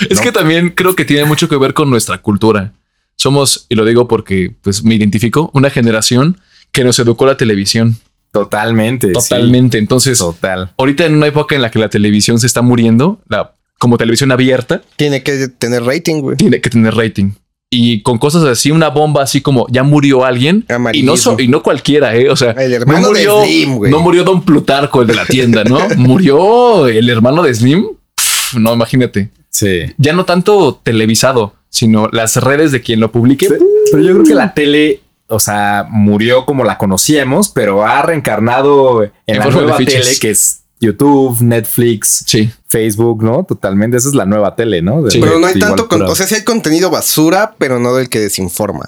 Es 0.10 0.20
que 0.22 0.32
también 0.32 0.70
creo 0.70 0.96
que 0.96 1.06
tiene 1.06 1.26
mucho 1.26 1.50
que 1.50 1.58
ver 1.58 1.74
con 1.74 1.90
nuestra 1.90 2.20
cultura. 2.20 2.74
Somos, 3.16 3.66
y 3.70 3.76
lo 3.76 3.84
digo 3.86 4.08
porque 4.08 4.56
pues 4.62 4.84
me 4.84 4.96
identifico, 4.96 5.52
una 5.54 5.70
generación 5.70 6.40
que 6.72 6.84
nos 6.84 6.98
educó 7.00 7.26
la 7.26 7.36
televisión. 7.38 7.98
Totalmente. 8.32 9.08
sí. 9.08 9.14
Totalmente. 9.14 9.78
Entonces, 9.78 10.20
Total. 10.20 10.72
ahorita 10.78 11.06
en 11.06 11.16
una 11.16 11.28
época 11.28 11.56
en 11.56 11.62
la 11.62 11.72
que 11.72 11.80
la 11.80 11.90
televisión 11.90 12.40
se 12.40 12.48
está 12.48 12.62
muriendo, 12.62 13.20
la, 13.28 13.54
como 13.78 13.98
televisión 13.98 14.32
abierta, 14.32 14.82
Tiene 14.96 15.24
que 15.24 15.48
tener 15.50 15.84
rating, 15.84 16.22
güey. 16.22 16.38
tiene 16.38 16.62
que 16.62 16.70
tener 16.70 16.94
rating. 16.96 17.32
Y 17.72 18.02
con 18.02 18.18
cosas 18.18 18.44
así, 18.46 18.72
una 18.72 18.90
bomba 18.90 19.22
así 19.22 19.42
como 19.42 19.68
ya 19.70 19.84
murió 19.84 20.26
alguien 20.26 20.66
y 20.92 21.04
no, 21.04 21.16
so- 21.18 21.36
y 21.40 21.48
no 21.48 21.62
cualquiera, 21.62 22.16
¿eh? 22.16 22.30
O 22.30 22.36
sea, 22.36 22.52
El 22.52 22.74
hermano 22.74 23.00
no 23.02 23.14
de 23.14 23.28
murió, 23.28 23.44
Slim, 23.44 23.76
güey. 23.78 23.92
no 23.92 24.00
murió 24.00 24.24
Don 24.24 24.42
Plutarco, 24.44 25.02
el 25.02 25.08
de 25.08 25.14
la 25.16 25.26
tienda, 25.26 25.64
¿no? 25.64 25.80
murió 25.98 26.88
el 26.88 27.08
hermano 27.10 27.44
de 27.44 27.54
Slim. 27.54 27.86
Pff, 28.16 28.56
no, 28.56 28.74
imagínate. 28.74 29.30
Sí. 29.52 29.82
Ya 29.98 30.14
no 30.14 30.26
tanto 30.26 30.80
televisado, 30.82 31.54
sino 31.70 32.08
las 32.12 32.38
redes 32.38 32.72
de 32.72 32.82
quien 32.82 33.00
lo 33.00 33.12
publique. 33.12 33.48
Pero 33.48 34.04
yo 34.04 34.14
creo 34.14 34.24
que 34.24 34.34
la 34.36 34.54
tele, 34.56 35.02
o 35.28 35.40
sea, 35.40 35.86
murió 35.90 36.46
como 36.48 36.64
la 36.64 36.80
conocíamos, 36.80 37.50
pero 37.50 37.86
ha 37.86 38.02
reencarnado 38.02 39.04
en, 39.04 39.12
En 39.28 39.38
la 39.40 39.46
de 39.46 39.52
nueva 39.52 39.78
tele 39.78 40.18
que 40.20 40.32
es 40.32 40.62
YouTube, 40.80 41.40
Netflix, 41.42 42.24
Sí. 42.26 42.50
Facebook, 42.70 43.24
¿no? 43.24 43.44
Totalmente. 43.44 43.98
Esa 43.98 44.10
es 44.10 44.16
la 44.16 44.26
nueva 44.26 44.56
tele, 44.56 44.82
¿no? 44.82 45.02
De- 45.02 45.12
Sí. 45.12 45.20
Pero 45.20 45.40
no 45.40 45.48
hay 45.48 45.60
tanto, 45.60 45.88
con- 45.88 46.04
o 46.04 46.16
sea, 46.16 46.28
sí 46.28 46.36
hay 46.36 46.44
contenido 46.44 46.90
basura, 46.90 47.56
pero 47.58 47.80
no 47.80 47.94
del 47.96 48.10
que 48.10 48.20
desinforma. 48.20 48.86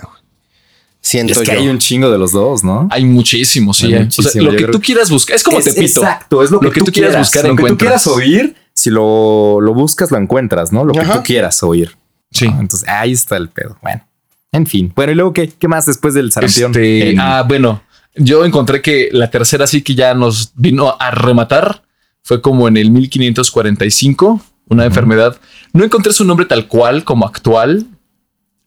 Siento 1.03 1.33
es 1.33 1.39
que 1.49 1.55
yo. 1.55 1.59
hay 1.59 1.67
un 1.67 1.79
chingo 1.79 2.11
de 2.11 2.17
los 2.19 2.31
dos, 2.31 2.63
¿no? 2.63 2.87
Hay 2.91 3.05
muchísimo, 3.05 3.73
sí. 3.73 3.87
Hay 3.87 3.93
eh. 3.95 3.99
muchísimo, 4.01 4.27
O 4.27 4.31
sea, 4.31 4.41
lo 4.43 4.51
yo 4.51 4.57
que 4.57 4.63
creo 4.65 4.71
tú 4.73 4.81
quieras 4.81 5.09
buscar 5.09 5.35
es 5.35 5.43
como 5.43 5.57
Es- 5.57 5.65
Tepito. 5.65 6.01
Exacto, 6.01 6.43
es 6.43 6.51
lo 6.51 6.59
que, 6.59 6.65
Lo 6.67 6.71
que 6.71 6.81
tú 6.81 6.91
quieras 6.91 7.17
buscar, 7.17 7.45
Lo 7.47 7.55
que 7.55 7.63
tú 7.69 7.77
quieras 7.77 8.05
oír, 8.07 8.55
si 8.73 8.91
lo, 8.91 9.59
lo 9.61 9.73
buscas, 9.73 10.11
lo 10.11 10.17
encuentras, 10.17 10.71
¿no? 10.71 10.85
Lo 10.85 10.93
que 10.93 11.01
tú 11.01 11.23
quieras 11.23 11.61
oír. 11.63 11.97
Sí. 12.29 12.47
¿no? 12.47 12.59
Entonces, 12.61 12.87
ahí 12.87 13.11
está 13.13 13.35
el 13.35 13.49
pedo. 13.49 13.77
Bueno, 13.81 14.05
en 14.51 14.65
fin. 14.67 14.93
Bueno, 14.95 15.11
y 15.11 15.15
luego, 15.15 15.33
¿qué, 15.33 15.49
qué 15.49 15.67
más 15.67 15.87
después 15.87 16.13
del 16.13 16.31
sarampión? 16.31 16.69
Este, 16.71 17.15
ah, 17.19 17.43
bueno, 17.47 17.81
yo 18.15 18.45
encontré 18.45 18.81
que 18.81 19.09
la 19.11 19.29
tercera 19.31 19.65
sí 19.67 19.81
que 19.81 19.95
ya 19.95 20.13
nos 20.13 20.51
vino 20.55 20.95
a 20.99 21.11
rematar 21.11 21.81
fue 22.23 22.41
como 22.41 22.67
en 22.67 22.77
el 22.77 22.91
1545, 22.91 24.41
una 24.69 24.85
enfermedad. 24.85 25.39
No 25.73 25.83
encontré 25.83 26.13
su 26.13 26.23
nombre 26.25 26.45
tal 26.45 26.67
cual 26.67 27.03
como 27.03 27.25
actual. 27.25 27.87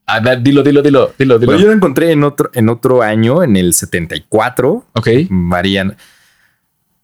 A 0.06 0.20
ver, 0.20 0.42
dilo, 0.42 0.62
dilo, 0.62 0.82
dilo, 0.82 1.12
dilo, 1.18 1.38
dilo. 1.38 1.52
Bueno, 1.52 1.60
yo 1.62 1.68
lo 1.68 1.72
encontré 1.72 2.12
en 2.12 2.24
otro, 2.24 2.50
en 2.52 2.68
otro 2.68 3.02
año, 3.02 3.42
en 3.42 3.56
el 3.56 3.72
74. 3.72 4.84
ok. 4.92 5.08
Varían 5.30 5.96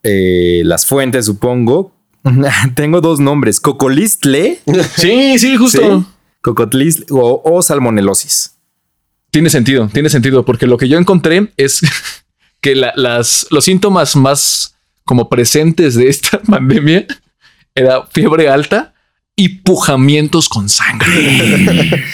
eh, 0.03 0.63
las 0.65 0.87
fuentes, 0.87 1.27
supongo. 1.27 1.95
Tengo 2.75 3.01
dos 3.01 3.21
nombres: 3.21 3.61
Cocolistle. 3.61 4.61
Sí, 4.97 5.39
sí, 5.39 5.57
justo. 5.57 6.01
¿sí? 6.01 6.07
Cocotlistle 6.43 7.07
o, 7.11 7.43
o 7.45 7.63
salmonelosis. 7.63 8.57
Tiene 9.31 9.49
sentido, 9.51 9.89
tiene 9.93 10.09
sentido, 10.09 10.45
porque 10.45 10.67
lo 10.67 10.77
que 10.77 10.89
yo 10.89 10.99
encontré 10.99 11.53
es 11.57 11.81
que 12.61 12.75
la- 12.75 12.93
las, 12.97 13.47
los 13.51 13.65
síntomas 13.65 14.17
más 14.17 14.75
como 15.11 15.29
presentes 15.29 15.97
de 15.97 16.09
esta 16.09 16.41
pandemia 16.49 17.05
era 17.75 18.07
fiebre 18.07 18.49
alta 18.49 18.95
y 19.35 19.49
pujamientos 19.49 20.49
con 20.49 20.69
sangre. 20.69 21.09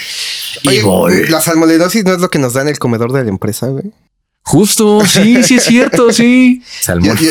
Oye, 0.67 0.79
Y 0.79 0.81
gol. 0.81 1.13
la 1.31 1.43
salmonelosis 1.43 2.07
no 2.07 2.15
es 2.15 2.21
lo 2.21 2.31
que 2.31 2.39
nos 2.39 2.55
da 2.55 2.63
en 2.63 2.69
el 2.69 2.79
comedor 2.79 3.13
de 3.13 3.23
la 3.23 3.29
empresa, 3.29 3.67
güey. 3.67 3.93
Justo, 4.41 5.05
sí, 5.05 5.43
sí 5.43 5.57
es 5.57 5.65
cierto, 5.65 6.11
sí. 6.15 6.63
Salmón. 6.81 7.19
yo- 7.19 7.29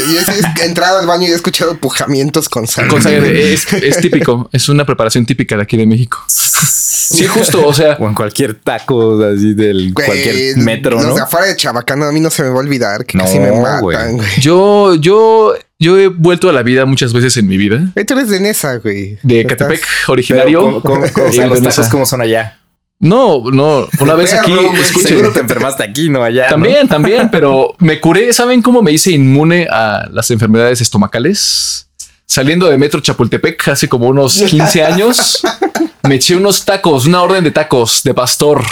he 0.61 0.65
entrado 0.65 0.99
al 0.99 1.07
baño 1.07 1.27
y 1.27 1.31
he 1.31 1.33
escuchado 1.33 1.75
pujamientos 1.79 2.47
con 2.47 2.67
sangre. 2.67 2.91
Con 2.91 3.01
sangre 3.01 3.51
es, 3.51 3.65
es 3.73 3.97
típico, 4.01 4.47
es 4.53 4.69
una 4.69 4.85
preparación 4.85 5.25
típica 5.25 5.55
de 5.57 5.63
aquí 5.63 5.77
de 5.77 5.87
México. 5.87 6.23
Sí, 7.07 7.25
justo, 7.27 7.65
o 7.67 7.73
sea, 7.73 7.97
O 7.99 8.07
en 8.07 8.13
cualquier 8.15 8.55
taco 8.55 9.23
así 9.23 9.53
del 9.53 9.93
Güey, 9.93 10.05
cualquier 10.07 10.57
metro, 10.57 10.91
los 10.97 11.05
¿no? 11.07 11.15
de 11.15 11.21
afuera 11.21 11.45
de 11.47 11.55
Chabacano 11.55 12.05
a 12.05 12.11
mí 12.11 12.19
no 12.19 12.29
se 12.29 12.43
me 12.43 12.49
va 12.49 12.55
a 12.55 12.59
olvidar 12.59 13.05
que 13.05 13.17
No, 13.17 13.23
casi 13.25 13.39
me 13.39 13.49
güey. 13.51 13.61
matan, 13.61 14.17
güey. 14.17 14.27
yo, 14.39 14.95
yo, 14.95 15.53
yo 15.79 15.97
he 15.99 16.07
vuelto 16.07 16.49
a 16.49 16.53
la 16.53 16.63
vida 16.63 16.85
muchas 16.85 17.13
veces 17.13 17.35
en 17.37 17.47
mi 17.47 17.57
vida. 17.57 17.79
Güey, 17.93 18.05
Tú 18.05 18.13
eres 18.15 18.29
de 18.29 18.39
Nesa, 18.39 18.77
güey. 18.77 19.17
De 19.23 19.45
Catepec, 19.45 19.85
originario. 20.07 20.61
¿cómo- 20.61 20.81
cómo- 20.81 21.05
cómo- 21.13 21.27
o 21.27 21.31
sea, 21.31 21.45
y 21.45 21.49
los 21.49 21.61
tacos 21.61 21.87
cómo 21.89 22.05
son 22.05 22.21
allá? 22.21 22.59
No, 22.97 23.43
no, 23.51 23.87
una 23.99 24.13
vez 24.15 24.33
aquí, 24.33 24.53
güey. 24.55 24.67
escuchen. 24.81 25.07
Seguro 25.09 25.31
te 25.33 25.41
enfermaste 25.41 25.83
aquí, 25.83 26.09
no 26.09 26.23
allá. 26.23 26.45
¿no? 26.45 26.49
También, 26.51 26.87
también, 26.87 27.29
pero 27.29 27.75
me 27.79 27.99
curé. 27.99 28.31
¿Saben 28.31 28.61
cómo 28.61 28.81
me 28.81 28.93
hice 28.93 29.11
inmune 29.11 29.67
a 29.69 30.07
las 30.11 30.31
enfermedades 30.31 30.79
estomacales? 30.79 31.89
Saliendo 32.25 32.67
de 32.69 32.77
Metro 32.77 32.99
Chapultepec 33.01 33.67
hace 33.69 33.87
como 33.87 34.07
unos 34.07 34.33
15 34.49 34.83
años, 34.83 35.41
me 36.03 36.15
eché 36.15 36.35
unos 36.35 36.65
tacos, 36.65 37.05
una 37.05 37.21
orden 37.21 37.43
de 37.43 37.51
tacos 37.51 38.03
de 38.03 38.13
pastor. 38.13 38.63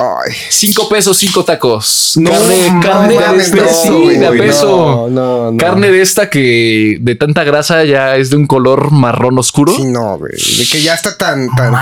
Ay. 0.00 0.32
Cinco 0.48 0.88
pesos, 0.88 1.18
cinco 1.18 1.44
tacos. 1.44 2.14
No, 2.16 2.30
carne, 2.30 2.70
no, 2.70 2.80
carne 2.80 3.18
de 3.18 3.36
esta, 3.36 3.56
peso. 4.32 5.10
Carne 5.58 5.90
de 5.90 6.00
esta 6.00 6.30
que 6.30 6.96
de 7.02 7.14
tanta 7.16 7.44
grasa 7.44 7.84
ya 7.84 8.16
es 8.16 8.30
de 8.30 8.36
un 8.36 8.46
color 8.46 8.92
marrón 8.92 9.38
oscuro. 9.38 9.74
Sí, 9.76 9.84
no, 9.84 10.16
güey. 10.16 10.32
De 10.32 10.66
que 10.72 10.80
ya 10.80 10.94
está 10.94 11.18
tan, 11.18 11.54
tan 11.54 11.74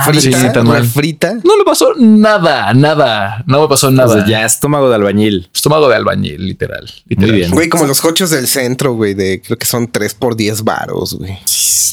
frita. 0.92 1.34
No 1.44 1.56
le 1.56 1.64
pasó 1.64 1.92
nada, 1.96 2.74
nada. 2.74 3.44
No 3.46 3.62
me 3.62 3.68
pasó 3.68 3.92
nada. 3.92 4.08
O 4.08 4.12
sea, 4.14 4.26
ya 4.26 4.44
estómago 4.44 4.88
de 4.88 4.96
albañil. 4.96 5.48
Estómago 5.54 5.88
de 5.88 5.94
albañil, 5.94 6.44
literal. 6.44 6.90
literal. 7.06 7.30
Muy 7.30 7.38
bien. 7.38 7.50
Güey, 7.52 7.68
como 7.68 7.86
los 7.86 8.00
cochos 8.00 8.30
del 8.30 8.48
centro, 8.48 8.94
güey, 8.94 9.14
de 9.14 9.40
creo 9.40 9.56
que 9.56 9.66
son 9.66 9.86
tres 9.86 10.14
por 10.14 10.34
diez 10.34 10.64
varos, 10.64 11.14
güey. 11.14 11.38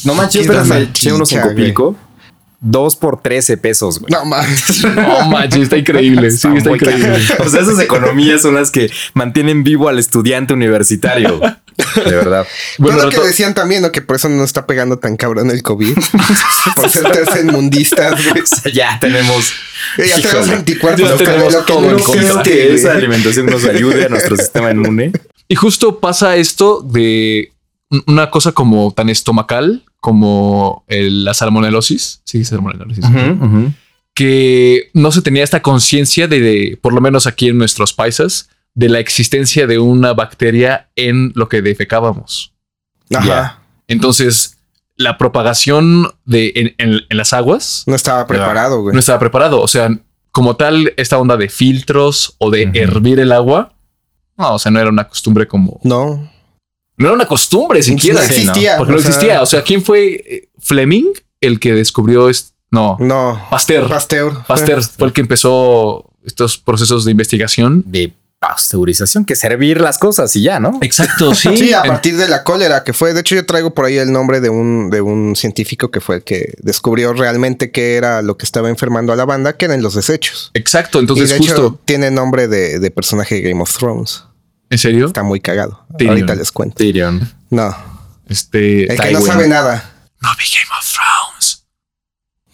No 0.04 0.14
manches, 0.14 0.44
pero 0.44 0.64
me 0.64 0.82
eché 0.82 1.12
unos 1.12 1.28
cinco 1.28 1.54
pico 1.54 1.96
dos 2.66 2.96
por 2.96 3.22
13 3.22 3.56
pesos, 3.56 4.00
güey. 4.00 4.12
No 4.12 4.24
manches. 4.24 4.84
No 4.84 5.26
manches, 5.26 5.62
está 5.62 5.76
increíble. 5.76 6.30
Sí, 6.30 6.48
está, 6.56 6.70
increíble. 6.70 7.18
O 7.38 7.48
sea, 7.48 7.60
esas 7.60 7.78
economías 7.80 8.42
son 8.42 8.54
las 8.54 8.70
que 8.70 8.90
mantienen 9.14 9.62
vivo 9.62 9.88
al 9.88 9.98
estudiante 9.98 10.52
universitario. 10.52 11.40
De 11.96 12.10
verdad. 12.10 12.46
Bueno, 12.78 13.02
lo 13.02 13.10
que 13.10 13.20
decían 13.20 13.54
también, 13.54 13.82
¿no? 13.82 13.92
Que 13.92 14.02
por 14.02 14.16
eso 14.16 14.28
no 14.28 14.44
está 14.44 14.66
pegando 14.66 14.98
tan 14.98 15.16
cabrón 15.16 15.50
el 15.50 15.62
COVID. 15.62 15.96
por 16.76 16.90
ser 16.90 17.10
tercermundistas, 17.10 18.14
güey. 18.28 18.42
O 18.42 18.46
sea, 18.46 18.72
ya 18.72 18.98
tenemos. 19.00 19.52
Ya 19.98 20.20
tenemos 20.20 20.48
24 20.48 21.06
lo 21.06 21.16
tenemos 21.16 21.66
todo 21.66 21.92
no 21.92 21.98
creo 21.98 22.42
que 22.42 22.74
esa 22.74 22.92
alimentación 22.92 23.46
nos 23.46 23.64
ayude 23.64 24.06
a 24.06 24.08
nuestro 24.08 24.36
sistema 24.36 24.70
inmune. 24.70 25.12
Y 25.48 25.54
justo 25.54 26.00
pasa 26.00 26.36
esto 26.36 26.80
de 26.82 27.52
una 28.06 28.30
cosa 28.30 28.52
como 28.52 28.90
tan 28.92 29.08
estomacal 29.08 29.84
como 30.00 30.84
el- 30.88 31.24
la 31.24 31.34
salmonelosis. 31.34 32.20
Sí, 32.24 32.44
salmonelosis. 32.44 33.04
Que 34.14 34.90
no 34.94 35.12
se 35.12 35.20
tenía 35.20 35.44
esta 35.44 35.60
conciencia 35.60 36.26
de, 36.26 36.40
de, 36.40 36.78
por 36.80 36.94
lo 36.94 37.00
menos 37.02 37.26
aquí 37.26 37.48
en 37.48 37.58
nuestros 37.58 37.92
paisas, 37.92 38.48
de 38.74 38.88
la 38.88 38.98
existencia 38.98 39.66
de 39.66 39.78
una 39.78 40.14
bacteria 40.14 40.88
en 40.96 41.32
lo 41.34 41.48
que 41.48 41.60
defecábamos. 41.62 42.52
Ajá. 43.14 43.60
Entonces, 43.88 44.58
la 44.96 45.18
propagación 45.18 46.14
de 46.24 46.52
en, 46.56 46.74
en- 46.78 47.00
en 47.08 47.16
las 47.16 47.32
aguas 47.34 47.84
No 47.86 47.94
estaba 47.94 48.26
preparado, 48.26 48.80
güey. 48.82 48.94
no 48.94 48.98
estaba 49.00 49.18
preparado. 49.18 49.60
O 49.60 49.68
sea, 49.68 49.90
como 50.32 50.56
tal, 50.56 50.92
esta 50.96 51.18
onda 51.18 51.36
de 51.36 51.48
filtros 51.50 52.34
o 52.38 52.50
de 52.50 52.70
hervir 52.74 53.20
el 53.20 53.32
agua, 53.32 53.74
no, 54.38 54.54
o 54.54 54.58
sea, 54.58 54.70
no 54.72 54.80
era 54.80 54.88
una 54.90 55.08
costumbre 55.08 55.46
como. 55.46 55.78
No. 55.82 56.30
No 56.96 57.08
era 57.08 57.14
una 57.14 57.26
costumbre 57.26 57.82
siquiera. 57.82 58.20
No 58.20 58.26
sí, 58.26 58.32
¿no? 58.32 58.40
existía. 58.40 58.76
Porque 58.78 58.92
no 58.92 58.98
o 58.98 59.00
sea, 59.00 59.10
existía. 59.10 59.42
O 59.42 59.46
sea, 59.46 59.62
¿quién 59.62 59.82
fue 59.82 60.22
eh, 60.26 60.48
Fleming 60.58 61.12
el 61.40 61.60
que 61.60 61.72
descubrió 61.72 62.28
esto? 62.28 62.54
No, 62.70 62.96
No. 63.00 63.40
Pasteur. 63.50 63.88
Pasteur. 63.88 64.44
Pasteur 64.46 64.82
fue 64.82 65.08
el 65.08 65.12
que 65.12 65.20
empezó 65.20 66.10
estos 66.24 66.58
procesos 66.58 67.04
de 67.04 67.12
investigación. 67.12 67.84
De 67.86 68.12
pasteurización, 68.38 69.24
que 69.24 69.34
servir 69.34 69.80
las 69.80 69.98
cosas 69.98 70.34
y 70.36 70.42
ya, 70.42 70.60
¿no? 70.60 70.78
Exacto, 70.82 71.34
sí. 71.34 71.56
Sí, 71.56 71.72
a 71.72 71.82
partir 71.82 72.16
de 72.16 72.28
la 72.28 72.44
cólera 72.44 72.84
que 72.84 72.92
fue. 72.92 73.14
De 73.14 73.20
hecho, 73.20 73.34
yo 73.34 73.46
traigo 73.46 73.72
por 73.72 73.86
ahí 73.86 73.96
el 73.96 74.12
nombre 74.12 74.40
de 74.40 74.50
un, 74.50 74.90
de 74.90 75.00
un 75.00 75.36
científico 75.36 75.90
que 75.90 76.00
fue 76.00 76.16
el 76.16 76.22
que 76.24 76.54
descubrió 76.60 77.12
realmente 77.12 77.70
qué 77.70 77.96
era 77.96 78.22
lo 78.22 78.36
que 78.36 78.44
estaba 78.44 78.68
enfermando 78.68 79.12
a 79.12 79.16
la 79.16 79.24
banda, 79.24 79.56
que 79.56 79.64
eran 79.64 79.82
los 79.82 79.94
desechos. 79.94 80.50
Exacto. 80.54 80.98
y 80.98 81.02
Entonces, 81.02 81.30
de 81.30 81.38
justo. 81.38 81.52
hecho, 81.52 81.80
tiene 81.84 82.10
nombre 82.10 82.48
de, 82.48 82.78
de 82.78 82.90
personaje 82.90 83.36
de 83.36 83.42
Game 83.42 83.62
of 83.62 83.76
Thrones. 83.76 84.24
¿En 84.70 84.78
serio? 84.78 85.06
Está 85.06 85.22
muy 85.22 85.40
cagado. 85.40 85.84
Tyrion. 85.96 86.14
Ahorita 86.16 86.34
les 86.34 86.50
cuento. 86.52 86.76
Tyrion. 86.76 87.20
No. 87.50 87.74
Este. 88.28 88.82
El 88.92 88.98
que 88.98 89.08
Tywin. 89.08 89.12
no 89.14 89.20
sabe 89.20 89.48
nada. 89.48 89.92
No 90.20 90.28
vi 90.38 90.44
Game 90.52 90.78
of 90.78 90.92
Thrones. 90.92 91.62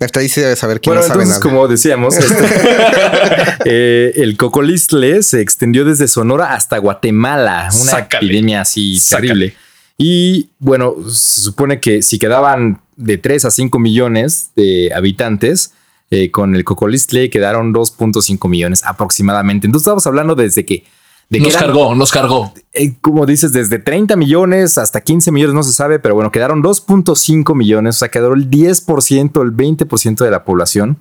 Hasta 0.00 0.20
ahí 0.20 0.28
sí 0.28 0.40
debe 0.40 0.56
saber 0.56 0.80
quién 0.80 0.94
Bueno, 0.94 1.02
no 1.02 1.08
sabe 1.08 1.22
entonces, 1.22 1.44
nada. 1.44 1.56
como 1.56 1.68
decíamos, 1.68 2.16
este, 2.16 2.44
eh, 3.64 4.12
el 4.16 4.36
cocolistle 4.36 5.22
se 5.22 5.40
extendió 5.40 5.84
desde 5.84 6.08
Sonora 6.08 6.54
hasta 6.54 6.78
Guatemala. 6.78 7.68
Una 7.72 7.90
Sácale. 7.92 8.26
epidemia 8.26 8.62
así 8.62 8.98
Sácale. 8.98 9.28
terrible. 9.28 9.56
Y 9.98 10.48
bueno, 10.58 10.96
se 11.08 11.40
supone 11.40 11.78
que 11.78 12.02
si 12.02 12.18
quedaban 12.18 12.80
de 12.96 13.16
3 13.18 13.44
a 13.44 13.50
5 13.52 13.78
millones 13.78 14.50
de 14.56 14.90
habitantes, 14.92 15.72
eh, 16.10 16.30
con 16.32 16.56
el 16.56 16.64
cocolistle 16.64 17.30
quedaron 17.30 17.72
2.5 17.72 18.48
millones 18.48 18.82
aproximadamente. 18.84 19.66
Entonces 19.66 19.84
estamos 19.86 20.06
hablando 20.06 20.34
desde 20.34 20.66
que... 20.66 20.84
De 21.32 21.40
Nos 21.40 21.54
eran- 21.54 21.60
cargó, 21.66 21.94
nos 21.94 22.10
cargó. 22.12 22.52
eh, 22.74 22.94
como 23.00 23.24
dices, 23.24 23.52
desde 23.52 23.78
30 23.78 24.16
millones 24.16 24.76
hasta 24.76 25.00
15 25.00 25.32
millones, 25.32 25.54
no 25.54 25.62
se 25.62 25.72
sabe, 25.72 25.98
pero 25.98 26.14
bueno, 26.14 26.30
quedaron 26.30 26.62
2.5 26.62 27.54
millones, 27.54 27.96
o 27.96 27.98
sea, 28.00 28.08
quedó 28.10 28.34
el 28.34 28.50
10%, 28.50 29.40
el 29.42 29.50
20% 29.52 30.24
de 30.24 30.30
la 30.30 30.44
población. 30.44 30.98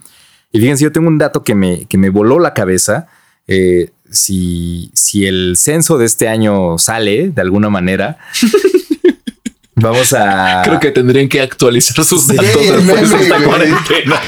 Y 0.53 0.59
fíjense, 0.61 0.85
yo 0.85 0.91
tengo 0.93 1.09
un 1.09 1.17
dato 1.17 1.43
que 1.43 1.53
me, 1.53 1.85
que 1.85 1.97
me 1.97 2.09
voló 2.09 2.39
la 2.39 2.53
cabeza. 2.53 3.07
Eh, 3.47 3.89
si, 4.09 4.89
si 4.93 5.25
el 5.25 5.55
censo 5.57 5.97
de 5.97 6.05
este 6.05 6.29
año 6.29 6.77
sale 6.77 7.29
de 7.29 7.41
alguna 7.41 7.69
manera, 7.69 8.17
vamos 9.75 10.13
a... 10.13 10.61
Creo 10.63 10.79
que 10.79 10.91
tendrían 10.91 11.27
que 11.27 11.41
actualizar 11.41 12.05
sus 12.05 12.23
Sí, 12.23 12.35
datos 12.37 12.61
después 12.67 13.09
de 13.09 13.17
esta 13.21 13.43
cuarentena. 13.43 14.15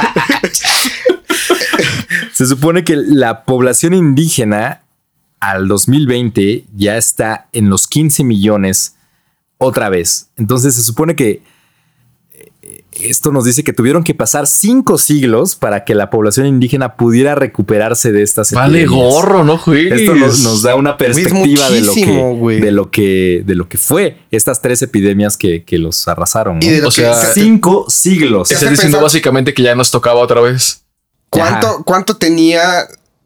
Se 2.34 2.46
supone 2.46 2.84
que 2.84 2.96
la 2.96 3.44
población 3.46 3.94
indígena 3.94 4.83
al 5.52 5.68
2020 5.68 6.66
ya 6.76 6.98
está 6.98 7.48
en 7.54 7.70
los 7.70 7.88
15 7.88 8.24
millones 8.24 8.96
otra 9.58 9.90
vez. 9.90 10.30
Entonces 10.38 10.76
se 10.76 10.84
supone 10.84 11.16
que 11.16 11.42
eh, 12.62 12.84
esto 12.94 13.32
nos 13.32 13.46
dice 13.46 13.64
que 13.64 13.74
tuvieron 13.74 14.04
que 14.04 14.14
pasar 14.14 14.48
cinco 14.48 14.98
siglos 14.98 15.56
para 15.56 15.84
que 15.84 15.96
la 15.96 16.10
población 16.10 16.46
indígena 16.48 16.96
pudiera 16.96 17.36
recuperarse 17.36 18.12
de 18.12 18.22
estas 18.24 18.52
Vale 18.52 18.84
epidemias. 18.84 19.14
gorro, 19.14 19.44
no 19.44 19.58
juegues. 19.58 20.02
Esto 20.02 20.16
nos, 20.16 20.40
nos 20.42 20.62
da 20.62 20.76
una 20.76 20.98
perspectiva 20.98 21.70
de 21.70 21.82
lo, 21.82 21.94
que, 21.94 22.60
de 22.62 22.72
lo 22.72 22.90
que 22.92 23.44
de 23.46 23.56
lo 23.56 23.68
que 23.68 23.78
fue 23.78 24.18
estas 24.32 24.62
tres 24.62 24.82
epidemias 24.82 25.38
que, 25.38 25.64
que 25.64 25.78
los 25.78 26.08
arrasaron. 26.08 26.60
¿no? 26.60 26.66
Y 26.66 26.70
de 26.70 26.82
lo 26.82 26.88
O 26.88 26.92
que 26.92 27.02
sea, 27.02 27.16
se- 27.16 27.34
cinco 27.42 27.86
siglos. 27.90 28.50
Estás 28.52 28.70
diciendo 28.70 28.98
pensar- 28.98 29.04
básicamente 29.04 29.54
que 29.54 29.64
ya 29.64 29.76
nos 29.76 29.92
tocaba 29.92 30.20
otra 30.20 30.42
vez. 30.42 30.86
¿Cuánto, 31.30 31.68
Ajá. 31.68 31.78
¿Cuánto 31.86 32.16
tenía 32.18 32.62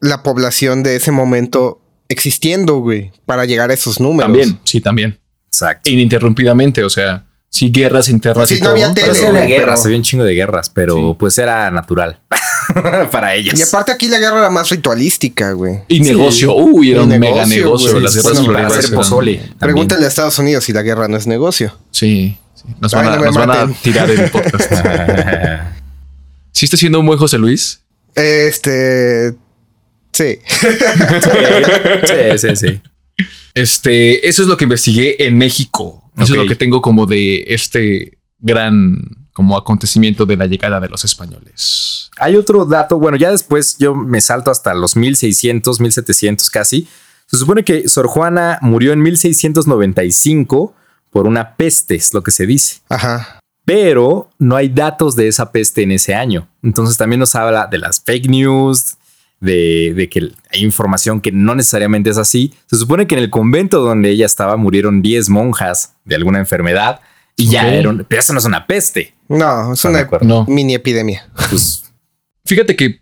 la 0.00 0.22
población 0.22 0.82
de 0.82 0.96
ese 0.96 1.10
momento 1.12 1.80
existiendo, 2.08 2.76
güey, 2.78 3.12
para 3.26 3.44
llegar 3.44 3.70
a 3.70 3.74
esos 3.74 4.00
números? 4.00 4.26
También, 4.32 4.58
sí, 4.64 4.80
también. 4.80 5.18
Exacto. 5.46 5.90
ininterrumpidamente. 5.90 6.84
O 6.84 6.90
sea, 6.90 7.24
sí, 7.50 7.70
guerras 7.70 8.08
internas 8.08 8.48
Sí, 8.48 8.56
y 8.56 8.58
no 8.58 8.64
todo. 8.64 8.72
había 8.74 8.94
tele, 8.94 9.08
había 9.26 9.44
guerras, 9.46 9.80
pero- 9.80 9.86
había 9.86 9.96
un 9.98 10.02
chingo 10.02 10.24
de 10.24 10.34
guerras, 10.34 10.70
pero 10.70 10.94
Sí. 10.96 11.16
pues 11.18 11.38
era 11.38 11.70
natural 11.70 12.20
para 13.10 13.34
ellos. 13.34 13.58
Y 13.58 13.62
aparte 13.62 13.92
aquí 13.92 14.08
la 14.08 14.18
guerra 14.18 14.38
era 14.38 14.50
más 14.50 14.68
ritualística, 14.70 15.52
güey. 15.52 15.80
Y 15.88 15.96
Sí. 15.96 16.00
negocio. 16.02 16.54
Uy, 16.54 16.90
era 16.92 17.00
Y 17.00 17.02
un 17.04 17.08
negocio, 17.10 17.34
mega 17.34 17.46
negocio. 17.46 17.90
güey. 17.92 18.02
Las 18.02 18.14
guerras 18.14 18.32
bueno, 18.40 18.52
para 18.52 18.66
hacer 18.68 18.94
pozole. 18.94 19.34
también. 19.36 19.58
Pregúntale 19.58 20.04
a 20.04 20.08
Estados 20.08 20.38
Unidos 20.38 20.64
si 20.64 20.72
la 20.72 20.82
guerra 20.82 21.08
no 21.08 21.16
es 21.16 21.26
negocio. 21.26 21.74
Sí. 21.90 22.36
sí. 22.54 22.64
Nos, 22.80 22.92
Ay, 22.94 23.04
van, 23.04 23.12
a, 23.12 23.16
no 23.16 23.20
me 23.22 23.26
nos 23.26 23.36
van 23.36 23.50
a 23.50 23.72
tirar 23.82 24.10
el 24.10 24.30
podcast. 24.30 24.70
¿Sí 26.52 26.64
está 26.66 26.76
siendo 26.76 27.00
un 27.00 27.06
buen 27.06 27.18
José 27.18 27.38
Luis? 27.38 27.80
Este. 28.14 29.34
Sí. 30.18 30.38
sí, 32.06 32.38
sí, 32.38 32.56
sí. 32.56 32.80
Este, 33.54 34.28
eso 34.28 34.42
es 34.42 34.48
lo 34.48 34.56
que 34.56 34.64
investigué 34.64 35.24
en 35.24 35.38
México. 35.38 36.10
Eso 36.16 36.32
es 36.32 36.38
lo 36.38 36.46
que 36.46 36.56
tengo 36.56 36.82
como 36.82 37.06
de 37.06 37.44
este 37.46 38.18
gran 38.40 38.98
como 39.32 39.56
acontecimiento 39.56 40.26
de 40.26 40.36
la 40.36 40.46
llegada 40.46 40.80
de 40.80 40.88
los 40.88 41.04
españoles. 41.04 42.10
Hay 42.18 42.34
otro 42.34 42.64
dato, 42.64 42.98
bueno, 42.98 43.16
ya 43.16 43.30
después 43.30 43.76
yo 43.78 43.94
me 43.94 44.20
salto 44.20 44.50
hasta 44.50 44.74
los 44.74 44.96
1600, 44.96 45.78
1700 45.78 46.50
casi. 46.50 46.88
Se 47.26 47.36
supone 47.36 47.62
que 47.62 47.88
Sor 47.88 48.08
Juana 48.08 48.58
murió 48.60 48.92
en 48.92 49.00
1695 49.00 50.74
por 51.10 51.28
una 51.28 51.54
peste, 51.54 51.94
es 51.94 52.12
lo 52.12 52.24
que 52.24 52.32
se 52.32 52.46
dice. 52.46 52.80
Ajá. 52.88 53.38
pero 53.64 54.30
no 54.38 54.56
hay 54.56 54.70
datos 54.70 55.14
de 55.14 55.28
esa 55.28 55.52
peste 55.52 55.82
en 55.82 55.92
ese 55.92 56.14
año. 56.14 56.48
Entonces 56.62 56.96
también 56.96 57.20
nos 57.20 57.34
habla 57.36 57.68
de 57.70 57.78
las 57.78 58.00
fake 58.00 58.28
news, 58.28 58.96
de, 59.40 59.92
de 59.94 60.08
que 60.08 60.30
hay 60.50 60.62
información 60.64 61.20
que 61.20 61.30
no 61.32 61.54
necesariamente 61.54 62.10
es 62.10 62.18
así. 62.18 62.52
Se 62.66 62.76
supone 62.76 63.06
que 63.06 63.14
en 63.14 63.22
el 63.22 63.30
convento 63.30 63.80
donde 63.80 64.10
ella 64.10 64.26
estaba 64.26 64.56
murieron 64.56 65.00
10 65.02 65.28
monjas 65.30 65.94
de 66.04 66.16
alguna 66.16 66.38
enfermedad 66.38 67.00
y 67.36 67.48
ya 67.50 67.62
Ok. 67.66 67.72
era 67.72 67.88
un- 67.90 68.04
pero 68.08 68.20
eso 68.20 68.32
no 68.32 68.38
es 68.40 68.44
una 68.44 68.66
peste. 68.66 69.14
No, 69.28 69.72
es 69.72 69.78
¿Están 69.84 69.92
de 69.92 70.04
una? 70.04 70.18
No. 70.22 70.44
mini 70.48 70.74
epidemia. 70.74 71.28
Pues, 71.50 71.84
Fíjate 72.44 72.74
que 72.76 73.00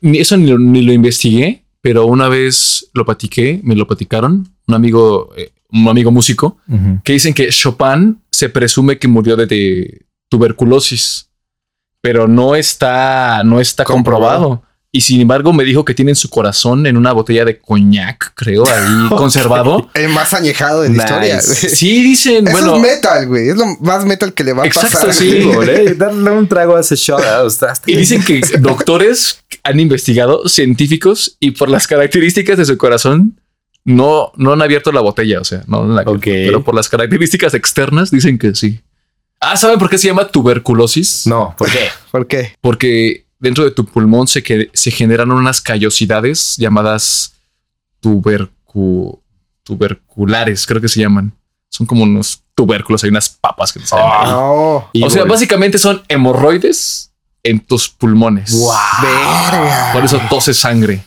ni 0.00 0.18
eso 0.18 0.36
ni 0.36 0.46
lo, 0.48 0.58
ni 0.58 0.82
lo 0.82 0.92
investigué, 0.92 1.64
pero 1.82 2.06
una 2.06 2.28
vez 2.28 2.88
lo 2.94 3.04
platiqué, 3.04 3.60
me 3.62 3.74
lo 3.76 3.86
platicaron, 3.86 4.48
un 4.66 4.74
amigo, 4.74 5.30
eh, 5.36 5.52
un 5.70 5.86
amigo 5.88 6.10
músico, 6.10 6.58
que 7.04 7.12
dicen 7.12 7.32
que 7.34 7.48
Chopin 7.50 8.20
se 8.30 8.48
presume 8.48 8.98
que 8.98 9.06
murió 9.06 9.36
de, 9.36 9.46
de 9.46 10.02
tuberculosis, 10.28 11.28
pero 12.00 12.26
no 12.26 12.54
está, 12.56 13.42
no 13.44 13.60
está 13.60 13.84
Comprobado. 13.84 14.38
comprobado. 14.48 14.69
Y 14.92 15.02
sin 15.02 15.20
embargo, 15.20 15.52
me 15.52 15.62
dijo 15.62 15.84
que 15.84 15.94
tienen 15.94 16.16
su 16.16 16.28
corazón 16.28 16.84
en 16.84 16.96
una 16.96 17.12
botella 17.12 17.44
de 17.44 17.60
coñac, 17.60 18.32
creo, 18.34 18.66
ahí 18.66 19.08
conservado. 19.16 19.88
El 19.94 20.08
más 20.08 20.34
añejado 20.34 20.82
de 20.82 20.88
la 20.88 21.04
Nice. 21.04 21.04
historia. 21.34 21.40
Sí, 21.40 22.02
dicen, 22.02 22.48
Eso 22.48 22.52
bueno, 22.58 22.76
es 22.76 22.82
metal, 22.82 23.26
güey. 23.28 23.50
Es 23.50 23.56
lo 23.56 23.66
más 23.80 24.04
metal 24.04 24.34
que 24.34 24.42
le 24.42 24.52
va 24.52 24.64
a 24.64 24.66
Exacto, 24.66 24.98
pasar. 25.06 25.14
sí, 25.14 25.42
güey. 25.44 25.54
Güey, 25.54 25.94
Darle 25.94 26.30
un 26.32 26.48
trago 26.48 26.74
a 26.76 26.80
ese 26.80 26.96
shot. 26.96 27.20
ah, 27.24 27.46
y 27.86 27.96
dicen 27.96 28.24
que 28.24 28.40
doctores 28.58 29.38
han 29.62 29.78
investigado, 29.78 30.48
científicos, 30.48 31.36
y 31.38 31.52
por 31.52 31.68
las 31.68 31.86
características 31.86 32.58
de 32.58 32.64
su 32.64 32.76
corazón, 32.76 33.38
no, 33.84 34.32
no 34.36 34.52
han 34.54 34.60
abierto 34.62 34.90
la 34.90 35.00
botella, 35.02 35.40
o 35.40 35.44
sea, 35.44 35.62
no 35.68 35.86
la 35.86 36.02
Ok. 36.02 36.22
pero 36.24 36.64
por 36.64 36.74
las 36.74 36.88
características 36.88 37.54
externas 37.54 38.10
dicen 38.10 38.38
que 38.38 38.56
sí. 38.56 38.80
Ah, 39.38 39.56
¿saben 39.56 39.78
por 39.78 39.88
qué 39.88 39.98
se 39.98 40.08
llama 40.08 40.26
tuberculosis? 40.28 41.26
No, 41.28 41.54
¿por 41.56 41.70
qué? 41.70 41.88
¿Por 42.10 42.26
qué? 42.26 42.54
Porque 42.60 43.24
dentro 43.40 43.64
de 43.64 43.72
tu 43.72 43.84
pulmón 43.84 44.28
se, 44.28 44.42
que, 44.42 44.70
se 44.72 44.90
generan 44.90 45.32
unas 45.32 45.60
callosidades 45.60 46.56
llamadas 46.58 47.34
tubercu, 48.00 49.20
tuberculares, 49.64 50.66
creo 50.66 50.80
que 50.80 50.88
se 50.88 51.00
llaman. 51.00 51.32
Son 51.68 51.86
como 51.86 52.02
unos 52.02 52.42
tubérculos, 52.54 53.02
hay 53.04 53.10
unas 53.10 53.28
papas 53.28 53.72
que 53.72 53.80
te 53.80 53.86
salen 53.86 54.06
ahí. 54.06 54.30
No. 54.30 54.88
Y 54.92 55.02
O 55.02 55.10
sea, 55.10 55.24
básicamente 55.24 55.78
son 55.78 56.02
hemorroides 56.08 57.12
en 57.42 57.60
tus 57.60 57.88
pulmones. 57.88 58.52
Verga. 59.02 59.90
Por 59.92 60.04
eso 60.04 60.20
tose 60.28 60.52
sangre. 60.52 61.04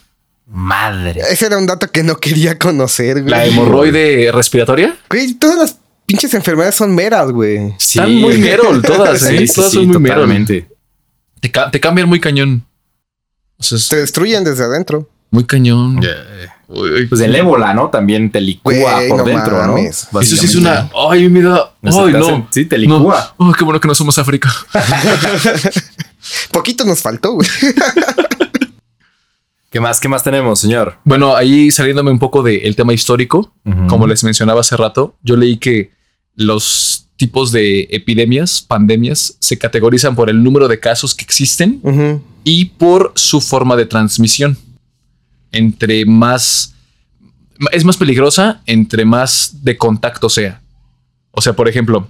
Madre. 0.48 1.22
Ese 1.30 1.48
era 1.48 1.58
un 1.58 1.66
dato 1.66 1.92
que 1.92 2.04
no 2.04 2.18
quería 2.18 2.58
conocer, 2.58 3.22
güey. 3.22 3.30
La 3.32 3.46
hemorroide 3.46 4.32
respiratoria. 4.32 4.96
Güey, 5.10 5.34
todas 5.34 5.58
las 5.58 5.78
pinches 6.06 6.34
enfermedades 6.34 6.76
son 6.76 6.94
meras, 6.94 7.32
güey. 7.32 7.74
Sí. 7.78 8.00
Están 8.00 8.16
muy 8.16 8.38
merol 8.38 8.82
todas, 8.82 9.20
Sí, 9.28 9.36
¿eh? 9.36 9.48
sí, 9.48 9.54
todas 9.54 9.72
sí, 9.72 9.78
son 9.78 9.88
muy 9.88 10.00
merol. 10.00 10.68
Te, 11.44 11.52
ca- 11.52 11.70
te 11.70 11.82
cambian 11.82 12.08
muy 12.08 12.22
cañón. 12.22 12.66
O 13.58 13.64
sea, 13.64 13.78
es 13.78 13.90
Te 13.90 13.98
destruyen 13.98 14.46
desde 14.46 14.64
adentro. 14.64 15.10
muy 15.30 15.44
cañón. 15.44 16.00
Uy, 16.70 16.90
uy. 16.90 17.08
Pues 17.08 17.20
el 17.20 17.36
ébola, 17.36 17.74
¿no? 17.74 17.90
También 17.90 18.32
te 18.32 18.40
licúa 18.40 19.02
por 19.10 19.18
no 19.18 19.24
dentro, 19.26 19.58
mames. 19.58 20.08
¿no? 20.14 20.22
Eso 20.22 20.38
sí 20.38 20.46
es 20.46 20.56
una. 20.56 20.90
Ay, 21.10 21.28
me 21.28 21.42
da. 21.42 21.74
Ay, 21.84 22.14
no. 22.14 22.48
sí, 22.50 22.64
te 22.64 22.78
No. 22.88 22.98
licúa. 22.98 23.36
Ay, 23.38 23.52
qué 23.58 23.64
bueno 23.66 23.82
que 23.82 23.90
no 23.90 23.94
somos 23.94 24.18
África. 24.18 24.50
Poquito 26.52 26.86
nos 26.86 27.02
faltó, 27.02 27.34
güey. 27.34 27.48
¿Qué 29.70 29.82
más? 29.82 30.00
¿Qué 30.00 30.08
más 30.08 30.24
tenemos, 30.24 30.60
señor? 30.60 30.98
Bueno, 31.04 31.36
ahí 31.36 31.72
saliéndome 31.72 32.10
un 32.12 32.20
poco 32.20 32.42
del 32.42 32.74
tema 32.78 32.94
histórico, 32.94 33.54
como 33.90 34.08
les 34.08 34.24
mencionaba 34.24 34.62
hace 34.62 34.78
rato, 34.78 35.18
yo 35.24 35.36
leí 35.36 35.58
que 35.58 35.92
los 36.36 37.03
tipos 37.18 37.52
de 37.52 37.88
epidemias, 37.92 38.62
pandemias, 38.62 39.36
se 39.40 39.58
categorizan 39.58 40.16
por 40.16 40.30
el 40.30 40.44
número 40.44 40.68
de 40.68 40.80
casos 40.80 41.16
que 41.16 41.24
existen 41.24 41.82
y 42.44 42.66
por 42.66 43.14
su 43.16 43.42
forma 43.42 43.76
de 43.76 43.86
transmisión. 43.86 44.58
Entre 45.52 46.06
más 46.06 46.74
es 47.72 47.86
más 47.86 47.98
peligrosa 47.98 48.62
entre 48.66 49.06
más 49.06 49.64
de 49.64 49.78
contacto 49.78 50.30
sea. 50.30 50.62
O 51.32 51.42
sea, 51.42 51.54
por 51.54 51.68
ejemplo, 51.68 52.08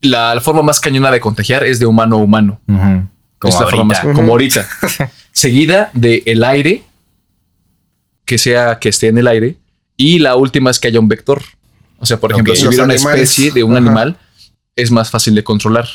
la, 0.00 0.34
la 0.34 0.40
forma 0.40 0.62
más 0.62 0.80
cañona 0.80 1.10
de 1.10 1.20
contagiar 1.20 1.64
es 1.64 1.78
de 1.78 1.86
humano 1.86 2.16
a 2.16 2.18
humano. 2.18 2.60
Como 2.66 3.54
es 3.54 3.60
la 3.60 3.66
forma 3.66 3.84
más 3.84 3.98
ahorita. 3.98 4.14
como 4.14 4.32
ahorita. 4.32 4.68
Seguida 5.32 5.90
de 5.94 6.22
el 6.26 6.44
aire, 6.44 6.82
que 8.24 8.38
sea 8.38 8.78
que 8.78 8.90
esté 8.90 9.08
en 9.08 9.18
el 9.18 9.26
aire, 9.26 9.56
y 9.96 10.18
la 10.18 10.36
última 10.36 10.70
es 10.70 10.78
que 10.78 10.88
haya 10.88 11.00
un 11.00 11.08
vector. 11.08 11.42
O 12.00 12.06
sea, 12.06 12.18
por 12.18 12.32
ejemplo, 12.32 12.56
si 12.56 12.66
hubiera 12.66 12.84
una 12.84 12.94
animales. 12.94 13.22
especie 13.30 13.52
de 13.52 13.62
un 13.62 13.72
Ajá. 13.76 13.78
animal, 13.86 14.16
es 14.74 14.90
más 14.90 15.10
fácil 15.10 15.34
de 15.34 15.44
controlar. 15.44 15.86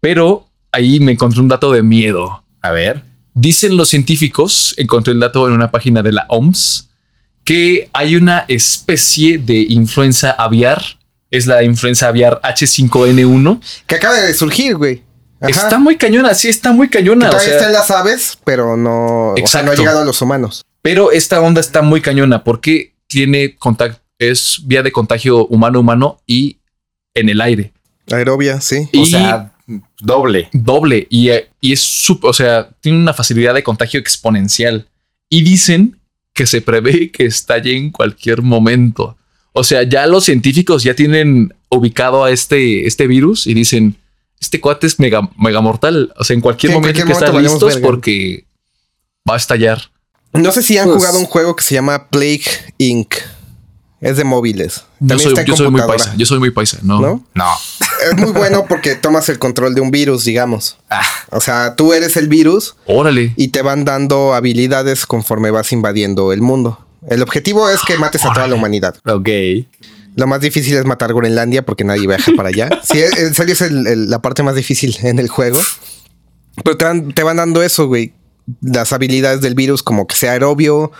Pero 0.00 0.48
ahí 0.72 0.98
me 0.98 1.12
encontré 1.12 1.40
un 1.40 1.48
dato 1.48 1.70
de 1.70 1.82
miedo. 1.82 2.42
A 2.62 2.70
ver. 2.72 3.02
Dicen 3.34 3.76
los 3.76 3.90
científicos, 3.90 4.74
encontré 4.78 5.12
el 5.12 5.20
dato 5.20 5.46
en 5.46 5.52
una 5.52 5.70
página 5.70 6.02
de 6.02 6.12
la 6.12 6.24
OMS, 6.28 6.88
que 7.44 7.88
hay 7.92 8.16
una 8.16 8.44
especie 8.48 9.38
de 9.38 9.66
influenza 9.68 10.30
aviar. 10.32 10.82
Es 11.30 11.46
la 11.46 11.62
influenza 11.62 12.08
aviar 12.08 12.40
H5N1. 12.42 13.60
Que 13.86 13.94
acaba 13.96 14.14
de 14.14 14.32
surgir, 14.34 14.76
güey. 14.76 15.02
Ajá. 15.40 15.50
Está 15.50 15.78
muy 15.78 15.96
cañona, 15.96 16.34
sí, 16.34 16.48
está 16.48 16.72
muy 16.72 16.88
cañona. 16.88 17.26
o 17.28 17.30
todavía 17.30 17.48
sea, 17.50 17.56
está 17.58 17.66
en 17.68 17.72
las 17.74 17.90
aves, 17.90 18.38
pero 18.44 18.76
no, 18.76 19.34
o 19.34 19.46
sea, 19.46 19.62
no 19.62 19.72
ha 19.72 19.74
llegado 19.74 20.00
a 20.00 20.04
los 20.04 20.22
humanos. 20.22 20.64
Pero 20.80 21.12
esta 21.12 21.40
onda 21.42 21.60
está 21.60 21.82
muy 21.82 22.00
cañona 22.00 22.42
porque 22.42 22.94
tiene 23.06 23.54
contacto, 23.56 24.00
es 24.18 24.60
vía 24.64 24.82
de 24.82 24.92
contagio 24.92 25.46
humano-humano 25.46 26.20
y 26.26 26.58
en 27.14 27.28
el 27.28 27.40
aire. 27.40 27.72
Aerobia, 28.10 28.60
sí. 28.60 28.88
O 28.94 29.02
Y 29.02 29.06
sea, 29.06 29.52
doble. 30.00 30.48
doble. 30.52 31.06
Y, 31.10 31.30
eh, 31.30 31.48
y 31.60 31.72
es 31.72 31.80
súper, 31.80 32.30
o 32.30 32.32
sea, 32.32 32.68
tiene 32.80 32.98
una 32.98 33.12
facilidad 33.14 33.54
de 33.54 33.62
contagio 33.62 33.98
exponencial. 34.00 34.88
Y 35.28 35.42
dicen 35.42 35.98
que 36.32 36.46
se 36.46 36.60
prevé 36.60 37.10
que 37.10 37.24
estalle 37.26 37.76
en 37.76 37.90
cualquier 37.90 38.42
momento. 38.42 39.16
O 39.52 39.64
sea, 39.64 39.82
ya 39.82 40.06
los 40.06 40.24
científicos 40.24 40.82
ya 40.82 40.94
tienen 40.94 41.54
ubicado 41.70 42.24
a 42.24 42.30
este, 42.30 42.86
este 42.86 43.06
virus 43.06 43.46
y 43.46 43.54
dicen, 43.54 43.96
este 44.38 44.60
cuate 44.60 44.86
es 44.86 45.00
mega, 45.00 45.28
mega 45.38 45.60
mortal. 45.62 46.12
O 46.18 46.24
sea, 46.24 46.34
en 46.34 46.42
cualquier 46.42 46.72
Sí, 46.72 46.78
momento 46.78 47.00
hay 47.00 47.06
que 47.06 47.12
estar 47.12 47.32
momento 47.32 47.36
valemos 47.48 47.54
listos 47.62 47.74
verga. 47.80 47.86
porque 47.88 48.44
va 49.28 49.34
a 49.34 49.38
estar. 49.38 49.58
No 50.34 50.52
sé 50.52 50.62
si 50.62 50.76
han 50.78 50.84
Pues- 50.86 50.98
jugado 50.98 51.18
un 51.18 51.24
juego 51.24 51.56
que 51.56 51.64
se 51.64 51.74
llama 51.74 52.08
Plague 52.10 52.44
Inc. 52.78 53.14
Es 54.00 54.16
de 54.18 54.24
móviles. 54.24 54.84
Yo 55.00 55.08
También 55.08 55.18
soy, 55.20 55.28
está 55.30 55.40
en 55.40 55.46
yo 55.46 55.56
soy 55.56 55.64
muy 55.70 55.80
computadora, 55.80 56.04
paisa. 56.04 56.14
Yo 56.18 56.26
soy 56.26 56.38
muy 56.38 56.50
paisa. 56.50 56.78
No. 56.82 57.00
¿No? 57.00 57.24
No. 57.34 57.52
Es 58.10 58.16
muy 58.18 58.32
bueno 58.32 58.66
porque 58.68 58.94
tomas 58.94 59.28
el 59.30 59.38
control 59.38 59.74
de 59.74 59.80
un 59.80 59.90
virus, 59.90 60.24
digamos. 60.24 60.76
Ah, 60.90 61.02
O 61.30 61.40
sea, 61.40 61.74
tú 61.76 61.92
eres 61.94 62.16
el 62.18 62.28
virus 62.28 62.76
Órale. 62.86 63.32
y 63.36 63.48
te 63.48 63.62
van 63.62 63.84
dando 63.86 64.34
habilidades 64.34 65.06
conforme 65.06 65.50
vas 65.50 65.72
invadiendo 65.72 66.32
el 66.32 66.42
mundo. 66.42 66.78
El 67.08 67.22
objetivo 67.22 67.68
es 67.70 67.80
que 67.86 67.96
mates 67.96 68.24
a 68.24 68.32
toda 68.32 68.46
la 68.48 68.54
humanidad. 68.54 68.96
ok. 69.06 69.28
Lo 70.14 70.26
más 70.26 70.40
difícil 70.40 70.74
es 70.76 70.84
matar 70.86 71.12
Groenlandia 71.12 71.64
porque 71.64 71.84
nadie 71.84 72.06
viaja 72.06 72.32
para 72.36 72.48
allá. 72.48 72.68
Sí, 72.84 72.98
en 73.00 73.34
serio 73.34 73.52
es 73.52 73.60
el- 73.62 73.86
el- 73.86 74.10
la 74.10 74.20
parte 74.22 74.42
más 74.42 74.54
difícil 74.54 74.96
en 75.02 75.18
el 75.18 75.28
juego. 75.28 75.58
Pero 76.64 76.76
te 76.78 76.84
van, 76.86 77.12
te 77.12 77.22
van 77.22 77.36
dando 77.36 77.62
eso, 77.62 77.86
güey. 77.86 78.12
Las 78.60 78.92
habilidades 78.92 79.40
del 79.40 79.54
virus, 79.54 79.82
como 79.82 80.06
que 80.06 80.14
sea 80.16 80.32
aerobio, 80.32 80.92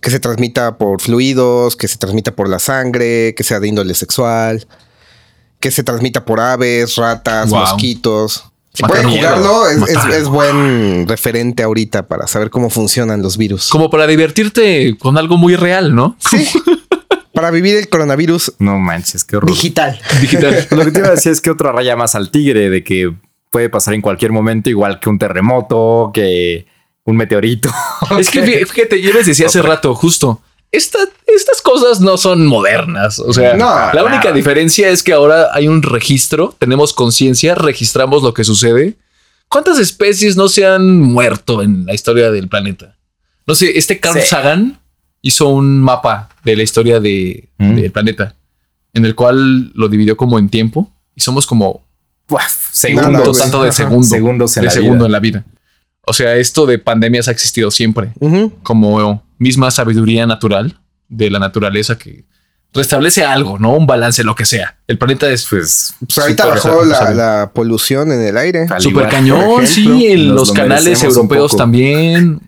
que 0.00 0.10
se 0.10 0.20
transmita 0.20 0.76
por 0.78 1.00
fluidos, 1.00 1.76
que 1.76 1.88
se 1.88 1.96
transmita 1.98 2.32
por 2.36 2.48
la 2.48 2.58
sangre, 2.58 3.34
que 3.34 3.42
sea 3.44 3.60
de 3.60 3.68
índole 3.68 3.94
sexual, 3.94 4.66
que 5.60 5.70
se 5.70 5.82
transmita 5.82 6.24
por 6.24 6.40
aves, 6.40 6.96
ratas, 6.96 7.50
Wow. 7.50 7.60
mosquitos. 7.60 8.44
Si 8.72 8.82
Matar 8.82 9.02
pueden 9.02 9.18
jugarlo, 9.18 9.68
es, 9.68 9.76
es- 9.82 9.94
Matar. 9.96 10.10
es 10.12 10.28
buen 10.28 11.08
referente 11.08 11.62
ahorita 11.62 12.06
para 12.06 12.26
saber 12.26 12.50
cómo 12.50 12.70
funcionan 12.70 13.20
los 13.22 13.36
virus. 13.36 13.68
Como 13.68 13.90
para 13.90 14.06
divertirte 14.06 14.96
con 14.98 15.18
algo 15.18 15.36
muy 15.36 15.56
real, 15.56 15.94
¿no? 15.94 16.16
Sí. 16.30 16.46
para 17.34 17.50
vivir 17.50 17.76
el 17.76 17.88
coronavirus 17.88 18.54
No 18.58 18.78
manches, 18.78 19.24
qué 19.24 19.36
horror. 19.38 19.50
digital. 19.50 19.98
Digital. 20.20 20.66
Lo 20.70 20.84
que 20.84 20.90
te 20.92 20.98
iba 21.00 21.08
a 21.08 21.12
decir 21.12 21.32
es 21.32 21.40
que 21.40 21.50
otra 21.50 21.72
raya 21.72 21.96
más 21.96 22.14
al 22.14 22.30
tigre 22.30 22.70
de 22.70 22.84
que 22.84 23.12
puede 23.50 23.68
pasar 23.70 23.94
en 23.94 24.02
cualquier 24.02 24.30
momento, 24.32 24.70
igual 24.70 25.00
que 25.00 25.08
un 25.10 25.18
terremoto, 25.18 26.10
que 26.14 26.66
un 27.04 27.16
meteorito. 27.16 27.70
es 28.18 28.30
que 28.30 28.42
fí- 28.44 28.66
fíjate, 28.66 29.00
yo 29.00 29.12
les 29.12 29.26
decía 29.26 29.46
hace 29.46 29.62
rato, 29.62 29.94
justo, 29.94 30.40
esta- 30.72 30.98
estas 31.26 31.60
cosas 31.62 32.00
no 32.00 32.16
son 32.16 32.46
modernas. 32.46 33.18
O 33.18 33.32
sea, 33.32 33.54
No, 33.54 33.92
la 33.92 34.04
única 34.04 34.32
diferencia 34.32 34.88
es 34.88 35.02
que 35.02 35.12
ahora 35.12 35.48
hay 35.52 35.68
un 35.68 35.82
registro, 35.82 36.54
tenemos 36.58 36.92
conciencia, 36.92 37.54
registramos 37.54 38.22
lo 38.22 38.34
que 38.34 38.44
sucede. 38.44 38.96
¿Cuántas 39.48 39.78
especies 39.80 40.36
no 40.36 40.48
se 40.48 40.64
han 40.66 41.00
muerto 41.00 41.62
en 41.62 41.86
la 41.86 41.94
historia 41.94 42.30
del 42.30 42.48
planeta? 42.48 42.96
No 43.46 43.54
sé, 43.56 43.76
este 43.78 43.98
Carl 43.98 44.20
Sí. 44.20 44.28
Sagan 44.28 44.78
hizo 45.22 45.48
un 45.48 45.80
mapa 45.80 46.28
de 46.44 46.56
la 46.56 46.62
historia 46.62 47.00
de- 47.00 47.48
Mm. 47.58 47.74
del 47.74 47.90
planeta, 47.90 48.36
en 48.94 49.04
el 49.04 49.14
cual 49.16 49.72
lo 49.74 49.88
dividió 49.88 50.16
como 50.16 50.38
en 50.38 50.48
tiempo 50.48 50.92
y 51.16 51.20
somos 51.20 51.46
como 51.46 51.84
güey. 52.28 52.44
tanto 53.38 53.64
de 53.64 53.72
segundo, 53.72 54.06
Segundos 54.06 54.56
en 54.56 54.60
de 54.62 54.66
la 54.66 54.70
segundo 54.70 54.94
vida. 54.98 55.06
en 55.06 55.12
la 55.12 55.20
vida. 55.20 55.44
O 56.06 56.12
sea, 56.12 56.36
esto 56.36 56.66
de 56.66 56.78
pandemias 56.78 57.28
ha 57.28 57.30
existido 57.30 57.70
siempre 57.70 58.12
como 58.62 59.24
misma 59.38 59.70
sabiduría 59.70 60.26
natural 60.26 60.80
de 61.08 61.30
la 61.30 61.38
naturaleza 61.38 61.98
que 61.98 62.24
restablece 62.72 63.24
algo, 63.24 63.58
¿no? 63.58 63.72
Un 63.74 63.86
balance, 63.86 64.22
lo 64.24 64.34
que 64.34 64.44
sea. 64.44 64.78
El 64.86 64.98
planeta 64.98 65.30
es 65.30 65.46
Pues 65.48 65.94
Pues 65.98 66.18
ahorita 66.18 66.46
bajó 66.46 66.84
la, 66.84 67.50
polución 67.52 68.12
en 68.12 68.22
el 68.22 68.36
aire. 68.36 68.66
Igual, 68.80 69.08
cañón, 69.08 69.64
ejemplo, 69.64 69.66
sí, 69.66 70.06
en 70.06 70.28
nos 70.28 70.36
los 70.36 70.48
lo 70.48 70.54
canales 70.54 71.02
europeos 71.02 71.56
también. 71.56 72.40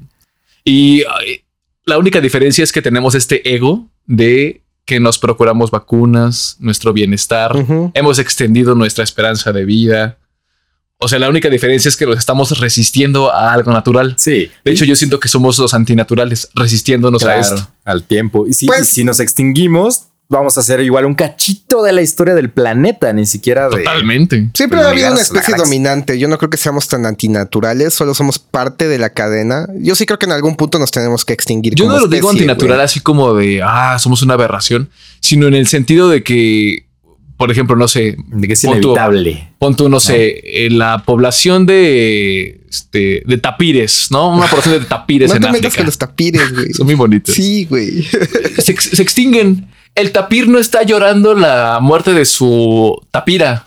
Y 0.64 1.02
ay, 1.02 1.42
la 1.84 1.98
única 1.98 2.20
diferencia 2.20 2.62
es 2.62 2.72
que 2.72 2.82
tenemos 2.82 3.14
este 3.14 3.54
ego 3.54 3.88
de 4.06 4.62
que 4.84 5.00
nos 5.00 5.18
procuramos 5.18 5.70
vacunas, 5.70 6.56
nuestro 6.60 6.92
bienestar, 6.92 7.52
hemos 7.94 8.18
extendido 8.18 8.74
nuestra 8.74 9.04
esperanza 9.04 9.52
de 9.52 9.64
vida. 9.64 10.18
O 11.02 11.08
sea, 11.08 11.18
la 11.18 11.28
única 11.28 11.48
diferencia 11.50 11.88
es 11.88 11.96
que 11.96 12.06
nos 12.06 12.18
estamos 12.18 12.58
resistiendo 12.60 13.32
a 13.32 13.52
algo 13.52 13.72
natural. 13.72 14.14
Sí. 14.18 14.50
De 14.64 14.70
hecho, 14.72 14.84
yo 14.84 14.96
siento 14.96 15.20
que 15.20 15.28
somos 15.28 15.58
los 15.58 15.74
antinaturales 15.74 16.48
resistiéndonos 16.54 17.24
a 17.24 17.36
esto. 17.38 17.68
al 17.84 18.04
tiempo. 18.04 18.46
Y 18.46 18.52
si, 18.54 18.66
Pues- 18.66 18.80
y 18.82 18.84
si 18.84 19.04
nos 19.04 19.18
extinguimos, 19.20 20.04
vamos 20.28 20.56
a 20.56 20.60
hacer 20.60 20.80
igual 20.80 21.04
un 21.04 21.14
cachito 21.14 21.82
de 21.82 21.92
la 21.92 22.00
historia 22.00 22.34
del 22.34 22.48
planeta, 22.50 23.12
ni 23.12 23.26
siquiera 23.26 23.68
de. 23.68 23.78
Totalmente. 23.78 24.48
Siempre 24.54 24.80
ha 24.80 24.88
habido 24.88 25.12
una 25.12 25.20
especie 25.20 25.54
dominante. 25.56 26.18
Yo 26.18 26.26
no 26.28 26.38
creo 26.38 26.48
que 26.48 26.56
seamos 26.56 26.88
tan 26.88 27.04
antinaturales, 27.06 27.92
solo 27.92 28.14
somos 28.14 28.38
parte 28.38 28.88
de 28.88 28.98
la 28.98 29.10
cadena. 29.10 29.66
Yo 29.78 29.94
sí 29.94 30.06
creo 30.06 30.18
que 30.18 30.26
en 30.26 30.32
algún 30.32 30.56
punto 30.56 30.78
nos 30.78 30.90
tenemos 30.90 31.24
que 31.24 31.32
extinguir. 31.34 31.74
Yo 31.74 31.84
como 31.84 31.96
no 31.96 32.02
lo 32.02 32.08
digo 32.08 32.30
antinatural 32.30 32.80
así 32.80 33.00
como 33.00 33.34
de, 33.34 33.62
ah, 33.62 33.98
somos 33.98 34.22
una 34.22 34.34
aberración, 34.34 34.88
sino 35.20 35.46
en 35.48 35.54
el 35.54 35.66
sentido 35.66 36.08
de 36.08 36.22
que, 36.22 36.86
por 37.42 37.50
ejemplo, 37.50 37.74
no 37.74 37.88
sé, 37.88 38.16
de 38.28 38.46
que 38.46 38.52
es 38.52 38.62
pon 38.62 38.76
inevitable. 38.78 39.48
Pon 39.58 39.74
tú, 39.74 39.88
no 39.88 39.98
sé, 39.98 40.64
en 40.66 40.78
la 40.78 41.02
población 41.04 41.66
de, 41.66 42.60
este, 42.70 43.22
de 43.26 43.38
tapires, 43.38 44.06
¿no? 44.10 44.28
Una 44.36 44.46
población 44.46 44.78
de 44.78 44.86
tapires 44.86 45.28
No 45.30 45.34
en 45.36 45.42
te 45.42 45.48
metas 45.48 45.66
África. 45.66 45.76
con 45.78 45.86
los 45.86 45.98
tapires, 45.98 46.52
güey. 46.54 46.72
Son 46.74 46.86
muy 46.86 46.94
bonitos. 46.94 47.34
Sí, 47.34 47.64
güey. 47.68 48.04
Se, 48.58 48.70
ex- 48.70 48.90
se 48.90 49.02
extinguen. 49.02 49.68
El 49.96 50.12
tapir 50.12 50.46
no 50.48 50.60
está 50.60 50.84
llorando 50.84 51.34
la 51.34 51.80
muerte 51.82 52.12
de 52.12 52.24
su 52.24 52.96
tapira. 53.10 53.66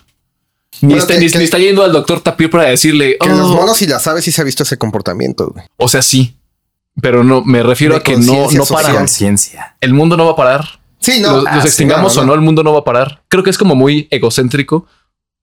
Ni, 0.82 0.88
Bueno, 0.90 1.02
está, 1.02 1.14
que- 1.16 1.20
ni- 1.20 1.30
que- 1.30 1.38
ni 1.38 1.44
está 1.44 1.60
yendo 1.60 1.84
al 1.84 1.92
doctor 1.92 2.22
tapir 2.22 2.50
para 2.50 2.64
decirle, 2.64 3.18
Que 3.20 3.28
los 3.28 3.40
"Oh". 3.52 3.56
monos 3.56 3.82
y 3.82 3.88
las 3.88 4.08
aves 4.08 4.24
sí 4.24 4.32
se 4.32 4.40
ha 4.40 4.46
visto 4.46 4.64
ese 4.64 4.78
comportamiento, 4.78 5.50
güey. 5.54 5.66
o 5.76 5.90
sea, 5.90 6.02
sí. 6.02 6.36
Pero 7.02 7.26
no, 7.26 7.44
me 7.44 7.62
refiero 7.62 7.96
De 7.96 8.00
a 8.00 8.04
que 8.04 8.16
no, 8.16 8.50
no 8.52 8.66
para. 8.66 9.06
social. 9.06 9.36
El 9.82 9.94
mundo 9.94 10.16
no 10.16 10.26
va 10.28 10.32
a 10.32 10.36
parar. 10.38 10.80
Sí, 11.06 11.20
no. 11.20 11.34
los, 11.34 11.44
los 11.44 11.54
Ah, 11.54 11.62
sí, 11.62 11.68
extingamos 11.68 12.16
no, 12.16 12.22
no, 12.22 12.24
o 12.24 12.28
no, 12.28 12.34
el 12.34 12.42
mundo 12.42 12.64
no 12.64 12.74
va 12.74 12.80
a 12.80 12.84
parar. 12.84 13.22
Creo 13.28 13.44
que 13.44 13.50
es 13.52 13.58
como 13.58 13.76
muy 13.76 14.08
egocéntrico. 14.10 14.88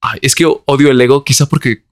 Ay, 0.00 0.18
es 0.22 0.34
que 0.34 0.44
odio 0.44 0.90
el 0.90 1.00
ego, 1.00 1.22
quizá 1.22 1.46
porque 1.46 1.84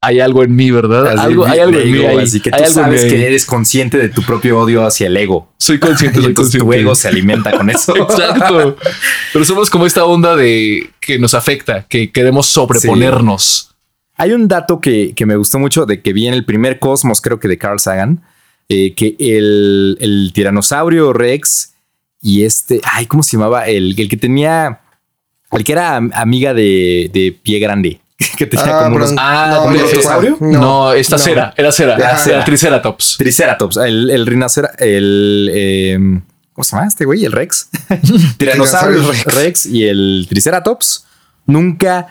hay 0.00 0.20
algo 0.20 0.42
en 0.42 0.54
mí, 0.54 0.70
¿verdad? 0.70 1.06
Así, 1.08 1.18
algo, 1.18 1.46
hay 1.46 1.58
algo 1.60 1.78
en 1.78 1.90
mí. 1.90 2.04
ahí. 2.04 2.18
Así 2.18 2.40
que 2.40 2.50
Hay 2.52 2.64
tú 2.64 2.72
sabes 2.72 3.04
que 3.04 3.26
eres 3.26 3.46
consciente 3.46 3.98
de 3.98 4.08
tu 4.08 4.22
propio 4.22 4.58
odio 4.60 4.84
hacia 4.84 5.06
el 5.06 5.16
ego. 5.16 5.52
Soy 5.58 5.78
consciente, 5.78 6.18
soy 6.20 6.26
entonces 6.30 6.60
consciente. 6.60 6.76
tu 6.76 6.80
ego 6.80 6.94
se 6.94 7.08
alimenta 7.08 7.56
con 7.56 7.70
eso. 7.70 7.96
Exacto. 7.96 8.76
Pero 9.32 9.44
somos 9.44 9.70
como 9.70 9.86
esta 9.86 10.04
onda 10.04 10.36
de 10.36 10.90
que 11.00 11.18
nos 11.18 11.34
afecta, 11.34 11.86
que 11.88 12.10
queremos 12.12 12.46
sobreponernos. 12.46 13.74
Hay 14.16 14.32
un 14.32 14.48
dato 14.48 14.80
que, 14.80 15.12
que 15.14 15.26
me 15.26 15.36
gustó 15.36 15.58
mucho 15.58 15.86
de 15.86 16.00
que 16.02 16.12
vi 16.12 16.26
en 16.26 16.34
el 16.34 16.44
primer 16.44 16.78
Cosmos, 16.78 17.20
creo 17.20 17.38
que 17.38 17.48
de 17.48 17.58
Carl 17.58 17.78
Sagan, 17.78 18.22
eh, 18.68 18.94
que 18.94 19.14
el, 19.18 19.96
el 20.00 20.30
tiranosaurio 20.34 21.12
Rex 21.12 21.74
y 22.22 22.44
este, 22.44 22.80
ay, 22.84 23.06
¿cómo 23.06 23.22
se 23.22 23.32
llamaba? 23.36 23.66
El, 23.66 23.98
el 23.98 24.08
que 24.08 24.16
tenía, 24.16 24.80
el 25.52 25.64
que 25.64 25.72
era 25.72 25.96
am- 25.96 26.10
amiga 26.14 26.54
de, 26.54 27.10
de 27.12 27.38
pie 27.42 27.58
grande, 27.58 28.00
que 28.38 28.46
tenía 28.46 28.78
Ah, 28.80 28.84
como 28.84 28.96
unos 28.96 29.14
Ah, 29.18 29.48
no, 29.50 29.64
¿un 29.66 29.72
pero- 29.74 30.36
no 30.40 30.92
esta 30.92 31.16
no. 31.16 31.22
cera, 31.22 31.54
era 31.56 31.72
cera, 31.72 31.96
era 32.26 32.44
Triceratops. 32.44 33.16
Triceratops, 33.18 33.76
el, 33.78 34.10
el 34.10 34.26
rinocera, 34.26 34.70
el, 34.78 35.50
em, 35.54 36.22
¿cómo 36.52 36.64
se 36.64 36.74
llama 36.76 36.88
este 36.88 37.04
güey? 37.04 37.24
El 37.24 37.32
Rex. 37.32 37.68
Tiranosaurio 37.88 38.36
Tiranosaurio 38.38 39.12
Rex. 39.12 39.34
Rex. 39.34 39.66
y 39.66 39.84
el 39.86 40.26
Triceratops 40.28 41.04
nunca 41.46 42.08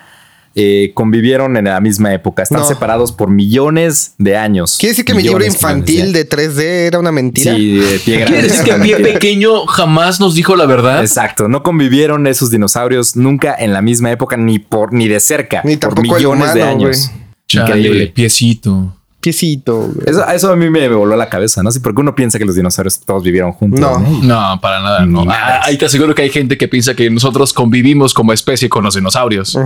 eh, 0.56 0.92
convivieron 0.94 1.58
en 1.58 1.66
la 1.66 1.80
misma 1.82 2.14
época. 2.14 2.44
Están 2.44 2.60
No. 2.62 2.66
separados 2.68 3.12
por 3.12 3.30
millones 3.30 4.14
de 4.18 4.38
años. 4.38 4.78
¿Quiere 4.80 4.92
decir 4.94 5.06
que 5.06 5.14
mi 5.14 5.22
libro 5.24 5.46
infantil 5.46 6.14
de 6.14 6.28
3D 6.28 6.62
era 6.88 6.98
una 7.00 7.12
mentira? 7.12 7.54
Sí, 7.56 7.76
de 7.76 8.00
pie 8.00 8.18
grande. 8.20 8.40
¿Quiere 8.40 8.48
decir 8.48 8.64
que 8.64 8.74
pie 8.82 8.96
pequeño 9.00 9.66
jamás 9.68 10.20
nos 10.20 10.34
dijo 10.36 10.56
la 10.56 10.66
verdad? 10.66 11.02
Exacto, 11.02 11.48
no 11.50 11.62
convivieron 11.62 12.26
esos 12.28 12.52
dinosaurios 12.52 13.16
nunca 13.16 13.54
en 13.58 13.74
la 13.74 13.82
misma 13.82 14.12
época 14.12 14.38
ni 14.38 14.60
por 14.60 14.94
ni 14.94 15.08
de 15.10 15.20
cerca, 15.20 15.62
Ni 15.66 15.78
por 15.78 15.94
tampoco 15.94 16.16
el 16.18 16.24
millones 16.24 16.54
de 16.54 16.64
años. 16.64 17.12
Chale, 17.48 17.66
Increíble. 17.78 18.08
piecito. 18.08 18.96
Piecito, 19.26 19.78
güey. 19.88 20.06
Eso, 20.06 20.24
eso 20.30 20.52
a 20.52 20.56
mí 20.56 20.70
me 20.70 20.88
voló 20.90 21.16
la 21.16 21.30
cabeza, 21.30 21.64
¿no? 21.64 21.72
Sí, 21.72 21.80
porque 21.80 22.00
uno 22.02 22.14
piensa 22.14 22.38
que 22.38 22.46
los 22.46 22.56
dinosaurios 22.56 23.00
todos 23.00 23.24
vivieron 23.24 23.54
juntos. 23.54 23.80
No. 23.80 23.98
No, 24.00 24.62
para 24.62 24.80
nada. 24.82 25.04
No. 25.08 25.26
Ah, 25.28 25.62
ahí 25.64 25.80
te 25.80 25.86
aseguro 25.88 26.14
que 26.14 26.22
hay 26.22 26.30
gente 26.30 26.60
que 26.60 26.68
piensa 26.68 26.94
que 26.94 27.10
nosotros 27.10 27.52
convivimos 27.52 28.14
como 28.14 28.34
especie 28.34 28.70
con 28.70 28.84
los 28.84 28.94
dinosaurios. 28.94 29.58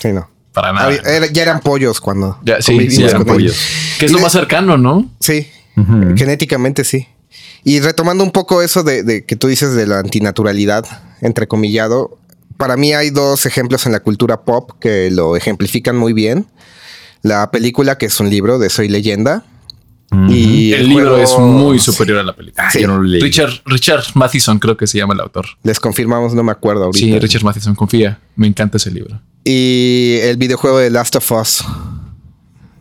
Sí, 0.00 0.12
no. 0.12 0.28
Para 0.52 0.72
nada. 0.72 0.86
Había- 0.86 1.00
era- 1.00 1.26
ya 1.26 1.42
eran 1.42 1.58
pollos 1.60 2.00
cuando 2.00 2.38
Ya, 2.44 2.62
sí, 2.62 2.88
sí, 2.88 3.02
eran 3.02 3.24
con 3.24 3.40
ellos. 3.40 3.56
pollos. 3.56 3.96
Que 3.98 4.06
es 4.06 4.12
lo 4.12 4.20
más 4.20 4.30
cercano, 4.30 4.78
¿no? 4.78 5.10
Sí, 5.18 5.48
genéticamente 6.16 6.84
sí. 6.84 7.08
Y 7.64 7.80
retomando 7.80 8.22
un 8.22 8.30
poco 8.30 8.62
eso 8.62 8.84
de, 8.84 9.02
de 9.02 9.24
que 9.24 9.34
tú 9.34 9.48
dices 9.48 9.74
de 9.74 9.88
la 9.88 9.98
antinaturalidad, 9.98 10.86
entrecomillado, 11.22 12.18
para 12.56 12.76
mí 12.76 12.92
hay 12.94 13.10
dos 13.10 13.46
ejemplos 13.46 13.84
en 13.86 13.90
la 13.92 14.00
cultura 14.00 14.42
pop 14.44 14.70
que 14.80 15.10
lo 15.10 15.36
ejemplifican 15.36 15.96
muy 15.96 16.12
bien. 16.12 16.46
La 17.26 17.50
película, 17.50 17.98
que 17.98 18.06
es 18.06 18.20
un 18.20 18.30
libro 18.30 18.58
de 18.58 18.70
Soy 18.70 18.88
Leyenda. 18.88 19.44
Y 20.28 20.72
El 20.72 20.88
libro 20.88 21.16
juego- 21.16 21.22
es 21.22 21.36
muy 21.38 21.78
superior 21.80 22.18
a 22.18 22.22
la 22.22 22.32
película. 22.34 22.64
Ah, 22.68 22.70
Sí. 22.70 22.80
yo 22.80 22.86
no 22.86 22.98
lo 22.98 23.02
leí. 23.02 23.20
Richard, 23.20 23.50
Richard 23.66 24.04
Matheson 24.14 24.60
creo 24.60 24.76
que 24.76 24.86
se 24.86 24.98
llama 24.98 25.14
el 25.14 25.20
autor. 25.20 25.46
Les 25.64 25.80
confirmamos, 25.80 26.32
no 26.32 26.44
me 26.44 26.52
acuerdo 26.52 26.84
ahorita. 26.84 27.04
Sí, 27.04 27.18
Richard 27.18 27.42
Matheson, 27.42 27.74
confía. 27.74 28.20
Me 28.36 28.46
encanta 28.46 28.76
ese 28.76 28.92
libro. 28.92 29.20
Y 29.44 30.18
el 30.22 30.36
videojuego 30.36 30.78
de 30.78 30.90
Last 30.90 31.16
of 31.16 31.32
Us. 31.32 31.64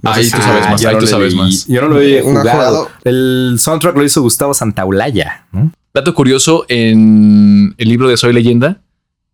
No 0.03 0.11
Ahí 0.11 0.29
tú 0.29 0.37
sabes 0.37 0.63
Ah, 0.67 0.69
más, 0.71 0.85
ahí 0.85 0.93
no 0.93 0.99
tú 0.99 1.07
sabes 1.07 1.33
leí. 1.33 1.41
más. 1.41 1.65
Yo 1.67 1.81
no 1.81 1.87
lo 1.89 1.99
he 1.99 2.21
jugado. 2.21 2.89
El 3.03 3.55
soundtrack 3.59 3.97
lo 3.97 4.03
hizo 4.03 4.21
Gustavo 4.21 4.53
Santaolalla. 4.53 5.47
Dato 5.95 6.13
curioso, 6.13 6.65
en 6.69 7.73
el 7.79 7.89
libro 7.89 8.07
de 8.07 8.17
Soy 8.17 8.33
Leyenda, 8.33 8.81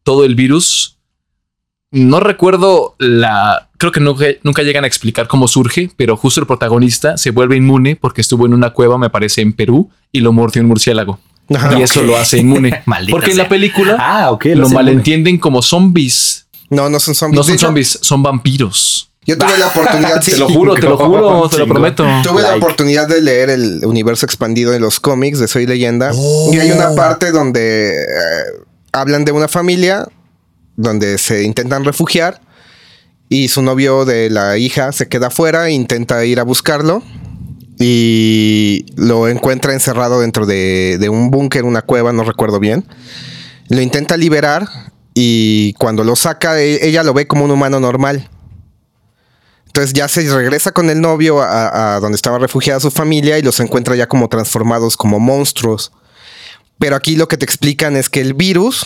todo 0.03 0.23
el 0.23 0.35
virus, 0.35 0.97
no 1.91 2.21
recuerdo 2.21 2.95
la... 2.99 3.67
Creo 3.81 3.91
que 3.91 3.99
nunca, 3.99 4.25
nunca 4.43 4.61
llegan 4.61 4.83
a 4.83 4.87
explicar 4.87 5.27
cómo 5.27 5.47
surge, 5.47 5.89
pero 5.97 6.15
justo 6.15 6.39
el 6.39 6.45
protagonista 6.45 7.17
se 7.17 7.31
vuelve 7.31 7.55
inmune 7.55 7.95
porque 7.95 8.21
estuvo 8.21 8.45
en 8.45 8.53
una 8.53 8.69
cueva, 8.69 8.99
me 8.99 9.09
parece, 9.09 9.41
en 9.41 9.53
Perú, 9.53 9.89
y 10.11 10.19
lo 10.19 10.31
mordió 10.31 10.61
un 10.61 10.67
murciélago. 10.67 11.19
Ajá. 11.51 11.79
y 11.79 11.81
eso 11.81 12.03
lo 12.03 12.15
hace 12.15 12.37
inmune. 12.37 12.83
Porque 13.09 13.31
en 13.31 13.37
la 13.37 13.49
película 13.49 13.97
Ah, 13.99 14.37
lo 14.43 14.69
malentienden 14.69 15.39
como 15.39 15.63
zombies. 15.63 16.45
No, 16.69 16.91
no 16.91 16.99
son 16.99 17.15
zombies. 17.15 17.37
No 17.37 17.43
son 17.43 17.57
zombies, 17.57 17.97
son 18.03 18.21
vampiros. 18.21 19.09
Yo 19.25 19.35
tuve 19.35 19.57
la 19.57 19.69
oportunidad, 19.69 20.21
sí, 20.21 20.31
Te 20.33 20.37
lo 20.37 20.47
juro, 20.47 20.75
te 20.75 20.83
lo 20.83 20.97
juro, 20.97 21.49
te 21.49 21.57
lo 21.57 21.67
prometo. 21.67 22.05
Tuve 22.21 22.43
la 22.43 22.55
oportunidad 22.57 23.07
de 23.07 23.19
leer 23.19 23.49
el 23.49 23.83
universo 23.83 24.27
expandido 24.27 24.71
de 24.71 24.79
los 24.79 24.99
cómics 24.99 25.39
de 25.39 25.47
Soy 25.47 25.65
Leyenda. 25.65 26.11
Y 26.51 26.59
hay 26.59 26.71
una 26.71 26.93
parte 26.93 27.31
donde 27.31 28.03
eh, 28.03 28.05
hablan 28.91 29.25
de 29.25 29.31
una 29.31 29.47
familia 29.47 30.07
donde 30.75 31.17
se 31.17 31.41
intentan 31.41 31.83
refugiar 31.83 32.41
y 33.31 33.47
su 33.47 33.61
novio 33.61 34.03
de 34.03 34.29
la 34.29 34.57
hija 34.57 34.91
se 34.91 35.07
queda 35.07 35.27
afuera 35.27 35.69
intenta 35.69 36.25
ir 36.25 36.41
a 36.41 36.43
buscarlo 36.43 37.01
y 37.79 38.85
lo 38.97 39.29
encuentra 39.29 39.71
encerrado 39.71 40.19
dentro 40.19 40.45
de, 40.45 41.07
un 41.09 41.31
búnker, 41.31 41.63
una 41.63 41.81
cueva, 41.81 42.11
no 42.11 42.25
recuerdo 42.25 42.59
bien. 42.59 42.85
Lo 43.69 43.79
intenta 43.79 44.17
liberar 44.17 44.67
y 45.13 45.71
cuando 45.79 46.03
lo 46.03 46.17
saca 46.17 46.59
e- 46.59 46.85
ella 46.85 47.03
lo 47.03 47.13
ve 47.13 47.25
como 47.25 47.45
un 47.45 47.51
humano 47.51 47.79
normal. 47.79 48.29
Entonces 49.65 49.93
ya 49.93 50.09
se 50.09 50.29
regresa 50.29 50.73
con 50.73 50.89
el 50.89 50.99
novio 50.99 51.39
a 51.41 51.99
donde 52.01 52.17
estaba 52.17 52.37
refugiada 52.37 52.81
su 52.81 52.91
familia 52.91 53.39
y 53.39 53.43
los 53.43 53.61
encuentra 53.61 53.95
ya 53.95 54.07
como 54.07 54.27
transformados 54.27 54.97
como 54.97 55.21
monstruos. 55.21 55.93
Pero 56.79 56.97
aquí 56.97 57.15
lo 57.15 57.29
que 57.29 57.37
te 57.37 57.45
explican 57.45 57.95
es 57.95 58.09
que 58.09 58.19
el 58.19 58.33
virus 58.33 58.85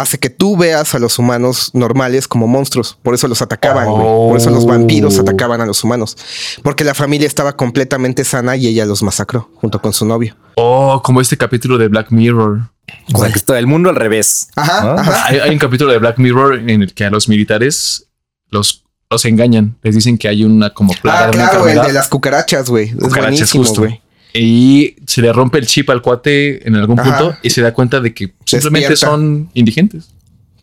hace 0.00 0.18
que 0.18 0.30
tú 0.30 0.56
veas 0.56 0.94
a 0.94 0.98
los 0.98 1.18
humanos 1.18 1.70
normales 1.74 2.28
como 2.28 2.46
monstruos. 2.46 2.98
Por 3.02 3.14
eso 3.14 3.26
los 3.28 3.42
atacaban, 3.42 3.88
güey. 3.90 4.02
Por 4.04 4.36
eso 4.36 4.50
los 4.50 4.66
vampiros 4.66 5.18
atacaban 5.18 5.60
a 5.60 5.66
los 5.66 5.82
humanos. 5.84 6.16
Porque 6.62 6.84
la 6.84 6.94
familia 6.94 7.26
estaba 7.26 7.56
completamente 7.56 8.24
sana 8.24 8.56
y 8.56 8.66
ella 8.68 8.84
los 8.86 9.02
masacró 9.02 9.50
junto 9.56 9.80
con 9.80 9.92
su 9.92 10.04
novio. 10.06 10.36
Oh, 10.56 11.00
como 11.02 11.20
este 11.20 11.36
capítulo 11.36 11.78
de 11.78 11.88
Black 11.88 12.10
Mirror. 12.10 12.70
O 13.12 13.18
sea, 13.18 13.28
que 13.30 13.38
está 13.38 13.58
el 13.58 13.66
mundo 13.66 13.90
al 13.90 13.96
revés. 13.96 14.48
Ajá, 14.56 14.84
¿no? 14.84 14.90
ajá. 15.00 15.26
Hay, 15.26 15.38
hay 15.40 15.50
un 15.50 15.58
capítulo 15.58 15.90
de 15.92 15.98
Black 15.98 16.18
Mirror 16.18 16.58
en 16.70 16.82
el 16.82 16.94
que 16.94 17.04
a 17.04 17.10
los 17.10 17.28
militares 17.28 18.06
los, 18.50 18.84
los 19.10 19.24
engañan. 19.24 19.76
Les 19.82 19.94
dicen 19.94 20.16
que 20.18 20.28
hay 20.28 20.44
una 20.44 20.72
como 20.72 20.92
plaga 20.94 21.24
Ah, 21.26 21.30
de 21.30 21.36
una 21.36 21.48
claro, 21.50 21.68
el 21.68 21.82
de 21.82 21.92
las 21.92 22.08
cucarachas, 22.08 22.70
güey. 22.70 22.90
Es 22.90 22.94
Cucarachas, 22.94 23.22
buenísimo, 23.52 23.64
justo. 23.64 23.80
güey. 23.82 24.00
Y 24.38 24.96
se 25.06 25.22
le 25.22 25.32
rompe 25.32 25.58
el 25.58 25.66
chip 25.66 25.90
al 25.90 26.02
cuate 26.02 26.66
en 26.66 26.76
algún 26.76 26.98
Ajá. 27.00 27.18
punto 27.18 27.38
y 27.42 27.50
se 27.50 27.62
da 27.62 27.72
cuenta 27.72 28.00
de 28.00 28.12
que 28.14 28.34
simplemente 28.44 28.90
Despierta. 28.90 29.14
son 29.16 29.50
indigentes. 29.54 30.10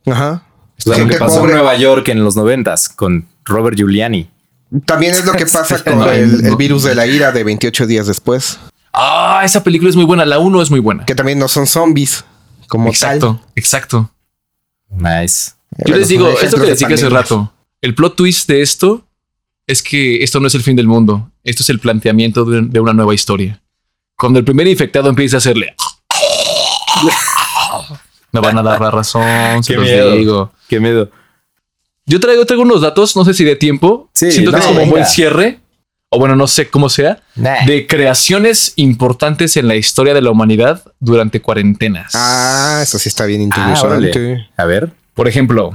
Ajá. 0.05 0.43
Sea, 0.77 0.97
lo 0.97 1.07
que 1.07 1.17
pasó 1.17 1.39
pobre. 1.39 1.51
en 1.53 1.57
Nueva 1.59 1.75
York 1.77 2.07
en 2.09 2.23
los 2.23 2.35
noventas 2.35 2.89
con 2.89 3.25
Robert 3.45 3.77
Giuliani. 3.77 4.29
También 4.85 5.13
es 5.13 5.25
lo 5.25 5.33
que 5.33 5.45
pasa 5.45 5.81
con 5.83 5.99
No, 5.99 6.11
el, 6.11 6.55
virus 6.57 6.83
de 6.83 6.95
la 6.95 7.05
ira 7.07 7.31
de 7.31 7.43
28 7.43 7.87
días 7.87 8.07
después. 8.07 8.59
Ah, 8.91 9.41
esa 9.43 9.63
película 9.63 9.89
es 9.89 9.95
muy 9.95 10.05
buena. 10.05 10.25
La 10.25 10.39
1 10.39 10.61
es 10.61 10.69
muy 10.71 10.79
buena. 10.79 11.05
Que 11.05 11.15
también 11.15 11.39
no 11.39 11.47
son 11.47 11.67
zombies 11.67 12.25
como 12.67 12.89
Exacto, 12.89 13.41
exacto. 13.55 14.09
Nice. 14.89 15.51
Yo 15.85 15.95
les 15.95 16.07
digo, 16.07 16.29
esto 16.29 16.57
que 16.59 16.67
les 16.67 16.79
dije 16.79 16.93
hace 16.93 17.09
rato, 17.09 17.51
el 17.81 17.95
plot 17.95 18.15
twist 18.15 18.47
de 18.47 18.61
esto 18.61 19.07
es 19.65 19.81
que 19.81 20.23
esto 20.23 20.39
no 20.39 20.47
es 20.47 20.55
el 20.55 20.61
fin 20.61 20.75
del 20.75 20.87
mundo. 20.87 21.31
Esto 21.43 21.63
es 21.63 21.69
el 21.69 21.79
planteamiento 21.79 22.45
de, 22.45 22.61
de 22.61 22.79
una 22.79 22.93
nueva 22.93 23.15
historia. 23.15 23.61
Cuando 24.23 24.39
el 24.39 24.45
primer 24.45 24.65
infectado 24.67 25.09
empieza 25.09 25.35
a 25.35 25.39
hacerle... 25.39 25.75
Me 28.31 28.39
van 28.39 28.57
a 28.57 28.63
dar 28.63 28.79
la 28.79 28.89
razón, 28.89 29.61
se 29.61 29.73
Qué 29.73 29.77
los 29.79 29.85
miedo. 29.85 30.11
digo. 30.13 30.51
Qué 30.69 30.79
miedo. 30.79 31.11
Yo 32.05 32.21
traigo, 32.21 32.45
traigo 32.45 32.63
unos 32.63 32.79
datos, 32.79 33.17
no 33.17 33.25
sé 33.25 33.33
si 33.33 33.43
de 33.43 33.57
tiempo. 33.57 34.09
Sí, 34.13 34.31
Siento 34.31 34.51
que 34.51 34.57
no, 34.59 34.63
es 34.63 34.69
como 34.69 34.81
un 34.83 34.89
buen 34.91 35.05
cierre. 35.05 35.59
o 36.07 36.19
bueno, 36.19 36.37
no 36.37 36.47
sé 36.47 36.69
cómo 36.69 36.87
sea, 36.87 37.21
Nah. 37.35 37.65
de 37.65 37.85
creaciones 37.85 38.71
importantes 38.77 39.57
en 39.57 39.67
la 39.67 39.75
historia 39.75 40.13
de 40.13 40.21
la 40.21 40.31
humanidad 40.31 40.83
durante 41.01 41.41
cuarentenas. 41.41 42.13
Ah, 42.15 42.79
eso 42.81 42.97
sí 42.99 43.09
está 43.09 43.25
bien 43.25 43.41
Ah, 43.41 43.43
interesante. 43.43 44.47
A 44.55 44.63
ver. 44.63 44.89
Por 45.15 45.27
ejemplo, 45.27 45.71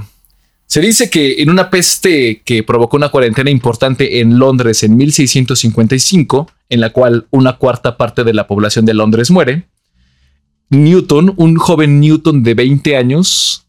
se 0.71 0.81
dice 0.81 1.09
que 1.09 1.41
en 1.41 1.49
una 1.49 1.71
peste 1.71 2.43
que 2.45 2.61
provocó 2.61 2.95
una 2.95 3.09
cuarentena 3.09 3.49
importante 3.49 4.19
en 4.19 4.37
Londres 4.37 4.83
en 4.83 4.95
1655, 4.97 6.47
en 6.69 6.79
la 6.79 6.91
cual 6.91 7.25
una 7.31 7.53
cuarta 7.57 7.97
parte 7.97 8.23
de 8.23 8.35
la 8.35 8.45
población 8.45 8.85
de 8.85 8.93
Londres 8.93 9.31
muere, 9.31 9.67
Newton, 10.69 11.33
un 11.37 11.55
joven 11.55 11.99
Newton 11.99 12.43
de 12.43 12.53
20 12.53 12.95
años, 12.97 13.65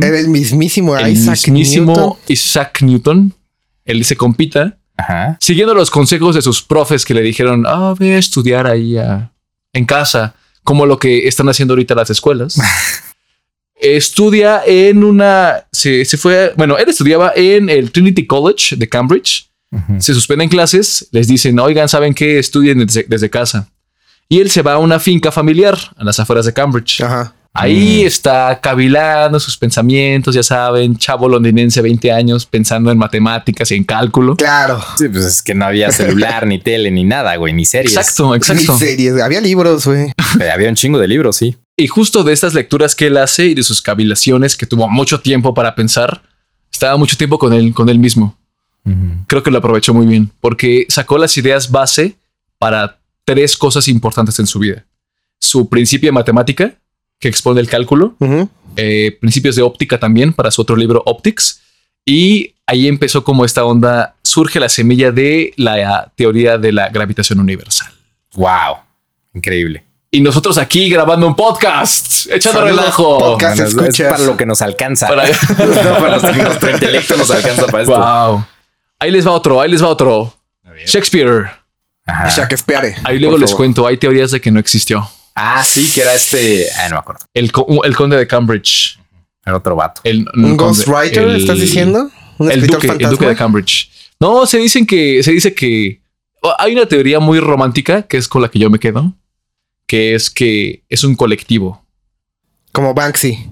El. 0.00 0.02
Era 0.02 0.18
el 0.18 0.28
mismísimo 0.28 0.96
el 0.96 1.12
Isaac 1.12 1.34
mismísimo 1.48 1.92
Newton. 1.94 2.16
Isaac 2.28 2.78
Newton, 2.82 3.34
él 3.84 4.04
se 4.06 4.16
compita, 4.16 4.78
Ajá. 4.96 5.36
siguiendo 5.42 5.74
los 5.74 5.90
consejos 5.90 6.34
de 6.36 6.40
sus 6.42 6.62
profes 6.62 7.04
que 7.04 7.12
le 7.12 7.20
dijeron, 7.20 7.64
ah, 7.66 7.94
ve 7.98 8.14
a 8.14 8.18
estudiar 8.18 8.66
ahí 8.66 8.96
a- 8.96 9.30
en 9.74 9.84
casa, 9.84 10.36
como 10.62 10.86
lo 10.86 10.98
que 10.98 11.28
están 11.28 11.48
haciendo 11.50 11.74
ahorita 11.74 11.94
las 11.94 12.08
escuelas. 12.08 12.58
Estudia 13.84 14.62
en 14.66 15.04
una, 15.04 15.66
se, 15.70 16.04
se 16.04 16.16
fue, 16.16 16.52
bueno, 16.56 16.78
él 16.78 16.88
estudiaba 16.88 17.32
en 17.36 17.68
el 17.68 17.92
Trinity 17.92 18.26
College 18.26 18.76
de 18.76 18.88
Cambridge, 18.88 19.50
se 19.98 20.14
suspenden 20.14 20.48
clases, 20.48 21.08
les 21.10 21.26
dicen, 21.26 21.58
oigan, 21.58 21.88
¿saben 21.88 22.14
qué? 22.14 22.38
Estudien 22.38 22.78
desde, 22.78 23.04
desde 23.08 23.28
casa. 23.28 23.68
Y 24.28 24.40
él 24.40 24.50
se 24.50 24.62
va 24.62 24.74
a 24.74 24.78
una 24.78 25.00
finca 25.00 25.32
familiar 25.32 25.76
a 25.96 26.04
las 26.04 26.18
afueras 26.20 26.46
de 26.46 26.52
Cambridge. 26.52 27.00
Ajá. 27.00 27.34
Ahí 27.56 28.02
está 28.04 28.58
cavilando 28.60 29.38
sus 29.38 29.56
pensamientos, 29.56 30.34
ya 30.34 30.42
saben, 30.42 30.96
chavo 30.96 31.28
londinense, 31.28 31.80
20 31.80 32.10
años, 32.10 32.46
pensando 32.46 32.90
en 32.90 32.98
matemáticas 32.98 33.70
y 33.70 33.76
en 33.76 33.84
cálculo. 33.84 34.34
Claro. 34.34 34.82
Sí, 34.98 35.08
pues 35.08 35.24
es 35.24 35.42
que 35.42 35.54
no 35.54 35.64
había 35.64 35.92
celular, 35.92 36.48
ni 36.48 36.58
tele, 36.58 36.90
ni 36.90 37.04
nada, 37.04 37.36
güey, 37.36 37.52
ni 37.52 37.64
series. 37.64 37.96
Exacto, 37.96 38.34
exacto. 38.34 38.72
Ni 38.72 38.78
series. 38.80 39.22
Había 39.22 39.40
libros, 39.40 39.86
güey. 39.86 40.12
Había 40.52 40.68
un 40.68 40.74
chingo 40.74 40.98
de 40.98 41.06
libros, 41.06 41.36
sí. 41.36 41.56
Y 41.76 41.88
justo 41.88 42.22
de 42.22 42.32
estas 42.32 42.54
lecturas 42.54 42.94
que 42.94 43.08
él 43.08 43.16
hace 43.16 43.46
y 43.46 43.54
de 43.54 43.62
sus 43.62 43.82
cavilaciones, 43.82 44.56
que 44.56 44.66
tuvo 44.66 44.88
mucho 44.88 45.20
tiempo 45.20 45.54
para 45.54 45.74
pensar, 45.74 46.22
estaba 46.72 46.96
mucho 46.96 47.16
tiempo 47.16 47.38
con 47.38 47.52
él, 47.52 47.74
con 47.74 47.88
él 47.88 47.98
mismo. 47.98 48.36
Creo 49.26 49.42
que 49.42 49.50
lo 49.50 49.58
aprovechó 49.58 49.94
muy 49.94 50.06
bien, 50.06 50.30
porque 50.40 50.86
sacó 50.90 51.16
las 51.16 51.36
ideas 51.38 51.70
base 51.70 52.16
para 52.58 52.98
tres 53.24 53.56
cosas 53.56 53.88
importantes 53.88 54.38
en 54.38 54.46
su 54.46 54.58
vida. 54.58 54.84
Su 55.40 55.70
principio 55.70 56.08
de 56.08 56.12
matemática, 56.12 56.74
que 57.18 57.28
expone 57.28 57.60
el 57.60 57.68
cálculo, 57.68 58.14
eh, 58.76 59.16
principios 59.20 59.56
de 59.56 59.62
óptica 59.62 59.98
también 59.98 60.34
para 60.34 60.50
su 60.50 60.60
otro 60.60 60.76
libro 60.76 61.02
Optics. 61.06 61.62
Y 62.04 62.54
ahí 62.66 62.86
empezó 62.86 63.24
como 63.24 63.46
esta 63.46 63.64
onda, 63.64 64.16
surge 64.22 64.60
la 64.60 64.68
semilla 64.68 65.10
de 65.10 65.54
la 65.56 66.12
teoría 66.14 66.58
de 66.58 66.72
la 66.72 66.90
gravitación 66.90 67.40
universal. 67.40 67.90
Wow. 68.34 68.76
Increíble. 69.32 69.84
Y 70.14 70.20
nosotros 70.20 70.58
aquí 70.58 70.88
grabando 70.88 71.26
un 71.26 71.34
podcast, 71.34 72.26
echando 72.30 72.60
Saludos, 72.60 72.76
relajo. 72.80 73.18
podcast. 73.18 73.74
Bueno, 73.74 73.88
es- 73.88 74.00
para 74.00 74.18
lo 74.18 74.36
que 74.36 74.46
nos 74.46 74.62
alcanza. 74.62 75.08
Para- 75.08 75.26
No, 75.28 75.98
para 75.98 76.16
los- 76.18 76.36
nuestro 76.36 76.70
intelecto 76.70 77.16
nos 77.16 77.30
alcanza 77.30 77.66
para 77.66 77.82
esto. 77.82 77.96
Wow. 77.98 78.44
Ahí 79.00 79.10
les 79.10 79.26
va 79.26 79.32
otro, 79.32 79.60
ahí 79.60 79.70
les 79.70 79.82
va 79.82 79.88
otro. 79.88 80.32
Shakespeare. 80.86 81.50
Ajá. 82.06 82.28
Shakespeare. 82.28 82.94
Ahí 83.04 83.18
luego 83.18 83.38
les 83.38 83.52
cuento, 83.54 83.86
hay 83.86 83.96
teorías 83.96 84.30
de 84.30 84.40
que 84.40 84.50
no 84.50 84.60
existió. 84.60 85.08
Ah, 85.34 85.64
sí, 85.64 85.90
que 85.92 86.02
era 86.02 86.14
este. 86.14 86.66
Ah, 86.78 86.88
no 86.88 86.94
me 86.96 87.00
acuerdo. 87.00 87.24
El, 87.34 87.50
co- 87.50 87.82
el 87.84 87.96
conde 87.96 88.16
de 88.16 88.26
Cambridge. 88.26 88.98
Era 89.44 89.56
otro 89.56 89.74
vato. 89.74 90.00
El, 90.04 90.26
¿Un 90.36 90.44
el 90.52 90.56
ghostwriter, 90.56 91.24
el- 91.24 91.36
estás 91.36 91.58
diciendo? 91.58 92.08
¿Un 92.38 92.50
El 92.52 92.58
escritor 92.60 92.82
duque, 92.92 93.04
el 93.04 93.10
duque 93.10 93.26
de 93.26 93.34
Cambridge. 93.36 93.90
No, 94.20 94.46
se 94.46 94.58
dicen 94.58 94.86
que 94.86 95.22
se 95.24 95.32
dice 95.32 95.54
que 95.54 96.00
hay 96.58 96.72
una 96.72 96.86
teoría 96.86 97.18
muy 97.20 97.40
romántica 97.40 98.02
que 98.02 98.16
es 98.16 98.28
con 98.28 98.42
la 98.42 98.48
que 98.48 98.58
yo 98.60 98.70
me 98.70 98.78
quedo, 98.78 99.12
que 99.86 100.14
es 100.14 100.30
que 100.30 100.84
es 100.88 101.04
un 101.04 101.14
colectivo. 101.14 101.84
Como 102.72 102.94
Banksy. 102.94 103.50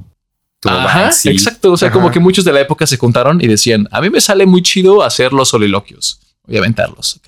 Ajá, 0.64 1.02
Banksy. 1.02 1.30
exacto. 1.30 1.72
O 1.72 1.76
sea, 1.76 1.88
Ajá. 1.88 1.94
como 1.94 2.10
que 2.10 2.20
muchos 2.20 2.44
de 2.44 2.52
la 2.52 2.60
época 2.60 2.86
se 2.86 2.96
juntaron 2.96 3.40
y 3.40 3.46
decían, 3.46 3.88
a 3.90 4.00
mí 4.00 4.10
me 4.10 4.20
sale 4.20 4.46
muy 4.46 4.62
chido 4.62 5.02
hacer 5.02 5.32
los 5.32 5.48
soliloquios. 5.48 6.20
Voy 6.46 6.56
a 6.56 6.60
aventarlos. 6.60 7.20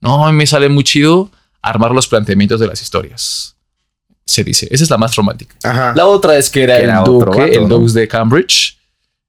No, 0.00 0.26
a 0.26 0.30
mí 0.32 0.38
me 0.38 0.46
sale 0.46 0.68
muy 0.68 0.84
chido 0.84 1.30
armar 1.62 1.90
los 1.92 2.06
planteamientos 2.06 2.60
de 2.60 2.66
las 2.66 2.80
historias. 2.82 3.56
Se 4.24 4.44
dice, 4.44 4.68
esa 4.70 4.84
es 4.84 4.90
la 4.90 4.98
más 4.98 5.16
romántica. 5.16 5.56
Ajá. 5.62 5.92
La 5.96 6.06
otra 6.06 6.36
es 6.36 6.50
que 6.50 6.62
era 6.62 6.76
Que 6.76 6.84
el 6.84 6.90
era 6.90 7.00
duque, 7.00 7.60
vato, 7.60 7.76
el 7.84 7.92
de 7.92 8.08
Cambridge. 8.08 8.78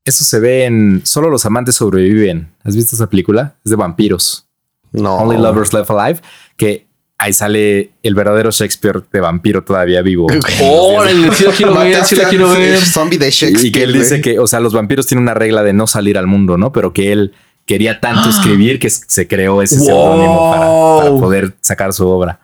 Eso 0.03 0.23
se 0.23 0.39
ve 0.39 0.65
en 0.65 1.01
Solo 1.05 1.29
los 1.29 1.45
amantes 1.45 1.75
sobreviven. 1.75 2.51
¿Has 2.63 2.75
visto 2.75 2.95
esa 2.95 3.07
película? 3.07 3.55
Es 3.63 3.69
de 3.69 3.75
vampiros. 3.77 4.45
No. 4.91 5.15
Only 5.17 5.37
Lovers 5.37 5.71
Left 5.73 5.89
Alive. 5.91 6.21
Que 6.57 6.87
ahí 7.19 7.33
sale 7.33 7.91
el 8.01 8.15
verdadero 8.15 8.49
Shakespeare 8.49 9.03
de 9.11 9.19
vampiro 9.19 9.63
todavía 9.63 10.01
vivo. 10.01 10.27
Órale, 10.61 11.31
sí 11.35 11.43
la 11.43 11.51
quiero 11.51 11.75
ver, 11.75 11.87
sí 11.87 11.93
Mataste 11.93 12.15
la 12.15 12.23
al 12.23 12.29
quiero 12.29 12.49
ver. 12.49 12.79
Zombie 12.79 13.17
de 13.19 13.29
Shakespeare. 13.29 13.67
Y 13.67 13.71
que 13.71 13.83
él 13.83 13.93
dice 13.93 14.21
que, 14.21 14.39
o 14.39 14.47
sea, 14.47 14.59
los 14.59 14.73
vampiros 14.73 15.05
tienen 15.05 15.23
una 15.23 15.33
regla 15.35 15.61
de 15.63 15.73
no 15.73 15.85
salir 15.85 16.17
al 16.17 16.25
mundo, 16.27 16.57
¿no? 16.57 16.71
Pero 16.71 16.93
que 16.93 17.11
él 17.11 17.33
quería 17.65 17.99
tanto 17.99 18.29
escribir 18.31 18.79
que 18.79 18.89
se 18.89 19.27
creó 19.27 19.61
ese 19.61 19.77
Wow. 19.77 19.85
seudónimo 19.85 20.51
para, 20.51 20.65
para 21.09 21.19
poder 21.21 21.55
sacar 21.61 21.93
su 21.93 22.07
obra. 22.07 22.39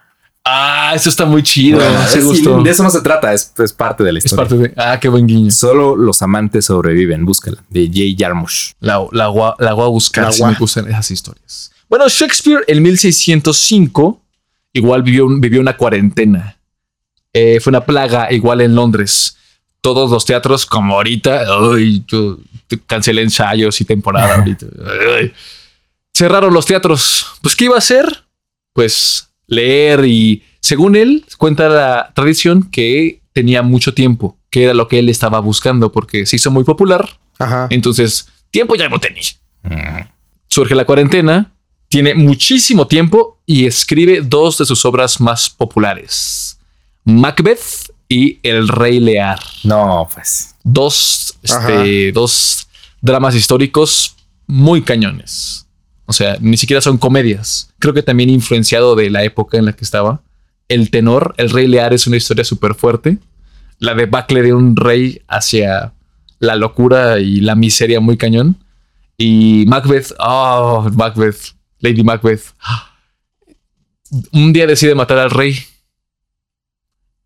Ah, 0.47 0.91
eso 0.93 1.09
está 1.09 1.25
muy 1.25 1.41
chido. 1.41 1.79
Bueno, 1.79 2.07
se 2.07 2.19
es- 2.19 2.25
gustó. 2.25 2.61
de 2.61 2.69
eso 2.69 2.83
no 2.83 2.91
se 2.91 3.01
trata, 3.01 3.33
es, 3.33 3.51
es 3.57 3.73
parte 3.73 4.03
de 4.03 4.11
la 4.11 4.19
Es 4.19 4.25
historia. 4.25 4.47
parte 4.47 4.67
de. 4.67 4.73
Ah, 4.77 4.99
qué 4.99 5.09
buen 5.09 5.25
guiño. 5.25 5.49
Solo 5.49 5.95
los 5.95 6.21
amantes 6.21 6.65
sobreviven, 6.65 7.25
búscala, 7.25 7.63
de 7.69 7.89
Jay 7.91 8.15
Jarmusch. 8.15 8.73
La, 8.79 9.03
la, 9.11 9.27
voy 9.29 9.53
a 9.59 9.73
buscar 9.87 10.25
La 10.25 10.31
si 10.31 10.43
me 10.43 10.53
gustan 10.53 10.87
esas 10.87 11.09
historias. 11.09 11.71
Bueno, 11.89 12.07
Shakespeare 12.07 12.63
en 12.67 12.83
1605 12.83 14.21
igual 14.75 15.01
vivió, 15.03 15.25
un- 15.25 15.41
vivió 15.41 15.59
una 15.61 15.75
cuarentena. 15.77 16.57
Eh, 17.33 17.59
fue 17.59 17.71
una 17.71 17.85
plaga 17.85 18.31
igual 18.31 18.61
en 18.61 18.75
Londres. 18.75 19.37
Todos 19.81 20.09
los 20.11 20.25
teatros, 20.25 20.65
como 20.65 20.95
ahorita, 20.95 21.43
ay, 21.73 22.03
yo 22.07 22.37
cancelé 22.87 23.21
ensayos 23.23 23.79
y 23.81 23.85
temporada 23.85 24.35
ahorita. 24.39 24.65
Ay. 25.19 25.33
Cerraron 26.13 26.53
los 26.53 26.65
teatros. 26.65 27.25
Pues, 27.41 27.55
¿qué 27.55 27.65
iba 27.65 27.75
a 27.75 27.79
hacer? 27.79 28.23
Pues 28.73 29.29
leer 29.47 30.05
y, 30.05 30.43
según 30.59 30.95
él, 30.95 31.25
cuenta 31.37 31.69
la 31.69 32.11
tradición 32.15 32.63
que 32.69 33.21
tenía 33.33 33.61
mucho 33.61 33.93
tiempo, 33.93 34.37
que 34.49 34.63
era 34.63 34.73
lo 34.73 34.87
que 34.87 34.99
él 34.99 35.09
estaba 35.09 35.39
buscando, 35.39 35.91
porque 35.91 36.25
se 36.25 36.37
hizo 36.37 36.49
muy 36.51 36.63
popular 36.63 37.07
Ajá. 37.37 37.67
entonces, 37.69 38.27
tiempo 38.49 38.75
ya 38.75 38.87
no 38.89 38.99
tenía. 38.99 39.23
Surge 40.47 40.73
la 40.73 40.85
cuarentena, 40.85 41.51
tiene 41.89 42.15
muchísimo 42.15 42.87
tiempo 42.87 43.34
y 43.45 43.65
escribe 43.65 44.21
dos 44.21 44.57
de 44.57 44.65
sus 44.65 44.83
obras 44.85 45.19
más 45.19 45.49
populares: 45.49 46.59
Macbeth 47.03 47.91
y 48.09 48.39
El 48.43 48.67
Rey 48.67 48.99
Lear. 48.99 49.39
No, 49.63 50.07
pues. 50.13 50.55
Dos, 50.63 51.37
este, 51.41 52.11
dos 52.11 52.67
dramas 53.01 53.35
históricos 53.35 54.15
muy 54.47 54.81
cañones. 54.81 55.67
O 56.05 56.13
sea, 56.13 56.37
ni 56.39 56.57
siquiera 56.57 56.81
son 56.81 56.97
comedias. 56.97 57.73
Creo 57.79 57.93
que 57.93 58.03
también 58.03 58.29
influenciado 58.29 58.95
de 58.95 59.09
la 59.09 59.23
época 59.23 59.57
en 59.57 59.65
la 59.65 59.73
que 59.73 59.83
estaba. 59.83 60.21
El 60.67 60.89
tenor, 60.91 61.33
El 61.37 61.49
Rey 61.49 61.67
Lear 61.67 61.93
es 61.93 62.07
una 62.07 62.17
historia 62.17 62.43
súper 62.43 62.75
fuerte. 62.75 63.17
La 63.79 63.93
debacle 63.93 64.41
de 64.41 64.53
un 64.53 64.75
rey 64.75 65.21
hacia 65.27 65.93
la 66.39 66.55
locura 66.55 67.19
y 67.19 67.41
la 67.41 67.55
miseria 67.55 67.99
muy 67.99 68.17
cañón. 68.17 68.57
Y 69.17 69.65
Macbeth, 69.67 70.13
oh, 70.19 70.89
Macbeth, 70.93 71.55
Lady 71.79 72.03
Macbeth. 72.03 72.53
Un 74.31 74.53
día 74.53 74.67
decide 74.67 74.95
matar 74.95 75.17
al 75.17 75.31
rey 75.31 75.57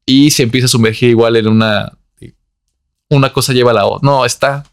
y 0.06 0.32
se 0.32 0.44
empieza 0.44 0.66
a 0.66 0.70
sumergir 0.70 1.10
igual 1.10 1.36
en 1.36 1.48
una. 1.48 1.94
Una 3.10 3.34
cosa 3.34 3.54
lleva 3.54 3.72
a 3.72 3.74
la 3.74 3.86
otra. 3.86 4.06
No, 4.08 4.26
está. 4.26 4.64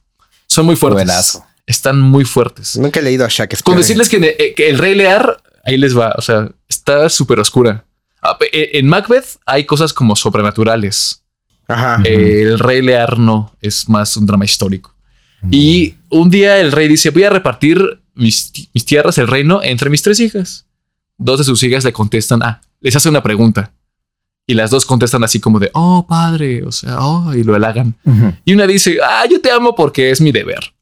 Son 0.46 0.66
muy 0.66 0.76
fuertes. 0.76 1.04
Buenazo. 1.04 1.44
Están 1.66 2.00
muy 2.00 2.24
fuertes. 2.24 2.76
Nunca 2.76 3.00
he 3.00 3.02
leído 3.02 3.24
a 3.24 3.28
Shakespeare. 3.28 3.64
Con 3.64 3.76
decirles 3.76 4.08
que, 4.08 4.36
eh, 4.38 4.54
que 4.54 4.68
el 4.68 4.78
Rey 4.78 4.94
Lear, 4.94 5.42
ahí 5.64 5.76
les 5.78 5.96
va. 5.98 6.14
O 6.16 6.22
sea, 6.22 6.48
está 6.68 7.08
súper 7.08 7.40
oscura. 7.40 7.84
Ah, 8.22 8.36
eh, 8.52 8.70
En 8.74 8.86
Macbeth 8.88 9.38
hay 9.46 9.64
cosas 9.64 9.92
como 9.92 10.14
sobrenaturales. 10.16 11.22
Ajá. 11.66 12.00
Eh, 12.04 12.42
El 12.42 12.58
Rey 12.58 12.82
Lear 12.82 13.18
no, 13.18 13.56
es 13.60 13.88
más 13.88 14.16
un 14.16 14.26
drama 14.26 14.44
histórico. 14.44 14.94
Y 15.50 15.94
un 16.08 16.30
día 16.30 16.58
el 16.60 16.72
rey 16.72 16.88
dice: 16.88 17.10
Voy 17.10 17.24
a 17.24 17.30
repartir 17.30 18.00
mis, 18.14 18.52
ti- 18.52 18.68
mis 18.72 18.84
tierras, 18.84 19.18
el 19.18 19.28
reino, 19.28 19.62
entre 19.62 19.90
mis 19.90 20.02
tres 20.02 20.18
hijas. 20.20 20.66
Dos 21.18 21.38
de 21.38 21.44
sus 21.44 21.62
hijas 21.62 21.84
le 21.84 21.92
contestan: 21.92 22.42
Ah, 22.42 22.60
les 22.80 22.94
hace 22.96 23.08
una 23.08 23.22
pregunta. 23.22 23.72
Y 24.46 24.54
las 24.54 24.70
dos 24.70 24.86
contestan 24.86 25.24
así 25.24 25.40
como 25.40 25.58
de: 25.58 25.70
Oh, 25.74 26.06
padre, 26.06 26.62
o 26.64 26.72
sea, 26.72 27.00
oh, 27.00 27.34
y 27.34 27.42
lo 27.42 27.54
halagan. 27.54 27.96
Y 28.44 28.54
una 28.54 28.66
dice: 28.66 28.98
Ah, 29.02 29.24
yo 29.30 29.40
te 29.40 29.50
amo 29.50 29.74
porque 29.74 30.10
es 30.10 30.20
mi 30.20 30.32
deber. 30.32 30.72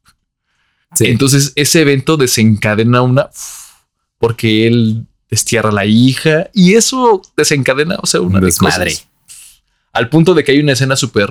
Sí. 0.95 1.07
Entonces 1.07 1.53
ese 1.57 1.80
evento 1.80 2.16
desencadena 2.16 3.03
una 3.03 3.28
porque 4.18 4.66
él 4.66 5.07
destierra 5.28 5.70
a 5.70 5.72
la 5.72 5.87
hija 5.87 6.51
y 6.55 6.74
eso 6.74 7.20
desencadena, 7.37 7.97
o 8.01 8.07
sea, 8.07 8.20
una 8.20 8.37
Un 8.37 8.41
de 8.43 8.47
desmadre. 8.47 8.95
Al 9.93 10.09
punto 10.09 10.35
de 10.35 10.45
que 10.45 10.53
hay 10.53 10.61
una 10.61 10.72
escena 10.72 10.97
súper 10.97 11.28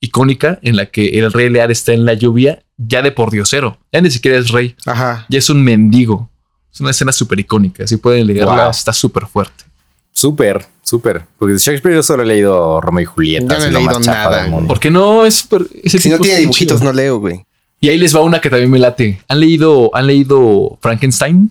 icónica 0.00 0.58
en 0.62 0.76
la 0.76 0.86
que 0.86 1.18
el 1.18 1.32
rey 1.32 1.48
Lear 1.48 1.70
está 1.70 1.92
en 1.92 2.04
la 2.04 2.14
lluvia 2.14 2.62
ya 2.76 3.02
de 3.02 3.12
por 3.12 3.30
diosero. 3.30 3.78
Ya 3.92 4.00
ni 4.00 4.10
siquiera 4.10 4.36
es 4.38 4.50
rey, 4.50 4.76
Ajá. 4.84 5.26
ya 5.28 5.38
es 5.38 5.48
un 5.48 5.62
mendigo. 5.62 6.30
Es 6.76 6.80
una 6.82 6.90
escena 6.90 7.10
súper 7.10 7.40
icónica. 7.40 7.86
Si 7.86 7.96
pueden 7.96 8.26
leerla, 8.26 8.64
Wow. 8.64 8.70
está 8.70 8.92
súper 8.92 9.24
fuerte. 9.26 9.64
Súper, 10.12 10.66
súper. 10.82 11.24
Porque 11.38 11.54
de 11.54 11.58
Shakespeare 11.58 11.96
yo 11.96 12.02
solo 12.02 12.22
he 12.22 12.26
leído 12.26 12.82
Romeo 12.82 13.00
y 13.02 13.06
Julieta. 13.06 13.54
Yo 13.54 13.60
no 13.60 13.66
he 13.66 13.72
leído 13.72 14.00
nada, 14.00 14.42
del 14.42 14.50
mundo. 14.50 14.68
¿Por 14.68 14.78
qué 14.78 14.90
no? 14.90 15.24
Es 15.24 15.36
súper. 15.36 15.66
ese 15.82 15.98
Si 15.98 16.10
no 16.10 16.18
tiene 16.18 16.40
dibujitos, 16.40 16.78
chido. 16.80 16.92
no 16.92 16.94
leo, 16.94 17.18
güey. 17.18 17.46
Y 17.80 17.88
ahí 17.88 17.96
les 17.96 18.14
va 18.14 18.20
una 18.20 18.42
que 18.42 18.50
también 18.50 18.70
me 18.70 18.78
late. 18.78 19.22
¿Han 19.26 19.40
leído, 19.40 19.90
¿han 19.94 20.06
leído 20.06 20.78
Frankenstein? 20.82 21.50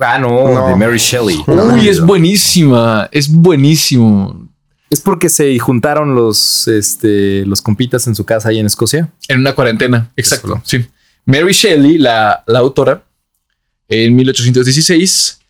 Ah, 0.00 0.18
no, 0.18 0.52
No. 0.52 0.66
de 0.68 0.74
Mary 0.74 0.98
Shelley. 0.98 1.38
Uy, 1.46 1.88
es 1.88 2.00
buenísima. 2.00 3.08
Es 3.12 3.30
buenísimo. 3.32 4.48
Es 4.90 5.00
porque 5.00 5.28
se 5.28 5.56
juntaron 5.60 6.14
los, 6.16 6.66
este, 6.68 7.44
los 7.46 7.62
compitas 7.62 8.06
en 8.08 8.14
su 8.16 8.24
casa 8.24 8.48
ahí 8.48 8.58
en 8.58 8.66
Escocia. 8.66 9.10
En 9.28 9.40
una 9.40 9.54
cuarentena. 9.54 10.10
Exacto. 10.16 10.48
Eso. 10.54 10.62
Sí. 10.64 10.86
Mary 11.24 11.52
Shelley, 11.52 11.98
la, 11.98 12.44
la 12.46 12.58
autora, 12.60 13.02
en 13.88 14.16
1816 14.16 15.40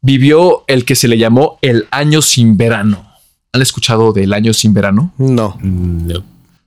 vivió 0.00 0.64
el 0.66 0.84
que 0.84 0.94
se 0.94 1.08
le 1.08 1.18
llamó 1.18 1.58
el 1.62 1.86
año 1.90 2.22
sin 2.22 2.56
verano. 2.56 3.06
¿Han 3.52 3.62
escuchado 3.62 4.12
del 4.12 4.32
año 4.32 4.52
sin 4.52 4.74
verano? 4.74 5.12
No. 5.18 5.58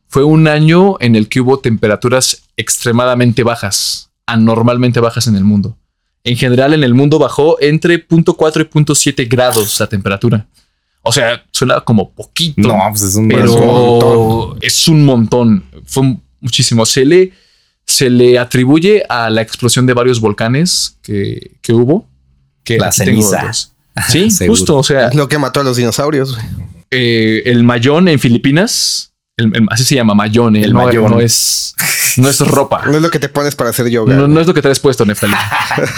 Fue 0.08 0.24
un 0.24 0.48
año 0.48 0.98
en 1.00 1.16
el 1.16 1.30
que 1.30 1.40
hubo 1.40 1.60
temperaturas 1.60 2.44
extremadamente 2.58 3.44
bajas, 3.44 4.10
anormalmente 4.26 5.00
bajas 5.00 5.28
en 5.28 5.36
el 5.36 5.44
mundo. 5.44 5.78
En 6.24 6.36
general, 6.36 6.74
en 6.74 6.84
el 6.84 6.94
mundo 6.94 7.20
bajó 7.20 7.62
entre 7.62 8.08
0.4 8.08 8.62
y 8.62 8.82
0.7 8.84 9.30
grados 9.30 9.80
la 9.80 9.88
temperatura. 9.88 10.48
O 11.02 11.12
sea, 11.12 11.46
suena 11.52 11.80
como 11.82 12.12
poquito. 12.12 12.68
No, 12.68 12.78
pues 12.90 13.04
es 13.04 13.16
un 13.16 13.30
pero 13.30 13.46
es 13.46 13.52
un 13.52 13.66
montón. 13.66 14.60
es 14.62 14.88
un 14.88 15.06
montón. 15.06 15.64
Fue 15.86 16.18
muchísimo. 16.42 16.86
Se 16.86 17.06
le, 17.06 17.32
se 17.90 18.10
le 18.10 18.38
atribuye 18.38 19.04
a 19.10 19.30
la 19.30 19.42
explosión 19.42 19.86
de 19.88 19.94
varios 19.94 20.20
volcanes 20.20 20.98
que, 21.02 21.58
que 21.62 21.74
hubo. 21.74 22.08
Que 22.64 22.78
La 22.78 22.92
ceniza. 22.92 23.52
Sí, 24.08 24.30
justo. 24.48 24.78
O 24.78 24.84
sea, 24.84 25.08
Es 25.10 25.16
lo 25.16 25.28
que 25.28 25.38
mató 25.38 25.60
a 25.60 25.64
los 25.64 25.76
dinosaurios. 25.76 26.38
eh, 26.92 27.42
el 27.46 27.64
Mayón 27.64 28.08
en 28.08 28.18
Filipinas, 28.20 29.12
el- 29.36 29.54
el- 29.56 29.66
así 29.72 29.84
se 29.84 29.96
llama 29.96 30.14
Mayón. 30.14 30.56
El 30.56 30.72
no, 30.72 30.86
Mayón. 30.86 31.12
no 31.12 31.20
es, 31.20 31.76
no 32.18 32.30
es 32.30 32.40
ropa. 32.40 32.84
No 32.86 32.96
es 32.96 33.02
lo 33.02 33.10
que 33.10 33.20
te 33.20 33.28
pones 33.28 33.56
para 33.56 33.72
hacer 33.72 33.90
yoga. 33.90 34.16
No, 34.16 34.28
no 34.28 34.40
es 34.40 34.48
lo 34.48 34.54
que 34.54 34.62
traes 34.62 34.80
puesto, 34.80 35.04
Neftalí. 35.06 35.34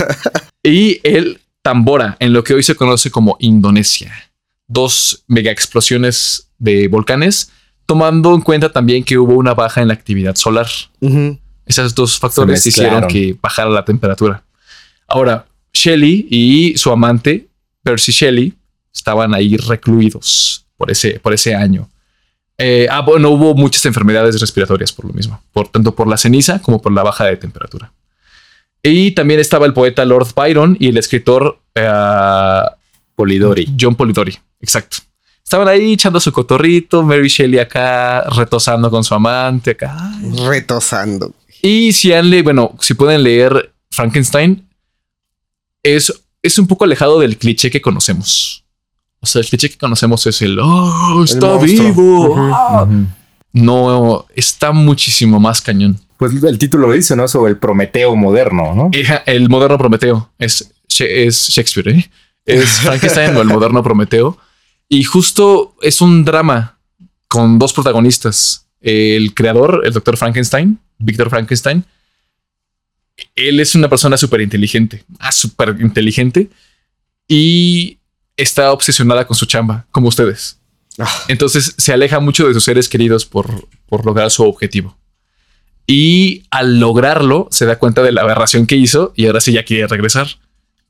y 0.63 0.99
el 1.03 1.41
Tambora, 1.61 2.17
en 2.19 2.33
lo 2.33 2.43
que 2.43 2.53
hoy 2.55 2.63
se 2.63 2.73
conoce 2.75 3.11
como 3.11 3.37
Indonesia. 3.39 4.11
Dos 4.67 5.23
mega 5.27 5.51
explosiones 5.51 6.47
de 6.57 6.87
volcanes, 6.87 7.51
tomando 7.85 8.33
en 8.33 8.41
cuenta 8.41 8.71
también 8.71 9.03
que 9.03 9.17
hubo 9.19 9.35
una 9.35 9.53
baja 9.53 9.81
en 9.81 9.89
la 9.89 9.93
actividad 9.93 10.35
solar. 10.35 10.67
Ujú. 11.01 11.37
Esos 11.71 11.95
dos 11.95 12.19
factores 12.19 12.65
hicieron 12.65 13.07
que 13.07 13.37
bajara 13.41 13.69
la 13.69 13.85
temperatura. 13.85 14.43
Ahora, 15.07 15.45
Shelley 15.73 16.27
y 16.29 16.77
su 16.77 16.91
amante, 16.91 17.47
Percy 17.81 18.11
Shelley, 18.11 18.53
estaban 18.93 19.33
ahí 19.33 19.55
recluidos 19.55 20.65
por 20.75 20.91
ese, 20.91 21.19
por 21.21 21.33
ese 21.33 21.55
año. 21.55 21.89
Eh, 22.57 22.87
ah, 22.91 22.99
bueno, 22.99 23.29
hubo 23.29 23.55
muchas 23.55 23.85
enfermedades 23.85 24.39
respiratorias 24.39 24.91
por 24.91 25.05
lo 25.05 25.13
mismo, 25.13 25.41
por 25.53 25.69
tanto 25.69 25.95
por 25.95 26.07
la 26.07 26.17
ceniza 26.17 26.61
como 26.61 26.81
por 26.81 26.91
la 26.91 27.03
baja 27.03 27.25
de 27.25 27.37
temperatura. 27.37 27.93
Y 28.83 29.11
también 29.11 29.39
estaba 29.39 29.65
el 29.65 29.73
poeta 29.73 30.03
Lord 30.03 30.33
Byron 30.35 30.75
y 30.77 30.89
el 30.89 30.97
escritor 30.97 31.57
eh, 31.73 32.61
Polidori. 33.15 33.73
John 33.79 33.95
Polidori. 33.95 34.37
Exacto. 34.59 34.97
Estaban 35.41 35.69
ahí 35.69 35.93
echando 35.93 36.19
su 36.19 36.31
cotorrito, 36.31 37.01
Mary 37.01 37.29
Shelley 37.29 37.59
acá 37.59 38.23
retosando 38.29 38.89
con 38.89 39.03
su 39.03 39.13
amante 39.13 39.71
acá. 39.71 39.97
Retosando. 40.45 41.33
Y 41.61 41.93
si 41.93 42.13
han 42.13 42.29
le, 42.29 42.41
bueno, 42.41 42.75
si 42.79 42.93
pueden 42.93 43.23
leer 43.23 43.73
Frankenstein, 43.89 44.67
es, 45.83 46.13
es 46.41 46.59
un 46.59 46.67
poco 46.67 46.85
alejado 46.85 47.19
del 47.19 47.37
cliché 47.37 47.69
que 47.69 47.81
conocemos. 47.81 48.63
O 49.19 49.25
sea, 49.27 49.41
el 49.41 49.47
cliché 49.47 49.69
que 49.69 49.77
conocemos 49.77 50.25
es 50.25 50.41
el 50.41 50.57
oh, 50.59 51.23
está 51.23 51.57
vivo. 51.57 52.35
Ah". 52.37 52.87
No, 53.53 54.25
está 54.35 54.71
muchísimo 54.71 55.39
más 55.39 55.61
cañón. 55.61 55.99
Pues 56.17 56.31
el 56.43 56.57
título 56.57 56.87
lo 56.87 56.93
dice, 56.93 57.15
¿no? 57.15 57.27
Sobre 57.27 57.51
el 57.51 57.57
Prometeo 57.57 58.15
moderno, 58.15 58.73
¿no? 58.75 58.91
El 59.25 59.49
moderno 59.49 59.77
Prometeo 59.77 60.31
es, 60.39 60.71
es 60.99 61.49
Shakespeare, 61.49 61.89
¿eh? 61.89 62.11
Es 62.45 62.69
Frankenstein 62.81 63.35
o 63.35 63.41
el 63.41 63.47
moderno 63.47 63.83
Prometeo. 63.83 64.37
Y 64.87 65.03
justo 65.03 65.75
es 65.81 66.01
un 66.01 66.23
drama 66.23 66.77
con 67.27 67.59
dos 67.59 67.73
protagonistas. 67.73 68.67
El 68.81 69.33
creador, 69.33 69.81
el 69.85 69.93
doctor 69.93 70.17
Frankenstein, 70.17 70.79
Víctor 71.01 71.29
Frankenstein. 71.29 71.85
Él 73.35 73.59
es 73.59 73.75
una 73.75 73.89
persona 73.89 74.17
súper 74.17 74.41
inteligente, 74.41 75.03
ah, 75.19 75.31
súper 75.31 75.77
inteligente 75.79 76.49
y 77.27 77.99
está 78.35 78.71
obsesionada 78.71 79.25
con 79.25 79.37
su 79.37 79.45
chamba, 79.45 79.85
como 79.91 80.07
ustedes. 80.07 80.59
Ah, 80.97 81.09
Entonces 81.27 81.75
se 81.77 81.93
aleja 81.93 82.19
mucho 82.19 82.47
de 82.47 82.53
sus 82.53 82.63
seres 82.63 82.89
queridos 82.89 83.25
por, 83.25 83.67
por 83.87 84.05
lograr 84.05 84.31
su 84.31 84.43
objetivo. 84.43 84.97
Y 85.87 86.43
al 86.51 86.79
lograrlo, 86.79 87.47
se 87.51 87.65
da 87.65 87.79
cuenta 87.79 88.01
de 88.01 88.11
la 88.11 88.21
aberración 88.21 88.65
que 88.65 88.75
hizo 88.75 89.13
y 89.15 89.25
ahora 89.25 89.41
sí 89.41 89.53
ya 89.53 89.63
quiere 89.65 89.87
regresar. 89.87 90.27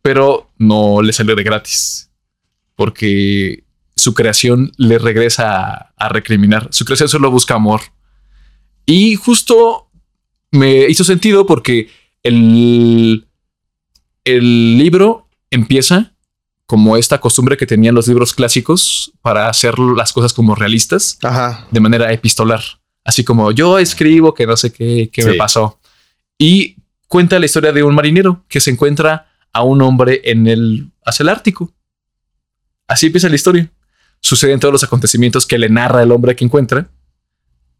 Pero 0.02 0.52
no 0.58 1.02
le 1.02 1.14
sale 1.14 1.36
de 1.36 1.44
gratis. 1.44 2.10
Porque 2.76 3.64
su 3.96 4.14
creación 4.14 4.72
le 4.78 5.00
regresa 5.00 5.64
a, 5.64 5.94
a 5.96 6.10
recriminar. 6.10 6.68
Su 6.72 6.86
creación 6.86 7.10
solo 7.10 7.32
busca 7.32 7.56
amor. 7.56 7.82
Y 8.86 9.16
justo 9.16 9.91
me 10.52 10.86
hizo 10.90 11.04
sentido 11.04 11.46
porque 11.46 11.90
el, 12.24 13.28
el 14.26 14.78
libro 14.78 15.28
empieza 15.50 16.14
como 16.66 16.96
esta 16.96 17.20
costumbre 17.20 17.58
que 17.58 17.66
tenían 17.66 17.96
los 17.96 18.08
libros 18.08 18.34
clásicos 18.34 19.12
para 19.22 19.50
hacer 19.50 19.78
las 19.80 20.14
cosas 20.14 20.34
como 20.34 20.56
realistas 20.56 21.18
Ajá. 21.22 21.68
de 21.72 21.80
manera 21.80 22.12
epistolar. 22.14 22.62
Así 23.04 23.24
como 23.24 23.52
yo 23.52 23.80
escribo 23.80 24.34
que 24.34 24.46
no 24.48 24.56
sé 24.56 24.72
qué, 24.72 25.10
qué 25.12 25.26
me 25.26 25.34
pasó. 25.34 25.80
Y 26.38 26.78
cuenta 27.08 27.40
la 27.40 27.46
historia 27.46 27.72
de 27.74 27.84
un 27.84 27.94
marinero 27.96 28.46
que 28.48 28.62
se 28.62 28.72
encuentra 28.72 29.28
a 29.52 29.64
un 29.64 29.82
hombre 29.82 30.22
en 30.24 30.48
el 30.48 30.92
hacia 31.06 31.24
el 31.24 31.30
Ártico. 31.30 31.74
Así 32.88 33.08
empieza 33.08 33.28
la 33.28 33.36
historia. 33.36 33.70
Suceden 34.22 34.60
todos 34.60 34.72
los 34.72 34.84
acontecimientos 34.84 35.46
que 35.46 35.58
le 35.58 35.68
narra 35.68 36.04
el 36.04 36.12
hombre 36.12 36.36
que 36.36 36.46
encuentra 36.46 36.90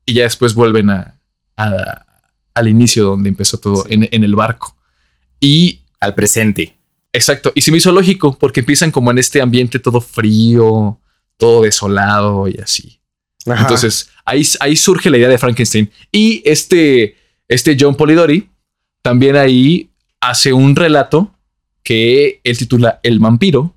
y 0.06 0.16
ya 0.16 0.24
después 0.24 0.54
vuelven 0.54 0.90
a, 0.90 1.20
a- 1.56 2.06
al 2.54 2.68
inicio 2.68 3.06
donde 3.06 3.30
empezó 3.30 3.58
todo 3.58 3.86
en, 3.90 4.08
en 4.12 4.24
el 4.24 4.36
barco. 4.36 4.76
Y 5.40 5.82
Al 6.00 6.16
presente. 6.16 6.78
Exacto. 7.14 7.52
Y 7.56 7.62
se 7.62 7.72
me 7.72 7.78
hizo 7.78 7.92
lógico 7.92 8.38
porque 8.38 8.62
empiezan 8.62 8.92
como 8.92 9.12
en 9.12 9.18
este 9.18 9.42
ambiente 9.42 9.80
todo 9.80 10.02
frío, 10.02 11.00
todo 11.38 11.64
desolado 11.64 12.48
y 12.48 12.58
así. 12.58 13.00
Ajá. 13.46 13.62
Entonces 13.64 14.10
ahí, 14.26 14.48
ahí 14.60 14.76
surge 14.76 15.10
la 15.10 15.18
idea 15.18 15.30
de 15.30 15.38
Frankenstein. 15.38 15.92
Y 16.12 16.42
este, 16.46 17.18
este 17.48 17.78
John 17.80 17.96
Polidori 17.96 18.50
también 19.02 19.36
ahí 19.36 19.90
hace 20.20 20.54
un 20.54 20.76
relato 20.76 21.34
que 21.84 22.40
él 22.44 22.58
titula 22.58 23.00
El 23.04 23.20
vampiro, 23.20 23.76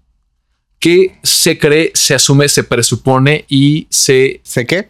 que 0.79 1.19
se 1.23 1.59
cree, 1.59 1.91
se 1.95 2.15
asume, 2.15 2.49
se 2.49 2.65
presupone 2.65 3.47
y 3.49 3.87
se, 3.91 4.41
¿Sé 4.45 4.67
qué? 4.67 4.89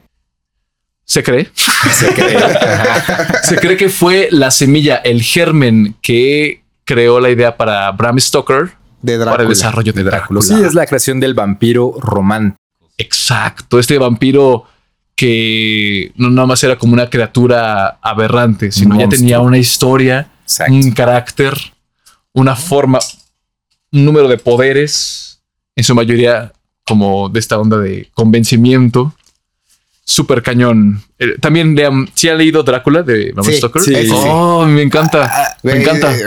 Se 1.05 1.23
cree, 1.23 1.51
Se 1.55 2.15
cree. 2.15 2.39
se 3.45 3.57
cree 3.57 3.77
que 3.77 3.89
fue 3.89 4.29
la 4.31 4.51
semilla, 4.51 4.97
el 4.97 5.23
germen 5.23 5.97
que 6.01 6.63
creó 6.85 7.21
la 7.21 7.31
idea 7.31 7.57
para 7.57 7.91
Bram 7.93 8.19
Stoker 8.19 8.73
De 9.03 9.19
para 9.19 9.43
el 9.43 9.49
desarrollo 9.49 9.93
de 9.93 10.03
Drácula. 10.03 10.43
Sí, 10.43 10.55
es 10.55 10.75
la 10.75 10.87
creación 10.87 11.21
del 11.21 11.35
vampiro 11.35 11.95
romántico. 12.01 12.59
Exacto, 12.97 13.79
este 13.79 13.99
vampiro 13.99 14.67
que 15.17 16.13
no 16.17 16.31
nada 16.31 16.47
más 16.47 16.63
era 16.65 16.77
como 16.77 16.93
una 16.93 17.09
criatura 17.09 17.99
aberrante, 18.03 18.73
sino 18.73 18.99
ya 18.99 19.09
tenía 19.09 19.41
una 19.41 19.59
historia, 19.59 20.29
Exacto. 20.43 20.73
un 20.73 20.91
carácter, 20.91 21.55
una 22.33 22.57
forma, 22.57 22.99
un 23.93 24.05
número 24.05 24.29
de 24.29 24.39
poderes, 24.39 25.41
en 25.77 25.85
su 25.85 25.95
mayoría 25.95 26.53
como 26.85 27.29
de 27.29 27.41
esta 27.41 27.59
onda 27.59 27.79
de 27.79 28.11
convencimiento. 28.15 29.15
Súper 30.07 30.43
cañón. 30.43 31.03
Eh, 31.19 31.39
también 31.41 31.75
lean, 31.75 32.11
si 32.15 32.29
ha 32.29 32.35
leído 32.35 32.63
Drácula 32.63 33.03
de 33.03 33.33
Bram 33.33 33.47
Sí, 33.47 33.55
Stoker. 33.57 33.81
sí, 33.83 33.95
sí, 33.95 34.07
sí. 34.09 34.13
Oh, 34.29 34.67
me 34.67 34.83
encanta. 34.83 35.57
Me 35.63 35.73
Güey, 35.73 35.83
encanta. 35.83 36.15
eh, 36.15 36.25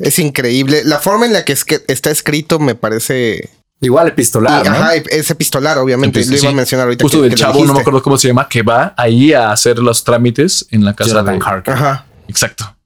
Es 0.00 0.18
increíble. 0.18 0.82
La 0.84 0.98
forma 0.98 1.26
en 1.26 1.32
la 1.32 1.44
que 1.44 1.52
es 1.52 1.64
que 1.64 1.80
está 1.86 2.10
escrito 2.10 2.58
me 2.58 2.74
parece. 2.74 3.48
Igual 3.80 4.08
epistolar, 4.08 4.64
y, 4.64 4.68
¿no? 4.68 4.74
Ajá, 4.76 4.94
es 4.96 5.30
epistolar, 5.30 5.78
obviamente. 5.78 6.20
Lo 6.20 6.26
iba 6.32 6.36
sí. 6.38 6.46
a 6.46 6.52
mencionar 6.52 6.86
ahorita. 6.86 7.02
Justo 7.04 7.18
que- 7.18 7.22
del 7.22 7.30
que 7.30 7.36
chavo, 7.36 7.64
no 7.64 7.74
me 7.74 7.80
acuerdo 7.80 8.02
cómo 8.02 8.16
se 8.18 8.28
llama, 8.28 8.48
que 8.48 8.62
va 8.62 8.92
ahí 8.96 9.32
a 9.32 9.50
hacer 9.52 9.78
los 9.78 10.02
trámites 10.04 10.66
en 10.70 10.84
la 10.84 10.94
casa 10.94 11.10
Jonathan 11.10 11.38
de 11.38 11.44
Harker. 11.44 11.74
Ajá. 11.74 12.06
Exacto. 12.28 12.76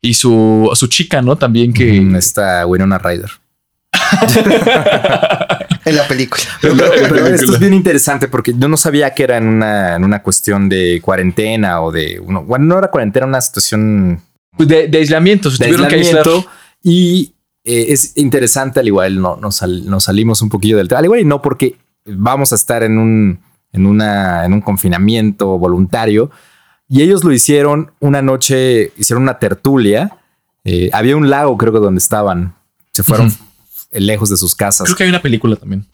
Y 0.00 0.14
su, 0.14 0.70
su 0.74 0.86
chica, 0.88 1.20
¿no? 1.22 1.36
También 1.36 1.72
que. 1.72 2.00
Mm, 2.00 2.16
Está 2.16 2.66
Winona 2.66 2.98
Ryder. 2.98 3.30
En 5.84 5.96
la 5.96 6.06
película. 6.08 6.42
Pero, 6.60 6.76
pero- 6.76 6.92
pero 7.08 7.26
esto 7.26 7.52
es 7.54 7.58
bien 7.60 7.74
interesante 7.74 8.28
porque 8.28 8.54
yo 8.56 8.68
no 8.68 8.76
sabía 8.76 9.12
que 9.14 9.22
era 9.24 9.36
en 9.36 9.46
una, 9.46 9.96
en 9.96 10.04
una 10.04 10.22
cuestión 10.22 10.68
de 10.68 11.00
cuarentena 11.02 11.80
o 11.82 11.92
de 11.92 12.20
uno. 12.20 12.42
Bueno, 12.42 12.64
no 12.64 12.78
era 12.78 12.88
cuarentena, 12.90 13.26
una 13.26 13.40
situación 13.40 14.20
Pues 14.56 14.68
de, 14.68 14.88
de 14.88 14.98
aislamiento. 14.98 15.50
Se 15.50 15.58
de 15.62 15.70
tuvieron 15.70 15.88
que 15.88 15.96
aislar. 15.96 16.18
aislamiento. 16.26 16.50
Y 16.82 17.34
eh, 17.64 17.86
es 17.90 18.12
interesante, 18.16 18.80
al 18.80 18.86
igual 18.86 19.20
no, 19.20 19.36
nos, 19.36 19.56
sal- 19.56 19.84
nos 19.88 20.04
salimos 20.04 20.42
un 20.42 20.48
poquillo 20.48 20.76
del 20.76 20.88
tema, 20.88 20.98
al 21.00 21.04
igual 21.06 21.20
y 21.20 21.24
no 21.24 21.40
porque 21.42 21.76
vamos 22.06 22.52
a 22.52 22.56
estar 22.56 22.82
en 22.82 22.98
un, 22.98 23.40
en, 23.72 23.86
una, 23.86 24.44
en 24.44 24.52
un 24.52 24.60
confinamiento 24.60 25.58
voluntario 25.58 26.30
y 26.88 27.00
ellos 27.02 27.24
lo 27.24 27.32
hicieron 27.32 27.90
una 28.00 28.20
noche, 28.20 28.92
hicieron 28.98 29.22
una 29.22 29.38
tertulia. 29.38 30.18
eh, 30.64 30.90
había 30.92 31.16
un 31.16 31.30
lago, 31.30 31.56
creo 31.56 31.72
que 31.72 31.78
donde 31.78 31.98
estaban, 31.98 32.54
se 32.92 33.02
fueron. 33.02 33.32
Lejos 33.94 34.28
de 34.30 34.36
sus 34.36 34.54
casas. 34.54 34.86
Creo 34.86 34.96
que 34.96 35.04
hay 35.04 35.08
una 35.10 35.22
película 35.22 35.56
también. 35.56 35.86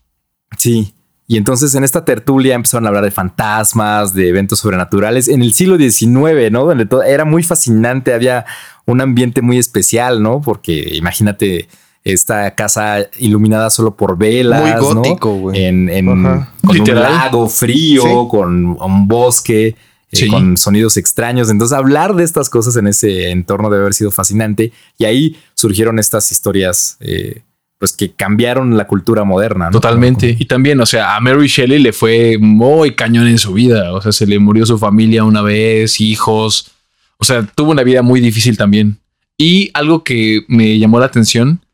Sí. 0.59 0.95
Y 1.27 1.37
entonces 1.37 1.75
en 1.77 1.85
esta 1.85 2.05
tertulia 2.05 2.57
empezaron 2.57 2.87
a 2.87 2.89
hablar 2.89 3.05
de 3.05 3.13
fantasmas, 3.13 4.13
de 4.15 4.29
eventos 4.31 4.59
sobrenaturales 4.59 5.29
en 5.29 5.43
el 5.43 5.53
siglo 5.53 5.77
XIX, 5.79 6.51
¿no? 6.51 6.65
Donde 6.65 6.87
todo 6.87 7.05
era 7.05 7.25
muy 7.25 7.45
fascinante, 7.45 8.13
había 8.13 8.45
un 8.85 9.01
ambiente 9.01 9.41
muy 9.41 9.57
especial, 9.59 10.23
¿no? 10.23 10.41
Porque 10.41 10.97
imagínate 10.97 11.69
esta 12.03 12.53
casa 12.57 12.97
iluminada 13.19 13.71
solo 13.71 13.95
por 13.95 14.19
velas, 14.19 14.63
Muy 14.63 14.71
¿no? 14.73 14.95
gótico, 15.03 15.35
güey. 15.37 15.65
En, 15.67 15.89
en- 15.89 16.27
Ajá. 16.27 16.53
con 16.67 16.77
Literal. 16.77 17.13
un 17.13 17.19
lago 17.19 17.49
frío, 17.49 18.03
Sí. 18.03 18.09
con 18.31 18.65
un 18.81 19.07
bosque, 19.07 19.67
eh, 19.69 19.77
Sí. 20.11 20.29
con 20.29 20.57
sonidos 20.57 20.97
extraños. 20.97 21.49
Entonces 21.51 21.77
hablar 21.79 22.15
de 22.17 22.25
estas 22.25 22.51
cosas 22.51 22.75
en 22.77 22.89
ese 22.89 23.31
entorno 23.31 23.71
debe 23.71 23.83
haber 23.83 23.95
sido 23.95 24.11
fascinante. 24.11 24.73
Y 24.99 25.05
ahí 25.05 25.37
surgieron 25.55 26.01
estas 26.01 26.33
historias, 26.33 26.97
eh, 27.01 27.43
pues 27.81 27.95
que 27.95 28.13
cambiaron 28.13 28.77
la 28.77 28.87
cultura 28.87 29.25
moderna. 29.25 29.67
¿no? 29.67 29.71
Totalmente. 29.71 30.37
Y 30.39 30.45
también, 30.45 30.79
o 30.83 30.85
sea, 30.85 31.17
a 31.17 31.21
Mary 31.21 31.47
Shelley 31.49 31.79
le 31.79 31.95
fue 31.95 32.37
muy 32.39 32.95
cañón 32.95 33.27
en 33.27 33.39
su 33.39 33.55
vida. 33.55 33.95
O 33.95 34.03
sea, 34.03 34.13
se 34.13 34.27
le 34.27 34.39
murió 34.39 34.67
su 34.67 34.77
familia 34.77 35.25
una 35.25 35.41
vez, 35.41 35.99
hijos. 35.99 36.73
O 37.17 37.25
sea, 37.25 37.43
tuvo 37.47 37.71
una 37.71 37.83
vida 37.83 38.03
muy 38.03 38.21
difícil 38.21 38.59
también. 38.59 38.99
Y 39.39 39.71
algo 39.73 40.05
que 40.05 40.45
me 40.47 40.79
llamó 40.79 41.01
la 41.01 41.07
atención 41.07 41.65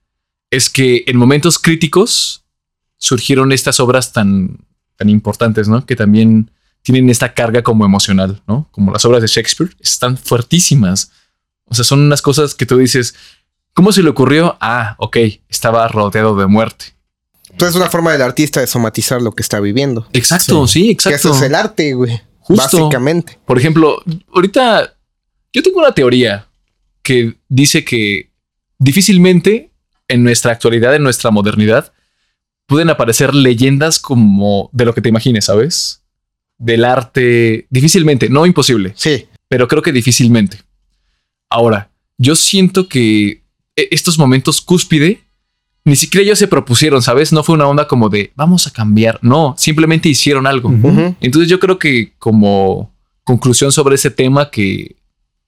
es 0.52 0.70
que 0.70 1.02
en 1.09 1.16
momentos 1.16 1.59
críticos 1.59 2.44
surgieron 2.98 3.50
estas 3.50 3.80
obras 3.80 4.12
tan, 4.12 4.59
tan 4.94 5.09
importantes, 5.09 5.66
¿no? 5.66 5.84
Que 5.86 5.96
también 5.96 6.52
tienen 6.82 7.11
esta 7.11 7.34
carga 7.34 7.64
como 7.64 7.84
emocional, 7.84 8.40
¿no? 8.46 8.68
Como 8.70 8.92
las 8.92 9.04
obras 9.04 9.22
de 9.22 9.26
Shakespeare, 9.26 9.74
están 9.80 10.16
fuertísimas. 10.16 11.11
O 11.64 11.74
sea, 11.74 11.84
son 11.84 11.98
unas 11.98 12.22
cosas 12.22 12.54
que 12.54 12.64
tú 12.64 12.78
dices, 12.78 13.16
¿cómo 13.76 13.92
se 13.92 14.02
le 14.02 14.08
ocurrió? 14.08 14.56
Ah, 14.60 14.96
ok, 14.98 15.18
estaba 15.48 15.86
rodeado 15.86 16.34
de 16.34 16.46
muerte. 16.46 16.86
Entonces 17.50 17.76
es 17.76 17.80
una 17.80 17.90
forma 17.90 18.10
del 18.12 18.22
artista 18.22 18.60
de 18.60 18.66
somatizar 18.66 19.20
lo 19.22 19.32
que 19.32 19.42
está 19.42 19.60
viviendo. 19.60 20.08
Exacto, 20.14 20.66
sí, 20.66 20.86
Que 20.86 20.92
exacto. 20.92 21.16
eso 21.28 21.34
es 21.36 21.42
el 21.42 21.54
arte, 21.54 21.92
güey. 21.94 22.20
Justo. 22.40 22.78
Básicamente. 22.78 23.38
Por 23.46 23.58
ejemplo, 23.58 24.02
ahorita 24.34 24.94
yo 25.52 25.62
tengo 25.62 25.78
una 25.78 25.92
teoría 25.92 26.46
que 27.02 27.36
dice 27.48 27.84
que 27.84 28.30
difícilmente 28.78 29.70
en 30.08 30.22
nuestra 30.22 30.52
actualidad, 30.52 30.94
en 30.94 31.02
nuestra 31.02 31.30
modernidad, 31.30 31.92
pueden 32.66 32.88
aparecer 32.90 33.34
leyendas 33.34 33.98
como 33.98 34.70
de 34.72 34.84
lo 34.84 34.94
que 34.94 35.00
te 35.02 35.08
imagines, 35.10 35.44
¿sabes? 35.46 36.02
Del 36.58 36.84
arte, 36.84 37.66
difícilmente, 37.70 38.28
no 38.30 38.46
imposible, 38.46 38.92
Sí. 38.96 39.26
pero 39.48 39.68
creo 39.68 39.82
que 39.82 39.92
difícilmente. 39.92 40.58
Ahora, 41.50 41.90
yo 42.18 42.34
siento 42.36 42.88
que 42.88 43.42
estos 43.76 44.18
momentos 44.18 44.60
cúspide 44.60 45.26
ni 45.86 45.94
siquiera 45.94 46.24
ellos 46.24 46.40
se 46.40 46.48
propusieron, 46.48 47.00
¿sabes? 47.00 47.32
No 47.32 47.44
fue 47.44 47.54
una 47.54 47.68
onda 47.68 47.86
como 47.86 48.08
de 48.08 48.32
vamos 48.34 48.66
a 48.66 48.72
cambiar, 48.72 49.20
no, 49.22 49.54
simplemente 49.56 50.08
hicieron 50.08 50.44
algo. 50.48 50.68
Ujú. 50.68 51.14
Entonces 51.20 51.48
yo 51.48 51.60
creo 51.60 51.78
que 51.78 52.12
como 52.18 52.92
conclusión 53.22 53.70
sobre 53.70 53.94
ese 53.94 54.10
tema 54.10 54.50
que 54.50 54.96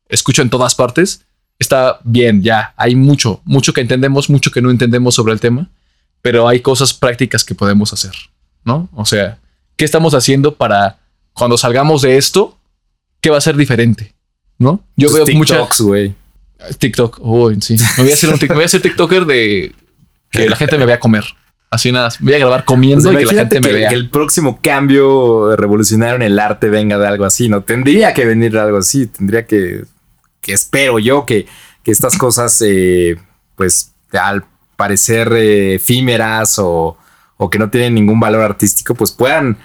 escucho 0.08 0.40
en 0.42 0.48
todas 0.48 0.76
partes, 0.76 1.26
está 1.58 1.98
bien, 2.04 2.40
ya, 2.40 2.72
hay 2.76 2.94
mucho, 2.94 3.40
mucho 3.44 3.72
que 3.72 3.80
entendemos, 3.80 4.30
mucho 4.30 4.52
que 4.52 4.62
no 4.62 4.70
entendemos 4.70 5.16
sobre 5.16 5.32
el 5.32 5.40
tema, 5.40 5.70
pero 6.22 6.46
hay 6.46 6.60
cosas 6.60 6.94
prácticas 6.94 7.42
que 7.42 7.56
podemos 7.56 7.92
hacer, 7.92 8.12
¿no? 8.64 8.88
O 8.94 9.06
sea, 9.06 9.40
¿qué 9.76 9.84
estamos 9.84 10.14
haciendo 10.14 10.54
para 10.54 11.00
cuando 11.32 11.58
salgamos 11.58 12.02
de 12.02 12.16
esto, 12.16 12.56
qué 13.20 13.30
va 13.30 13.38
a 13.38 13.40
ser 13.40 13.56
diferente? 13.56 14.14
¿No? 14.56 14.84
Yo 14.96 15.08
Tus 15.08 15.16
veo 15.16 15.36
mucha 15.36 15.56
TikToks, 15.56 15.80
güey. 15.80 16.14
TikTok, 16.78 17.18
uy, 17.20 17.58
sí. 17.60 17.76
Me 17.96 18.04
voy 18.04 18.12
a 18.12 18.14
hacer 18.14 18.30
un 18.30 18.38
me 18.40 18.54
voy 18.54 18.62
a 18.62 18.66
hacer 18.66 18.82
TikToker 18.82 19.24
de 19.26 19.72
que 20.30 20.48
la 20.48 20.56
gente 20.56 20.78
me 20.78 20.86
vea 20.86 20.98
comer. 20.98 21.24
Así 21.70 21.92
nada, 21.92 22.08
voy 22.20 22.32
a 22.32 22.38
grabar 22.38 22.64
comiendo 22.64 23.12
y 23.12 23.16
que 23.16 23.26
la 23.26 23.32
gente 23.42 23.60
me 23.60 23.72
vea. 23.72 23.90
que 23.90 23.94
el 23.94 24.08
próximo 24.08 24.58
cambio 24.62 25.54
revolucionario 25.54 26.16
en 26.16 26.22
el 26.22 26.38
arte 26.38 26.70
venga 26.70 26.98
de 26.98 27.06
algo 27.06 27.26
así, 27.26 27.48
¿no? 27.48 27.62
Tendría 27.62 28.14
que 28.14 28.24
venir 28.24 28.52
de 28.52 28.60
algo 28.60 28.78
así, 28.78 29.06
tendría 29.06 29.46
que, 29.46 29.84
que 30.40 30.52
espero 30.54 30.98
yo 30.98 31.26
que, 31.26 31.46
que 31.82 31.90
estas 31.90 32.16
cosas, 32.16 32.62
eh, 32.66 33.18
pues 33.54 33.92
al 34.12 34.44
parecer 34.76 35.30
eh, 35.34 35.74
efímeras 35.74 36.58
o, 36.58 36.96
o 37.36 37.50
que 37.50 37.58
no 37.58 37.68
tienen 37.68 37.94
ningún 37.94 38.18
valor 38.18 38.40
artístico, 38.42 38.94
pues 38.94 39.12
puedan, 39.12 39.58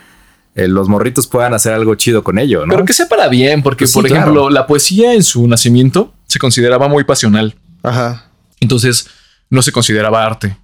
eh, 0.55 0.67
los 0.67 0.89
morritos 0.89 1.27
puedan 1.27 1.53
hacer 1.53 1.71
algo 1.71 1.95
chido 1.95 2.21
con 2.21 2.37
ello, 2.37 2.65
¿no? 2.65 2.73
Pero 2.73 2.83
que 2.85 2.93
sea 2.93 3.07
para 3.07 3.29
bien, 3.29 3.63
porque 3.63 3.83
Pues 3.83 3.91
sí, 3.91 3.95
por 3.95 4.07
claro. 4.07 4.21
ejemplo, 4.23 4.49
la 4.49 4.67
poesía 4.67 5.13
en 5.13 5.23
su 5.23 5.47
nacimiento 5.47 6.13
se 6.33 6.39
consideraba 6.39 6.87
muy 6.87 7.03
pasional. 7.03 7.53
Ajá. 7.83 8.25
Entonces 8.59 9.07
no 9.49 9.61
se 9.61 9.71
consideraba 9.71 10.25
arte 10.25 10.57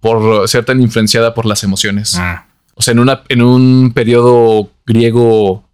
por 0.00 0.48
ser 0.48 0.64
tan 0.64 0.80
influenciada 0.80 1.32
por 1.34 1.46
las 1.46 1.62
emociones. 1.62 2.14
Ah, 2.16 2.46
O 2.74 2.82
sea, 2.82 2.92
en, 2.92 2.98
una, 2.98 3.22
en 3.28 3.40
un 3.42 3.92
periodo 3.94 4.70
griego 4.84 5.64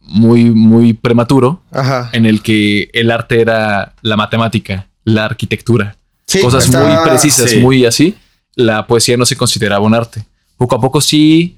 muy, 0.00 0.44
muy 0.50 0.92
prematuro, 0.92 1.62
Ajá. 1.72 2.08
en 2.12 2.26
el 2.26 2.42
que 2.42 2.88
el 2.92 3.10
arte 3.10 3.40
era 3.40 3.94
la 4.02 4.16
matemática, 4.16 4.86
la 5.04 5.24
arquitectura, 5.26 5.96
Sí, 6.26 6.40
cosas 6.40 6.64
está- 6.66 6.84
muy 6.84 6.96
precisas, 7.08 7.50
sí. 7.50 7.58
muy 7.58 7.84
así, 7.84 8.14
la 8.54 8.86
poesía 8.86 9.16
no 9.16 9.26
se 9.26 9.36
consideraba 9.36 9.84
un 9.84 9.94
arte. 9.94 10.24
Poco 10.56 10.76
a 10.76 10.80
poco 10.80 11.00
sí 11.00 11.56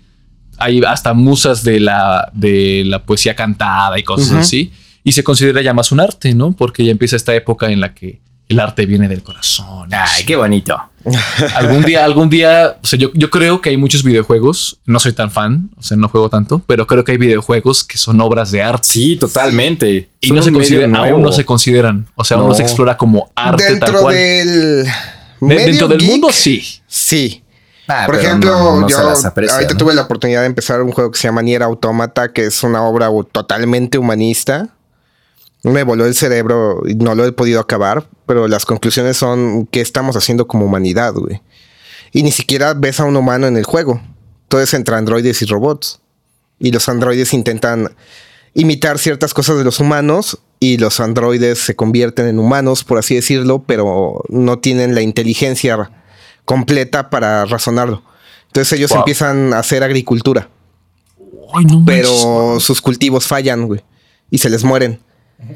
hay 0.59 0.81
hasta 0.83 1.13
musas 1.13 1.63
de 1.63 1.79
la, 1.81 2.31
de 2.33 2.83
la 2.87 3.03
poesía 3.03 3.35
cantada 3.37 3.99
y 3.99 4.03
cosas 4.03 4.33
así, 4.33 4.73
y 5.05 5.13
se 5.13 5.25
considera 5.25 5.63
ya 5.63 5.75
más 5.75 5.93
un 5.93 6.01
arte, 6.01 6.35
¿no? 6.35 6.53
Porque 6.53 6.85
ya 6.85 6.91
empieza 6.93 7.17
esta 7.17 7.35
época 7.35 7.71
en 7.71 7.81
la 7.81 7.95
que 7.95 8.21
el 8.49 8.61
arte 8.61 8.85
viene 8.87 9.09
del 9.09 9.23
corazón. 9.23 9.89
Ay, 9.93 10.25
qué 10.25 10.37
bonito. 10.37 10.77
Algún 11.57 11.83
día, 11.85 12.05
algún 12.05 12.29
día, 12.31 12.77
o 12.81 12.87
sea, 12.87 12.97
yo, 12.99 13.11
yo 13.15 13.29
creo 13.31 13.61
que 13.61 13.71
hay 13.71 13.77
muchos 13.77 14.05
videojuegos, 14.05 14.79
no 14.85 15.01
soy 15.01 15.13
tan 15.13 15.31
fan, 15.33 15.71
o 15.77 15.83
sea, 15.83 15.97
no 15.97 16.09
juego 16.09 16.29
tanto, 16.29 16.61
pero 16.67 16.87
creo 16.87 17.03
que 17.03 17.13
hay 17.13 17.19
videojuegos 17.19 17.83
que 17.83 17.99
son 17.99 18.21
obras 18.21 18.53
de 18.53 18.63
arte. 18.63 18.87
Sí, 18.89 19.17
totalmente. 19.17 20.11
Y 20.21 20.29
Son 20.29 20.37
no 20.37 20.43
se 20.45 20.53
consideran, 20.53 20.95
aún 20.95 21.23
no 21.23 21.33
se 21.33 21.45
consideran, 21.45 22.07
o 22.15 22.23
sea, 22.25 22.37
aún 22.37 22.49
no 22.49 22.55
se 22.55 22.63
No. 22.63 22.69
explora 22.69 22.97
como 22.97 23.33
arte 23.35 23.65
tal 23.65 23.81
Dentro 23.81 24.01
cual. 24.03 24.15
del. 24.15 24.85
De- 24.85 24.93
medio 25.41 25.67
dentro 25.67 25.89
del 25.89 25.99
geek, 25.99 26.11
mundo, 26.11 26.29
sí. 26.31 26.63
Sí. 26.87 27.43
Ah, 27.89 28.05
Por 28.07 28.15
ejemplo, 28.15 28.53
no- 28.53 28.81
no 28.83 28.89
yo 28.89 28.97
aprecia, 29.27 29.55
ahorita 29.57 29.73
¿no? 29.73 29.79
tuve 29.79 29.95
la 29.95 30.03
oportunidad 30.03 30.43
de 30.43 30.47
empezar 30.47 30.81
un 30.83 30.93
juego 30.93 31.11
que 31.11 31.19
se 31.19 31.27
llama 31.27 31.43
Nier 31.43 31.65
Automata, 31.65 32.33
que 32.33 32.45
es 32.47 32.63
una 32.63 32.83
obra 32.85 33.09
totalmente 33.33 33.99
humanista. 33.99 34.69
Me 35.65 35.85
voló 35.85 36.07
el 36.07 36.15
cerebro 36.15 36.83
y 36.87 36.95
no 36.97 37.15
lo 37.15 37.25
he 37.25 37.33
podido 37.33 37.61
acabar, 37.61 38.09
pero 38.27 38.49
las 38.49 38.65
conclusiones 38.67 39.17
son 39.17 39.67
qué 39.67 39.81
estamos 39.81 40.17
haciendo 40.17 40.47
como 40.49 40.67
humanidad, 40.67 41.15
güey. 41.15 41.41
Y 42.13 42.23
ni 42.25 42.33
siquiera 42.33 42.75
ves 42.75 42.99
a 43.01 43.05
un 43.05 43.17
humano 43.17 43.47
en 43.47 43.57
el 43.57 43.65
juego. 43.65 44.01
Todo 44.49 44.61
es 44.61 44.75
entre 44.75 44.97
androides 44.97 45.41
y 45.43 45.47
robots. 45.47 46.01
Y 46.59 46.73
los 46.73 46.89
androides 46.89 47.33
intentan 47.33 47.95
imitar 48.55 48.99
ciertas 48.99 49.33
cosas 49.35 49.57
de 49.57 49.65
los 49.65 49.81
humanos 49.81 50.39
y 50.61 50.79
los 50.79 51.01
androides 51.01 51.59
se 51.59 51.75
convierten 51.75 52.27
en 52.27 52.39
humanos, 52.39 52.85
por 52.85 52.99
así 52.99 53.15
decirlo, 53.15 53.63
pero 53.67 54.23
no 54.29 54.59
tienen 54.59 54.95
la 54.95 55.01
inteligencia 55.03 55.91
completa 56.45 57.09
para 57.09 57.45
razonarlo. 57.47 58.03
Entonces 58.49 58.79
ellos 58.79 58.91
Wow. 58.91 58.99
empiezan 59.01 59.55
a 59.55 59.61
hacer 59.61 59.83
agricultura, 59.83 60.49
Ay, 61.55 61.65
no 61.65 61.83
pero 61.87 62.61
sus 62.61 62.81
cultivos 62.81 63.27
fallan, 63.27 63.67
güey, 63.67 63.81
y 64.31 64.39
se 64.39 64.51
les 64.51 64.63
mueren. 64.65 65.01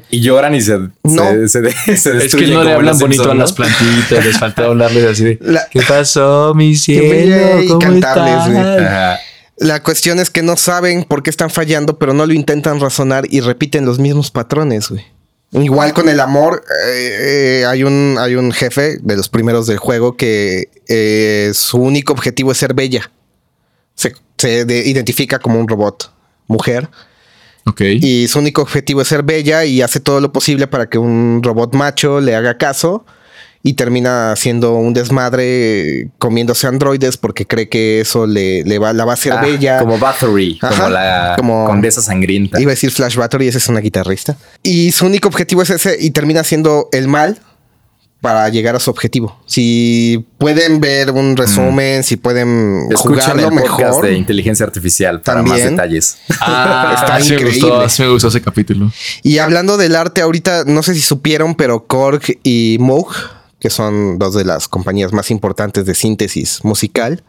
Y 0.09 0.21
lloran 0.21 0.53
y 0.55 0.61
se, 0.61 0.77
No. 1.03 1.23
se, 1.31 1.47
se, 1.47 1.61
de- 1.61 1.71
se 1.97 2.17
Es 2.17 2.35
que 2.35 2.47
no 2.47 2.63
le 2.63 2.73
hablan 2.73 2.97
bonito 2.97 3.31
a 3.31 3.35
las 3.35 3.53
plantitas, 3.53 4.25
les 4.25 4.37
faltó 4.37 4.63
hablarles 4.65 5.05
así 5.05 5.23
de 5.23 5.37
La- 5.41 5.67
¿Qué 5.69 5.81
pasó, 5.81 6.53
mi 6.55 6.75
cielo? 6.77 7.61
y 7.61 7.67
¿Cómo 7.67 7.79
cantarles, 7.79 8.45
güey. 8.53 8.57
estás?" 8.57 8.81
Ajá. 8.87 9.19
La 9.59 9.81
cuestión 9.81 10.19
es 10.19 10.29
que 10.29 10.43
no 10.43 10.55
saben 10.55 11.03
por 11.03 11.23
qué 11.23 11.29
están 11.31 11.49
fallando, 11.49 11.97
pero 11.97 12.13
no 12.13 12.25
lo 12.27 12.33
intentan 12.33 12.79
razonar 12.79 13.25
y 13.29 13.39
repiten 13.41 13.85
los 13.85 13.97
mismos 13.97 14.29
patrones, 14.29 14.89
güey. 14.89 15.03
Igual 15.53 15.93
con 15.93 16.09
el 16.09 16.19
amor, 16.19 16.63
eh, 16.87 17.61
eh, 17.61 17.65
hay, 17.65 17.83
un, 17.83 18.17
hay 18.19 18.35
un 18.35 18.51
jefe 18.51 18.97
de 19.01 19.15
los 19.15 19.29
primeros 19.29 19.65
del 19.65 19.77
juego 19.77 20.15
que 20.17 20.69
eh, 20.89 21.51
su 21.55 21.77
único 21.77 22.11
objetivo 22.13 22.51
es 22.51 22.57
ser 22.57 22.73
bella. 22.73 23.09
Se, 23.95 24.13
se 24.37 24.65
de- 24.65 24.85
identifica 24.85 25.39
como 25.39 25.59
un 25.59 25.67
robot, 25.67 26.11
mujer, 26.47 26.89
Y 28.01 28.27
su 28.27 28.39
único 28.39 28.61
objetivo 28.61 29.01
es 29.01 29.07
ser 29.07 29.23
bella 29.23 29.65
y 29.65 29.81
hace 29.81 29.99
todo 29.99 30.19
lo 30.21 30.31
posible 30.31 30.67
para 30.67 30.87
que 30.89 30.97
un 30.97 31.41
robot 31.43 31.73
macho 31.75 32.19
le 32.21 32.35
haga 32.35 32.57
caso 32.57 33.05
y 33.63 33.73
termina 33.73 34.31
haciendo 34.31 34.75
un 34.75 34.93
desmadre 34.93 36.09
comiéndose 36.19 36.67
androides 36.67 37.17
porque 37.17 37.45
cree 37.45 37.67
que 37.67 37.99
eso 38.01 38.25
le, 38.27 38.63
le 38.63 38.79
va, 38.79 38.93
la 38.93 39.03
va 39.03 39.11
a 39.11 39.13
hacer 39.15 39.33
Ah, 39.33 39.41
bella. 39.41 39.79
Como 39.79 39.97
Bathory, 39.97 40.57
Ajá, 40.61 40.75
como 40.75 40.89
la 40.89 41.33
como- 41.37 41.65
condesa 41.65 42.01
sangrienta. 42.01 42.61
Iba 42.61 42.71
a 42.71 42.75
decir 42.75 42.91
Flash 42.91 43.15
Battery, 43.15 43.47
esa 43.47 43.57
es 43.57 43.67
una 43.67 43.81
guitarrista. 43.81 44.37
Y 44.63 44.91
su 44.91 45.05
único 45.05 45.27
objetivo 45.27 45.61
es 45.63 45.69
ese 45.69 45.97
y 45.99 46.11
termina 46.11 46.43
siendo 46.43 46.87
el 46.93 47.07
mal 47.07 47.39
para 48.21 48.49
llegar 48.49 48.75
a 48.75 48.79
su 48.79 48.89
objetivo. 48.89 49.39
Si 49.45 50.25
pueden 50.37 50.79
ver 50.81 51.11
un 51.11 51.37
resumen, 51.37 52.03
si 52.03 52.17
pueden 52.17 52.87
Escuchen 52.91 53.19
jugarlo 53.21 53.49
el 53.49 53.61
podcast 53.63 53.79
mejor. 53.81 54.05
de 54.05 54.13
inteligencia 54.17 54.65
artificial 54.65 55.21
para 55.21 55.41
más 55.43 55.51
También. 55.51 55.69
detalles. 55.75 56.17
Ah, 56.41 56.93
Está 56.97 57.21
sí 57.21 57.29
me 57.29 57.35
increíble. 57.41 57.69
gustó, 57.69 57.89
sí 57.89 58.01
me 58.03 58.09
gustó 58.09 58.27
ese 58.29 58.41
capítulo. 58.41 58.91
Y 59.23 59.37
hablando 59.37 59.77
del 59.77 59.95
arte, 59.95 60.21
ahorita 60.21 60.63
no 60.65 60.81
sé 60.83 60.95
si 60.95 61.01
supieron, 61.01 61.55
pero 61.55 61.85
Korg 61.85 62.21
y 62.43 62.77
Moog, 62.79 63.13
que 63.59 63.69
son 63.69 64.17
dos 64.17 64.33
de 64.33 64.45
las 64.45 64.67
compañías 64.67 65.13
más 65.13 65.29
importantes 65.31 65.85
de 65.85 65.93
síntesis 65.95 66.63
musical, 66.63 67.23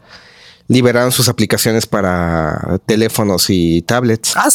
liberaron 0.67 1.11
sus 1.11 1.29
aplicaciones 1.29 1.85
para 1.87 2.79
teléfonos 2.85 3.45
y 3.49 3.81
tablets 3.83 4.33
¡Ah! 4.35 4.49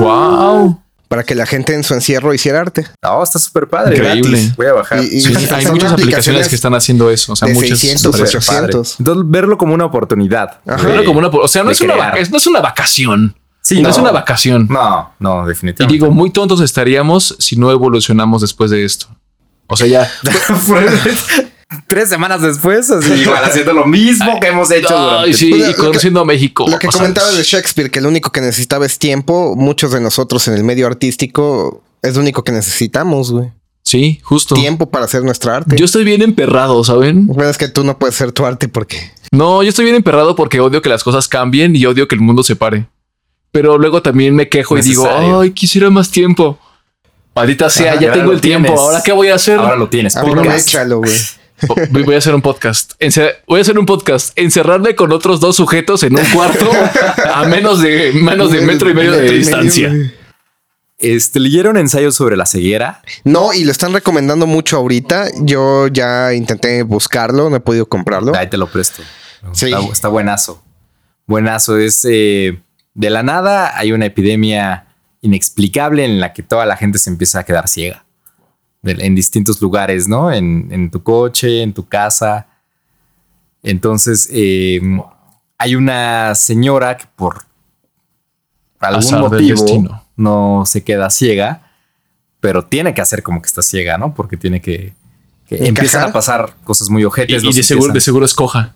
Wow. 0.00 0.82
Para 1.08 1.24
que 1.24 1.34
la 1.34 1.46
gente 1.46 1.74
en 1.74 1.82
su 1.84 1.94
encierro 1.94 2.32
hiciera 2.34 2.60
arte. 2.60 2.86
No, 3.02 3.22
está 3.22 3.38
súper 3.38 3.66
padre. 3.68 3.96
Increíble. 3.96 4.30
Gratis. 4.38 4.56
Voy 4.56 4.66
a 4.66 4.72
bajar. 4.74 5.02
Y- 5.02 5.06
y- 5.16 5.20
Sí, 5.20 5.28
hay 5.28 5.32
muchas 5.32 5.52
aplicaciones 5.64 5.92
aplicaciones 5.92 6.48
que 6.48 6.54
están 6.54 6.74
haciendo 6.74 7.10
eso. 7.10 7.32
O 7.32 7.36
sea, 7.36 7.48
de 7.48 7.54
muchas. 7.54 7.78
600, 7.78 8.02
Súper 8.02 8.20
800. 8.22 8.46
padre. 8.46 8.64
Entonces, 8.66 8.96
verlo 9.30 9.56
como 9.58 9.74
una 9.74 9.86
oportunidad. 9.86 10.60
Ajá. 10.66 10.86
Verlo 10.86 11.04
como 11.04 11.18
una- 11.20 11.28
o 11.28 11.48
sea, 11.48 11.62
no 11.64 11.70
es 11.70 11.80
una, 11.80 11.94
crear. 11.94 12.08
vaca- 12.10 12.20
es- 12.20 12.30
no 12.30 12.36
es 12.36 12.46
una 12.46 12.60
vacación. 12.60 13.34
Sí, 13.62 13.82
no, 13.82 13.88
es 13.88 13.98
una 13.98 14.12
vacación. 14.12 14.66
No, 14.70 15.12
no, 15.18 15.44
Y 15.44 15.48
definitivamente. 15.48 15.92
digo, 15.92 16.10
muy 16.10 16.30
tontos 16.30 16.60
estaríamos 16.60 17.36
si 17.38 17.56
no 17.56 17.70
evolucionamos 17.70 18.40
después 18.40 18.70
de 18.70 18.84
esto. 18.84 19.06
O 19.66 19.76
sea, 19.76 19.86
ya. 19.86 20.10
Tres 21.86 22.08
semanas 22.08 22.40
después, 22.40 22.90
así, 22.90 23.12
igual 23.22 23.44
haciendo 23.44 23.74
lo 23.74 23.84
mismo 23.86 24.40
que 24.40 24.48
hemos 24.48 24.70
hecho 24.70 24.96
Ay, 24.96 25.32
durante 25.32 25.34
sí, 25.34 25.52
y 25.70 25.74
conociendo 25.74 26.20
a 26.20 26.24
México. 26.24 26.66
Lo 26.68 26.78
que 26.78 26.88
comentaba 26.88 27.30
de 27.30 27.42
Shakespeare, 27.42 27.90
que 27.90 28.00
lo 28.00 28.08
único 28.08 28.32
que 28.32 28.40
necesitaba 28.40 28.86
es 28.86 28.98
tiempo, 28.98 29.54
muchos 29.54 29.92
de 29.92 30.00
nosotros 30.00 30.48
en 30.48 30.54
el 30.54 30.64
medio 30.64 30.86
artístico 30.86 31.82
es 32.02 32.14
lo 32.14 32.22
único 32.22 32.42
que 32.42 32.52
necesitamos, 32.52 33.32
güey. 33.32 33.50
Sí, 33.82 34.20
justo. 34.22 34.54
Tiempo 34.54 34.90
para 34.90 35.06
hacer 35.06 35.22
nuestra 35.22 35.56
arte. 35.56 35.76
Yo 35.76 35.84
estoy 35.84 36.04
bien 36.04 36.22
emperrado, 36.22 36.82
¿saben? 36.84 37.26
Bueno, 37.26 37.50
es 37.50 37.56
que 37.58 37.68
tú 37.68 37.84
no 37.84 37.98
puedes 37.98 38.14
hacer 38.16 38.32
tu 38.32 38.44
arte 38.44 38.68
porque 38.68 39.10
No, 39.30 39.62
yo 39.62 39.68
estoy 39.70 39.84
bien 39.84 39.96
emperrado 39.96 40.36
porque 40.36 40.60
odio 40.60 40.82
que 40.82 40.88
las 40.88 41.02
cosas 41.02 41.28
cambien 41.28 41.74
y 41.74 41.84
odio 41.86 42.06
que 42.08 42.14
el 42.14 42.20
mundo 42.20 42.42
se 42.42 42.56
pare. 42.56 42.86
Pero 43.50 43.78
luego 43.78 44.02
también 44.02 44.34
me 44.34 44.48
quejo 44.48 44.76
y 44.76 44.82
digo, 44.82 45.08
ay, 45.10 45.52
quisiera 45.52 45.88
más 45.90 46.10
tiempo. 46.10 46.58
Maldita 47.34 47.70
sea, 47.70 47.92
Ajá, 47.92 48.00
ya 48.00 48.12
tengo 48.12 48.32
el 48.32 48.40
tiempo. 48.40 48.66
tienes. 48.68 48.80
¿Ahora 48.80 49.02
qué 49.02 49.12
voy 49.12 49.28
a 49.28 49.36
hacer? 49.36 49.58
Ahora 49.58 49.76
lo 49.76 49.88
tienes. 49.88 50.16
Aprovechalo, 50.16 50.98
güey. 50.98 51.12
Voy 51.90 52.14
a 52.14 52.18
hacer 52.18 52.34
un 52.34 52.42
podcast. 52.42 52.92
Voy 53.46 53.58
a 53.58 53.62
hacer 53.62 53.78
un 53.78 53.86
podcast. 53.86 54.32
Encerrarme 54.36 54.94
con 54.94 55.12
otros 55.12 55.40
dos 55.40 55.56
sujetos 55.56 56.02
en 56.02 56.18
un 56.18 56.24
cuarto 56.32 56.70
a 57.34 57.44
menos 57.46 57.80
de 57.80 58.12
menos 58.12 58.52
de 58.52 58.60
metro 58.60 58.90
y 58.90 58.94
medio 58.94 59.12
de 59.12 59.30
distancia. 59.30 59.92
Este, 60.98 61.38
¿leyeron 61.38 61.76
ensayos 61.76 62.16
sobre 62.16 62.36
la 62.36 62.44
ceguera? 62.44 63.02
No, 63.22 63.52
y 63.52 63.64
lo 63.64 63.70
están 63.70 63.92
recomendando 63.92 64.46
mucho 64.46 64.76
ahorita. 64.76 65.28
Yo 65.42 65.86
ya 65.86 66.34
intenté 66.34 66.82
buscarlo, 66.82 67.50
no 67.50 67.56
he 67.56 67.60
podido 67.60 67.86
comprarlo. 67.86 68.34
Ahí 68.34 68.48
te 68.48 68.56
lo 68.56 68.66
presto. 68.66 69.02
Sí. 69.52 69.66
Está, 69.66 69.80
está 69.92 70.08
buenazo. 70.08 70.62
Buenazo. 71.26 71.78
Es 71.78 72.04
eh, 72.04 72.60
de 72.94 73.10
la 73.10 73.22
nada. 73.22 73.78
Hay 73.78 73.92
una 73.92 74.06
epidemia 74.06 74.86
inexplicable 75.20 76.04
en 76.04 76.20
la 76.20 76.32
que 76.32 76.42
toda 76.42 76.66
la 76.66 76.76
gente 76.76 76.98
se 76.98 77.10
empieza 77.10 77.40
a 77.40 77.44
quedar 77.44 77.68
ciega. 77.68 78.04
En 78.84 79.14
distintos 79.14 79.60
lugares, 79.60 80.08
¿no? 80.08 80.32
En, 80.32 80.68
en 80.70 80.90
tu 80.90 81.02
coche, 81.02 81.62
en 81.62 81.72
tu 81.72 81.86
casa. 81.86 82.46
Entonces, 83.62 84.28
eh, 84.32 84.80
hay 85.58 85.74
una 85.74 86.34
señora 86.34 86.96
que 86.96 87.06
por 87.16 87.44
algún 88.78 89.20
motivo 89.20 90.02
no 90.16 90.62
se 90.64 90.84
queda 90.84 91.10
ciega, 91.10 91.72
pero 92.40 92.64
tiene 92.64 92.94
que 92.94 93.00
hacer 93.00 93.22
como 93.22 93.42
que 93.42 93.46
está 93.46 93.62
ciega, 93.62 93.98
¿no? 93.98 94.14
Porque 94.14 94.36
tiene 94.36 94.60
que, 94.60 94.94
empiezan 95.50 96.04
a 96.08 96.12
pasar 96.12 96.54
cosas 96.64 96.88
muy 96.88 97.04
ojetes. 97.04 97.42
y 97.42 97.52
de 97.52 97.62
seguro, 97.62 97.92
de 97.92 98.00
seguro 98.00 98.24
es 98.24 98.34
coja. 98.34 98.74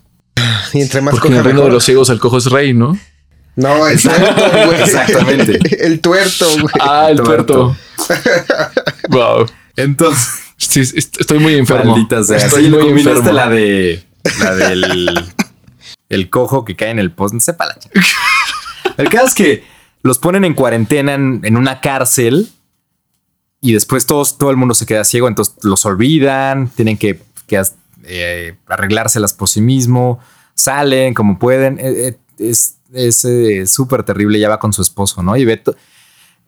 Y 0.73 0.81
entre 0.81 1.01
más 1.01 1.13
Porque 1.13 1.27
en 1.29 1.35
el 1.35 1.39
coja, 1.39 1.49
reino 1.49 1.65
de 1.65 1.71
los 1.71 1.83
ciegos 1.85 2.09
el 2.09 2.19
cojo 2.19 2.37
es 2.37 2.45
rey, 2.47 2.73
¿no? 2.73 2.97
No, 3.55 3.87
el 3.87 4.01
tuerto, 4.01 4.65
güey. 4.65 4.81
Exactamente. 4.81 5.59
el 5.85 6.01
tuerto, 6.01 6.45
güey. 6.59 6.73
Ah, 6.81 7.07
el 7.11 7.17
Tuerto. 7.21 7.75
tuerto. 8.07 8.71
wow. 9.09 9.45
Entonces, 9.75 10.39
Sí, 10.57 10.79
estoy 10.81 11.39
muy 11.39 11.55
enfermo. 11.55 11.91
maldita 11.91 12.23
sea. 12.23 12.37
Estoy 12.37 12.65
Sí, 12.65 12.69
muy 12.69 12.89
enfermo. 12.89 13.31
la 13.31 13.49
de 13.49 14.03
la 14.39 14.55
del 14.55 15.33
el 16.09 16.29
cojo 16.29 16.63
que 16.63 16.75
cae 16.75 16.91
en 16.91 16.99
el 16.99 17.11
post. 17.11 17.35
Sepa 17.39 17.65
la 17.65 17.77
chica. 17.79 17.99
El 18.97 19.09
caso 19.09 19.25
es 19.25 19.33
que 19.33 19.63
los 20.03 20.19
ponen 20.19 20.45
en 20.45 20.53
cuarentena 20.53 21.15
en, 21.15 21.41
en 21.43 21.57
una 21.57 21.81
cárcel 21.81 22.49
y 23.59 23.73
después 23.73 24.05
todos, 24.05 24.37
todo 24.37 24.51
el 24.51 24.57
mundo 24.57 24.75
se 24.75 24.85
queda 24.85 25.03
ciego. 25.03 25.27
Entonces 25.27 25.55
los 25.63 25.85
olvidan, 25.85 26.69
tienen 26.69 26.97
que, 26.97 27.19
que, 27.47 27.61
eh, 28.03 28.55
arreglárselas 28.67 29.33
por 29.33 29.49
sí 29.49 29.61
mismo, 29.61 30.19
salen 30.53 31.13
como 31.15 31.39
pueden. 31.39 31.79
Eh, 31.79 32.07
eh, 32.09 32.17
es 32.37 32.77
es 32.93 33.25
eh, 33.25 33.65
súper 33.65 34.03
terrible. 34.03 34.39
Ya 34.39 34.49
va 34.49 34.59
con 34.59 34.71
su 34.73 34.81
esposo, 34.83 35.23
no? 35.23 35.35
Y 35.35 35.45
ve 35.45 35.61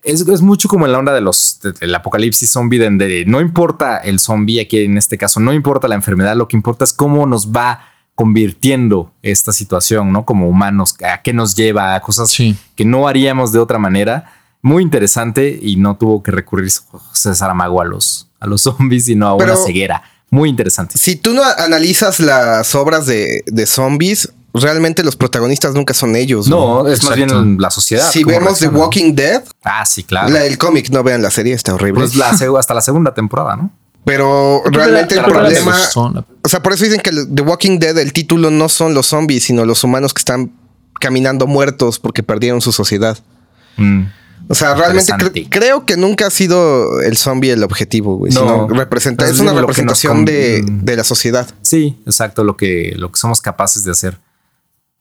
es, 0.06 0.22
es 0.28 0.42
mucho 0.42 0.68
como 0.70 0.86
en 0.86 0.92
la 0.92 1.00
onda 1.00 1.14
de 1.14 1.22
los 1.22 1.60
de- 1.62 1.74
del 1.74 1.94
apocalipsis 1.96 2.50
zombie, 2.50 2.80
donde 2.80 3.26
no 3.26 3.42
importa 3.42 3.98
el 3.98 4.20
zombie 4.20 4.62
aquí 4.62 4.80
en 4.86 4.98
este 4.98 5.18
caso, 5.18 5.40
no 5.40 5.52
importa 5.54 5.88
la 5.88 5.96
enfermedad, 5.96 6.36
lo 6.36 6.48
que 6.48 6.56
importa 6.56 6.84
es 6.86 6.94
cómo 6.94 7.26
nos 7.26 7.52
va 7.52 7.82
convirtiendo 8.16 9.12
esta 9.22 9.52
situación, 9.54 10.12
¿no? 10.12 10.26
Como 10.26 10.50
humanos, 10.50 10.96
a 11.04 11.22
qué 11.22 11.32
nos 11.34 11.56
lleva, 11.56 11.96
a 11.96 12.00
cosas 12.02 12.32
Sí. 12.32 12.56
que 12.76 12.84
no 12.86 13.08
haríamos 13.08 13.52
de 13.52 13.60
otra 13.60 13.78
manera. 13.78 14.32
Muy 14.62 14.82
interesante 14.82 15.60
y 15.62 15.76
no 15.76 15.96
tuvo 15.96 16.24
que 16.24 16.32
recurrir 16.32 16.72
José 16.90 17.36
Saramago 17.36 17.82
a 17.82 17.86
los, 17.86 18.30
a 18.40 18.48
los 18.48 18.62
zombies, 18.64 19.06
sino 19.06 19.28
a 19.30 19.38
Pero- 19.38 19.54
una 19.54 19.64
ceguera. 19.66 20.04
Muy 20.32 20.50
interesante. 20.50 20.98
Si 20.98 21.16
tú 21.16 21.34
no 21.34 21.44
analizas 21.44 22.20
las 22.20 22.74
obras 22.74 23.06
de, 23.06 23.44
de 23.46 23.66
zombies, 23.68 24.34
realmente 24.64 25.04
los 25.04 25.16
protagonistas 25.16 25.74
nunca 25.74 25.94
son 25.94 26.16
ellos. 26.16 26.48
No, 26.48 26.88
es 26.88 27.04
más 27.04 27.16
bien 27.16 27.58
la 27.60 27.70
sociedad. 27.70 28.10
Si 28.12 28.24
vemos 28.24 28.60
The 28.60 28.66
reacciona. 28.66 28.78
Walking 28.78 29.16
Dead, 29.16 29.44
Ah, 29.64 29.86
sí, 29.86 30.04
claro. 30.04 30.30
la, 30.30 30.46
el 30.46 30.58
cómic, 30.58 30.90
no 30.90 31.04
vean 31.04 31.22
la 31.22 31.32
serie, 31.32 31.54
está 31.54 31.74
horrible. 31.74 32.02
Pues 32.02 32.16
la, 32.16 32.30
hasta 32.30 32.74
la 32.74 32.82
segunda 32.82 33.14
temporada, 33.14 33.56
¿no? 33.56 33.72
Pero 34.06 34.62
realmente 34.66 35.16
el 35.16 35.24
problema, 35.24 35.76
o 35.96 36.48
sea, 36.48 36.62
por 36.62 36.74
eso 36.74 36.84
dicen 36.86 37.02
que 37.02 37.10
The 37.12 37.42
Walking 37.42 37.80
Dead, 37.80 37.98
el 37.98 38.14
título 38.14 38.52
no 38.52 38.70
son 38.70 38.94
los 38.94 39.08
zombies, 39.08 39.44
sino 39.46 39.66
los 39.66 39.84
humanos 39.84 40.14
que 40.14 40.20
están 40.20 40.52
caminando 41.02 41.48
muertos 41.48 41.98
porque 42.00 42.22
perdieron 42.22 42.62
su 42.62 42.72
sociedad. 42.72 43.18
Mm. 43.78 44.04
O 44.48 44.54
sea, 44.54 44.76
realmente 44.76 45.12
cre- 45.14 45.48
creo 45.50 45.88
que 45.88 45.98
nunca 45.98 46.28
ha 46.28 46.30
sido 46.30 47.02
el 47.02 47.18
zombie 47.18 47.50
el 47.50 47.64
objetivo, 47.64 48.18
güey. 48.18 48.32
No. 48.32 48.42
sino 48.42 48.68
representa, 48.68 49.28
Es 49.28 49.40
una 49.40 49.54
representación 49.54 50.24
de, 50.24 50.64
de 50.64 50.96
la 50.96 51.04
sociedad. 51.04 51.48
Sí, 51.64 51.98
exacto, 52.06 52.44
lo 52.44 52.56
que, 52.56 52.94
lo 52.98 53.12
que 53.12 53.20
somos 53.20 53.42
capaces 53.42 53.84
de 53.86 53.92
hacer. 53.92 54.20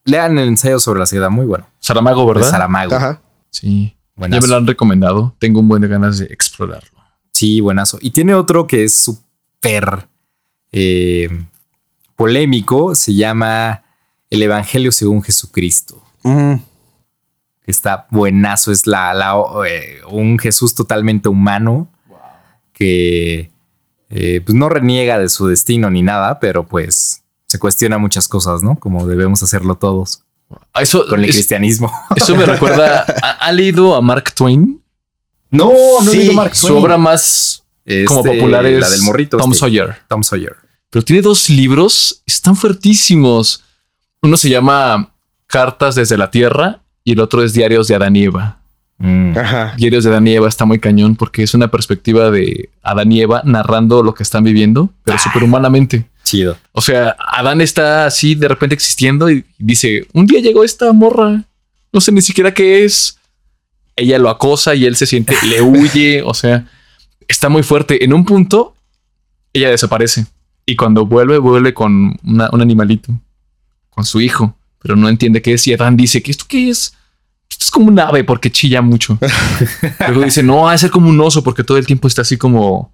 Lean 0.04 0.38
el 0.38 0.48
ensayo 0.48 0.78
sobre 0.78 1.00
la 1.00 1.06
ciudad, 1.06 1.30
muy 1.30 1.46
bueno. 1.46 1.66
Saramago, 1.80 2.20
De 2.26 2.34
¿verdad? 2.34 2.50
Saramago. 2.50 2.94
Ajá. 2.94 3.20
Sí. 3.50 3.96
Buenazo. 4.16 4.40
Ya 4.40 4.46
me 4.46 4.50
lo 4.50 4.56
han 4.56 4.66
recomendado. 4.66 5.34
Tengo 5.38 5.60
un 5.60 5.68
buen 5.68 5.82
de 5.82 5.88
ganas 5.88 6.18
de 6.18 6.26
explorarlo. 6.26 6.90
Sí, 7.32 7.60
buenazo. 7.60 7.98
Y 8.00 8.10
tiene 8.12 8.34
otro 8.34 8.66
que 8.66 8.84
es 8.84 8.94
súper 8.96 10.06
eh, 10.72 11.28
polémico, 12.16 12.94
se 12.94 13.14
llama 13.14 13.82
El 14.30 14.42
Evangelio 14.42 14.92
según 14.92 15.22
Jesucristo. 15.22 16.00
Mm. 16.22 16.54
Está 17.66 18.06
buenazo, 18.10 18.70
es 18.70 18.86
la, 18.86 19.14
la- 19.14 19.34
eh, 19.66 20.00
un 20.10 20.38
Jesús 20.38 20.74
totalmente 20.74 21.28
humano 21.28 21.88
que 22.72 23.50
eh, 24.10 24.40
pues 24.44 24.54
no 24.54 24.68
reniega 24.68 25.18
de 25.18 25.28
su 25.28 25.46
destino 25.48 25.90
ni 25.90 26.02
nada, 26.02 26.38
pero 26.40 26.66
pues 26.66 27.23
se 27.54 27.60
cuestiona 27.60 27.98
muchas 27.98 28.26
cosas, 28.26 28.64
¿no? 28.64 28.74
Como 28.80 29.06
debemos 29.06 29.40
hacerlo 29.44 29.76
todos 29.76 30.24
Eso, 30.74 31.06
con 31.06 31.20
el 31.20 31.26
es- 31.30 31.36
cristianismo. 31.36 31.88
eso 32.16 32.34
me 32.34 32.44
recuerda. 32.44 33.02
¿ha, 33.38 33.52
leído 33.52 33.94
a 33.94 34.00
Mark 34.00 34.32
Twain? 34.34 34.82
No, 35.52 35.70
no 36.02 36.10
he 36.10 36.16
leído 36.16 36.32
Mark 36.32 36.56
Su 36.56 36.76
obra 36.76 36.98
más 36.98 37.62
como 38.08 38.20
Este, 38.24 38.34
popular 38.40 38.66
es 38.66 38.80
la 38.80 38.90
del 38.90 39.02
morrito. 39.02 39.36
Tom 39.36 39.52
este, 39.52 39.60
Sawyer. 39.60 39.96
Tom 40.08 40.24
Sawyer. 40.24 40.56
Pero 40.90 41.04
tiene 41.04 41.22
dos 41.22 41.48
libros, 41.48 42.22
están 42.26 42.56
fuertísimos. 42.56 43.62
Uno 44.20 44.36
se 44.36 44.48
llama 44.50 45.12
Cartas 45.46 45.94
desde 45.94 46.18
la 46.18 46.32
Tierra 46.32 46.82
y 47.04 47.12
el 47.12 47.20
otro 47.20 47.44
es 47.44 47.52
Diarios 47.52 47.86
de 47.86 47.94
Adán 47.94 48.16
y 48.16 48.24
Eva. 48.24 48.58
Mm. 48.98 49.36
Ajá. 49.36 49.74
Diarios 49.76 50.04
de 50.04 50.10
Adán 50.10 50.26
y 50.28 50.34
Eva 50.34 50.48
está 50.48 50.64
muy 50.64 50.78
cañón 50.78 51.16
porque 51.16 51.42
es 51.42 51.52
una 51.54 51.68
perspectiva 51.70 52.30
de 52.30 52.70
Adán 52.82 53.10
y 53.12 53.20
Eva 53.20 53.42
narrando 53.44 54.02
lo 54.02 54.14
que 54.14 54.22
están 54.22 54.44
viviendo, 54.44 54.90
pero 55.04 55.18
superhumanamente. 55.18 56.06
Chido. 56.22 56.56
O 56.72 56.80
sea, 56.80 57.16
Adán 57.18 57.60
está 57.60 58.06
así 58.06 58.34
de 58.34 58.48
repente 58.48 58.74
existiendo 58.74 59.30
y 59.30 59.44
dice, 59.58 60.06
un 60.12 60.26
día 60.26 60.40
llegó 60.40 60.64
esta 60.64 60.92
morra, 60.92 61.44
no 61.92 62.00
sé 62.00 62.12
ni 62.12 62.22
siquiera 62.22 62.54
qué 62.54 62.84
es. 62.84 63.18
Ella 63.96 64.18
lo 64.18 64.28
acosa 64.30 64.74
y 64.74 64.86
él 64.86 64.96
se 64.96 65.06
siente, 65.06 65.34
le 65.46 65.60
huye, 65.62 66.22
o 66.22 66.32
sea, 66.34 66.66
está 67.28 67.48
muy 67.48 67.62
fuerte. 67.62 68.04
En 68.04 68.12
un 68.14 68.24
punto, 68.24 68.74
ella 69.52 69.70
desaparece 69.70 70.26
y 70.66 70.76
cuando 70.76 71.04
vuelve, 71.04 71.38
vuelve 71.38 71.74
con 71.74 72.16
una- 72.24 72.48
un 72.52 72.60
animalito, 72.62 73.12
con 73.90 74.04
su 74.04 74.20
hijo, 74.20 74.56
pero 74.80 74.96
no 74.96 75.08
entiende 75.08 75.42
qué 75.42 75.52
es 75.54 75.66
y 75.66 75.74
Adán 75.74 75.96
dice, 75.96 76.22
¿que 76.22 76.30
esto 76.30 76.46
qué 76.48 76.70
es? 76.70 76.94
Esto 77.50 77.64
es 77.64 77.70
como 77.70 77.86
un 77.86 77.98
ave 77.98 78.24
porque 78.24 78.50
chilla 78.50 78.82
mucho. 78.82 79.18
Luego 80.08 80.22
dice, 80.24 80.42
no, 80.42 80.68
ha 80.68 80.72
de 80.72 80.78
ser 80.78 80.90
como 80.90 81.08
un 81.08 81.20
oso 81.20 81.42
porque 81.44 81.64
todo 81.64 81.78
el 81.78 81.86
tiempo 81.86 82.08
está 82.08 82.22
así 82.22 82.36
como 82.36 82.92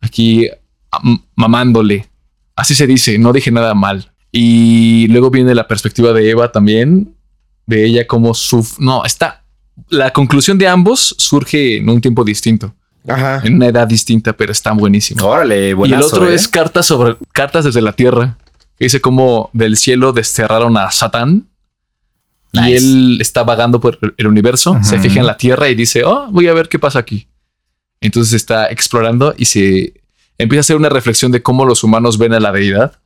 aquí 0.00 0.48
am- 0.90 1.22
mamándole. 1.34 2.08
Así 2.54 2.74
se 2.74 2.86
dice, 2.86 3.18
no 3.18 3.32
dije 3.32 3.50
nada 3.50 3.74
mal. 3.74 4.12
Y 4.32 5.06
luego 5.08 5.30
viene 5.30 5.54
la 5.54 5.66
perspectiva 5.68 6.12
de 6.12 6.28
Eva 6.30 6.52
también, 6.52 7.14
de 7.66 7.84
ella 7.86 8.06
como 8.06 8.34
su... 8.34 8.66
No, 8.78 9.04
está... 9.04 9.44
La 9.88 10.10
conclusión 10.12 10.56
de 10.58 10.66
ambos 10.68 11.14
surge 11.18 11.76
en 11.76 11.88
un 11.90 12.00
tiempo 12.00 12.24
distinto, 12.24 12.74
Ajá. 13.06 13.40
en 13.44 13.54
una 13.56 13.66
edad 13.66 13.86
distinta, 13.86 14.32
pero 14.32 14.50
está 14.52 14.72
buenísimo. 14.72 15.24
Órale, 15.26 15.66
y 15.66 15.68
el 15.70 15.74
buenazo, 15.74 16.06
otro 16.06 16.30
¿eh? 16.30 16.34
es 16.34 16.48
cartas 16.48 16.86
sobre 16.86 17.16
cartas 17.32 17.64
desde 17.66 17.82
la 17.82 17.92
tierra. 17.92 18.38
Que 18.78 18.86
dice 18.86 19.00
cómo 19.02 19.50
del 19.52 19.76
cielo 19.76 20.12
desterraron 20.14 20.76
a 20.78 20.90
Satán. 20.90 21.46
Y 22.64 22.72
él 22.72 23.18
está 23.20 23.44
vagando 23.44 23.80
por 23.80 23.98
el 24.16 24.26
universo, 24.26 24.78
se 24.82 24.98
fija 24.98 25.20
en 25.20 25.26
la 25.26 25.36
tierra 25.36 25.68
y 25.68 25.74
dice, 25.74 26.04
oh, 26.04 26.28
voy 26.30 26.48
a 26.48 26.54
ver 26.54 26.68
qué 26.68 26.78
pasa 26.78 26.98
aquí. 26.98 27.28
Entonces 28.00 28.34
está 28.34 28.66
explorando 28.66 29.34
y 29.36 29.46
se 29.46 29.94
empieza 30.38 30.60
a 30.60 30.60
hacer 30.60 30.76
una 30.76 30.88
reflexión 30.88 31.32
de 31.32 31.42
cómo 31.42 31.64
los 31.64 31.82
humanos 31.82 32.18
ven 32.18 32.34
a 32.34 32.40
la 32.40 32.52
deidad 32.52 32.98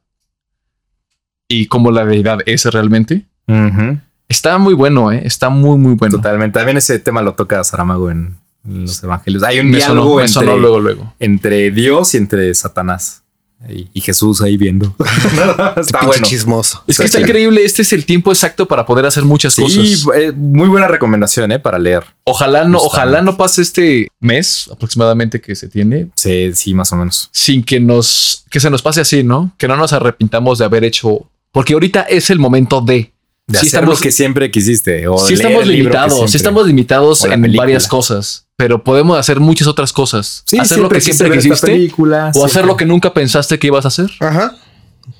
y 1.48 1.66
cómo 1.66 1.90
la 1.90 2.04
deidad 2.04 2.38
es 2.46 2.64
realmente. 2.66 3.26
Está 4.28 4.58
muy 4.58 4.74
bueno, 4.74 5.10
¿eh? 5.10 5.22
está 5.24 5.50
muy, 5.50 5.76
muy 5.76 5.94
bueno. 5.94 6.16
Totalmente. 6.16 6.58
También 6.58 6.76
ese 6.76 6.98
tema 7.00 7.20
lo 7.20 7.34
toca 7.34 7.64
Saramago 7.64 8.10
en, 8.10 8.36
los 8.64 9.02
evangelios. 9.02 9.42
Hay 9.42 9.58
un 9.58 9.72
diálogo 9.72 10.16
me 10.16 10.22
entre, 10.22 10.32
sonó 10.32 10.56
luego, 10.56 10.80
luego. 10.80 11.14
entre 11.18 11.70
Dios 11.70 12.14
y 12.14 12.18
entre 12.18 12.54
Satanás. 12.54 13.24
Y, 13.68 14.00
Jesús 14.00 14.40
ahí 14.40 14.56
viendo. 14.56 14.94
Está 14.98 15.74
Pinche 16.00 16.06
bueno. 16.06 16.26
chismoso. 16.26 16.82
Es 16.86 16.98
que 16.98 17.04
está 17.04 17.18
Sí. 17.18 17.24
increíble. 17.24 17.62
Este 17.64 17.82
es 17.82 17.92
el 17.92 18.06
tiempo 18.06 18.32
exacto 18.32 18.66
para 18.66 18.86
poder 18.86 19.04
hacer 19.04 19.24
muchas 19.24 19.52
Sí, 19.54 19.62
cosas. 19.62 20.06
eh, 20.16 20.32
muy 20.34 20.68
buena 20.68 20.88
recomendación, 20.88 21.52
¿eh? 21.52 21.58
Para 21.58 21.78
leer. 21.78 22.02
Ojalá 22.24 22.64
no, 22.64 22.78
Justamente. 22.78 22.86
ojalá 22.86 23.22
no 23.22 23.36
pase 23.36 23.60
este 23.62 24.08
mes 24.18 24.68
aproximadamente 24.72 25.40
que 25.42 25.54
se 25.54 25.68
tiene 25.68 26.08
Sí, 26.14 26.52
sí, 26.54 26.72
más 26.74 26.90
o 26.92 26.96
menos. 26.96 27.28
sin 27.32 27.62
que 27.62 27.80
nos, 27.80 28.44
que 28.50 28.60
se 28.60 28.70
nos 28.70 28.80
pase 28.80 29.02
así, 29.02 29.22
¿no? 29.22 29.52
Que 29.58 29.68
no 29.68 29.76
nos 29.76 29.92
arrepintamos 29.92 30.58
de 30.58 30.64
haber 30.64 30.84
hecho, 30.84 31.28
porque 31.52 31.74
ahorita 31.74 32.02
es 32.02 32.30
el 32.30 32.38
momento 32.38 32.80
de. 32.80 33.12
De 33.46 33.58
Sí 33.58 33.66
hacer 33.66 33.80
estamos- 33.80 33.98
lo 33.98 34.02
que 34.02 34.12
siempre 34.12 34.50
quisiste. 34.52 35.08
O 35.08 35.18
Sí 35.18 35.34
leer 35.34 35.46
estamos 35.46 35.62
el 35.64 35.68
libro 35.70 35.90
que 35.90 35.96
limitados, 35.98 36.12
sí 36.12 36.18
siempre- 36.18 36.36
estamos 36.36 36.66
limitados 36.68 37.24
en 37.24 37.42
película. 37.42 37.62
varias 37.62 37.88
cosas, 37.88 38.46
pero 38.60 38.84
podemos 38.84 39.18
hacer 39.18 39.40
muchas 39.40 39.66
otras 39.66 39.90
cosas. 39.92 40.42
Sí, 40.44 40.58
hacer 40.58 40.78
lo 40.78 40.88
que 40.90 41.00
siempre 41.00 41.30
quisiste 41.30 41.66
película, 41.66 42.28
o 42.28 42.32
siempre. 42.32 42.50
hacer 42.52 42.66
lo 42.66 42.76
que 42.76 42.84
nunca 42.84 43.14
pensaste 43.14 43.58
que 43.58 43.68
ibas 43.68 43.86
a 43.86 43.88
hacer, 43.88 44.10
Ajá. 44.20 44.54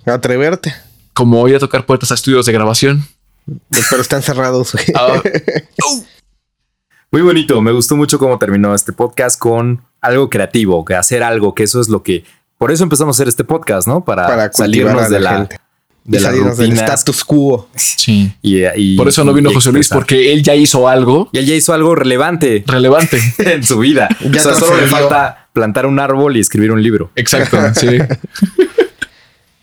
Atreverte. 0.04 0.74
como 1.14 1.48
ir 1.48 1.56
a 1.56 1.58
tocar 1.58 1.86
puertas 1.86 2.10
a 2.10 2.14
estudios 2.14 2.44
de 2.44 2.52
grabación. 2.52 3.06
Pero 3.88 4.02
están 4.02 4.22
cerrados. 4.22 4.72
güey. 4.72 4.84
Ah, 4.94 5.22
Muy 7.12 7.22
bonito. 7.22 7.60
Me 7.60 7.72
gustó 7.72 7.96
mucho 7.96 8.18
cómo 8.18 8.38
terminó 8.38 8.74
este 8.74 8.92
podcast 8.92 9.38
con 9.38 9.82
algo 10.00 10.30
creativo, 10.30 10.84
que 10.84 10.94
hacer 10.94 11.22
algo, 11.22 11.54
que 11.54 11.64
eso 11.64 11.80
es 11.80 11.88
lo 11.88 12.02
que. 12.02 12.24
Por 12.58 12.70
eso 12.70 12.84
empezamos 12.84 13.16
a 13.16 13.16
hacer 13.16 13.28
este 13.28 13.42
podcast, 13.42 13.88
¿no? 13.88 14.04
Para, 14.04 14.26
Para 14.26 14.52
salirnos 14.52 15.02
a 15.02 15.08
de 15.08 15.18
la 15.18 15.30
la, 15.32 15.38
gente. 15.38 15.56
De 16.04 16.18
y 16.18 16.20
las 16.20 16.30
salirnos 16.30 16.56
del 16.56 16.72
status 16.72 17.24
quo. 17.24 17.68
sí. 17.74 18.32
y, 18.42 18.64
y- 18.76 18.96
Por 18.96 19.08
eso 19.08 19.24
no 19.24 19.32
vino 19.32 19.52
José 19.52 19.70
Luis, 19.72 19.88
porque 19.88 20.32
él 20.32 20.42
ya 20.42 20.54
hizo 20.54 20.88
algo 20.88 21.28
Y 21.32 21.38
él 21.38 21.46
ya 21.46 21.54
hizo 21.54 21.72
algo 21.74 21.94
relevante 21.94 22.64
relevante. 22.66 23.20
en 23.38 23.62
su 23.64 23.78
vida. 23.78 24.08
Ya 24.30 24.40
o 24.40 24.44
sea, 24.44 24.54
solo 24.54 24.80
le 24.80 24.86
falta 24.86 25.48
plantar 25.52 25.86
un 25.86 25.98
árbol 26.00 26.36
y 26.36 26.40
escribir 26.40 26.72
un 26.72 26.82
libro. 26.82 27.10
Exacto, 27.16 27.58
sí. 27.74 27.86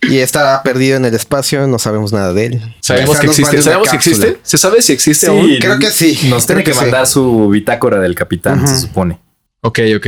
Y 0.03 0.19
está 0.19 0.61
perdido 0.64 0.95
en 0.95 1.03
el 1.05 1.14
espacio, 1.15 1.68
no 1.68 1.80
sabemos 1.80 2.14
nada 2.14 2.31
de 2.31 2.45
él. 2.45 2.76
Sabemos 2.81 3.19
que 3.19 3.26
existe. 3.27 3.61
¿Sabemos 3.61 3.89
que 3.89 3.97
cápsula. 3.97 4.15
existe? 4.27 4.39
¿Se 4.43 4.57
sabe 4.57 4.81
si 4.81 4.93
existe 4.93 5.26
Sí, 5.26 5.31
aún? 5.31 5.49
creo 5.59 5.80
que 5.80 5.89
sí. 5.89 6.18
Nos 6.30 6.45
tiene 6.45 6.64
que, 6.64 6.72
que 6.72 6.77
sí. 6.77 6.81
mandar 6.84 7.07
su 7.07 7.49
bitácora 7.49 7.99
del 7.99 8.15
capitán, 8.15 8.65
se 8.68 8.80
supone. 8.80 9.19
Ok, 9.61 9.80
ok. 9.97 10.07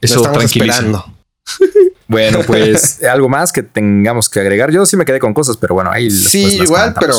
Eso 0.00 0.20
tranquiliza. 0.22 0.74
esperando. 0.80 1.14
Bueno, 2.10 2.40
pues 2.46 3.02
algo 3.04 3.28
más 3.28 3.52
que 3.52 3.62
tengamos 3.62 4.28
que 4.28 4.40
agregar. 4.40 4.70
Yo 4.70 4.84
sí 4.84 4.96
me 4.96 5.04
quedé 5.04 5.18
con 5.20 5.32
cosas, 5.32 5.56
pero 5.56 5.74
bueno, 5.74 5.90
ahí 5.90 6.10
Sí, 6.10 6.58
las 6.58 6.66
igual, 6.66 6.94
pero. 6.98 7.14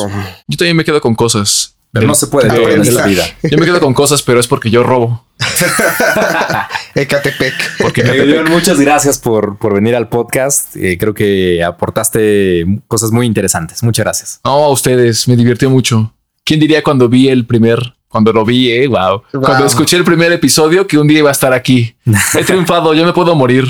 Yo 0.47 0.57
también 0.57 0.75
me 0.77 0.83
quedo 0.85 1.01
con 1.01 1.15
cosas. 1.15 1.75
Pero 1.93 2.07
no 2.07 2.15
se 2.15 2.27
puede 2.27 2.49
Ah, 2.49 2.55
todo 2.55 2.69
en 2.69 2.81
esta 2.81 3.01
aprendizaje. 3.03 3.09
vida. 3.09 3.25
Yo 3.51 3.57
me 3.57 3.65
quedo 3.65 3.81
con 3.81 3.93
cosas, 3.93 4.21
pero 4.23 4.39
es 4.39 4.47
porque 4.47 4.69
yo 4.69 4.81
robo. 4.81 5.25
Ecatepec. 6.95 7.53
Porque 7.79 8.01
Eh, 8.01 8.25
León, 8.25 8.49
muchas 8.49 8.79
gracias 8.79 9.19
por, 9.19 9.57
por 9.57 9.73
venir 9.73 9.95
al 9.95 10.07
podcast. 10.09 10.75
Eh, 10.77 10.97
creo 10.97 11.13
que 11.13 11.63
aportaste 11.63 12.65
cosas 12.87 13.11
muy 13.11 13.25
interesantes. 13.25 13.83
Muchas 13.83 14.05
gracias. 14.05 14.39
No, 14.45 14.51
a 14.51 14.69
ustedes, 14.69 15.27
me 15.27 15.35
divirtió 15.35 15.69
mucho. 15.69 16.13
¿Quién 16.45 16.59
diría 16.59 16.81
cuando 16.83 17.09
vi 17.09 17.27
el 17.29 17.45
primer, 17.45 17.95
cuando 18.11 18.33
lo 18.33 18.43
vi, 18.45 18.71
eh? 18.71 18.87
Wow. 18.87 19.23
Wow. 19.33 19.41
Cuando 19.41 19.65
escuché 19.65 19.95
el 19.97 20.03
primer 20.03 20.31
episodio 20.33 20.85
que 20.85 20.97
un 20.97 21.07
día 21.07 21.19
iba 21.19 21.29
a 21.29 21.31
estar 21.31 21.53
aquí. 21.53 21.95
He 22.37 22.43
triunfado, 22.43 22.93
yo 22.93 23.05
me 23.05 23.13
puedo 23.13 23.33
morir. 23.35 23.65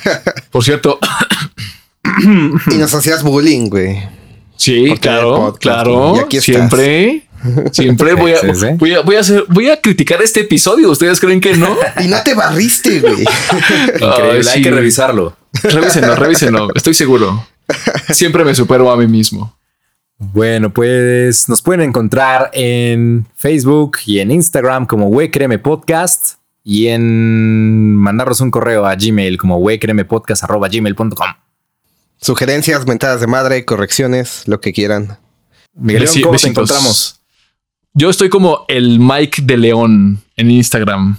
Por 0.50 0.62
cierto, 0.64 0.98
Y 2.70 2.74
nos 2.76 2.94
hacías 2.94 3.22
bullying, 3.22 3.68
güey. 3.68 3.98
sí, 4.56 4.84
Porque 4.88 5.00
claro, 5.00 5.36
podcast, 5.36 5.62
claro. 5.62 6.14
y 6.16 6.18
aquí 6.20 6.40
siempre, 6.40 7.22
siempre 7.72 8.14
voy 8.14 8.32
a, 8.32 8.38
Sí, 8.40 8.46
sí. 8.54 8.66
voy 8.78 8.94
a, 8.94 9.00
voy 9.00 9.16
a 9.16 9.20
hacer, 9.20 9.44
voy 9.48 9.70
a 9.70 9.80
criticar 9.80 10.22
este 10.22 10.40
episodio. 10.40 10.90
¿Ustedes 10.90 11.18
creen 11.20 11.40
que 11.40 11.56
no? 11.56 11.76
Y 12.02 12.08
no 12.08 12.22
te 12.22 12.34
barriste, 12.34 13.00
güey. 13.00 13.22
Increíble, 13.94 14.32
Ay, 14.36 14.42
sí. 14.44 14.50
hay 14.54 14.62
que 14.62 14.70
revisarlo. 14.70 15.36
Revísenlo, 15.62 16.14
revísenlo. 16.14 16.68
Estoy 16.74 16.94
seguro. 16.94 17.46
Siempre 18.10 18.44
me 18.44 18.54
supero 18.54 18.90
a 18.90 18.96
mí 18.96 19.06
mismo. 19.06 19.56
Bueno, 20.22 20.68
pues 20.70 21.48
nos 21.48 21.62
pueden 21.62 21.80
encontrar 21.80 22.50
en 22.52 23.26
Facebook 23.34 23.96
y 24.04 24.18
en 24.18 24.30
Instagram 24.30 24.84
como 24.86 25.06
Wecreme 25.08 25.58
Podcast 25.58 26.34
y 26.62 26.88
en 26.88 27.96
mandarnos 27.96 28.42
un 28.42 28.50
correo 28.50 28.84
a 28.84 28.94
Gmail 28.96 29.38
como 29.38 29.56
wecremepodcast.gmail.com. 29.58 31.28
Sugerencias, 32.20 32.86
mentadas 32.86 33.22
de 33.22 33.26
madre, 33.26 33.64
correcciones, 33.64 34.42
lo 34.46 34.60
que 34.60 34.74
quieran. 34.74 35.16
Miguel, 35.72 36.02
León, 36.02 36.14
Besi- 36.14 36.20
¿cómo 36.22 36.32
te 36.32 36.34
besitos. 36.34 36.50
encontramos? 36.50 37.20
Yo 37.94 38.10
estoy 38.10 38.28
como 38.28 38.66
el 38.68 39.00
Mike 39.00 39.40
de 39.42 39.56
León 39.56 40.22
en 40.36 40.50
Instagram. 40.50 41.18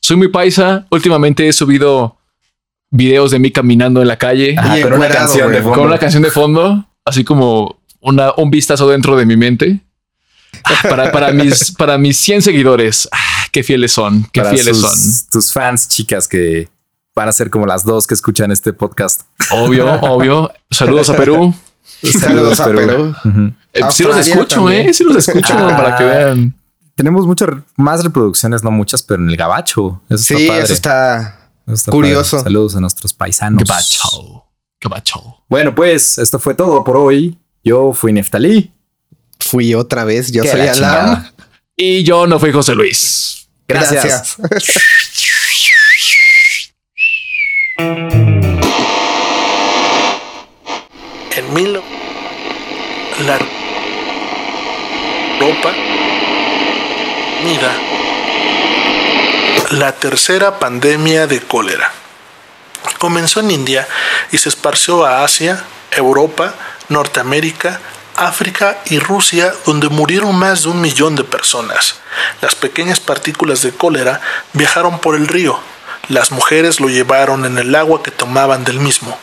Soy 0.00 0.16
muy 0.16 0.26
paisa. 0.28 0.86
Últimamente 0.90 1.46
he 1.46 1.52
subido 1.52 2.16
videos 2.90 3.30
de 3.30 3.38
mí 3.38 3.52
caminando 3.52 4.02
en 4.02 4.08
la 4.08 4.18
calle 4.18 4.56
Ah, 4.58 4.76
Y 4.76 4.82
con 4.82 4.94
una 4.94 5.08
canción 5.08 5.52
de 5.52 5.62
fondo. 5.62 5.78
con 5.78 5.86
una 5.86 5.98
canción 5.98 6.24
de 6.24 6.30
fondo, 6.32 6.88
así 7.04 7.22
como 7.22 7.79
una, 8.00 8.32
un 8.36 8.50
vistazo 8.50 8.88
dentro 8.88 9.16
de 9.16 9.26
mi 9.26 9.36
mente. 9.36 9.80
Ah, 10.64 10.74
Para, 10.88 11.12
para 11.12 11.32
mis, 11.32 11.72
para 11.72 11.96
mis 11.98 12.16
100 12.18 12.42
seguidores. 12.42 13.08
Ah, 13.12 13.46
qué 13.52 13.62
fieles 13.62 13.92
son, 13.92 14.26
qué 14.32 14.40
Para 14.42 14.52
fieles 14.54 14.76
sus- 14.78 14.90
son. 14.90 15.30
Tus 15.30 15.52
fans, 15.52 15.88
chicas, 15.88 16.26
que 16.28 16.68
van 17.14 17.28
a 17.28 17.32
ser 17.32 17.50
como 17.50 17.66
las 17.66 17.84
dos 17.84 18.06
que 18.06 18.14
escuchan 18.14 18.50
este 18.50 18.72
podcast. 18.72 19.22
Obvio, 19.52 19.92
obvio. 20.02 20.50
Saludos 20.70 21.10
a 21.10 21.16
Perú. 21.16 21.54
Saludos 22.02 22.58
a 22.60 22.66
Perú. 22.66 23.14
Eh, 23.72 23.82
sí 23.90 24.02
los 24.04 24.16
escucho, 24.26 24.56
también. 24.56 24.88
eh. 24.88 24.94
Sí 24.94 25.04
los 25.04 25.16
escucho 25.16 25.54
Ah. 25.56 25.76
para 25.76 25.96
que 25.96 26.04
vean. 26.04 26.54
Tenemos 26.94 27.26
muchas 27.26 27.48
más 27.76 28.02
reproducciones, 28.04 28.62
no 28.62 28.70
muchas, 28.70 29.02
pero 29.02 29.22
en 29.22 29.30
el 29.30 29.36
gabacho. 29.36 30.02
Eso 30.10 30.18
Sí, 30.22 30.34
está 30.34 30.48
padre. 30.52 30.64
eso 30.64 30.72
está. 30.74 31.50
Curioso. 31.90 32.36
padre. 32.38 32.44
Saludos 32.44 32.76
a 32.76 32.80
nuestros 32.80 33.14
paisanos. 33.14 33.62
Gabacho. 33.64 34.44
Gabacho. 34.80 35.36
Bueno, 35.48 35.74
pues 35.74 36.18
esto 36.18 36.38
fue 36.38 36.54
todo 36.54 36.82
por 36.84 36.96
hoy. 36.96 37.38
Yo 37.62 37.92
fui 37.92 38.12
Neftalí. 38.12 38.72
Fui 39.38 39.74
otra 39.74 40.04
vez. 40.04 40.32
Yo 40.32 40.44
soy 40.44 40.60
la 40.60 40.72
Alam. 40.72 41.32
Y 41.76 42.02
yo 42.02 42.26
no 42.26 42.38
fui 42.38 42.52
José 42.52 42.74
Luis. 42.74 43.48
Gracias. 43.66 44.36
En 51.36 51.54
mil 51.54 51.80
la 53.24 53.38
ropa 55.38 55.72
mira 57.44 57.72
la 59.70 59.92
tercera 59.92 60.58
pandemia 60.58 61.26
de 61.26 61.40
cólera 61.40 61.90
comenzó 62.98 63.40
en 63.40 63.50
India 63.50 63.88
y 64.30 64.38
se 64.38 64.48
esparció 64.48 65.04
a 65.04 65.24
Asia, 65.24 65.64
Europa, 65.92 66.54
Norteamérica, 66.88 67.80
África 68.16 68.78
y 68.86 68.98
Rusia, 68.98 69.54
donde 69.64 69.88
murieron 69.88 70.36
más 70.36 70.64
de 70.64 70.68
un 70.68 70.80
millón 70.80 71.16
de 71.16 71.24
personas. 71.24 71.96
Las 72.42 72.54
pequeñas 72.54 73.00
partículas 73.00 73.62
de 73.62 73.72
cólera 73.72 74.20
viajaron 74.52 74.98
por 74.98 75.14
el 75.14 75.26
río. 75.26 75.58
Las 76.08 76.30
mujeres 76.30 76.80
lo 76.80 76.88
llevaron 76.88 77.44
en 77.44 77.56
el 77.58 77.74
agua 77.74 78.02
que 78.02 78.10
tomaban 78.10 78.64
del 78.64 78.80
mismo. 78.80 79.18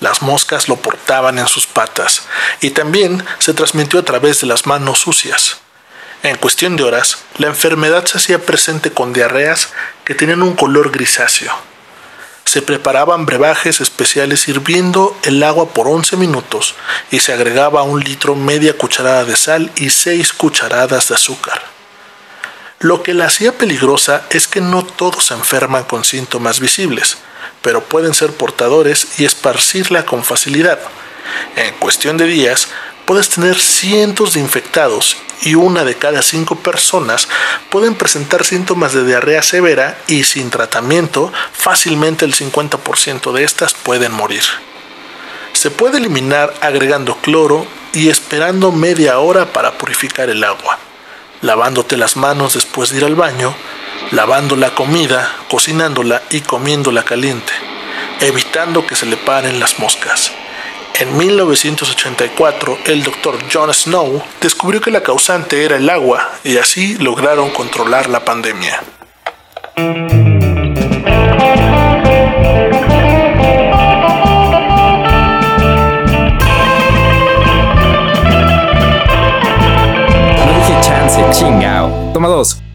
Las 0.00 0.22
moscas 0.22 0.68
lo 0.68 0.76
portaban 0.76 1.38
en 1.38 1.48
sus 1.48 1.66
patas 1.66 2.22
y 2.60 2.70
también 2.70 3.24
se 3.38 3.52
transmitió 3.52 4.00
a 4.00 4.04
través 4.04 4.40
de 4.40 4.46
las 4.46 4.66
manos 4.66 5.00
sucias. 5.00 5.58
En 6.22 6.36
cuestión 6.36 6.76
de 6.76 6.84
horas, 6.84 7.18
la 7.36 7.48
enfermedad 7.48 8.04
se 8.06 8.18
hacía 8.18 8.44
presente 8.44 8.92
con 8.92 9.12
diarreas 9.12 9.70
que 10.04 10.14
tenían 10.14 10.42
un 10.42 10.54
color 10.54 10.90
grisáceo. 10.90 11.67
Se 12.48 12.62
preparaban 12.62 13.26
brebajes 13.26 13.82
especiales 13.82 14.48
hirviendo 14.48 15.14
el 15.22 15.42
agua 15.42 15.68
por 15.74 15.86
11 15.86 16.16
minutos 16.16 16.76
y 17.10 17.20
se 17.20 17.34
agregaba 17.34 17.82
un 17.82 18.00
litro 18.00 18.36
media 18.36 18.72
cucharada 18.72 19.26
de 19.26 19.36
sal 19.36 19.70
y 19.76 19.90
6 19.90 20.32
cucharadas 20.32 21.08
de 21.08 21.16
azúcar. 21.16 21.60
Lo 22.78 23.02
que 23.02 23.12
la 23.12 23.26
hacía 23.26 23.58
peligrosa 23.58 24.24
es 24.30 24.48
que 24.48 24.62
no 24.62 24.82
todos 24.82 25.26
se 25.26 25.34
enferman 25.34 25.84
con 25.84 26.04
síntomas 26.04 26.58
visibles. 26.58 27.18
pero 27.60 27.84
pueden 27.84 28.14
ser 28.14 28.32
portadores 28.32 29.18
y 29.18 29.26
esparcirla 29.26 30.06
con 30.06 30.24
facilidad. 30.24 30.78
En 31.56 31.74
cuestión 31.74 32.16
de 32.16 32.24
días, 32.24 32.68
puedes 33.04 33.28
tener 33.28 33.58
cientos 33.58 34.32
de 34.32 34.40
infectados 34.40 35.18
y 35.42 35.54
una 35.54 35.84
de 35.84 35.96
cada 35.96 36.22
cinco 36.22 36.56
personas 36.56 37.28
pueden 37.70 37.94
presentar 37.94 38.44
síntomas 38.44 38.92
de 38.92 39.04
diarrea 39.04 39.42
severa 39.42 39.98
y 40.06 40.24
sin 40.24 40.50
tratamiento, 40.50 41.32
fácilmente 41.52 42.24
el 42.24 42.34
50% 42.34 43.32
de 43.32 43.44
estas 43.44 43.74
pueden 43.74 44.12
morir. 44.12 44.42
Se 45.52 45.70
puede 45.70 45.98
eliminar 45.98 46.54
agregando 46.60 47.16
cloro 47.16 47.66
y 47.92 48.08
esperando 48.08 48.72
media 48.72 49.18
hora 49.18 49.52
para 49.52 49.72
purificar 49.78 50.30
el 50.30 50.44
agua, 50.44 50.78
lavándote 51.42 51.96
las 51.96 52.16
manos 52.16 52.54
después 52.54 52.90
de 52.90 52.98
ir 52.98 53.04
al 53.04 53.14
baño, 53.14 53.54
lavando 54.12 54.56
la 54.56 54.74
comida, 54.74 55.32
cocinándola 55.48 56.22
y 56.30 56.40
comiéndola 56.40 57.04
caliente, 57.04 57.52
evitando 58.20 58.86
que 58.86 58.96
se 58.96 59.06
le 59.06 59.16
paren 59.16 59.58
las 59.58 59.78
moscas. 59.78 60.32
En 61.00 61.16
1984, 61.16 62.78
el 62.86 63.04
doctor 63.04 63.38
John 63.52 63.72
Snow 63.72 64.20
descubrió 64.40 64.80
que 64.80 64.90
la 64.90 65.00
causante 65.00 65.64
era 65.64 65.76
el 65.76 65.88
agua 65.88 66.28
y 66.42 66.56
así 66.56 66.96
lograron 66.98 67.50
controlar 67.50 68.08
la 68.08 68.24
pandemia. 68.24 68.82
chingao. 81.30 82.10
Toma 82.12 82.28
dos. 82.28 82.67